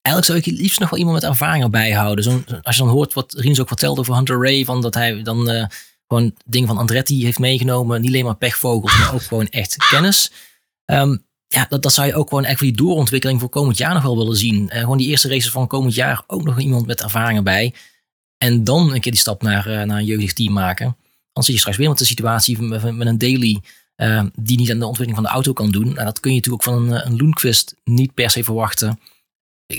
eigenlijk 0.02 0.26
zou 0.26 0.54
ik 0.54 0.60
liefst 0.60 0.80
nog 0.80 0.90
wel 0.90 0.98
iemand 0.98 1.20
met 1.20 1.30
ervaring 1.30 1.64
erbij 1.64 1.90
houden. 1.92 2.24
Zo'n- 2.24 2.44
als 2.62 2.76
je 2.76 2.82
dan 2.82 2.90
hoort 2.92 3.12
wat 3.12 3.32
Rinus 3.32 3.60
ook 3.60 3.68
vertelde 3.68 4.00
over 4.00 4.14
Hunter 4.14 4.42
Ray. 4.42 4.64
Van 4.64 4.82
dat 4.82 4.94
hij 4.94 5.22
dan 5.22 5.50
eh, 5.50 5.66
gewoon 6.08 6.34
dingen 6.44 6.68
van 6.68 6.78
Andretti 6.78 7.24
heeft 7.24 7.38
meegenomen. 7.38 8.00
Niet 8.00 8.10
alleen 8.10 8.24
maar 8.24 8.36
pechvogels, 8.36 8.98
maar 8.98 9.14
ook 9.14 9.22
gewoon 9.22 9.48
echt 9.48 9.76
kennis. 9.90 10.32
Ehm, 10.84 11.16
ja, 11.46 11.66
dat, 11.68 11.82
dat 11.82 11.92
zou 11.92 12.06
je 12.06 12.14
ook 12.14 12.28
gewoon 12.28 12.44
echt 12.44 12.58
voor 12.58 12.66
die 12.66 12.76
doorontwikkeling 12.76 13.40
voor 13.40 13.48
komend 13.48 13.76
jaar 13.76 13.94
nog 13.94 14.02
wel 14.02 14.16
willen 14.16 14.36
zien. 14.36 14.70
Eh, 14.70 14.80
gewoon 14.80 14.98
die 14.98 15.08
eerste 15.08 15.28
races 15.28 15.50
van 15.50 15.66
komend 15.66 15.94
jaar 15.94 16.22
ook 16.26 16.42
nog 16.44 16.60
iemand 16.60 16.86
met 16.86 17.02
ervaring 17.02 17.36
erbij. 17.38 17.74
En 18.38 18.64
dan 18.64 18.92
een 18.94 19.00
keer 19.00 19.12
die 19.12 19.20
stap 19.20 19.42
naar, 19.42 19.66
eh, 19.66 19.82
naar 19.86 19.98
een 19.98 20.04
jeugdig 20.04 20.32
team 20.32 20.52
maken. 20.52 20.96
Dan 21.32 21.42
zit 21.44 21.54
je 21.54 21.60
straks 21.60 21.76
weer 21.76 21.88
met 21.88 21.98
de 21.98 22.04
situatie 22.04 22.62
met 22.62 23.06
een 23.06 23.18
daily 23.18 23.60
eh, 23.96 24.24
die 24.34 24.58
niet 24.58 24.70
aan 24.70 24.78
de 24.78 24.86
ontwikkeling 24.86 25.14
van 25.14 25.24
de 25.24 25.34
auto 25.34 25.52
kan 25.52 25.70
doen. 25.70 25.92
Nou, 25.92 26.04
dat 26.04 26.20
kun 26.20 26.30
je 26.30 26.36
natuurlijk 26.36 26.68
ook 26.68 26.74
van 26.74 26.90
een, 26.90 27.00
eh, 27.00 27.10
een 27.10 27.66
niet 27.84 28.14
per 28.14 28.30
se 28.30 28.44
verwachten. 28.44 29.00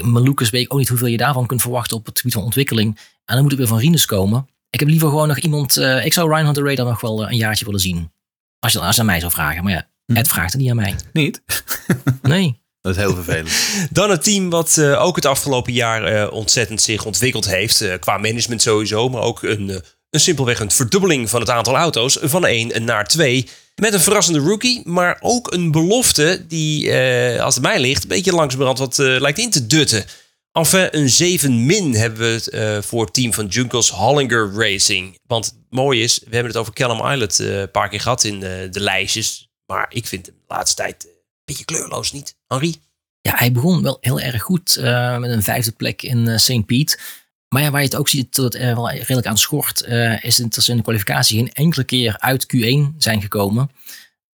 Malukas 0.04 0.50
weet 0.50 0.64
ik 0.64 0.74
ook 0.74 0.80
niet 0.80 0.90
hoeveel 0.90 1.08
je 1.08 1.18
daarvan 1.18 1.46
kunt 1.46 1.62
verwachten 1.62 1.98
op 1.98 2.06
het 2.06 2.18
gebied 2.18 2.34
van 2.34 2.44
ontwikkeling. 2.44 2.98
En 3.26 3.34
dan 3.34 3.42
moet 3.42 3.52
het 3.52 3.60
weer 3.60 3.70
van 3.70 3.80
Rinus 3.80 4.06
komen. 4.06 4.48
Ik 4.70 4.80
heb 4.80 4.90
liever 4.90 5.10
gewoon 5.10 5.28
nog 5.28 5.38
iemand... 5.40 5.78
eh, 5.78 6.06
ik 6.06 6.14
zou 6.14 6.30
Ryan 6.30 6.46
Hunter 6.46 6.64
Ray 6.64 6.76
dan 6.76 6.88
nog 6.88 7.02
wel 7.02 7.24
eh, 7.26 7.32
een 7.32 7.38
jaartje 7.38 7.66
willen 7.66 7.80
zien. 7.80 8.12
Als 8.60 8.74
je, 8.74 8.80
als 8.80 8.96
je 8.96 9.02
aan 9.02 9.08
mij 9.08 9.20
zou 9.20 9.32
vragen. 9.32 9.64
Maar 9.64 9.74
ja, 9.74 9.88
Ed 10.16 10.28
vraagt 10.28 10.52
het 10.52 10.62
niet 10.62 10.70
aan 10.70 10.76
mij. 10.76 10.96
Niet? 11.14 11.42
Nee. 12.22 12.60
Dat 12.82 12.96
is 12.96 13.02
heel 13.02 13.14
vervelend. 13.14 13.52
Dan 13.98 14.12
een 14.12 14.20
team 14.20 14.50
wat 14.50 14.82
ook 14.82 15.16
het 15.16 15.26
afgelopen 15.26 15.74
jaar 15.74 16.04
eh, 16.04 16.32
ontzettend 16.32 16.82
zich 16.82 17.06
ontwikkeld 17.06 17.46
heeft. 17.46 17.82
eh, 17.82 18.00
qua 18.00 18.18
management 18.18 18.62
sowieso, 18.62 19.10
maar 19.10 19.22
ook 19.22 19.44
een, 19.44 19.82
een 20.10 20.20
simpelweg 20.20 20.60
een 20.60 20.72
verdubbeling 20.72 21.30
van 21.30 21.40
het 21.40 21.50
aantal 21.50 21.76
auto's. 21.76 22.18
Van 22.22 22.46
1 22.46 22.84
naar 22.84 23.08
2. 23.08 23.50
Met 23.82 23.94
een 23.94 24.00
verrassende 24.00 24.40
rookie, 24.40 24.82
maar 24.86 25.18
ook 25.22 25.54
een 25.54 25.72
belofte 25.72 26.46
die, 26.48 26.92
eh, 26.92 27.44
als 27.44 27.54
het 27.54 27.64
mij 27.64 27.80
ligt, 27.80 28.04
een 28.04 28.10
beetje 28.10 28.34
langzamerhand 28.34 28.80
wat 28.80 29.00
eh, 29.00 29.20
lijkt 29.20 29.38
in 29.38 29.50
te 29.50 29.68
dutten. 29.68 30.06
Enfin, 30.52 30.88
een 30.92 31.10
7 31.10 31.66
min 31.66 31.94
hebben 31.94 32.20
we 32.20 32.52
eh, 32.52 32.82
voor 32.82 33.04
het 33.04 33.14
team 33.14 33.34
van 33.34 33.46
Junkos 33.46 33.90
Hollinger 33.90 34.52
Racing. 34.54 35.20
Want 35.28 35.46
het 35.46 35.56
mooie 35.70 36.02
is, 36.02 36.20
we 36.20 36.36
hebben 36.36 36.52
het 36.52 36.62
over 36.62 36.74
Callum 36.74 37.22
eh, 37.22 37.60
een 37.60 37.72
paar 37.72 37.90
keer 37.90 38.02
gehad 38.02 38.24
in 38.24 38.40
de 38.40 38.80
lijstjes. 38.80 39.50
Maar 39.66 39.86
ik 39.90 40.08
vind 40.08 40.26
hem 40.26 40.36
de 40.36 40.54
laatste 40.54 40.82
tijd 40.82 41.04
een 41.04 41.12
beetje 41.46 41.66
kleurloos, 41.66 42.12
niet? 42.12 42.36
Henri? 42.48 42.76
Ja, 43.22 43.34
hij 43.36 43.52
begon 43.52 43.82
wel 43.82 43.98
heel 44.02 44.20
erg 44.20 44.42
goed 44.42 44.78
met 45.20 45.30
een 45.30 45.44
vijfde 45.44 45.72
plek 45.72 46.02
in 46.02 46.40
St. 46.40 46.66
Piet. 46.66 47.00
Maar 47.50 47.62
ja, 47.62 47.72
waar 47.72 47.82
je 47.82 47.88
het 47.88 47.96
ook 47.96 48.10
ziet 48.10 48.36
dat 48.36 48.54
het 48.54 48.62
er 48.62 48.76
wel 48.76 48.92
redelijk 48.92 49.28
aan 49.28 49.38
schort, 49.38 49.82
eh, 49.82 50.24
is 50.24 50.36
dat 50.36 50.64
ze 50.64 50.72
in 50.72 50.78
de 50.78 50.84
kwalificatie 50.84 51.38
geen 51.38 51.54
enkele 51.54 51.84
keer 51.84 52.20
uit 52.20 52.46
Q1 52.46 52.96
zijn 52.98 53.22
gekomen. 53.22 53.70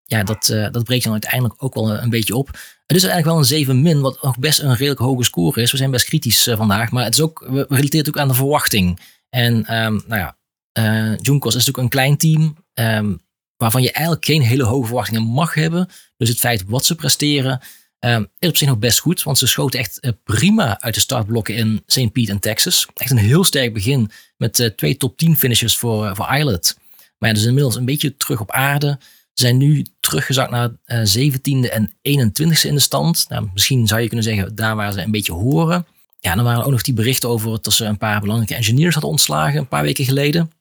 Ja, 0.06 0.24
dat, 0.24 0.50
eh, 0.50 0.72
dat 0.72 0.84
breekt 0.84 1.04
dan 1.04 1.12
uiteindelijk 1.12 1.64
ook 1.64 1.74
wel 1.74 1.94
een 1.94 2.10
beetje 2.10 2.36
op. 2.36 2.48
Het 2.86 2.98
is 2.98 3.04
eigenlijk 3.04 3.26
wel 3.26 3.38
een 3.38 3.46
7 3.46 3.82
min, 3.82 4.02
wat 4.02 4.22
nog 4.22 4.40
best 4.40 4.60
een 4.60 4.76
redelijk 4.76 5.00
hoge 5.00 5.24
score 5.24 5.62
is. 5.62 5.72
We 5.72 5.78
zijn 5.78 5.92
best 5.92 6.06
kritisch 6.06 6.48
eh, 6.48 6.58
vandaag, 6.58 6.92
maar 6.92 7.04
het 7.04 7.14
is 7.14 7.22
ook, 7.22 7.46
we 7.50 7.66
relateert 7.70 8.08
ook 8.08 8.18
aan 8.18 8.28
de 8.28 8.34
verwachting. 8.34 9.00
En 9.30 9.66
ehm, 9.66 10.00
nou 10.08 10.22
ja, 10.22 10.38
eh 10.72 11.18
Junkos 11.18 11.56
is 11.56 11.66
natuurlijk 11.66 11.78
een 11.78 12.00
klein 12.00 12.18
team, 12.18 12.58
ehm, 12.74 13.16
waarvan 13.58 13.82
je 13.82 13.92
eigenlijk 13.92 14.26
geen 14.26 14.42
hele 14.42 14.64
hoge 14.64 14.86
verwachtingen 14.86 15.22
mag 15.24 15.54
hebben. 15.54 15.90
Dus 16.18 16.30
het 16.30 16.40
feit 16.40 16.64
wat 16.68 16.86
ze 16.86 16.96
presteren, 16.96 17.62
Ehm, 18.04 18.24
is 18.40 18.50
op 18.50 18.58
zich 18.58 18.68
nog 18.68 18.78
best 18.78 19.00
goed, 19.00 19.24
want 19.24 19.38
ze 19.38 19.48
schoten 19.48 19.80
echt 19.80 20.00
eh, 20.00 20.12
prima 20.24 20.82
uit 20.82 20.94
de 20.94 21.00
startblokken 21.00 21.56
in 21.56 21.84
St. 21.86 22.12
Pete 22.12 22.32
en 22.32 22.40
Texas. 22.40 22.88
Echt 22.96 23.12
een 23.12 23.18
heel 23.18 23.44
sterk 23.44 23.74
begin 23.74 24.12
met 24.38 24.60
eh, 24.60 24.70
twee 24.70 24.98
top 24.98 25.18
10 25.18 25.38
finishes 25.38 25.78
voor, 25.78 26.06
uh, 26.06 26.16
voor 26.16 26.36
Islet. 26.36 26.78
Maar 27.18 27.34
dus 27.34 27.44
inmiddels 27.44 27.76
een 27.76 27.86
beetje 27.86 28.18
terug 28.18 28.40
op 28.40 28.52
aarde. 28.52 28.98
Ze 29.34 29.44
zijn 29.44 29.58
nu 29.58 29.86
teruggezakt 30.00 30.52
naar 30.52 30.70
uh, 30.86 31.30
17e 31.30 31.70
en 31.70 31.90
21e 31.90 32.68
in 32.68 32.74
de 32.74 32.80
stand. 32.80 33.26
Nou, 33.30 33.50
misschien 33.54 33.88
zou 33.88 34.02
je 34.02 34.08
kunnen 34.08 34.26
zeggen 34.26 34.56
daar 34.56 34.76
waar 34.76 34.92
ze 34.92 35.02
een 35.02 35.12
beetje 35.12 35.34
horen. 35.34 35.86
Ja, 36.20 36.36
dan 36.36 36.44
waren 36.44 36.60
er 36.60 36.66
ook 36.66 36.72
nog 36.72 36.82
die 36.82 36.94
berichten 36.94 37.30
over 37.30 37.62
dat 37.62 37.74
ze 37.74 37.86
een 37.86 37.98
paar 37.98 38.20
belangrijke 38.20 38.56
engineers 38.56 38.94
hadden 38.94 39.12
ontslagen 39.12 39.60
een 39.60 39.68
paar 39.68 39.84
weken 39.84 40.06
geleden. 40.06 40.52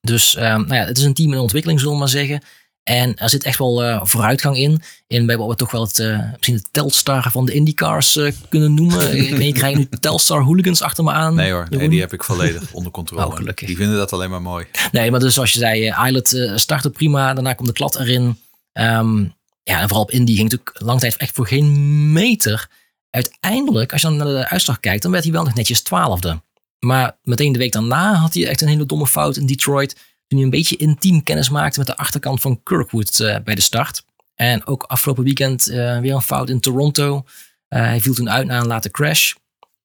Dus 0.00 0.34
nou 0.34 0.74
ja, 0.74 0.84
het 0.84 0.98
is 0.98 1.04
een 1.04 1.14
team 1.14 1.32
in 1.32 1.38
ontwikkeling, 1.38 1.78
zullen 1.78 1.94
we 1.94 2.00
maar 2.00 2.08
zeggen. 2.08 2.42
En 2.88 3.16
er 3.16 3.28
zit 3.28 3.44
echt 3.44 3.58
wel 3.58 3.84
uh, 3.84 4.00
vooruitgang 4.02 4.56
in. 4.56 4.82
In 5.06 5.26
bij 5.26 5.36
wat 5.36 5.48
we 5.48 5.54
toch 5.54 5.70
wel 5.70 5.82
het, 5.82 5.98
uh, 5.98 6.20
misschien 6.32 6.54
het 6.54 6.68
Telstar 6.70 7.30
van 7.30 7.46
de 7.46 7.52
IndyCars 7.52 8.16
uh, 8.16 8.32
kunnen 8.48 8.74
noemen. 8.74 9.16
ik 9.28 9.36
weet, 9.36 9.54
krijg 9.54 9.76
nu 9.76 9.88
Telstar 10.00 10.42
hooligans 10.42 10.82
achter 10.82 11.04
me 11.04 11.12
aan. 11.12 11.34
Nee 11.34 11.52
hoor, 11.52 11.66
nee, 11.70 11.88
die 11.88 12.00
heb 12.00 12.12
ik 12.12 12.24
volledig 12.24 12.72
onder 12.72 12.92
controle. 12.92 13.26
Oh, 13.26 13.34
gelukkig. 13.34 13.66
Die 13.66 13.76
vinden 13.76 13.96
dat 13.96 14.12
alleen 14.12 14.30
maar 14.30 14.42
mooi. 14.42 14.66
Nee, 14.92 15.10
maar 15.10 15.20
dus 15.20 15.34
zoals 15.34 15.52
je 15.52 15.58
zei, 15.58 15.94
Islet 16.06 16.50
startte 16.54 16.90
prima. 16.90 17.34
Daarna 17.34 17.52
komt 17.52 17.68
de 17.68 17.74
klad 17.74 17.98
erin. 17.98 18.38
Um, 18.72 19.34
ja, 19.62 19.80
en 19.80 19.88
vooral 19.88 20.04
op 20.04 20.10
Indy 20.10 20.34
ging 20.34 20.50
natuurlijk 20.50 20.80
lang 20.82 21.00
tijd 21.00 21.16
echt 21.16 21.34
voor 21.34 21.46
geen 21.46 22.12
meter. 22.12 22.68
Uiteindelijk, 23.10 23.92
als 23.92 24.02
je 24.02 24.08
dan 24.08 24.16
naar 24.16 24.26
de 24.26 24.48
uitslag 24.48 24.80
kijkt, 24.80 25.02
dan 25.02 25.10
werd 25.10 25.24
hij 25.24 25.32
wel 25.32 25.44
nog 25.44 25.54
netjes 25.54 25.82
twaalfde. 25.82 26.42
Maar 26.78 27.18
meteen 27.22 27.52
de 27.52 27.58
week 27.58 27.72
daarna 27.72 28.14
had 28.14 28.34
hij 28.34 28.46
echt 28.46 28.60
een 28.60 28.68
hele 28.68 28.86
domme 28.86 29.06
fout 29.06 29.36
in 29.36 29.46
Detroit 29.46 29.96
toen 30.26 30.38
hij 30.38 30.42
een 30.42 30.50
beetje 30.50 30.76
intiem 30.76 31.22
kennis 31.22 31.48
maakte 31.48 31.78
met 31.78 31.88
de 31.88 31.96
achterkant 31.96 32.40
van 32.40 32.62
Kirkwood 32.62 33.18
uh, 33.18 33.36
bij 33.44 33.54
de 33.54 33.60
start. 33.60 34.04
En 34.34 34.66
ook 34.66 34.82
afgelopen 34.82 35.24
weekend 35.24 35.70
uh, 35.70 35.98
weer 35.98 36.14
een 36.14 36.22
fout 36.22 36.50
in 36.50 36.60
Toronto. 36.60 37.14
Uh, 37.16 37.80
hij 37.80 38.00
viel 38.00 38.14
toen 38.14 38.30
uit 38.30 38.46
na 38.46 38.60
een 38.60 38.66
late 38.66 38.90
crash. 38.90 39.34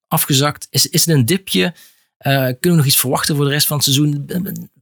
Afgezakt. 0.07 0.67
Is, 0.69 0.87
is 0.89 1.05
het 1.05 1.15
een 1.15 1.25
dipje? 1.25 1.73
kunnen 2.17 2.57
we 2.59 2.69
nog 2.69 2.85
iets 2.85 2.99
verwachten 2.99 3.35
voor 3.35 3.45
de 3.45 3.51
rest 3.51 3.67
van 3.67 3.75
het 3.75 3.85
seizoen? 3.85 4.23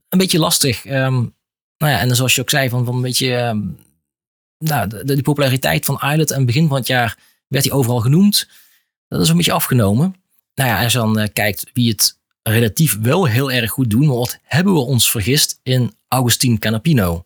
Een 0.08 0.18
beetje 0.18 0.38
lastig. 0.38 0.84
Um, 0.84 1.34
nou 1.76 1.92
ja, 1.92 2.00
en 2.00 2.16
zoals 2.16 2.34
je 2.34 2.40
ook 2.40 2.50
zei, 2.50 2.68
van, 2.68 2.84
van 2.84 2.94
een 2.94 3.02
beetje... 3.02 3.36
Um, 3.36 3.78
nou, 4.58 4.88
de, 4.88 5.04
de, 5.04 5.22
populariteit 5.22 5.84
van 5.84 5.94
Islet 5.94 6.32
aan 6.32 6.36
het 6.36 6.46
begin 6.46 6.68
van 6.68 6.76
het 6.76 6.86
jaar 6.86 7.18
werd 7.48 7.64
hij 7.64 7.74
overal 7.74 8.00
genoemd. 8.00 8.48
Dat 9.08 9.20
is 9.20 9.28
een 9.28 9.36
beetje 9.36 9.52
afgenomen. 9.52 10.14
Nou 10.54 10.70
ja, 10.70 10.82
als 10.82 10.92
je 10.92 10.98
dan 10.98 11.30
kijkt 11.32 11.70
wie 11.72 11.90
het 11.90 12.19
relatief 12.42 12.98
wel 13.00 13.26
heel 13.26 13.52
erg 13.52 13.70
goed 13.70 13.90
doen. 13.90 14.06
Maar 14.06 14.16
wat 14.16 14.38
hebben 14.42 14.72
we 14.72 14.80
ons 14.80 15.10
vergist 15.10 15.60
in 15.62 15.94
Augustin 16.08 16.58
Canapino? 16.58 17.24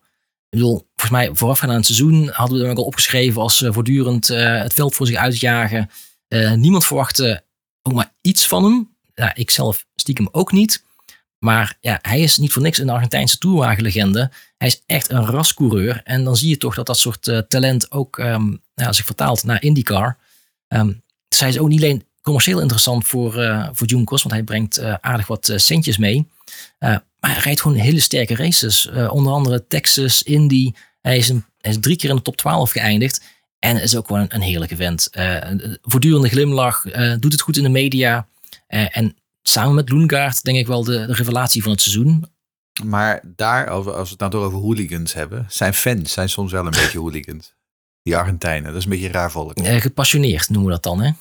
Ik 0.48 0.60
bedoel, 0.60 0.76
volgens 0.76 1.10
mij 1.10 1.30
voorafgaand 1.32 1.70
aan 1.70 1.76
het 1.76 1.86
seizoen 1.86 2.28
hadden 2.28 2.60
we 2.60 2.66
hem 2.66 2.76
al 2.76 2.84
opgeschreven 2.84 3.42
als 3.42 3.60
uh, 3.60 3.72
voortdurend 3.72 4.30
uh, 4.30 4.62
het 4.62 4.72
veld 4.72 4.94
voor 4.94 5.06
zich 5.06 5.16
uitjagen. 5.16 5.90
Uh, 6.28 6.52
niemand 6.52 6.84
verwachtte 6.84 7.44
ook 7.82 7.94
maar 7.94 8.12
iets 8.20 8.46
van 8.46 8.64
hem. 8.64 8.94
Ja, 9.14 9.34
ik 9.34 9.50
zelf 9.50 9.86
stiekem 9.94 10.28
ook 10.32 10.52
niet. 10.52 10.84
Maar 11.38 11.76
ja, 11.80 11.98
hij 12.02 12.20
is 12.20 12.38
niet 12.38 12.52
voor 12.52 12.62
niks 12.62 12.78
een 12.78 12.90
Argentijnse 12.90 13.38
toerwagenlegende. 13.38 14.30
Hij 14.56 14.68
is 14.68 14.82
echt 14.86 15.10
een 15.10 15.24
rascoureur. 15.26 16.00
En 16.04 16.24
dan 16.24 16.36
zie 16.36 16.48
je 16.48 16.56
toch 16.56 16.74
dat 16.74 16.86
dat 16.86 16.98
soort 16.98 17.44
talent 17.48 17.92
ook 17.92 18.18
um, 18.18 18.60
ja, 18.74 18.92
zich 18.92 19.04
vertaalt 19.04 19.44
naar 19.44 19.62
IndyCar. 19.62 20.18
Um, 20.68 21.02
hij 21.38 21.48
is 21.48 21.58
ook 21.58 21.68
niet 21.68 21.82
alleen 21.82 22.04
commercieel 22.24 22.60
interessant 22.60 23.06
voor, 23.06 23.42
uh, 23.42 23.68
voor 23.72 23.86
Junkos, 23.86 24.22
want 24.22 24.34
hij 24.34 24.44
brengt 24.44 24.78
uh, 24.78 24.94
aardig 25.00 25.26
wat 25.26 25.48
uh, 25.48 25.58
centjes 25.58 25.96
mee. 25.98 26.28
maar 26.78 27.04
hij 27.20 27.38
rijdt 27.38 27.60
gewoon 27.60 27.76
hele 27.76 28.00
sterke 28.00 28.34
races. 28.34 28.88
onder 29.08 29.32
andere 29.32 29.66
Texas, 29.66 30.22
Indy. 30.22 30.72
Hij 31.00 31.16
is, 31.16 31.28
hij 31.28 31.42
is 31.60 31.80
drie 31.80 31.96
keer 31.96 32.10
in 32.10 32.16
de 32.16 32.22
top 32.22 32.36
12 32.36 32.70
geëindigd. 32.70 33.22
En 33.58 33.82
is 33.82 33.96
ook 33.96 34.06
gewoon 34.06 34.22
een, 34.22 34.34
een 34.34 34.40
heerlijke 34.40 34.76
vent. 34.76 35.08
voortdurende 35.82 36.28
glimlach, 36.28 36.82
doet 37.18 37.32
het 37.32 37.40
goed 37.40 37.56
in 37.56 37.62
de 37.62 37.68
media. 37.68 38.28
en 38.66 39.16
samen 39.42 39.74
met 39.74 39.88
Loengaard 39.88 40.42
denk 40.42 40.58
ik 40.58 40.66
wel 40.66 40.84
de, 40.84 41.06
de 41.06 41.12
revelatie 41.12 41.62
van 41.62 41.72
het 41.72 41.80
seizoen. 41.80 42.26
Maar 42.84 43.20
daar, 43.36 43.70
als 43.70 43.84
we, 43.84 43.90
als 43.90 44.04
we 44.04 44.10
het 44.10 44.20
nou 44.20 44.32
toch 44.32 44.42
over 44.42 44.58
hooligans 44.58 45.12
hebben, 45.12 45.46
zijn 45.48 45.74
fans 45.74 46.12
zijn 46.12 46.28
soms 46.28 46.52
wel 46.52 46.64
een 46.64 46.70
beetje 46.70 46.98
hooligans. 46.98 47.54
Die 48.04 48.16
Argentijnen, 48.16 48.64
dat 48.64 48.76
is 48.76 48.84
een 48.84 48.90
beetje 48.90 49.08
raar 49.08 49.30
volk. 49.30 49.58
Eh, 49.58 49.80
gepassioneerd 49.80 50.48
noemen 50.48 50.66
we 50.66 50.80
dat 50.80 50.82
dan, 50.82 51.02
hè? 51.02 51.08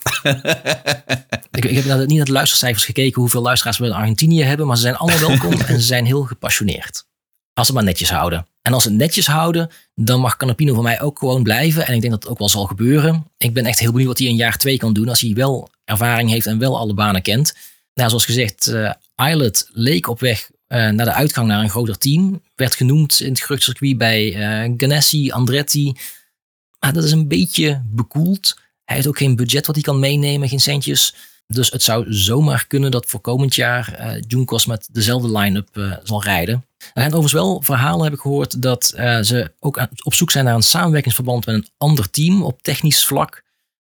ik, 1.51 1.65
ik, 1.65 1.83
heb 1.83 2.07
niet 2.07 2.17
naar 2.17 2.25
de 2.25 2.31
luistercijfers 2.31 2.85
gekeken 2.85 3.21
hoeveel 3.21 3.41
luisteraars 3.41 3.77
we 3.77 3.85
in 3.85 3.91
Argentinië 3.91 4.43
hebben, 4.43 4.67
maar 4.67 4.75
ze 4.75 4.81
zijn 4.81 4.95
allemaal 4.95 5.19
welkom 5.19 5.51
en 5.67 5.79
ze 5.79 5.85
zijn 5.85 6.05
heel 6.05 6.23
gepassioneerd. 6.23 7.05
Als 7.53 7.67
ze 7.67 7.73
maar 7.73 7.83
netjes 7.83 8.09
houden. 8.09 8.47
En 8.61 8.73
als 8.73 8.83
ze 8.83 8.91
netjes 8.91 9.27
houden, 9.27 9.69
dan 9.95 10.19
mag 10.19 10.37
Canapino 10.37 10.73
voor 10.73 10.83
mij 10.83 11.01
ook 11.01 11.19
gewoon 11.19 11.43
blijven. 11.43 11.87
En 11.87 11.93
ik 11.93 12.01
denk 12.01 12.13
dat 12.13 12.23
het 12.23 12.31
ook 12.31 12.39
wel 12.39 12.49
zal 12.49 12.65
gebeuren. 12.65 13.31
Ik 13.37 13.53
ben 13.53 13.65
echt 13.65 13.79
heel 13.79 13.91
benieuwd 13.91 14.07
wat 14.07 14.17
hij 14.17 14.27
in 14.27 14.35
jaar 14.35 14.57
twee 14.57 14.77
kan 14.77 14.93
doen 14.93 15.09
als 15.09 15.21
hij 15.21 15.33
wel 15.33 15.69
ervaring 15.85 16.29
heeft 16.29 16.45
en 16.45 16.59
wel 16.59 16.77
alle 16.77 16.93
banen 16.93 17.21
kent. 17.21 17.55
Nou, 17.93 18.09
zoals 18.09 18.25
gezegd, 18.25 18.67
uh, 18.67 18.91
Islet 19.15 19.69
leek 19.71 20.07
op 20.07 20.19
weg 20.19 20.49
uh, 20.67 20.89
naar 20.89 21.05
de 21.05 21.13
uitgang 21.13 21.47
naar 21.47 21.63
een 21.63 21.69
groter 21.69 21.97
team. 21.97 22.41
Werd 22.55 22.75
genoemd 22.75 23.21
in 23.21 23.29
het 23.29 23.41
geruchtcircuit 23.41 23.97
bij 23.97 24.35
uh, 24.65 24.73
Ganassi, 24.77 25.31
Andretti. 25.31 25.93
Maar 26.83 26.93
dat 26.93 27.03
is 27.03 27.11
een 27.11 27.27
beetje 27.27 27.81
bekoeld. 27.85 28.59
Hij 28.85 28.95
heeft 28.95 29.07
ook 29.07 29.17
geen 29.17 29.35
budget 29.35 29.65
wat 29.65 29.75
hij 29.75 29.83
kan 29.83 29.99
meenemen, 29.99 30.49
geen 30.49 30.59
centjes. 30.59 31.15
Dus 31.47 31.71
het 31.71 31.83
zou 31.83 32.13
zomaar 32.13 32.67
kunnen 32.67 32.91
dat 32.91 33.05
voor 33.05 33.19
komend 33.19 33.55
jaar 33.55 33.99
uh, 33.99 34.21
Junkos 34.27 34.65
met 34.65 34.87
dezelfde 34.91 35.37
line-up 35.37 35.77
uh, 35.77 35.95
zal 36.03 36.23
rijden. 36.23 36.65
Er 36.77 36.89
zijn 36.93 37.07
overigens 37.07 37.33
wel 37.33 37.61
verhalen, 37.61 38.03
heb 38.03 38.13
ik 38.13 38.19
gehoord, 38.19 38.61
dat 38.61 38.93
uh, 38.95 39.21
ze 39.21 39.51
ook 39.59 39.87
op 40.03 40.13
zoek 40.13 40.31
zijn 40.31 40.45
naar 40.45 40.55
een 40.55 40.63
samenwerkingsverband 40.63 41.45
met 41.45 41.55
een 41.55 41.67
ander 41.77 42.09
team 42.09 42.43
op 42.43 42.61
technisch 42.61 43.05
vlak. 43.05 43.43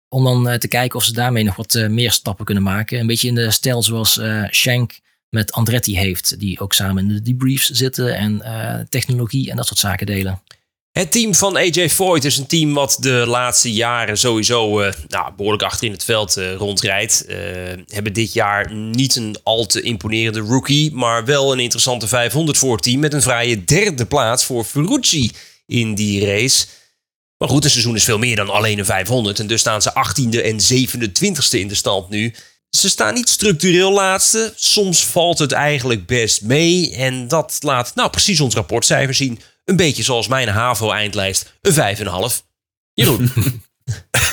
om 0.09 0.23
dan 0.23 0.49
eh, 0.49 0.57
te 0.57 0.67
kijken 0.67 0.99
of 0.99 1.05
ze 1.05 1.13
daarmee 1.13 1.43
nog 1.43 1.55
wat 1.55 1.75
eh, 1.75 1.87
meer 1.87 2.11
stappen 2.11 2.45
kunnen 2.45 2.63
maken. 2.63 2.99
Een 2.99 3.07
beetje 3.07 3.27
in 3.27 3.35
de 3.35 3.51
stijl 3.51 3.83
zoals 3.83 4.17
eh 4.17 4.43
Shank 4.49 4.99
met 5.29 5.51
Andretti 5.51 5.97
heeft. 5.97 6.39
Die 6.39 6.59
ook 6.59 6.73
samen 6.73 7.03
in 7.07 7.13
de 7.13 7.21
debriefs 7.21 7.69
zitten 7.69 8.15
en 8.15 8.41
eh, 8.41 8.79
technologie 8.89 9.49
en 9.49 9.55
dat 9.55 9.67
soort 9.67 9.79
zaken 9.79 10.05
delen. 10.05 10.41
Het 10.91 11.11
team 11.11 11.35
van 11.35 11.57
AJ 11.57 11.89
Foyt 11.89 12.25
is 12.25 12.37
een 12.37 12.47
team 12.47 12.73
wat 12.73 12.97
de 12.99 13.23
laatste 13.27 13.71
jaren 13.71 14.17
sowieso 14.17 14.79
eh, 14.79 14.93
nou, 15.07 15.33
behoorlijk 15.35 15.63
achter 15.63 15.85
in 15.85 15.91
het 15.91 16.03
veld 16.03 16.37
eh, 16.37 16.53
rondrijdt. 16.53 17.25
Eh, 17.25 17.37
hebben 17.87 18.13
dit 18.13 18.33
jaar 18.33 18.73
niet 18.73 19.15
een 19.15 19.37
al 19.43 19.65
te 19.65 19.81
imponerende 19.81 20.39
rookie, 20.39 20.93
maar 20.93 21.25
wel 21.25 21.51
een 21.51 21.59
interessante 21.59 22.07
500 22.07 22.57
voor 22.57 22.73
het 22.73 22.83
team 22.83 22.99
met 22.99 23.13
een 23.13 23.21
vrije 23.21 23.63
derde 23.63 24.05
plaats 24.05 24.43
voor 24.43 24.63
Ferrucci 24.63 25.31
in 25.65 25.95
die 25.95 26.25
race. 26.25 26.65
Maar 27.37 27.49
goed, 27.49 27.63
een 27.63 27.69
seizoen 27.69 27.95
is 27.95 28.03
veel 28.03 28.17
meer 28.17 28.35
dan 28.35 28.49
alleen 28.49 28.79
een 28.79 28.85
500 28.85 29.39
en 29.39 29.47
dus 29.47 29.59
staan 29.59 29.81
ze 29.81 29.91
18e 29.91 30.41
en 30.41 30.59
27e 30.59 31.59
in 31.59 31.67
de 31.67 31.75
stand 31.75 32.09
nu. 32.09 32.33
Ze 32.69 32.89
staan 32.89 33.13
niet 33.13 33.29
structureel 33.29 33.91
laatste. 33.91 34.53
Soms 34.55 35.05
valt 35.05 35.39
het 35.39 35.51
eigenlijk 35.51 36.05
best 36.05 36.41
mee. 36.41 36.95
En 36.95 37.27
dat 37.27 37.57
laat 37.59 37.95
nou 37.95 38.09
precies 38.09 38.39
ons 38.39 38.55
rapportcijfer 38.55 39.13
zien. 39.13 39.39
Een 39.67 39.75
beetje 39.75 40.03
zoals 40.03 40.27
mijn 40.27 40.47
HAVO-eindlijst. 40.47 41.53
Een 41.61 41.73
5,5. 41.73 42.45
Jeroen. 42.93 43.29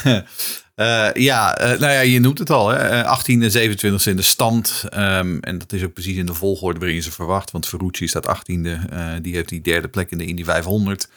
Eh, 0.75 1.11
ja, 1.15 1.57
eh, 1.57 1.69
nou 1.81 1.93
ja, 1.93 2.01
je 2.01 2.19
noemt 2.21 2.39
het 2.39 2.51
al. 2.51 2.69
Hè? 2.69 2.77
Eh, 2.77 3.05
18 3.05 3.43
en 3.43 3.51
27 3.51 4.07
in 4.07 4.17
de 4.17 4.23
stand. 4.23 4.85
Ehm, 4.91 5.39
en 5.41 5.59
dat 5.59 5.73
is 5.73 5.83
ook 5.85 5.93
precies 5.93 6.17
in 6.17 6.27
de 6.27 6.35
volgorde 6.35 6.79
waarin 6.79 6.97
je 6.97 7.03
ze 7.03 7.11
verwacht. 7.11 7.51
Want 7.51 7.67
Ferrucci 7.69 8.09
staat 8.09 8.27
18e. 8.27 8.81
eh, 8.91 9.13
die 9.23 9.35
heeft 9.35 9.49
die 9.49 9.61
derde 9.61 9.89
plek 9.89 10.11
in 10.11 10.19
de 10.19 10.25
Indy 10.27 10.45
500. 10.45 11.09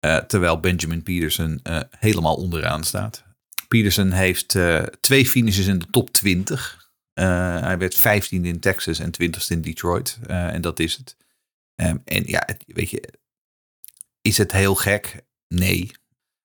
eh, 0.00 0.16
terwijl 0.16 0.60
Benjamin 0.60 1.02
Peterson 1.02 1.60
eh, 1.62 1.80
helemaal 1.98 2.34
onderaan 2.34 2.84
staat. 2.84 3.24
Peterson 3.68 4.10
heeft 4.10 4.54
eh, 4.54 4.82
twee 5.00 5.26
finishes 5.26 5.66
in 5.66 5.78
de 5.78 5.86
top 5.90 6.10
20. 6.10 6.90
Eh, 7.12 7.60
hij 7.60 7.78
werd 7.78 7.94
15 7.94 8.44
in 8.44 8.60
Texas 8.60 8.98
en 8.98 9.10
20ste 9.22 9.46
in 9.48 9.62
Detroit. 9.62 10.18
Eh, 10.26 10.46
en 10.46 10.60
dat 10.60 10.78
is 10.78 10.96
het. 10.96 11.16
Ehm, 11.74 11.96
en 12.04 12.22
ja, 12.26 12.46
weet 12.66 12.90
je, 12.90 13.08
is 14.26 14.38
het 14.38 14.52
heel 14.52 14.74
gek? 14.74 15.24
Nee. 15.48 15.90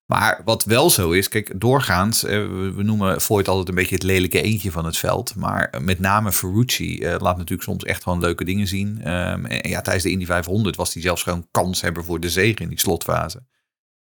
Maar 0.06 0.42
wat 0.46 0.64
wel 0.64 0.90
zo 0.90 1.12
is, 1.12 1.28
kijk, 1.28 1.60
doorgaans, 1.60 2.24
eh, 2.24 2.32
we, 2.48 2.84
noemen 2.84 3.22
Voigt 3.22 3.48
altijd 3.48 3.70
een 3.70 3.76
beetje 3.76 3.96
het 3.96 4.04
lelijke 4.04 4.42
eentje 4.42 4.72
van 4.72 4.86
het 4.86 4.98
veld. 4.98 5.36
Maar 5.36 5.70
eh, 5.70 5.82
met 5.82 6.00
name 6.00 6.32
Ferrucci 6.32 7.00
eh, 7.00 7.16
laat 7.20 7.38
natuurlijk 7.38 7.64
soms 7.64 7.84
echt 7.84 8.04
gewoon 8.04 8.20
leuke 8.20 8.46
dingen 8.46 8.68
zien. 8.68 9.02
Ehm, 9.04 9.68
ja, 9.68 9.82
tijdens 9.82 10.04
de 10.04 10.12
Indy 10.12 10.26
500 10.26 10.76
was 10.76 10.94
hij 10.94 11.02
zelfs 11.02 11.24
gewoon 11.24 11.48
kans 11.52 11.82
hebben 11.82 12.04
voor 12.04 12.20
de 12.20 12.30
zege 12.30 12.64
in 12.64 12.70
die 12.70 12.80
slotfase. 12.80 13.44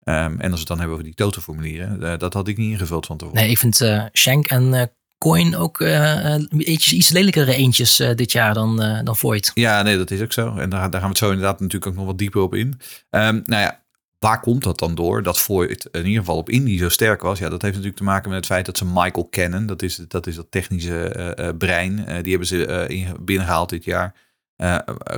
Ehm, 0.00 0.38
en 0.38 0.50
als 0.50 0.50
we 0.50 0.58
het 0.58 0.66
dan 0.66 0.76
hebben 0.76 0.94
over 0.94 1.08
die 1.08 1.14
totenformulieren, 1.14 2.02
eh, 2.02 2.18
dat 2.18 2.32
had 2.32 2.48
ik 2.48 2.56
niet 2.56 2.70
ingevuld 2.70 3.06
van 3.06 3.16
tevoren. 3.16 3.40
Nee, 3.40 3.50
ik 3.50 3.58
vind 3.58 3.80
eh, 3.80 4.04
Shank 4.12 4.46
en 4.46 4.92
Coin 5.20 5.56
ook 5.56 5.80
eh, 5.80 6.34
iets, 6.56 7.08
lelijkere 7.08 7.54
eentjes 7.54 8.00
eh, 8.00 8.14
dit 8.14 8.32
jaar 8.32 8.54
dan, 8.54 8.82
eh 8.82 9.04
dan 9.04 9.16
Voigt. 9.16 9.50
Ja, 9.54 9.82
nee, 9.82 9.96
dat 9.96 10.10
is 10.10 10.20
ook 10.20 10.32
zo. 10.32 10.56
En 10.56 10.70
daar, 10.70 10.90
daar 10.90 11.00
gaan 11.00 11.00
we 11.00 11.06
het 11.08 11.18
zo 11.18 11.30
inderdaad 11.30 11.60
natuurlijk 11.60 11.90
ook 11.90 11.98
nog 11.98 12.06
wat 12.06 12.18
dieper 12.18 12.40
op 12.40 12.54
in. 12.54 12.80
Ehm, 13.10 13.40
nou 13.44 13.62
ja, 13.62 13.82
waar 14.18 14.40
komt 14.40 14.62
dat 14.62 14.78
dan 14.78 14.94
door? 14.94 15.22
Dat 15.22 15.40
Voigt 15.40 15.88
in 15.90 16.06
ieder 16.06 16.18
geval 16.18 16.36
op 16.36 16.50
Indy 16.50 16.78
zo 16.78 16.88
sterk 16.88 17.22
was. 17.22 17.38
Ja, 17.38 17.48
dat 17.48 17.62
heeft 17.62 17.74
natuurlijk 17.74 18.00
te 18.00 18.08
maken 18.08 18.28
met 18.28 18.38
het 18.38 18.46
feit 18.46 18.66
dat 18.66 18.78
ze 18.78 18.84
Michael 18.84 19.28
kennen. 19.30 19.66
Dat 19.66 19.82
is 19.82 19.96
dat, 19.96 20.26
is 20.26 20.34
dat 20.34 20.50
technische 20.50 21.54
brein. 21.58 21.96
Die 21.96 22.30
hebben 22.30 22.48
ze 22.48 22.86
in, 22.88 23.16
binnengehaald 23.20 23.68
dit 23.68 23.84
jaar. 23.84 24.14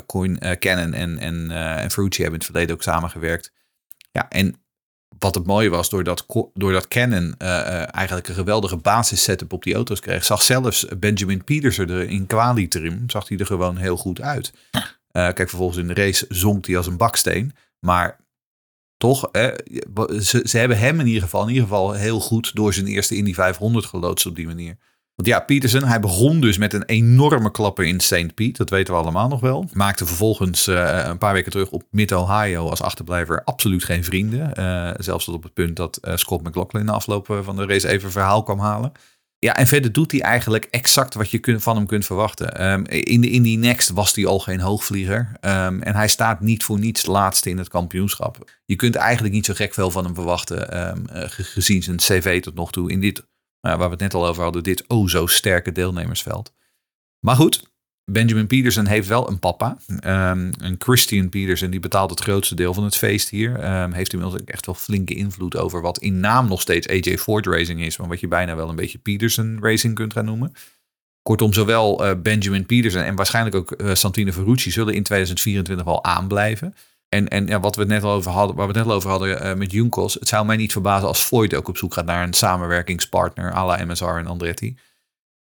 Coin, 0.06 0.38
Cannon 0.58 0.92
en, 0.92 1.18
en, 1.18 1.50
en 1.50 1.90
Ferrucci 1.90 2.22
hebben 2.22 2.40
in 2.40 2.46
het 2.46 2.50
verleden 2.50 2.74
ook 2.74 2.82
samengewerkt. 2.82 3.52
Ja, 4.12 4.28
en 4.28 4.61
wat 5.18 5.34
het 5.34 5.46
mooie 5.46 5.70
was, 5.70 5.88
doordat, 5.88 6.26
doordat 6.54 6.88
Canon 6.88 7.34
eh, 7.38 7.58
eh, 7.58 7.88
eigenlijk 7.90 8.28
een 8.28 8.34
geweldige 8.34 8.76
basis 8.76 9.22
setup 9.22 9.52
op 9.52 9.62
die 9.62 9.74
auto's 9.74 10.00
kreeg, 10.00 10.24
zag 10.24 10.42
zelfs 10.42 10.86
Benjamin 10.98 11.44
Peterson 11.44 11.88
er 11.88 12.08
in 12.08 12.26
kwalitrim, 12.26 13.10
zag 13.10 13.28
hij 13.28 13.38
er 13.38 13.46
gewoon 13.46 13.76
heel 13.76 13.96
goed 13.96 14.20
uit. 14.20 14.52
Eh, 14.70 14.82
kijk, 15.12 15.48
vervolgens 15.48 15.78
in 15.78 15.86
de 15.86 15.94
race 15.94 16.26
zonk 16.28 16.66
hij 16.66 16.76
als 16.76 16.86
een 16.86 16.96
baksteen. 16.96 17.54
Maar 17.78 18.20
toch, 18.96 19.28
ze, 20.20 20.40
ze 20.44 20.58
hebben 20.58 20.78
hem 20.78 21.00
in 21.00 21.06
ieder 21.06 21.22
geval, 21.22 21.42
in 21.42 21.48
ieder 21.48 21.62
geval 21.62 21.92
heel 21.92 22.20
goed 22.20 22.54
door 22.54 22.74
zijn 22.74 22.86
eerste 22.86 23.16
Indy 23.16 23.34
500 23.34 23.86
geloodst 23.86 24.26
op 24.26 24.36
die 24.36 24.46
manier. 24.46 24.76
Want 25.14 25.28
ja, 25.28 25.40
Peterson, 25.40 25.84
hij 25.84 26.00
begon 26.00 26.40
dus 26.40 26.58
met 26.58 26.72
een 26.72 26.84
enorme 26.84 27.50
klapper 27.50 27.84
in 27.84 28.00
St. 28.00 28.34
Pete. 28.34 28.58
Dat 28.58 28.70
weten 28.70 28.94
we 28.94 29.00
allemaal 29.00 29.28
nog 29.28 29.40
wel. 29.40 29.68
Maakte 29.72 30.06
vervolgens 30.06 30.66
eh, 30.66 31.02
een 31.06 31.18
paar 31.18 31.32
weken 31.32 31.50
terug 31.50 31.70
op 31.70 31.82
Mid-Ohio 31.90 32.68
als 32.68 32.82
achterblijver 32.82 33.44
absoluut 33.44 33.84
geen 33.84 34.04
vrienden. 34.04 34.54
Eh, 34.54 34.90
zelfs 34.96 35.24
tot 35.24 35.34
op 35.34 35.42
het 35.42 35.54
punt 35.54 35.76
dat 35.76 35.96
eh, 35.96 36.16
Scott 36.16 36.42
McLaughlin 36.46 36.84
na 36.84 36.92
afloop 36.92 37.38
van 37.42 37.56
de 37.56 37.66
race 37.66 37.88
even 37.88 38.10
verhaal 38.10 38.42
kwam 38.42 38.58
halen. 38.58 38.92
Ja, 39.38 39.56
en 39.56 39.66
verder 39.66 39.92
doet 39.92 40.12
hij 40.12 40.20
eigenlijk 40.20 40.64
exact 40.64 41.14
wat 41.14 41.30
je 41.30 41.56
van 41.60 41.76
hem 41.76 41.86
kunt 41.86 42.06
verwachten. 42.06 42.56
Ehm, 42.58 42.84
in, 42.84 43.24
in 43.24 43.42
die 43.42 43.58
Next 43.58 43.90
was 43.90 44.14
hij 44.14 44.26
al 44.26 44.38
geen 44.38 44.60
hoogvlieger. 44.60 45.32
Ehm, 45.40 45.80
en 45.80 45.94
hij 45.94 46.08
staat 46.08 46.40
niet 46.40 46.64
voor 46.64 46.78
niets 46.78 47.06
laatste 47.06 47.50
in 47.50 47.58
het 47.58 47.68
kampioenschap. 47.68 48.50
Je 48.64 48.76
kunt 48.76 48.94
eigenlijk 48.94 49.34
niet 49.34 49.46
zo 49.46 49.54
gek 49.54 49.74
veel 49.74 49.90
van 49.90 50.04
hem 50.04 50.14
verwachten. 50.14 50.70
ehm, 50.70 51.06
eh, 51.06 51.28
ge- 51.30 51.42
gezien 51.44 51.82
zijn 51.82 51.96
cv 51.96 52.42
tot 52.42 52.54
nog 52.54 52.72
toe 52.72 52.90
in 52.90 53.00
dit, 53.00 53.26
waar 53.70 53.78
we 53.78 53.90
het 53.90 54.00
net 54.00 54.14
al 54.14 54.26
over 54.26 54.42
hadden, 54.42 54.62
dit 54.62 54.84
o 54.88 55.08
zo 55.08 55.26
sterke 55.26 55.72
deelnemersveld. 55.72 56.52
Maar 57.18 57.36
goed, 57.36 57.72
Benjamin 58.04 58.46
Peterson 58.46 58.86
heeft 58.86 59.08
wel 59.08 59.28
een 59.28 59.38
papa. 59.38 59.76
Een 59.96 60.74
Christian 60.78 61.28
Peterson, 61.28 61.70
die 61.70 61.80
betaalt 61.80 62.10
het 62.10 62.20
grootste 62.20 62.54
deel 62.54 62.74
van 62.74 62.84
het 62.84 62.96
feest 62.96 63.28
hier. 63.28 63.58
Ehm, 63.58 63.92
heeft 63.92 64.12
inmiddels 64.12 64.42
echt 64.44 64.66
wel 64.66 64.74
flinke 64.74 65.14
invloed 65.14 65.56
over 65.56 65.80
wat 65.80 65.98
in 65.98 66.20
naam 66.20 66.48
nog 66.48 66.60
steeds 66.60 66.88
AJ 66.88 67.18
Ford 67.18 67.46
Racing 67.46 67.80
is. 67.80 67.96
Maar 67.96 68.08
wat 68.08 68.20
je 68.20 68.28
bijna 68.28 68.56
wel 68.56 68.68
een 68.68 68.76
beetje 68.76 68.98
Peterson 68.98 69.58
Racing 69.60 69.94
kunt 69.94 70.12
gaan 70.12 70.24
noemen. 70.24 70.52
Kortom, 71.22 71.52
zowel 71.52 72.04
eh, 72.04 72.20
Benjamin 72.22 72.66
Peterson 72.66 73.02
en 73.02 73.16
waarschijnlijk 73.16 73.56
ook 73.56 73.72
eh, 73.72 73.94
Santino 73.94 74.32
Ferrucci 74.32 74.70
zullen 74.70 74.94
in 74.94 75.02
2024 75.02 75.84
wel 75.86 76.04
aanblijven. 76.04 76.74
En, 77.12 77.28
en 77.28 77.46
ja, 77.46 77.60
wat 77.60 77.76
we 77.76 77.84
net 77.84 78.02
al 78.02 78.12
over 78.12 78.30
hadden, 78.30 78.56
waar 78.56 78.66
we 78.66 78.72
het 78.72 78.82
net 78.82 78.90
al 78.90 78.96
over 78.96 79.10
hadden 79.10 79.40
eh, 79.40 79.54
met 79.54 79.72
Junkos. 79.72 80.14
Het 80.14 80.28
zou 80.28 80.46
mij 80.46 80.56
niet 80.56 80.72
verbazen 80.72 81.08
als 81.08 81.24
Voigt 81.24 81.54
ook 81.54 81.68
op 81.68 81.76
zoek 81.76 81.94
gaat 81.94 82.04
naar 82.04 82.22
een 82.22 82.32
samenwerkingspartner 82.32 83.52
à 83.54 83.66
la 83.66 83.84
MSR 83.84 84.04
en 84.04 84.26
Andretti. 84.26 84.76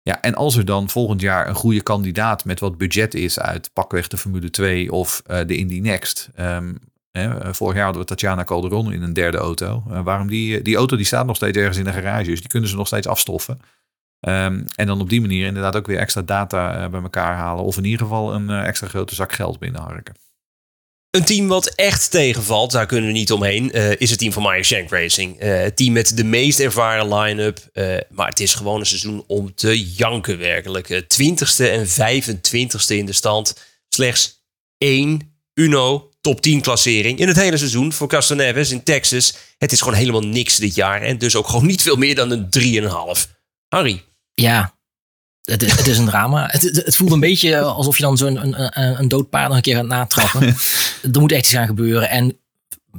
Ja, 0.01 0.21
en 0.21 0.35
als 0.35 0.57
er 0.57 0.65
dan 0.65 0.89
volgend 0.89 1.21
jaar 1.21 1.47
een 1.47 1.55
goede 1.55 1.81
kandidaat 1.81 2.45
met 2.45 2.59
wat 2.59 2.77
budget 2.77 3.13
is 3.13 3.39
uit 3.39 3.69
pakweg 3.73 4.07
de 4.07 4.17
Formule 4.17 4.49
2 4.49 4.91
of 4.91 5.21
eh, 5.25 5.39
de 5.47 5.57
Indy 5.57 5.79
Next. 5.79 6.29
Ehm, 6.35 6.73
hè, 7.11 7.53
vorig 7.53 7.75
jaar 7.75 7.83
hadden 7.83 8.01
we 8.01 8.07
Tatjana 8.07 8.43
Calderon 8.43 8.93
in 8.93 9.01
een 9.01 9.13
derde 9.13 9.37
auto. 9.37 9.83
Eh, 9.89 10.03
waarom 10.03 10.27
die, 10.27 10.61
die 10.61 10.75
auto 10.75 10.95
die 10.95 11.05
staat 11.05 11.25
nog 11.25 11.35
steeds 11.35 11.57
ergens 11.57 11.77
in 11.77 11.83
de 11.83 11.91
garage, 11.91 12.29
dus 12.29 12.39
die 12.39 12.49
kunnen 12.49 12.69
ze 12.69 12.75
nog 12.75 12.87
steeds 12.87 13.07
afstoffen. 13.07 13.59
Ehm, 14.19 14.63
en 14.75 14.87
dan 14.87 15.01
op 15.01 15.09
die 15.09 15.21
manier 15.21 15.45
inderdaad 15.45 15.75
ook 15.75 15.87
weer 15.87 15.97
extra 15.97 16.21
data 16.21 16.83
eh, 16.83 16.89
bij 16.89 17.01
elkaar 17.01 17.35
halen. 17.35 17.63
Of 17.63 17.77
in 17.77 17.85
ieder 17.85 17.99
geval 17.99 18.33
een 18.33 18.49
eh, 18.49 18.67
extra 18.67 18.87
grote 18.87 19.15
zak 19.15 19.31
geld 19.31 19.59
binnenharken. 19.59 20.15
Een 21.11 21.25
team 21.25 21.47
wat 21.47 21.67
echt 21.67 22.11
tegenvalt, 22.11 22.71
daar 22.71 22.85
kunnen 22.85 23.07
we 23.07 23.11
niet 23.11 23.31
omheen, 23.31 23.71
eh, 23.71 23.95
is 23.97 24.09
het 24.09 24.19
team 24.19 24.31
van 24.31 24.43
Meyer 24.43 24.65
Shank 24.65 24.89
Racing. 24.89 25.39
Eh, 25.39 25.61
het 25.61 25.75
team 25.75 25.93
met 25.93 26.17
de 26.17 26.23
meest 26.23 26.59
ervaren 26.59 27.13
line-up. 27.15 27.69
eh, 27.73 27.97
maar 28.09 28.27
het 28.27 28.39
is 28.39 28.53
gewoon 28.53 28.79
een 28.79 28.85
seizoen 28.85 29.23
om 29.27 29.55
te 29.55 29.83
janken 29.85 30.37
werkelijk. 30.37 30.89
Eh, 30.89 31.01
20ste 31.01 31.69
en 31.69 31.87
25ste 31.87 32.97
in 32.97 33.05
de 33.05 33.13
stand. 33.13 33.55
Slechts 33.89 34.43
één 34.77 35.35
Uno 35.53 36.09
top 36.21 36.41
10 36.41 36.61
klassering 36.61 37.19
in 37.19 37.27
het 37.27 37.37
hele 37.37 37.57
seizoen 37.57 37.93
voor 37.93 38.07
Castaneves 38.07 38.71
in 38.71 38.83
Texas. 38.83 39.33
Het 39.57 39.71
is 39.71 39.81
gewoon 39.81 39.97
helemaal 39.97 40.21
niks 40.21 40.55
dit 40.55 40.75
jaar. 40.75 41.01
En 41.01 41.17
dus 41.17 41.35
ook 41.35 41.47
gewoon 41.47 41.65
niet 41.65 41.81
veel 41.81 41.95
meer 41.95 42.15
dan 42.15 42.31
een 42.31 42.49
3,5. 42.49 43.29
Harry. 43.67 44.03
Ja, 44.33 44.75
het, 45.41 45.77
het 45.77 45.87
is 45.87 45.97
een 45.97 46.05
drama. 46.05 46.47
Het, 46.51 46.61
het, 46.61 46.75
het 46.75 46.95
voelt 46.95 47.11
een 47.11 47.19
beetje 47.19 47.59
alsof 47.59 47.97
je 47.97 48.03
dan 48.03 48.17
zo'n 48.17 48.45
een, 48.45 48.99
een, 48.99 49.07
dood 49.07 49.29
paard 49.29 49.47
nog 49.47 49.55
een 49.55 49.61
keer 49.61 49.75
gaat 49.75 49.85
natrappen. 49.85 50.55
er 51.13 51.19
moet 51.19 51.31
echt 51.31 51.41
iets 51.41 51.53
gaan 51.53 51.67
gebeuren. 51.67 52.09
En 52.09 52.37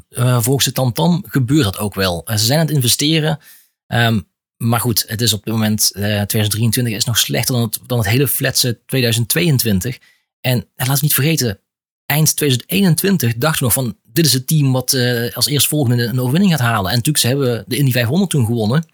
eh, 0.08 0.42
volgens 0.42 0.64
de 0.64 0.72
tamtam 0.72 1.24
gebeurt 1.28 1.64
dat 1.64 1.78
ook 1.78 1.94
wel. 1.94 2.22
Eh, 2.24 2.36
ze 2.36 2.44
zijn 2.44 2.58
aan 2.58 2.66
het 2.66 2.74
investeren. 2.74 3.38
Ehm, 3.86 4.20
maar 4.56 4.80
goed, 4.80 5.04
het 5.06 5.20
is 5.20 5.32
op 5.32 5.44
dit 5.44 5.52
moment, 5.52 5.90
eh 5.94 6.02
2023 6.02 6.94
is 6.94 7.04
nog 7.04 7.18
slechter 7.18 7.54
dan 7.54 7.62
het, 7.62 7.78
dan 7.86 7.98
het 7.98 8.08
hele 8.08 8.28
fletse 8.28 8.80
2022. 8.86 9.98
En 10.40 10.58
eh, 10.58 10.64
laten 10.74 10.94
we 10.94 11.00
niet 11.00 11.14
vergeten, 11.14 11.60
eind 12.06 12.36
2021 12.36 13.34
dachten 13.36 13.58
we 13.58 13.64
nog 13.64 13.72
van, 13.72 13.96
dit 14.02 14.26
is 14.26 14.32
het 14.32 14.46
team 14.46 14.72
wat 14.72 14.92
eh, 14.92 15.32
als 15.32 15.46
eerstvolgende 15.46 16.04
een 16.04 16.20
overwinning 16.20 16.52
gaat 16.52 16.60
halen. 16.60 16.90
En 16.90 16.96
natuurlijk, 16.96 17.18
ze 17.18 17.26
hebben 17.26 17.64
de 17.66 17.76
Indy 17.76 17.92
500 17.92 18.30
toen 18.30 18.46
gewonnen. 18.46 18.86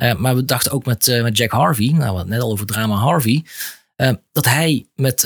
Uh, 0.00 0.14
maar 0.14 0.36
we 0.36 0.44
dachten 0.44 0.72
ook 0.72 0.84
met, 0.84 1.06
uh, 1.06 1.22
met 1.22 1.36
Jack 1.36 1.50
Harvey, 1.50 1.92
nou, 1.92 2.16
we 2.16 2.24
net 2.24 2.40
al 2.40 2.50
over 2.50 2.66
drama 2.66 2.94
Harvey, 2.94 3.44
uh, 3.96 4.10
dat 4.32 4.44
hij 4.44 4.86
met, 4.94 5.24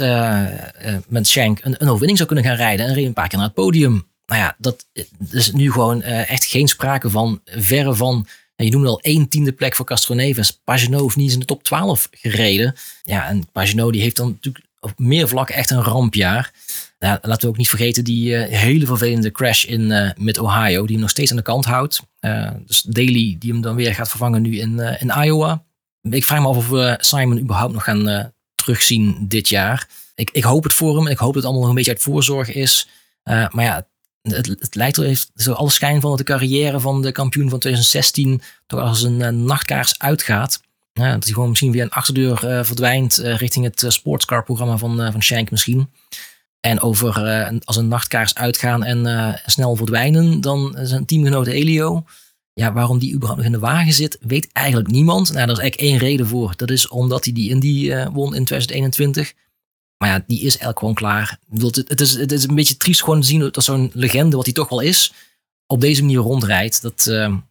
met 1.08 1.28
Shank 1.28 1.58
een, 1.62 1.74
een, 1.78 1.88
overwinning 1.88 2.16
zou 2.16 2.26
kunnen 2.26 2.44
gaan 2.44 2.56
rijden 2.56 2.86
en 2.86 2.94
reed 2.94 3.06
een 3.06 3.12
paar 3.12 3.28
keer 3.28 3.38
naar 3.38 3.46
het 3.46 3.56
podium. 3.56 4.06
Nou 4.26 4.40
ja, 4.40 4.54
dat 4.58 4.86
is 5.30 5.52
nu 5.52 5.72
gewoon 5.72 6.02
echt 6.02 6.44
geen 6.44 6.68
sprake 6.68 7.10
van, 7.10 7.40
verre 7.44 7.94
van, 7.94 8.26
je 8.56 8.70
noemde 8.70 8.88
al 8.88 9.00
één 9.00 9.28
tiende 9.28 9.52
plek 9.52 9.74
voor 9.74 9.86
Castroneves. 9.86 10.60
Pagenaud 10.64 11.02
heeft 11.02 11.16
niet 11.16 11.24
eens 11.24 11.34
in 11.34 11.40
de 11.40 11.46
top 11.46 11.62
12 11.62 12.08
gereden. 12.10 12.74
Ja, 13.02 13.26
en 13.26 13.48
Pagenaud 13.52 13.92
die 13.92 14.02
heeft 14.02 14.16
dan 14.16 14.28
natuurlijk 14.28 14.64
op 14.80 14.92
meer 14.98 15.28
vlakken 15.28 15.54
echt 15.54 15.70
een 15.70 15.82
rampjaar. 15.82 16.52
Laten 17.04 17.40
we 17.40 17.46
ook 17.46 17.56
niet 17.56 17.68
vergeten 17.68 18.04
die 18.04 18.36
eh, 18.36 18.58
hele 18.58 18.86
vervelende 18.86 19.30
crash 19.30 19.64
in 19.64 19.80
uh, 19.80 20.10
Mid-Ohio, 20.16 20.82
die 20.82 20.92
hem 20.92 21.00
nog 21.00 21.10
steeds 21.10 21.30
aan 21.30 21.36
de 21.36 21.42
kant 21.42 21.64
houdt. 21.64 22.00
Uh, 22.20 22.50
dus 22.66 22.82
Daly, 22.82 23.36
die 23.38 23.52
hem 23.52 23.60
dan 23.60 23.74
weer 23.74 23.94
gaat 23.94 24.08
vervangen 24.08 24.42
nu 24.42 24.58
in, 24.58 24.78
in 24.78 25.12
Iowa. 25.24 25.64
Ik 26.02 26.24
vraag 26.24 26.40
me 26.40 26.48
af 26.48 26.56
of 26.56 26.68
we 26.68 26.96
Simon 26.98 27.38
überhaupt 27.38 27.72
nog 27.72 27.84
gaan 27.84 28.32
terugzien 28.54 29.16
dit 29.28 29.48
jaar. 29.48 29.88
Ik, 30.14 30.30
ik 30.30 30.42
hoop 30.42 30.64
het 30.64 30.72
voor 30.72 30.96
hem 30.96 31.06
ik 31.06 31.18
hoop 31.18 31.34
dat 31.34 31.42
het 31.42 31.44
allemaal 31.44 31.60
nog 31.60 31.70
een 31.70 31.76
beetje 31.76 31.90
uit 31.90 32.02
voorzorg 32.02 32.52
is. 32.52 32.88
maar 33.24 33.62
ja, 33.64 33.86
het, 34.22 34.46
het 34.46 34.74
lijkt 34.74 34.96
er 34.96 35.04
heeft 35.04 35.30
zo 35.34 35.54
schijn 35.66 36.00
van 36.00 36.10
dat 36.10 36.18
de 36.18 36.24
carrière 36.24 36.80
van 36.80 37.02
de 37.02 37.12
kampioen 37.12 37.50
van 37.50 37.58
2016 37.58 38.42
toch 38.66 38.80
als 38.80 39.02
een 39.02 39.44
nachtkaars 39.44 39.98
uitgaat. 39.98 40.60
Dat 40.92 41.24
hij 41.24 41.32
gewoon 41.32 41.48
misschien 41.48 41.72
weer 41.72 41.82
een 41.82 41.90
achterdeur 41.90 42.64
verdwijnt 42.64 43.16
richting 43.16 43.64
het 43.64 43.84
sportscar-programma 43.88 44.76
van, 44.76 45.12
van 45.12 45.22
Shank 45.22 45.50
misschien. 45.50 45.88
En 46.64 46.80
over 46.80 47.26
uh, 47.26 47.58
als 47.64 47.76
een 47.76 47.88
nachtkaars 47.88 48.34
uitgaan 48.34 48.84
en 48.84 49.06
uh, 49.06 49.34
snel 49.46 49.76
verdwijnen, 49.76 50.40
dan 50.40 50.76
zijn 50.82 51.04
teamgenoot 51.04 51.46
Elio. 51.46 52.04
Ja, 52.52 52.72
waarom 52.72 52.98
die 52.98 53.12
überhaupt 53.12 53.36
nog 53.42 53.46
in 53.52 53.58
de 53.60 53.66
wagen 53.66 53.92
zit, 53.92 54.18
weet 54.20 54.48
eigenlijk 54.52 54.88
niemand. 54.88 55.32
Nou, 55.32 55.46
daar 55.46 55.56
is 55.56 55.62
eigenlijk 55.62 55.90
één 55.90 55.98
reden 55.98 56.26
voor. 56.26 56.52
Dat 56.56 56.70
is 56.70 56.88
omdat 56.88 57.24
hij 57.24 57.32
die 57.32 57.50
Indy 57.50 57.66
uh, 57.66 58.06
won 58.12 58.34
in 58.34 58.44
2021. 58.44 59.32
Maar 59.96 60.08
ja, 60.08 60.24
die 60.26 60.38
is 60.38 60.50
eigenlijk 60.50 60.78
gewoon 60.78 60.94
klaar. 60.94 61.38
Het, 61.86 62.00
is, 62.00 62.14
het 62.14 62.32
is 62.32 62.48
een 62.48 62.54
beetje 62.54 62.76
triest 62.76 63.02
gewoon 63.02 63.20
te 63.20 63.26
zien 63.26 63.50
dat 63.50 63.64
zo'n 63.64 63.90
legende, 63.94 64.36
wat 64.36 64.44
hij 64.44 64.54
toch 64.54 64.68
wel 64.68 64.80
is, 64.80 65.12
op 65.66 65.80
deze 65.80 66.02
manier 66.02 66.18
rondrijdt. 66.18 66.82
Dat, 66.82 67.04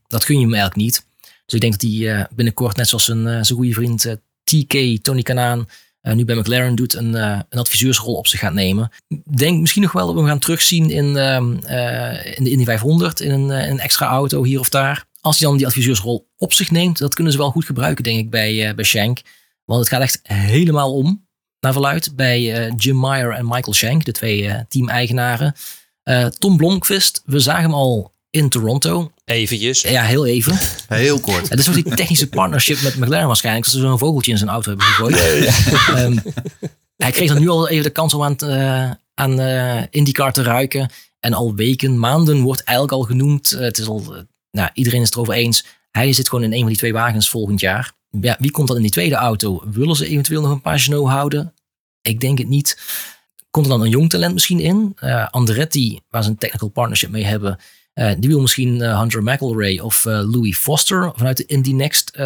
dat 0.07 0.26
gun 0.26 0.36
je 0.36 0.43
hem 0.43 0.53
eigenlijk 0.53 0.76
niet. 0.76 1.05
Dus 1.45 1.53
ik 1.53 1.61
denk 1.61 1.80
dat 1.80 1.91
hij 1.91 2.28
binnenkort, 2.36 2.76
net 2.76 2.88
zoals 2.88 3.05
zijn, 3.05 3.45
zijn 3.45 3.57
goede 3.57 3.74
vriend 3.74 4.16
TK, 4.43 5.03
Tony 5.03 5.22
Kanaan, 5.22 5.68
uh, 6.03 6.13
nu 6.13 6.25
bij 6.25 6.35
McLaren 6.35 6.75
doet, 6.75 6.93
een, 6.93 7.13
uh, 7.13 7.39
een 7.49 7.59
adviseursrol 7.59 8.15
op 8.15 8.27
zich 8.27 8.39
gaat 8.39 8.53
nemen. 8.53 8.91
Denk 9.35 9.59
misschien 9.59 9.81
nog 9.81 9.91
wel 9.91 10.05
dat 10.05 10.13
we 10.13 10.19
hem 10.19 10.29
gaan 10.29 10.39
terugzien 10.39 10.89
in, 10.89 11.05
uh, 11.05 11.35
in 12.37 12.43
de 12.43 12.49
Indy 12.49 12.63
500, 12.63 13.19
in 13.19 13.31
een, 13.31 13.49
een, 13.49 13.79
extra 13.79 14.07
auto 14.07 14.43
hier 14.43 14.59
of 14.59 14.69
daar. 14.69 15.05
Als 15.21 15.39
hij 15.39 15.47
dan 15.47 15.57
die 15.57 15.65
adviseursrol 15.65 16.27
op 16.37 16.53
zich 16.53 16.71
neemt, 16.71 16.97
dat 16.97 17.13
kunnen 17.13 17.33
ze 17.33 17.39
wel 17.39 17.51
goed 17.51 17.65
gebruiken, 17.65 18.03
denk 18.03 18.19
ik, 18.19 18.29
bij, 18.29 18.75
bij 18.75 18.85
Shank. 18.85 19.21
Want 19.65 19.79
het 19.79 19.89
gaat 19.89 20.01
echt 20.01 20.19
helemaal 20.23 20.93
om, 20.93 21.27
naar 21.59 21.71
verluid, 21.71 22.15
bij 22.15 22.69
Jim 22.77 22.99
Meyer 22.99 23.31
en 23.31 23.45
Michael 23.45 23.73
Shank, 23.73 24.05
de 24.05 24.11
twee 24.11 24.65
team-eigenaren. 24.67 25.55
Tom 26.37 26.57
Blomqvist, 26.57 27.21
we 27.25 27.39
zagen 27.39 27.63
hem 27.63 27.73
al 27.73 28.12
in 28.34 28.49
Toronto. 28.49 29.11
Eventjes. 29.25 29.81
Ja, 29.81 30.03
heel 30.03 30.25
even. 30.25 30.57
Heel 30.88 31.19
kort. 31.19 31.49
Het 31.49 31.59
is 31.59 31.69
ook 31.69 31.73
die 31.73 31.95
technische 31.95 32.29
partnership 32.29 32.81
met 32.81 32.95
McLaren 32.95 33.27
waarschijnlijk. 33.27 33.65
Dat 33.65 33.73
ze 33.73 33.79
zo'n 33.79 33.97
vogeltje 33.97 34.31
in 34.31 34.38
zijn 34.38 34.49
auto 34.49 34.69
hebben 34.69 34.88
gegooid. 34.88 35.15
Um, 35.97 36.21
hij 36.97 37.11
kreeg 37.11 37.27
dan 37.27 37.39
nu 37.39 37.49
al 37.49 37.69
even 37.69 37.84
de 37.84 37.89
kans 37.89 38.13
om 38.13 38.23
aan, 38.23 38.38
uh, 38.43 38.91
aan 39.13 39.39
uh, 39.39 39.81
IndyCar 39.89 40.34
te 40.34 40.43
ruiken. 40.43 40.89
En 41.19 41.34
al 41.34 41.55
weken, 41.55 41.99
maanden 41.99 42.41
wordt 42.41 42.63
eigenlijk 42.63 42.97
al 42.97 43.03
genoemd. 43.03 43.53
Uh, 43.53 43.59
het 43.59 43.77
is 43.77 43.88
al, 43.88 44.25
nou, 44.51 44.69
iedereen 44.73 44.99
is 44.99 45.05
het 45.05 45.15
erover 45.15 45.34
eens. 45.34 45.65
Hij 45.91 46.13
zit 46.13 46.29
gewoon 46.29 46.43
in 46.43 46.53
een 46.53 46.59
van 46.59 46.67
die 46.67 46.77
twee 46.77 46.93
wagens 46.93 47.29
volgend 47.29 47.59
jaar. 47.59 47.91
Ja, 48.09 48.38
wie 48.39 48.51
komt 48.51 48.67
dan 48.67 48.75
in 48.77 48.84
die 48.84 48.91
tweede 48.91 49.15
auto? 49.15 49.63
Willen 49.71 49.95
ze 49.95 50.07
eventueel 50.07 50.41
nog 50.41 50.51
een 50.51 50.61
Pagano 50.61 51.07
houden? 51.07 51.53
Ik 52.01 52.19
denk 52.19 52.38
het 52.38 52.47
niet. 52.47 52.81
Komt 53.49 53.65
er 53.65 53.71
dan 53.71 53.81
een 53.81 53.89
jong 53.89 54.09
talent 54.09 54.34
misschien 54.34 54.59
in? 54.59 54.95
Andretti, 55.29 55.99
waar 56.09 56.23
ze 56.23 56.29
een 56.29 56.38
technical 56.38 56.69
partnership 56.69 57.09
mee 57.09 57.23
hebben 57.23 57.59
die 57.93 58.29
wil 58.29 58.41
misschien 58.41 58.75
uh, 58.75 58.99
Hunter 58.99 59.23
McElray 59.23 59.79
of 59.79 60.05
uh, 60.05 60.31
Louis 60.31 60.57
Foster 60.57 61.11
vanuit 61.15 61.37
de 61.37 61.45
Indy 61.45 61.71
Next 61.71 62.17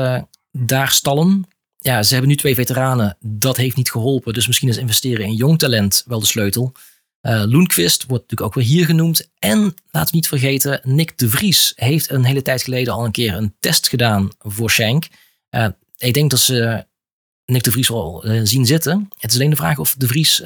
daar 0.51 0.91
stallen. 0.91 1.47
Ja, 1.77 2.03
ze 2.03 2.11
hebben 2.11 2.29
nu 2.29 2.35
twee 2.35 2.55
veteranen. 2.55 3.17
Dat 3.19 3.57
heeft 3.57 3.75
niet 3.75 3.91
geholpen. 3.91 4.33
Dus 4.33 4.47
misschien 4.47 4.69
is 4.69 4.77
investeren 4.77 5.25
in 5.25 5.33
jong 5.33 5.59
talent 5.59 6.03
wel 6.05 6.19
de 6.19 6.25
sleutel. 6.25 6.71
Uh, 7.21 7.43
wordt 7.43 8.07
natuurlijk 8.07 8.41
ook 8.41 8.53
weer 8.53 8.63
hier 8.63 8.85
genoemd. 8.85 9.29
En 9.39 9.59
laten 9.91 10.09
we 10.09 10.15
niet 10.15 10.27
vergeten, 10.27 10.81
Nick 10.83 11.17
de 11.17 11.29
Vries 11.29 11.73
heeft 11.75 12.09
een 12.09 12.23
hele 12.23 12.41
tijd 12.41 12.63
geleden 12.63 12.93
al 12.93 13.05
een 13.05 13.11
keer 13.11 13.33
een 13.33 13.55
test 13.59 13.87
gedaan 13.87 14.29
voor 14.37 14.71
Shank. 14.71 15.07
ik 15.97 16.13
denk 16.13 16.29
dat 16.29 16.39
ze 16.39 16.85
Nick 17.45 17.63
de 17.63 17.71
Vries 17.71 17.89
wel 17.89 18.23
zien 18.43 18.65
zitten. 18.65 19.09
Het 19.17 19.31
is 19.31 19.37
alleen 19.37 19.49
de 19.49 19.55
vraag 19.55 19.79
of 19.79 19.95
de 19.97 20.07
Vries 20.07 20.41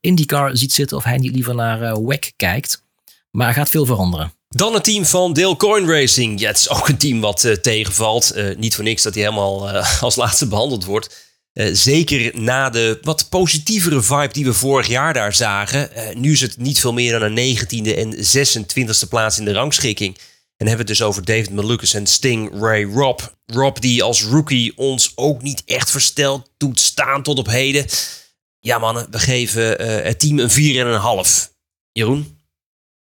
IndyCar 0.00 0.56
ziet 0.56 0.72
zitten 0.72 0.96
of 0.96 1.04
hij 1.04 1.18
niet 1.18 1.34
liever 1.34 1.54
naar 1.54 2.04
WEC 2.06 2.32
kijkt. 2.36 2.84
Maar 3.30 3.48
er 3.48 3.54
gaat 3.54 3.70
veel 3.70 3.86
veranderen. 3.86 4.32
Dan 4.54 4.74
het 4.74 4.84
team 4.84 5.04
van 5.04 5.32
Dale 5.32 5.56
Coin 5.56 5.88
Racing. 5.88 6.40
Ja, 6.40 6.48
het 6.48 6.58
is 6.58 6.68
ook 6.68 6.88
een 6.88 6.98
team 6.98 7.20
wat 7.20 7.44
uh, 7.44 7.52
tegenvalt. 7.52 8.32
Uh, 8.36 8.56
niet 8.56 8.74
voor 8.74 8.84
niks 8.84 9.02
dat 9.02 9.14
hij 9.14 9.22
helemaal 9.22 9.74
uh, 9.74 10.02
als 10.02 10.16
laatste 10.16 10.46
behandeld 10.48 10.84
wordt. 10.84 11.30
zeker 11.72 12.40
na 12.40 12.70
de 12.70 12.98
wat 13.02 13.28
positievere 13.28 14.02
vibe 14.02 14.32
die 14.32 14.44
we 14.44 14.52
vorig 14.52 14.86
jaar 14.86 15.12
daar 15.12 15.34
zagen. 15.34 15.90
nu 16.14 16.32
is 16.32 16.40
het 16.40 16.56
niet 16.56 16.80
veel 16.80 16.92
meer 16.92 17.18
dan 17.18 17.36
een 17.36 17.56
19e 17.56 17.96
en 17.96 18.14
26e 18.14 19.08
plaats 19.08 19.38
in 19.38 19.44
de 19.44 19.52
rangschikking. 19.52 20.16
En 20.56 20.66
hebben 20.68 20.86
we 20.86 20.92
het 20.92 20.98
dus 20.98 21.02
over 21.02 21.24
David 21.24 21.50
Malukas 21.50 21.94
en 21.94 22.06
Sting 22.06 22.50
Ray 22.60 22.84
Rob. 22.84 23.20
Rob 23.46 23.76
die 23.78 24.02
als 24.02 24.22
rookie 24.22 24.76
ons 24.76 25.12
ook 25.14 25.42
niet 25.42 25.62
echt 25.64 25.90
versteld 25.90 26.50
doet 26.56 26.80
staan 26.80 27.22
tot 27.22 27.38
op 27.38 27.46
heden. 27.46 27.86
Ja 28.58 28.78
mannen, 28.78 29.06
we 29.10 29.18
geven 29.18 29.64
het 30.04 30.20
team 30.20 30.38
een 30.38 30.50
4,5. 31.46 31.52
Jeroen? 31.92 32.40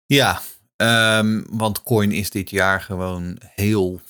Ja, 0.06 0.42
Um, 0.82 1.44
want 1.50 1.82
Coin 1.82 2.12
is 2.12 2.30
dit 2.30 2.50
jaar 2.50 2.80
gewoon 2.80 3.38
heel, 3.54 4.00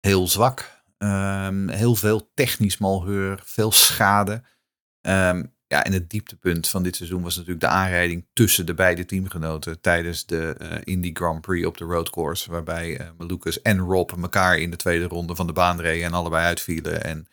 heel 0.00 0.28
zwak. 0.28 0.82
Um, 0.98 1.68
heel 1.68 1.94
veel 1.94 2.30
technisch 2.34 2.78
malheur, 2.78 3.40
veel 3.44 3.72
schade. 3.72 4.42
Um, 5.00 5.52
ja, 5.66 5.84
en 5.84 5.92
het 5.92 6.10
dieptepunt 6.10 6.68
van 6.68 6.82
dit 6.82 6.96
seizoen 6.96 7.22
was 7.22 7.34
natuurlijk 7.34 7.60
de 7.60 7.68
aanrijding 7.68 8.26
tussen 8.32 8.66
de 8.66 8.74
beide 8.74 9.04
teamgenoten 9.04 9.80
tijdens 9.80 10.26
de 10.26 10.56
uh, 10.62 10.68
Indy 10.84 11.10
Grand 11.12 11.40
Prix 11.40 11.66
op 11.66 11.76
de 11.76 11.84
roadcourse. 11.84 12.50
Waarbij 12.50 13.00
uh, 13.00 13.06
Lucas 13.18 13.62
en 13.62 13.78
Rob 13.78 14.10
elkaar 14.22 14.58
in 14.58 14.70
de 14.70 14.76
tweede 14.76 15.04
ronde 15.04 15.34
van 15.34 15.46
de 15.46 15.52
baan 15.52 15.80
reden 15.80 16.06
en 16.06 16.12
allebei 16.12 16.44
uitvielen. 16.44 17.04
En 17.04 17.28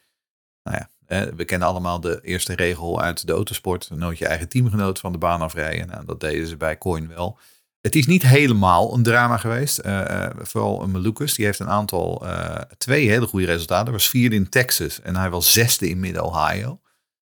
nou 0.64 0.78
ja, 0.78 0.90
eh, 1.06 1.34
we 1.36 1.46
kennen 1.46 1.68
allemaal 1.68 2.00
de 2.00 2.20
eerste 2.22 2.56
regel 2.56 3.02
uit 3.02 3.28
de 3.28 3.34
autosport. 3.34 3.90
Nooit 3.90 4.18
je 4.18 4.28
eigen 4.28 4.50
teamgenoot 4.50 5.00
van 5.00 5.12
de 5.12 5.18
baan 5.18 5.42
afrijden. 5.42 5.88
Nou, 5.88 6.06
dat 6.06 6.20
deden 6.20 6.48
ze 6.48 6.58
bij 6.58 6.78
Coin 6.78 7.08
wel. 7.08 7.40
Het 7.88 7.96
is 7.96 8.06
niet 8.06 8.24
helemaal 8.24 8.94
een 8.94 9.04
drama 9.04 9.38
geweest. 9.38 9.86
Uh, 9.86 10.26
vooral 10.38 10.88
Malukas, 10.88 11.34
die 11.34 11.46
heeft 11.46 11.60
een 11.60 11.70
aantal, 11.70 12.26
uh, 12.26 12.56
twee 12.78 13.10
hele 13.10 13.28
goede 13.28 13.46
resultaten. 13.46 13.84
Hij 13.86 13.94
was 13.94 14.10
vierde 14.10 14.36
in 14.36 14.50
Texas 14.50 15.02
en 15.02 15.16
hij 15.16 15.30
was 15.30 15.52
zesde 15.52 15.90
in 15.90 16.00
Mid-Ohio. 16.00 16.80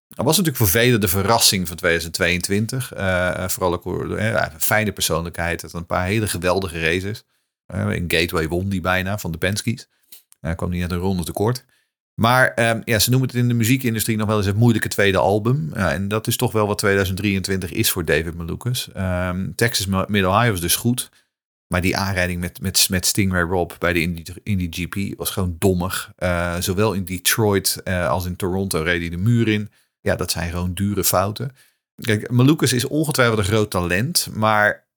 Dat 0.07 0.25
was 0.25 0.37
natuurlijk 0.37 0.57
voor 0.57 0.81
velen 0.81 1.01
de 1.01 1.07
verrassing 1.07 1.67
van 1.67 1.77
2022. 1.77 2.87
vooral 3.47 3.73
ook 3.73 3.85
een 3.85 4.49
fijne 4.57 4.91
persoonlijkheid. 4.91 5.61
Het 5.61 5.73
een 5.73 5.85
paar 5.85 6.05
hele 6.05 6.27
geweldige 6.27 6.79
races. 6.79 7.23
in 7.73 8.05
Gateway 8.07 8.47
won 8.47 8.69
die 8.69 8.81
bijna 8.81 9.17
van 9.17 9.31
de 9.31 9.37
Penske's. 9.37 9.87
Hij 10.39 10.55
kwam 10.55 10.69
niet 10.69 10.81
net 10.81 10.91
een 10.91 10.97
ronde 10.97 11.23
tekort. 11.23 11.65
Maar 12.15 12.69
um, 12.69 12.81
ja, 12.85 12.99
ze 12.99 13.09
noemen 13.09 13.27
het 13.27 13.37
in 13.37 13.47
de 13.47 13.53
muziekindustrie 13.53 14.17
nog 14.17 14.27
wel 14.27 14.37
eens 14.37 14.45
het 14.45 14.55
moeilijke 14.55 14.87
tweede 14.87 15.17
album. 15.17 15.73
En 15.73 16.07
dat 16.07 16.27
is 16.27 16.37
toch 16.37 16.51
wel 16.51 16.67
wat 16.67 16.77
2023 16.77 17.71
is 17.71 17.91
voor 17.91 18.05
David 18.05 18.35
Malukas. 18.35 18.89
Um, 18.97 19.55
Texas 19.55 19.85
Mid-Ohio 20.07 20.51
was 20.51 20.61
dus 20.61 20.75
goed. 20.75 21.09
Maar 21.67 21.81
die 21.81 21.97
aanrijding 21.97 22.41
met, 22.41 22.89
met, 22.89 23.05
Stingray 23.05 23.41
Rob 23.41 23.71
bij 23.79 23.93
de 23.93 24.01
Indy 24.43 24.67
GP 24.69 25.17
was 25.17 25.29
gewoon 25.29 25.55
dommig. 25.59 26.13
Uh, 26.19 26.55
zowel 26.59 26.93
in 26.93 27.05
Detroit 27.05 27.81
uh, 27.83 28.09
als 28.09 28.25
in 28.25 28.35
Toronto 28.35 28.81
reed 28.81 29.01
hij 29.01 29.09
de 29.09 29.17
muur 29.17 29.47
in. 29.47 29.69
Ja, 30.01 30.15
dat 30.15 30.31
zijn 30.31 30.49
gewoon 30.49 30.73
dure 30.73 31.03
fouten. 31.03 31.55
Kijk, 31.95 32.31
Malukas 32.31 32.73
is 32.73 32.85
ongetwijfeld 32.85 33.39
een 33.39 33.45
groot 33.45 33.71
talent. 33.71 34.27
Maar, 34.33 34.87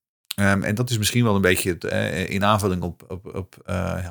um, 0.41 0.63
en 0.63 0.75
dat 0.75 0.91
is 0.91 0.99
misschien 0.99 1.25
wel 1.25 1.35
een 1.35 1.41
beetje 1.41 1.77
uh, 1.81 2.31
in 2.31 2.45
aanvulling 2.45 2.83
op, 2.83 3.05
op, 3.09 3.35
op 3.35 3.57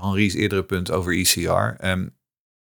Henri's 0.01 0.34
eerdere 0.34 0.64
punt 0.64 0.91
over 0.91 1.18
ECR 1.18 1.84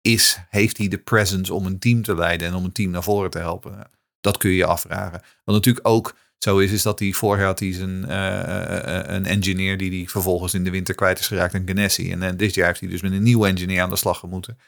is, 0.05 0.39
heeft 0.49 0.79
hij 0.79 0.89
de 0.89 0.99
presence 0.99 1.55
om 1.55 1.67
een 1.67 1.79
team 1.79 2.03
te 2.03 2.15
leiden 2.15 2.49
en 2.49 2.55
om 2.55 2.65
een 2.65 2.73
team 2.73 2.91
naar 2.91 3.03
voren 3.03 3.31
te 3.31 3.39
helpen? 3.39 3.91
Dat 4.21 4.37
kun 4.37 4.51
je 4.51 4.57
je 4.57 4.67
afvragen. 4.67 5.23
Wat 5.45 5.55
natuurlijk 5.55 5.89
ook 5.89 6.17
zo 6.39 6.59
is, 6.59 6.73
is 6.73 6.83
dat 6.83 6.99
hij 6.99 7.13
vorig 7.13 7.45
had 7.45 7.59
hij 7.59 7.73
zijn, 7.73 8.05
uh, 8.09 9.15
een 9.15 9.27
engineer 9.27 9.79
die 9.79 9.91
hij 9.91 10.09
vervolgens 10.09 10.55
in 10.55 10.65
de 10.65 10.71
winter 10.71 10.95
kwijt 10.95 11.19
is 11.19 11.27
geraakt 11.27 11.55
aan 11.55 11.67
Ganassi. 11.67 12.13
En 12.13 12.37
dit 12.37 12.55
jaar 12.55 12.67
heeft 12.67 12.81
hij 12.81 12.89
dus 12.89 13.03
met 13.03 13.13
een 13.13 13.23
nieuwe 13.23 13.47
engineer 13.47 13.83
aan 13.83 13.91
de 13.91 13.97
slag 13.97 14.19
gemoeten. 14.19 14.59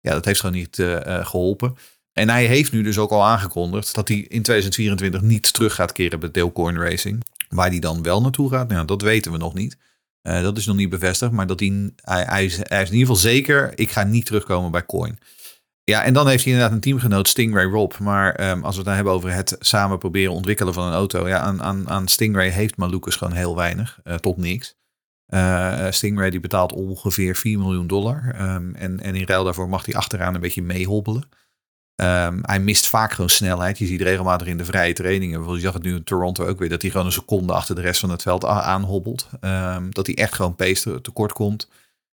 Ja, 0.00 0.12
dat 0.12 0.24
heeft 0.24 0.40
gewoon 0.40 0.54
niet 0.54 0.76
geholpen. 1.22 1.76
En 2.12 2.28
hij 2.28 2.46
heeft 2.46 2.72
nu 2.72 2.82
dus 2.82 2.98
ook 2.98 3.10
al 3.10 3.24
aangekondigd 3.24 3.94
dat 3.94 4.08
hij 4.08 4.16
in 4.16 4.42
2024 4.42 5.20
niet 5.20 5.52
terug 5.52 5.74
gaat 5.74 5.92
keren 5.92 6.20
bij 6.20 6.30
Dale 6.30 6.72
Racing. 6.72 7.24
Waar 7.48 7.68
hij 7.68 7.78
dan 7.78 8.02
wel 8.02 8.20
naartoe 8.20 8.50
gaat, 8.50 8.68
nou, 8.68 8.86
dat 8.86 9.02
weten 9.02 9.32
we 9.32 9.38
nog 9.38 9.54
niet. 9.54 9.76
Uh, 10.26 10.42
dat 10.42 10.56
is 10.56 10.66
nog 10.66 10.76
niet 10.76 10.90
bevestigd, 10.90 11.32
maar 11.32 11.46
dat 11.46 11.60
hij, 11.60 11.90
hij, 11.94 12.24
hij, 12.24 12.44
is, 12.44 12.56
hij, 12.62 12.82
is, 12.82 12.88
in 12.88 12.96
ieder 12.96 13.14
geval 13.14 13.30
zeker, 13.30 13.72
ik 13.74 13.90
ga 13.90 14.02
niet 14.02 14.26
terugkomen 14.26 14.70
bij 14.70 14.86
Coin. 14.86 15.18
Ja, 15.84 16.02
en 16.02 16.14
dan 16.14 16.28
heeft 16.28 16.44
hij 16.44 16.52
inderdaad 16.52 16.74
een 16.76 16.82
teamgenoot, 16.82 17.28
Stingray 17.28 17.64
Rob. 17.64 17.92
Maar 17.98 18.50
um, 18.50 18.64
als 18.64 18.70
we 18.70 18.76
het 18.76 18.84
dan 18.84 18.94
hebben 18.94 19.12
over 19.12 19.32
het 19.32 19.56
samen 19.58 19.98
proberen 19.98 20.32
ontwikkelen 20.32 20.74
van 20.74 20.86
een 20.86 20.92
auto. 20.92 21.28
Ja, 21.28 21.38
aan, 21.38 21.62
aan, 21.62 21.88
aan 21.88 22.08
Stingray 22.08 22.48
heeft 22.48 22.76
Malukas 22.76 23.16
gewoon 23.16 23.32
heel 23.32 23.56
weinig, 23.56 24.00
uh, 24.04 24.14
tot 24.14 24.36
niks. 24.36 24.76
Uh, 25.28 25.86
Stingray 25.90 26.30
die 26.30 26.40
betaalt 26.40 26.72
ongeveer 26.72 27.36
4 27.36 27.58
miljoen 27.58 27.86
dollar. 27.86 28.36
Um, 28.40 28.74
en, 28.74 29.00
en 29.00 29.14
in 29.14 29.26
ruil 29.26 29.44
daarvoor 29.44 29.68
mag 29.68 29.84
hij 29.84 29.94
achteraan 29.94 30.34
een 30.34 30.40
beetje 30.40 30.62
meehobbelen. 30.62 31.28
Ehm, 31.96 32.38
hij 32.42 32.60
mist 32.60 32.86
vaak 32.86 33.12
gewoon 33.12 33.30
snelheid. 33.30 33.78
Je 33.78 33.86
ziet 33.86 34.00
regelmatig 34.00 34.46
in 34.46 34.56
de 34.56 34.64
vrije 34.64 34.92
trainingen. 34.92 35.52
Je 35.54 35.60
zag 35.60 35.72
het 35.72 35.82
nu 35.82 35.94
in 35.94 36.04
Toronto 36.04 36.46
ook 36.46 36.58
weer. 36.58 36.68
Dat 36.68 36.82
hij 36.82 36.90
gewoon 36.90 37.06
een 37.06 37.12
seconde 37.12 37.52
achter 37.52 37.74
de 37.74 37.80
rest 37.80 38.00
van 38.00 38.10
het 38.10 38.22
veld 38.22 38.44
aanhobbelt. 38.44 39.28
Ehm, 39.40 39.90
dat 39.90 40.06
hij 40.06 40.16
echt 40.16 40.34
gewoon 40.34 40.56
te- 40.56 40.98
tekort 41.02 41.32
komt. 41.32 41.68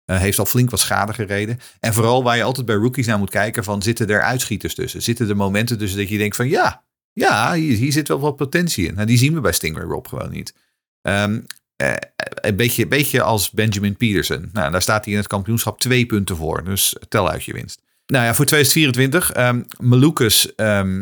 Eh, 0.05 0.19
heeft 0.19 0.39
al 0.39 0.47
flink 0.47 0.71
wat 0.71 0.81
schade 0.81 1.13
gereden. 1.13 1.59
En 1.81 1.95
vooral 1.95 2.23
waar 2.23 2.37
je 2.37 2.43
altijd 2.43 2.67
bij 2.67 2.77
rookies 2.77 3.07
naar 3.07 3.19
moet 3.19 3.31
kijken. 3.31 3.65
Van, 3.65 3.83
zitten 3.83 4.09
er 4.09 4.23
uitschieters 4.23 4.75
tussen? 4.75 5.03
Zitten 5.03 5.29
er 5.29 5.37
momenten 5.37 5.79
tussen 5.79 5.99
dat 5.99 6.09
je 6.09 6.19
denkt 6.19 6.37
van 6.37 6.49
ja, 6.49 6.83
ja 7.13 7.53
hier, 7.55 7.77
hier 7.77 7.93
zit 7.93 8.09
wel 8.09 8.21
wat 8.21 8.37
potentie 8.37 8.87
in. 8.87 8.95
Nou, 8.95 9.07
die 9.07 9.19
zien 9.19 9.35
we 9.35 9.41
bij 9.41 9.53
Stingray 9.53 9.87
Rob 9.87 10.07
gewoon 10.07 10.31
niet. 10.31 10.55
Ehm, 11.03 11.41
eh, 11.77 11.93
een 12.41 12.57
beetje, 12.57 12.87
beetje 12.87 13.23
als 13.23 13.51
Benjamin 13.51 13.97
Peterson. 13.97 14.51
Nou, 14.53 14.73
daar 14.73 14.83
staat 14.83 15.05
hij 15.05 15.13
in 15.13 15.19
het 15.21 15.29
kampioenschap 15.29 15.81
twee 15.81 16.07
punten 16.07 16.37
voor. 16.37 16.65
Dus 16.65 16.97
tel 17.09 17.31
uit 17.31 17.45
je 17.45 17.53
winst. 17.53 17.83
Nou 18.07 18.25
ja, 18.25 18.35
voor 18.35 18.45
2024, 18.45 19.33
ehm 19.33 19.63
Malukas, 19.81 20.53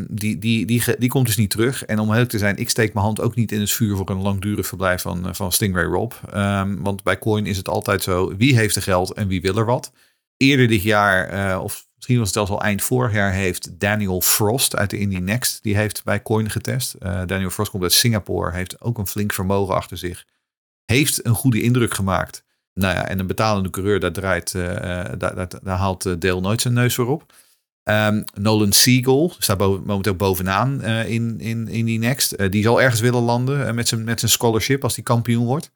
die, 0.09 0.39
die, 0.39 0.67
die, 0.67 0.83
die 0.99 1.09
komt 1.09 1.27
dus 1.27 1.37
niet 1.37 1.51
terug. 1.51 1.85
En 1.85 1.99
om 1.99 2.11
eerlijk 2.11 2.31
te 2.31 2.39
zijn, 2.39 2.57
ik 2.57 2.71
steek 2.71 2.95
mijn 2.95 3.05
hand 3.05 3.21
ook 3.21 3.35
niet 3.35 3.53
in 3.53 3.61
het 3.61 3.71
vuur 3.71 3.97
voor 3.97 4.11
een 4.11 4.23
langdurig 4.23 4.67
verblijf 4.67 5.03
van, 5.03 5.29
eh, 5.29 5.35
van 5.35 5.53
Stingray 5.53 5.85
Rob. 5.85 6.13
Ehm, 6.31 6.77
want 6.77 7.03
bij 7.03 7.19
Coin 7.19 7.47
is 7.47 7.57
het 7.57 7.69
altijd 7.69 8.03
zo, 8.03 8.37
wie 8.37 8.57
heeft 8.57 8.77
er 8.77 8.83
geld 8.83 9.13
en 9.13 9.29
wie 9.29 9.41
wil 9.41 9.57
er 9.57 9.65
wat? 9.65 9.93
Eerder 10.37 10.69
dit 10.69 10.83
jaar, 10.83 11.29
eh, 11.29 11.63
of 11.63 11.87
misschien 11.95 12.19
was 12.19 12.27
het 12.27 12.37
zelfs 12.37 12.51
al 12.51 12.63
eind 12.63 12.83
vorig 12.83 13.13
jaar, 13.13 13.33
heeft 13.33 13.81
Daniel 13.81 14.21
Frost 14.21 14.77
uit 14.77 14.91
de 14.91 14.99
Indie 14.99 15.21
Next, 15.21 15.63
die 15.63 15.77
heeft 15.77 16.05
bij 16.05 16.23
Coin 16.23 16.51
getest. 16.51 16.95
Eh, 16.95 17.23
Daniel 17.27 17.51
Frost 17.51 17.71
komt 17.71 17.83
uit 17.83 17.93
Singapore, 17.93 18.53
heeft 18.53 18.81
ook 18.81 18.99
een 18.99 19.07
flink 19.07 19.33
vermogen 19.33 19.75
achter 19.75 19.97
zich. 19.97 20.25
Heeft 20.85 21.27
een 21.27 21.35
goede 21.35 21.63
indruk 21.63 21.95
gemaakt. 21.95 22.45
Nou 22.75 22.95
ja, 22.95 23.09
en 23.09 23.18
een 23.18 23.27
betalende 23.27 23.70
coureur, 23.70 24.01
daar, 24.01 24.12
draait, 24.12 24.55
eh, 24.55 25.11
eh, 25.12 25.18
daar, 25.62 25.77
haalt 25.77 26.07
eh, 26.07 26.12
Dale 26.18 26.41
nooit 26.41 26.61
zijn 26.61 26.75
neus 26.75 26.95
voor 26.95 27.07
op. 27.07 27.33
Ehm, 27.83 28.22
Nolan 28.35 28.72
Siegel 28.72 29.35
staat 29.39 29.59
momenteel 29.59 30.14
bovenaan 30.14 30.83
in, 30.85 31.41
in, 31.41 31.68
in 31.68 31.85
die 31.85 31.99
next. 31.99 32.51
Die 32.51 32.62
zal 32.62 32.83
ergens 32.83 33.01
willen 33.01 33.22
landen 33.22 33.75
met, 33.75 33.89
zijn, 33.89 34.05
met 34.05 34.18
zijn 34.18 34.31
scholarship 34.31 34.83
als 34.83 34.95
hij 34.95 35.05
kampioen 35.05 35.45
wordt. 35.45 35.70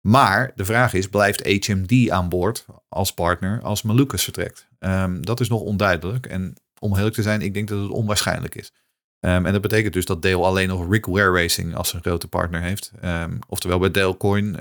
Maar 0.00 0.52
de 0.54 0.64
vraag 0.64 0.94
is, 0.94 1.08
blijft 1.08 1.66
HMD 1.66 2.10
aan 2.10 2.28
boord 2.28 2.66
als 2.88 3.14
partner 3.14 3.62
als 3.62 3.82
Malukas 3.82 4.24
vertrekt? 4.24 4.68
Ehm, 4.78 5.22
dat 5.22 5.40
is 5.40 5.48
nog 5.48 5.60
onduidelijk. 5.60 6.26
En 6.26 6.54
om 6.78 6.96
eerlijk 6.96 7.14
te 7.14 7.22
zijn, 7.22 7.42
ik 7.42 7.54
denk 7.54 7.68
dat 7.68 7.82
het 7.82 7.90
onwaarschijnlijk 7.90 8.54
is. 8.54 8.72
Ehm, 9.20 9.46
en 9.46 9.52
dat 9.52 9.62
betekent 9.62 9.92
dus 9.92 10.04
dat 10.04 10.22
Dale 10.22 10.44
alleen 10.44 10.68
nog 10.68 10.90
Rick 10.90 11.06
Ware 11.06 11.32
Racing 11.32 11.74
als 11.74 11.88
zijn 11.88 12.02
grote 12.02 12.28
partner 12.28 12.60
heeft. 12.60 12.92
Oftewel 13.48 13.78
bij 13.78 13.90
Dale 13.90 14.16
Coin. 14.16 14.56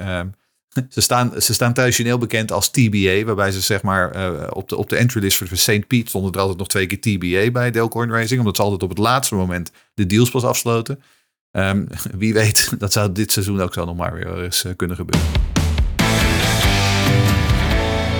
Ze, 0.89 1.01
staan, 1.01 1.31
ze 1.41 1.53
staan 1.53 1.73
bekend 2.19 2.51
als 2.51 2.69
TBA, 2.69 3.23
waarbij 3.23 3.51
ze 3.51 3.61
zeg 3.61 3.81
maar 3.81 4.11
eh, 4.11 4.47
op, 4.49 4.69
de, 4.69 4.77
op 4.77 4.89
de 4.89 4.95
entry 4.95 5.21
list 5.21 5.37
voor 5.37 5.47
St. 5.57 5.87
Pete 5.87 6.09
stonden 6.09 6.31
er 6.31 6.39
altijd 6.39 6.57
nog 6.57 6.67
twee 6.67 6.87
keer 6.87 7.01
TBA 7.01 7.51
bij 7.51 7.71
Dale 7.71 7.89
Coin 7.89 8.11
Racing, 8.11 8.39
omdat 8.39 8.55
ze 8.55 8.61
altijd 8.61 8.83
op 8.83 8.89
het 8.89 8.97
laatste 8.97 9.35
moment 9.35 9.71
de 9.93 10.05
deals 10.05 10.29
pas 10.29 10.43
afsloten. 10.43 11.01
Ehm, 11.51 11.85
wie 12.17 12.33
weet, 12.33 12.69
dat 12.79 12.93
zou 12.93 13.11
dit 13.11 13.31
seizoen 13.31 13.61
ook 13.61 13.73
zo 13.73 13.85
nog 13.85 13.95
maar 13.95 14.13
weer 14.13 14.43
eens 14.43 14.63
eh, 14.63 14.71
kunnen 14.75 14.95
gebeuren. 14.95 15.29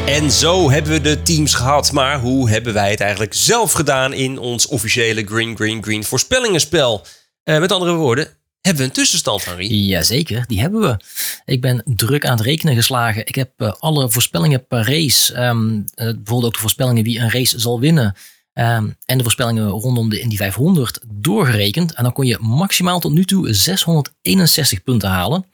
En 0.06 0.32
zo 0.32 0.72
hebben 0.72 0.91
we 0.91 1.01
de 1.01 1.22
teams 1.22 1.54
gehad. 1.54 1.91
Maar 1.91 2.20
hoe 2.20 2.49
hebben 2.49 2.74
wij 2.74 2.91
het 2.91 2.99
eigenlijk 2.99 3.34
zelf 3.34 3.72
gedaan 3.72 4.14
in 4.14 4.38
ons 4.38 4.68
officiële 4.68 5.26
Green 5.26 5.56
Green 5.56 5.84
Green 5.84 6.04
voorspellingenspel? 6.04 7.06
Eh, 7.43 7.60
met 7.60 7.72
andere 7.72 7.93
woorden, 7.93 8.28
hebben 8.64 8.82
we 8.82 8.89
een 8.89 8.95
tussenstand, 8.95 9.45
Harry? 9.45 9.68
Jazeker, 9.68 10.43
die 10.47 10.59
hebben 10.59 10.82
we. 10.82 10.97
Ik 11.45 11.61
ben 11.61 11.82
druk 11.86 12.26
aan 12.26 12.38
het 12.38 12.45
rekenen 12.45 12.76
geslagen. 12.76 13.28
Ik 13.28 13.36
heb 13.36 13.51
eh, 13.57 13.74
alle 13.80 14.09
voorspellingen 14.09 14.68
per 14.68 14.86
race, 14.86 15.34
ehm, 15.34 15.76
eh, 15.76 16.05
bijvoorbeeld 16.05 16.45
ook 16.45 16.53
de 16.53 16.59
voorspellingen 16.59 17.03
wie 17.03 17.20
een 17.20 17.32
race 17.32 17.59
zal 17.59 17.80
winnen, 17.80 18.16
ehm, 18.53 18.89
en 19.05 19.18
de 19.18 19.24
voorspellingen 19.24 19.68
rondom 19.68 20.09
de 20.09 20.20
Indy 20.20 20.36
500 20.36 20.99
doorgerekend. 21.07 21.93
En 21.93 22.03
dan 22.03 22.14
kon 22.14 22.26
je 22.26 22.38
maximaal 22.39 22.99
tot 22.99 23.11
nu 23.11 23.26
toe 23.26 23.53
661 23.53 24.84
punten 24.84 25.09
halen. 25.09 25.45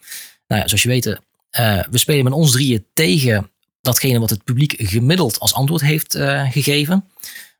Nou 0.47 0.61
ja, 0.61 0.67
zoals 0.67 0.83
je 0.83 0.89
weet, 0.89 1.19
eh, 1.49 1.83
we 1.91 1.97
spelen 1.97 2.23
met 2.23 2.33
ons 2.33 2.51
drieën 2.51 2.85
tegen 2.93 3.49
datgene 3.81 4.19
wat 4.19 4.29
het 4.29 4.43
publiek 4.43 4.75
gemiddeld 4.77 5.39
als 5.39 5.53
antwoord 5.53 5.81
heeft 5.81 6.17
gegeven. 6.49 7.05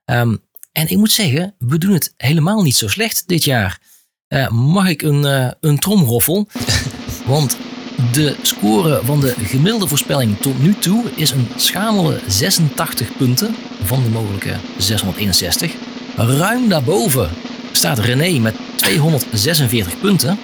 Ehm, 0.06 0.36
en 0.72 0.88
ik 0.88 0.97
moet 0.97 1.12
zeggen, 1.12 1.56
we 1.60 1.78
doen 1.78 1.93
het 1.93 2.14
helemaal 2.18 2.62
niet 2.62 2.76
zo 2.76 2.88
slecht 2.88 3.24
dit 3.28 3.43
jaar. 3.43 3.80
Eh, 4.30 4.50
mag 4.50 4.90
ik 4.90 5.02
een, 5.02 5.26
eh, 5.26 5.52
een 5.60 5.80
tromroffel? 5.80 6.48
Want 7.26 7.58
de 8.12 8.36
score 8.42 9.02
van 9.04 9.20
de 9.20 9.34
gemiddelde 9.38 9.88
voorspelling 9.88 10.38
tot 10.38 10.62
nu 10.62 10.74
toe 10.74 11.04
is 11.16 11.32
een 11.32 11.48
schamele 11.56 12.20
86 12.28 13.18
punten 13.18 13.56
van 13.84 14.04
de 14.04 14.10
mogelijke 14.10 14.56
661. 14.78 15.74
Ruim 16.16 16.70
daarboven 16.70 17.30
staat 17.72 18.00
René 18.00 18.40
met 18.40 18.56
246 18.76 20.00
punten. 20.00 20.40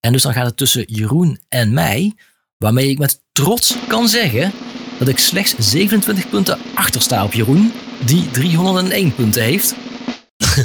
En 0.00 0.12
dus 0.12 0.22
dan 0.22 0.32
gaat 0.32 0.46
het 0.46 0.56
tussen 0.56 0.84
Jeroen 0.86 1.40
en 1.48 1.72
mij, 1.72 2.14
waarmee 2.58 2.88
ik 2.88 2.98
met 2.98 3.22
trots 3.32 3.76
kan 3.88 4.08
zeggen 4.08 4.52
dat 4.98 5.08
ik 5.08 5.18
slechts 5.18 5.54
27 5.58 6.28
punten 6.28 6.58
achter 6.74 7.00
sta 7.00 7.24
op 7.24 7.32
Jeroen, 7.32 7.72
die 8.04 8.30
301 8.30 9.14
punten 9.14 9.42
heeft. 9.42 9.74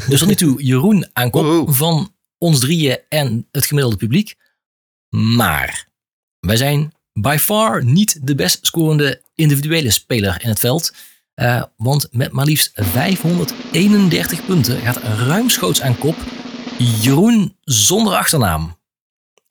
Dus 0.07 0.19
tot 0.19 0.27
nu 0.27 0.35
toe 0.35 0.63
Jeroen 0.63 1.09
aan 1.13 1.29
kop 1.29 1.75
van 1.75 2.13
ons 2.37 2.59
drieën 2.59 2.99
en 3.09 3.47
het 3.51 3.65
gemiddelde 3.65 3.97
publiek. 3.97 4.35
Maar 5.09 5.87
wij 6.39 6.57
zijn 6.57 6.93
by 7.13 7.37
far 7.39 7.83
niet 7.85 8.27
de 8.27 8.35
best 8.35 8.65
scorende 8.65 9.21
individuele 9.35 9.91
speler 9.91 10.43
in 10.43 10.49
het 10.49 10.59
veld. 10.59 10.93
Eh, 11.33 11.63
want 11.77 12.07
met 12.11 12.31
maar 12.31 12.45
liefst 12.45 12.71
531 12.73 14.45
punten 14.45 14.81
gaat 14.81 14.97
ruimschoots 14.97 15.81
aan 15.81 15.97
kop 15.97 16.15
Jeroen 16.77 17.55
zonder 17.61 18.13
achternaam. 18.13 18.77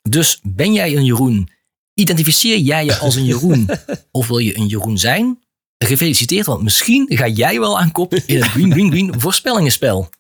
Dus 0.09 0.41
ben 0.43 0.73
jij 0.73 0.97
een 0.97 1.05
Jeroen? 1.05 1.49
Identificeer 1.95 2.59
jij 2.59 2.85
je 2.85 2.97
als 2.97 3.15
een 3.15 3.25
Jeroen? 3.25 3.69
of 4.11 4.27
wil 4.27 4.39
je 4.39 4.57
een 4.57 4.67
Jeroen 4.67 4.99
zijn? 4.99 5.43
Gefeliciteerd, 5.79 6.47
want 6.47 6.63
misschien 6.63 7.07
ga 7.09 7.29
jij 7.29 7.61
wel 7.61 7.79
aan 7.79 7.93
kop 7.93 8.15
in 8.15 8.43
het 8.43 8.51
Green 8.55 8.73
Green 8.73 8.91
Green 8.91 9.21
voorspellingenspel. 9.21 10.11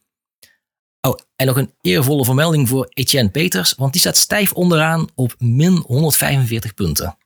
En 1.36 1.46
nog 1.46 1.56
een 1.56 1.72
eervolle 1.80 2.24
vermelding 2.24 2.68
voor 2.68 2.86
Etienne 2.88 3.30
Peters, 3.30 3.74
want 3.76 3.92
die 3.92 4.00
staat 4.00 4.16
stijf 4.16 4.52
onderaan 4.52 5.06
op 5.14 5.34
min 5.38 5.82
145 5.86 6.74
punten. 6.74 7.16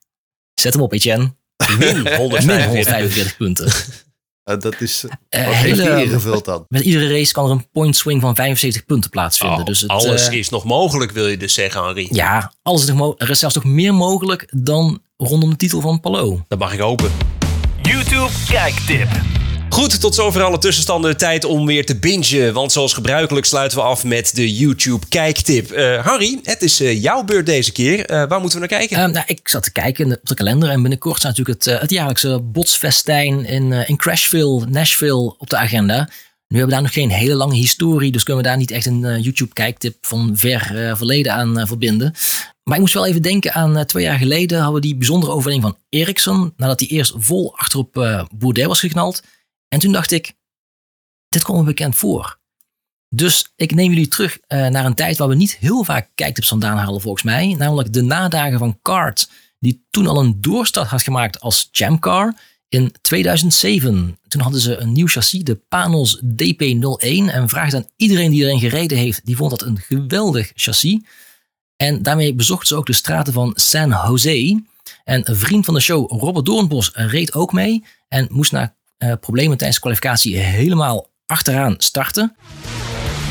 Zet 0.54 0.72
hem 0.72 0.82
op, 0.82 0.92
Etienne. 0.92 1.34
Min 1.78 1.78
Min 1.78 2.16
145. 2.16 2.66
145 2.66 3.36
punten. 3.36 3.72
dat 4.60 4.80
is, 4.80 5.04
Eh, 5.28 5.46
wat 5.46 5.54
heeft 5.54 5.78
hele- 5.80 6.02
ingevuld 6.04 6.44
dan? 6.44 6.64
Met 6.68 6.82
iedere 6.82 7.08
race 7.12 7.32
kan 7.32 7.44
er 7.44 7.50
een 7.50 7.70
point 7.70 7.96
swing 7.96 8.20
van 8.20 8.34
75 8.34 8.84
punten 8.84 9.10
plaatsvinden. 9.10 9.58
Oh, 9.58 9.64
dus 9.64 9.80
het, 9.80 9.90
alles 9.90 10.28
eh, 10.28 10.38
is 10.38 10.48
nog 10.48 10.64
mogelijk, 10.64 11.10
wil 11.12 11.26
je 11.26 11.36
dus 11.36 11.54
zeggen, 11.54 11.84
Henri? 11.84 12.08
Ja, 12.10 12.52
alles 12.62 12.82
is 12.82 12.88
nog 12.88 12.96
mo- 12.96 13.14
er 13.18 13.30
is 13.30 13.38
zelfs 13.38 13.54
nog 13.54 13.64
meer 13.64 13.94
mogelijk 13.94 14.52
dan 14.56 15.02
rondom 15.16 15.50
de 15.50 15.56
titel 15.56 15.80
van 15.80 16.00
Palo. 16.00 16.44
Dat 16.48 16.58
mag 16.58 16.72
ik 16.72 16.80
hopen. 16.80 17.10
YouTube 17.82 18.28
kijktip. 18.48 19.08
Goed, 19.70 20.00
tot 20.00 20.14
zover 20.14 20.42
alle 20.42 20.58
tussenstanden. 20.58 21.16
Tijd 21.16 21.44
om 21.44 21.66
weer 21.66 21.86
te 21.86 21.98
bingen. 21.98 22.52
Want 22.52 22.72
zoals 22.72 22.92
gebruikelijk 22.92 23.46
sluiten 23.46 23.78
we 23.78 23.84
af 23.84 24.04
met 24.04 24.34
de 24.34 24.54
YouTube 24.54 25.06
kijktip. 25.08 25.70
Eh 25.70 26.04
Harry, 26.04 26.40
het 26.42 26.62
is 26.62 26.80
eh, 26.80 27.02
jouw 27.02 27.24
beurt 27.24 27.46
deze 27.46 27.72
keer. 27.72 28.04
Eh, 28.04 28.28
waar 28.28 28.40
moeten 28.40 28.60
we 28.60 28.66
naar 28.68 28.78
kijken? 28.78 28.96
Ehm, 28.96 29.10
nou, 29.10 29.24
ik 29.26 29.48
zat 29.48 29.62
te 29.62 29.72
kijken 29.72 30.12
op 30.12 30.26
de 30.28 30.34
kalender 30.34 30.68
en 30.68 30.80
binnenkort 30.80 31.18
staat 31.18 31.36
natuurlijk 31.36 31.64
het, 31.64 31.80
het 31.80 31.90
jaarlijkse 31.90 32.40
botsfestijn 32.40 33.44
in, 33.44 33.72
in 33.72 33.96
Crashville, 33.96 34.66
Nashville 34.68 35.34
op 35.38 35.50
de 35.50 35.56
agenda. 35.56 35.98
Nu 36.48 36.58
hebben 36.58 36.66
we 36.66 36.72
daar 36.72 36.82
nog 36.82 36.92
geen 36.92 37.10
hele 37.10 37.34
lange 37.34 37.54
historie, 37.54 38.12
dus 38.12 38.22
kunnen 38.22 38.42
we 38.42 38.48
daar 38.48 38.58
niet 38.58 38.70
echt 38.70 38.86
een 38.86 39.04
eh, 39.04 39.22
YouTube 39.22 39.52
kijktip 39.52 39.96
van 40.00 40.30
ver 40.34 40.92
verleden 40.96 41.32
aan 41.32 41.66
verbinden. 41.66 42.14
Maar 42.62 42.74
ik 42.74 42.80
moest 42.82 42.94
wel 42.94 43.06
even 43.06 43.22
denken 43.22 43.52
aan 43.52 43.86
twee 43.86 44.04
jaar 44.04 44.18
geleden 44.18 44.58
hadden 44.58 44.80
we 44.80 44.86
die 44.86 44.96
bijzondere 44.96 45.32
overwinning 45.32 45.64
van 45.64 45.76
Ericsson, 45.88 46.52
nadat 46.56 46.80
hij 46.80 46.88
eerst 46.88 47.12
vol 47.16 47.56
achterop 47.56 48.26
Bourdais 48.34 48.66
was 48.66 48.80
geknald. 48.80 49.22
En 49.68 49.78
toen 49.78 49.92
dacht 49.92 50.10
ik, 50.10 50.34
dit 51.28 51.42
komt 51.42 51.58
me 51.58 51.64
bekend 51.64 51.96
voor. 51.96 52.38
Dus 53.08 53.52
ik 53.56 53.74
neem 53.74 53.90
jullie 53.90 54.08
terug 54.08 54.38
eh, 54.46 54.66
naar 54.66 54.84
een 54.84 54.94
tijd 54.94 55.16
waar 55.16 55.28
we 55.28 55.34
niet 55.34 55.56
heel 55.56 55.84
vaak 55.84 56.10
kijktips 56.14 56.48
vandaan 56.48 56.76
halen 56.76 57.00
volgens 57.00 57.22
mij. 57.22 57.54
Namelijk 57.58 57.92
de 57.92 58.02
nadagen 58.02 58.58
van 58.58 58.78
Kart, 58.82 59.30
die 59.58 59.86
toen 59.90 60.06
al 60.06 60.20
een 60.20 60.40
doorstart 60.40 60.88
had 60.88 61.02
gemaakt 61.02 61.40
als 61.40 61.68
Chamcar 61.72 62.34
in 62.68 62.94
2007. 63.00 64.18
Toen 64.28 64.40
hadden 64.40 64.60
ze 64.60 64.76
een 64.76 64.92
nieuw 64.92 65.06
chassis, 65.06 65.42
de 65.42 65.54
Panos 65.54 66.22
DP01. 66.22 67.30
En 67.30 67.48
vraagde 67.48 67.76
aan 67.76 67.88
iedereen 67.96 68.30
die 68.30 68.42
erin 68.42 68.60
gereden 68.60 68.98
heeft, 68.98 69.26
die 69.26 69.36
vond 69.36 69.50
dat 69.50 69.62
een 69.62 69.78
geweldig 69.78 70.52
chassis. 70.54 71.00
En 71.76 72.02
daarmee 72.02 72.34
bezochten 72.34 72.68
ze 72.68 72.76
ook 72.76 72.86
de 72.86 72.92
straten 72.92 73.32
van 73.32 73.52
San 73.54 73.90
Jose. 73.90 74.62
En 75.04 75.30
een 75.30 75.36
vriend 75.36 75.64
van 75.64 75.74
de 75.74 75.80
show, 75.80 76.10
Robert 76.10 76.46
Doornbos, 76.46 76.90
reed 76.94 77.34
ook 77.34 77.52
mee. 77.52 77.84
En 78.08 78.26
moest 78.30 78.52
na 78.52 78.76
eh, 78.98 79.12
problemen 79.20 79.56
tijdens 79.56 79.74
de 79.74 79.80
kwalificatie 79.80 80.36
helemaal 80.36 81.10
achteraan 81.26 81.74
starten. 81.78 82.36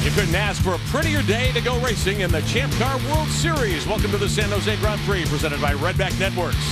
You 0.03 0.13
couldn't 0.15 0.35
ask 0.49 0.61
for 0.61 0.73
a 0.73 0.79
prettier 0.91 1.25
day 1.25 1.51
to 1.51 1.71
go 1.71 1.85
racing 1.85 2.19
in 2.19 2.29
the 2.29 2.41
Champ 2.53 2.73
Car 2.79 2.99
World 3.09 3.29
Series. 3.29 3.85
Welcome 3.85 4.11
to 4.11 4.17
the 4.17 4.29
San 4.29 4.49
Jose 4.49 4.75
Grand 4.75 4.99
Prix, 5.05 5.29
presented 5.29 5.59
by 5.59 5.73
Redback 5.85 6.19
Networks. 6.19 6.65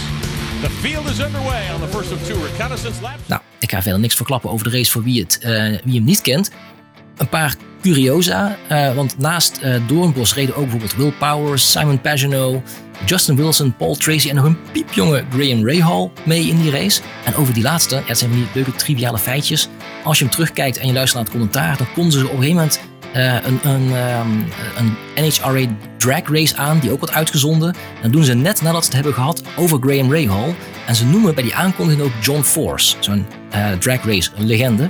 The 0.61 0.69
field 0.69 1.05
is 1.05 1.19
underway 1.19 1.69
on 1.73 1.81
the 1.81 1.87
first 1.87 2.11
of 2.11 2.27
two 2.27 2.43
reconnaissance 2.43 3.01
laps. 3.01 3.27
Nou, 3.27 3.41
ik 3.59 3.71
ga 3.71 3.81
verder 3.81 3.99
niks 3.99 4.15
verklappen 4.15 4.49
over 4.49 4.69
de 4.69 4.77
race 4.77 4.91
voor 4.91 5.03
wie, 5.03 5.21
het, 5.21 5.39
eh, 5.39 5.51
wie 5.83 5.95
hem 5.95 6.03
niet 6.03 6.21
kent. 6.21 6.51
Een 7.17 7.29
paar 7.29 7.55
curiosa, 7.81 8.57
eh, 8.67 8.93
want 8.95 9.17
naast 9.17 9.57
eh 9.57 9.75
Doornbos 9.87 10.33
reden 10.33 10.55
ook 10.55 10.61
bijvoorbeeld 10.61 10.95
Will 10.95 11.13
Powers, 11.19 11.71
Simon 11.71 12.01
Pagino, 12.01 12.63
Justin 13.05 13.35
Wilson, 13.35 13.75
Paul 13.75 13.95
Tracy 13.95 14.29
en 14.29 14.35
nog 14.35 14.45
een 14.45 14.57
piepjonge 14.71 15.23
Graham 15.29 15.67
Rahal 15.69 16.11
mee 16.23 16.47
in 16.47 16.61
die 16.61 16.71
race. 16.71 17.01
En 17.25 17.35
over 17.35 17.53
die 17.53 17.63
laatste, 17.63 17.95
ja, 17.95 18.01
het 18.05 18.17
zijn 18.17 18.31
die 18.31 18.47
leuke 18.53 18.71
triviale 18.71 19.17
feitjes. 19.17 19.69
Als 20.03 20.17
je 20.17 20.23
hem 20.23 20.33
terugkijkt 20.33 20.77
en 20.77 20.87
je 20.87 20.93
luistert 20.93 21.15
naar 21.15 21.23
het 21.23 21.33
commentaar, 21.33 21.77
dan 21.77 21.87
konden 21.93 22.19
ze 22.19 22.25
op 22.25 22.31
een 22.31 22.43
gegeven 22.43 22.55
moment 22.55 22.79
eh, 23.13 23.33
een, 23.33 23.59
een, 23.63 23.95
ehm, 23.95 24.29
een 24.77 24.95
NHRA 25.15 25.75
drag 25.97 26.29
race 26.29 26.55
aan, 26.55 26.79
die 26.79 26.91
ook 26.91 26.99
wordt 26.99 27.15
uitgezonden. 27.15 27.69
En 27.69 28.01
dat 28.01 28.11
doen 28.11 28.23
ze 28.23 28.33
net 28.33 28.61
nadat 28.61 28.81
ze 28.81 28.85
het 28.85 28.95
hebben 28.95 29.13
gehad 29.13 29.43
over 29.55 29.79
Graham 29.81 30.13
Rahal. 30.13 30.55
En 30.87 30.95
ze 30.95 31.05
noemen 31.05 31.35
bij 31.35 31.43
die 31.43 31.55
aankondiging 31.55 32.03
ook 32.03 32.23
John 32.23 32.41
Force, 32.41 32.95
zo'n 32.99 33.25
drag 33.79 34.05
race 34.05 34.29
legende. 34.37 34.89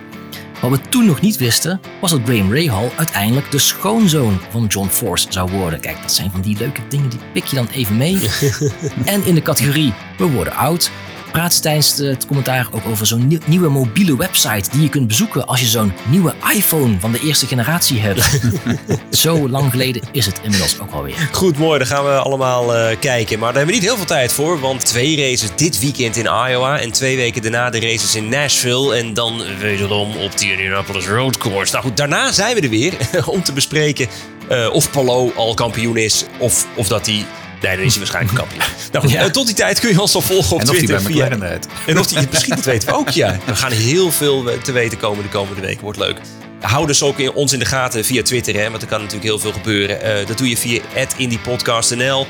Wat 0.61 0.71
we 0.71 0.89
toen 0.89 1.05
nog 1.05 1.21
niet 1.21 1.37
wisten, 1.37 1.81
was 2.01 2.11
dat 2.11 2.21
Graham 2.25 2.55
Rahal 2.55 2.91
uiteindelijk 2.97 3.51
de 3.51 3.59
schoonzoon 3.59 4.39
van 4.49 4.65
John 4.65 4.87
Force 4.87 5.27
zou 5.29 5.51
worden. 5.51 5.79
Kijk, 5.79 6.01
dat 6.01 6.11
zijn 6.11 6.31
van 6.31 6.41
die 6.41 6.57
leuke 6.57 6.81
dingen, 6.89 7.09
die 7.09 7.19
pik 7.33 7.45
je 7.45 7.55
dan 7.55 7.67
even 7.67 7.97
mee. 7.97 8.29
en 9.05 9.25
in 9.25 9.35
de 9.35 9.41
categorie 9.41 9.93
We 10.17 10.31
worden 10.31 10.55
oud, 10.55 10.91
praat 11.35 11.61
tijdens 11.61 11.97
het 11.97 12.25
commentaar 12.25 12.67
ook 12.71 12.85
over 12.85 13.05
zo'n 13.05 13.27
nieuw- 13.27 13.39
nieuwe 13.45 13.69
mobiele 13.69 14.17
website 14.17 14.69
die 14.71 14.81
je 14.81 14.89
kunt 14.89 15.07
bezoeken 15.07 15.47
als 15.47 15.59
je 15.59 15.65
zo'n 15.65 15.93
nieuwe 16.09 16.33
iPhone 16.53 16.99
van 16.99 17.11
de 17.11 17.19
eerste 17.19 17.45
generatie 17.47 17.99
hebt. 17.99 18.39
Zo 19.09 19.49
lang 19.49 19.71
geleden 19.71 20.01
is 20.11 20.25
het 20.25 20.39
inmiddels 20.43 20.79
ook 20.79 20.91
alweer. 20.91 21.29
Goed, 21.31 21.57
mooi. 21.57 21.77
Daar 21.77 21.87
gaan 21.87 22.05
we 22.05 22.11
allemaal 22.11 22.75
eh, 22.75 22.95
kijken. 22.99 23.39
Maar 23.39 23.47
daar 23.47 23.57
hebben 23.57 23.73
we 23.75 23.79
niet 23.81 23.89
heel 23.89 23.97
veel 23.97 24.05
tijd 24.05 24.33
voor. 24.33 24.59
Want 24.59 24.85
twee 24.85 25.15
races 25.29 25.49
dit 25.55 25.79
weekend 25.79 26.15
in 26.15 26.25
Iowa. 26.25 26.79
En 26.79 26.91
twee 26.91 27.15
weken 27.15 27.41
daarna 27.41 27.69
de 27.69 27.79
races 27.79 28.15
in 28.15 28.29
Nashville. 28.29 28.95
En 28.95 29.13
dan 29.13 29.41
wederom 29.59 30.15
op 30.15 30.37
de 30.37 30.51
Indianapolis 30.51 31.07
Road 31.07 31.37
Course. 31.37 31.71
Nou 31.71 31.85
goed, 31.85 31.97
daarna 31.97 32.31
zijn 32.31 32.55
we 32.55 32.61
er 32.61 32.69
weer. 32.69 32.93
om 33.25 33.43
te 33.43 33.53
bespreken 33.53 34.07
eh, 34.49 34.69
of 34.73 34.91
Palo 34.91 35.31
al 35.35 35.53
kampioen 35.53 35.97
is. 35.97 36.25
Of, 36.39 36.67
of 36.75 36.87
dat 36.87 37.05
hij... 37.05 37.25
Nee, 37.67 37.75
dan 37.75 37.85
is 37.85 37.95
hij 37.95 37.99
waarschijnlijk 37.99 38.37
kampioen. 38.37 38.61
Nou, 38.91 39.07
Ja. 39.07 39.21
eh, 39.23 39.29
tot 39.31 39.45
die 39.45 39.55
tijd 39.55 39.79
kun 39.79 39.89
je 39.89 40.01
ons 40.01 40.15
al 40.15 40.21
volgen 40.21 40.55
op 40.55 40.61
En 40.61 40.69
of 40.69 40.75
hij 40.77 40.85
Twitter. 40.85 41.07
bij 41.07 41.13
via-. 41.39 41.59
En 41.87 41.99
of 41.99 42.07
die, 42.07 42.17
misschien, 42.31 42.55
dat 42.55 42.65
weten 42.65 42.89
we 42.89 42.95
ook, 42.95 43.09
ja. 43.09 43.39
We 43.45 43.55
gaan 43.55 43.71
heel 43.71 44.11
veel 44.11 44.49
eh, 44.49 44.61
te 44.61 44.71
weten 44.71 44.97
komen 44.97 45.23
de 45.23 45.29
komende 45.29 45.61
weken. 45.61 45.81
Wordt 45.81 45.99
leuk. 45.99 46.17
Hou 46.61 46.87
dus 46.87 47.03
ook 47.03 47.19
in, 47.19 47.33
ons 47.33 47.53
in 47.53 47.59
de 47.59 47.65
gaten 47.65 48.05
via 48.05 48.23
Twitter, 48.23 48.55
hè, 48.55 48.69
want 48.69 48.81
er 48.81 48.87
kan 48.87 48.97
natuurlijk 48.99 49.25
heel 49.25 49.39
veel 49.39 49.51
gebeuren. 49.51 50.01
Eh, 50.01 50.27
dat 50.27 50.37
doe 50.37 50.49
je 50.49 50.57
via 50.57 50.81
@indiepodcast.nl. 51.17 52.27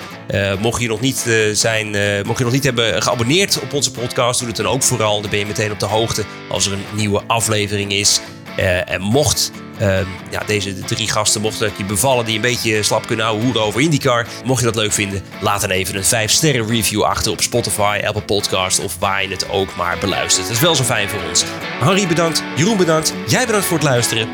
Mocht 0.59 0.81
je 0.81 0.87
nog 0.87 0.99
niet 1.01 1.25
zijn, 1.53 1.87
mocht 2.25 2.37
je 2.37 2.43
nog 2.43 2.53
niet 2.53 2.63
hebben 2.63 3.01
geabonneerd 3.03 3.59
op 3.61 3.73
onze 3.73 3.91
podcast, 3.91 4.39
doe 4.39 4.47
het 4.47 4.57
dan 4.57 4.67
ook 4.67 4.83
vooral. 4.83 5.21
Dan 5.21 5.29
ben 5.29 5.39
je 5.39 5.45
meteen 5.45 5.71
op 5.71 5.79
de 5.79 5.85
hoogte 5.85 6.23
als 6.49 6.65
er 6.65 6.71
een 6.73 6.83
nieuwe 6.93 7.21
aflevering 7.27 7.91
is. 7.93 8.19
Eh, 8.55 8.89
en 8.89 9.01
mocht 9.01 9.51
eh, 9.77 9.97
ja, 10.29 10.41
deze 10.45 10.79
drie 10.79 11.09
gasten, 11.09 11.41
mocht 11.41 11.59
het 11.59 11.71
je 11.77 11.83
bevallen 11.83 12.25
die 12.25 12.35
een 12.35 12.41
beetje 12.41 12.83
slap 12.83 13.07
kunnen 13.07 13.25
houden 13.25 13.45
hoeren 13.45 13.63
over 13.63 13.81
IndyCar. 13.81 14.27
Mocht 14.45 14.59
je 14.59 14.65
dat 14.65 14.75
leuk 14.75 14.91
vinden, 14.91 15.21
laat 15.41 15.61
dan 15.61 15.69
even 15.69 15.95
een 15.95 16.03
5 16.03 16.31
sterren 16.31 16.67
review 16.67 17.03
achter 17.03 17.31
op 17.31 17.41
Spotify, 17.41 18.01
Apple 18.05 18.21
Podcast 18.21 18.79
of 18.79 18.97
waar 18.99 19.21
je 19.21 19.29
het 19.29 19.49
ook 19.49 19.75
maar 19.75 19.97
beluistert. 19.99 20.47
Dat 20.47 20.55
is 20.55 20.61
wel 20.61 20.75
zo 20.75 20.83
fijn 20.83 21.09
voor 21.09 21.19
ons. 21.29 21.43
Harry 21.79 22.07
bedankt, 22.07 22.43
Jeroen 22.55 22.77
bedankt, 22.77 23.13
jij 23.27 23.45
bedankt 23.45 23.65
voor 23.65 23.77
het 23.77 23.87
luisteren. 23.87 24.27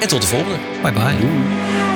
En 0.00 0.08
tot 0.08 0.20
de 0.20 0.26
volgende. 0.26 0.58
Bye 0.82 0.92
bye. 0.92 1.95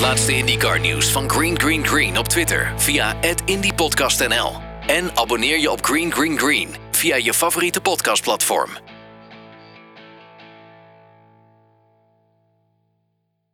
Het 0.00 0.08
laatste 0.08 0.36
IndyCar 0.36 0.80
nieuws 0.80 1.10
van 1.10 1.30
Green 1.30 1.60
Green 1.60 1.86
Green 1.86 2.18
op 2.18 2.28
Twitter 2.28 2.72
via 2.76 3.14
@indypodcastnl 3.44 4.60
en 4.86 5.16
abonneer 5.16 5.58
je 5.58 5.70
op 5.70 5.84
Green 5.84 6.12
Green 6.12 6.38
Green 6.38 6.68
via 6.90 7.16
je 7.16 7.34
favoriete 7.34 7.80
podcastplatform. 7.80 8.70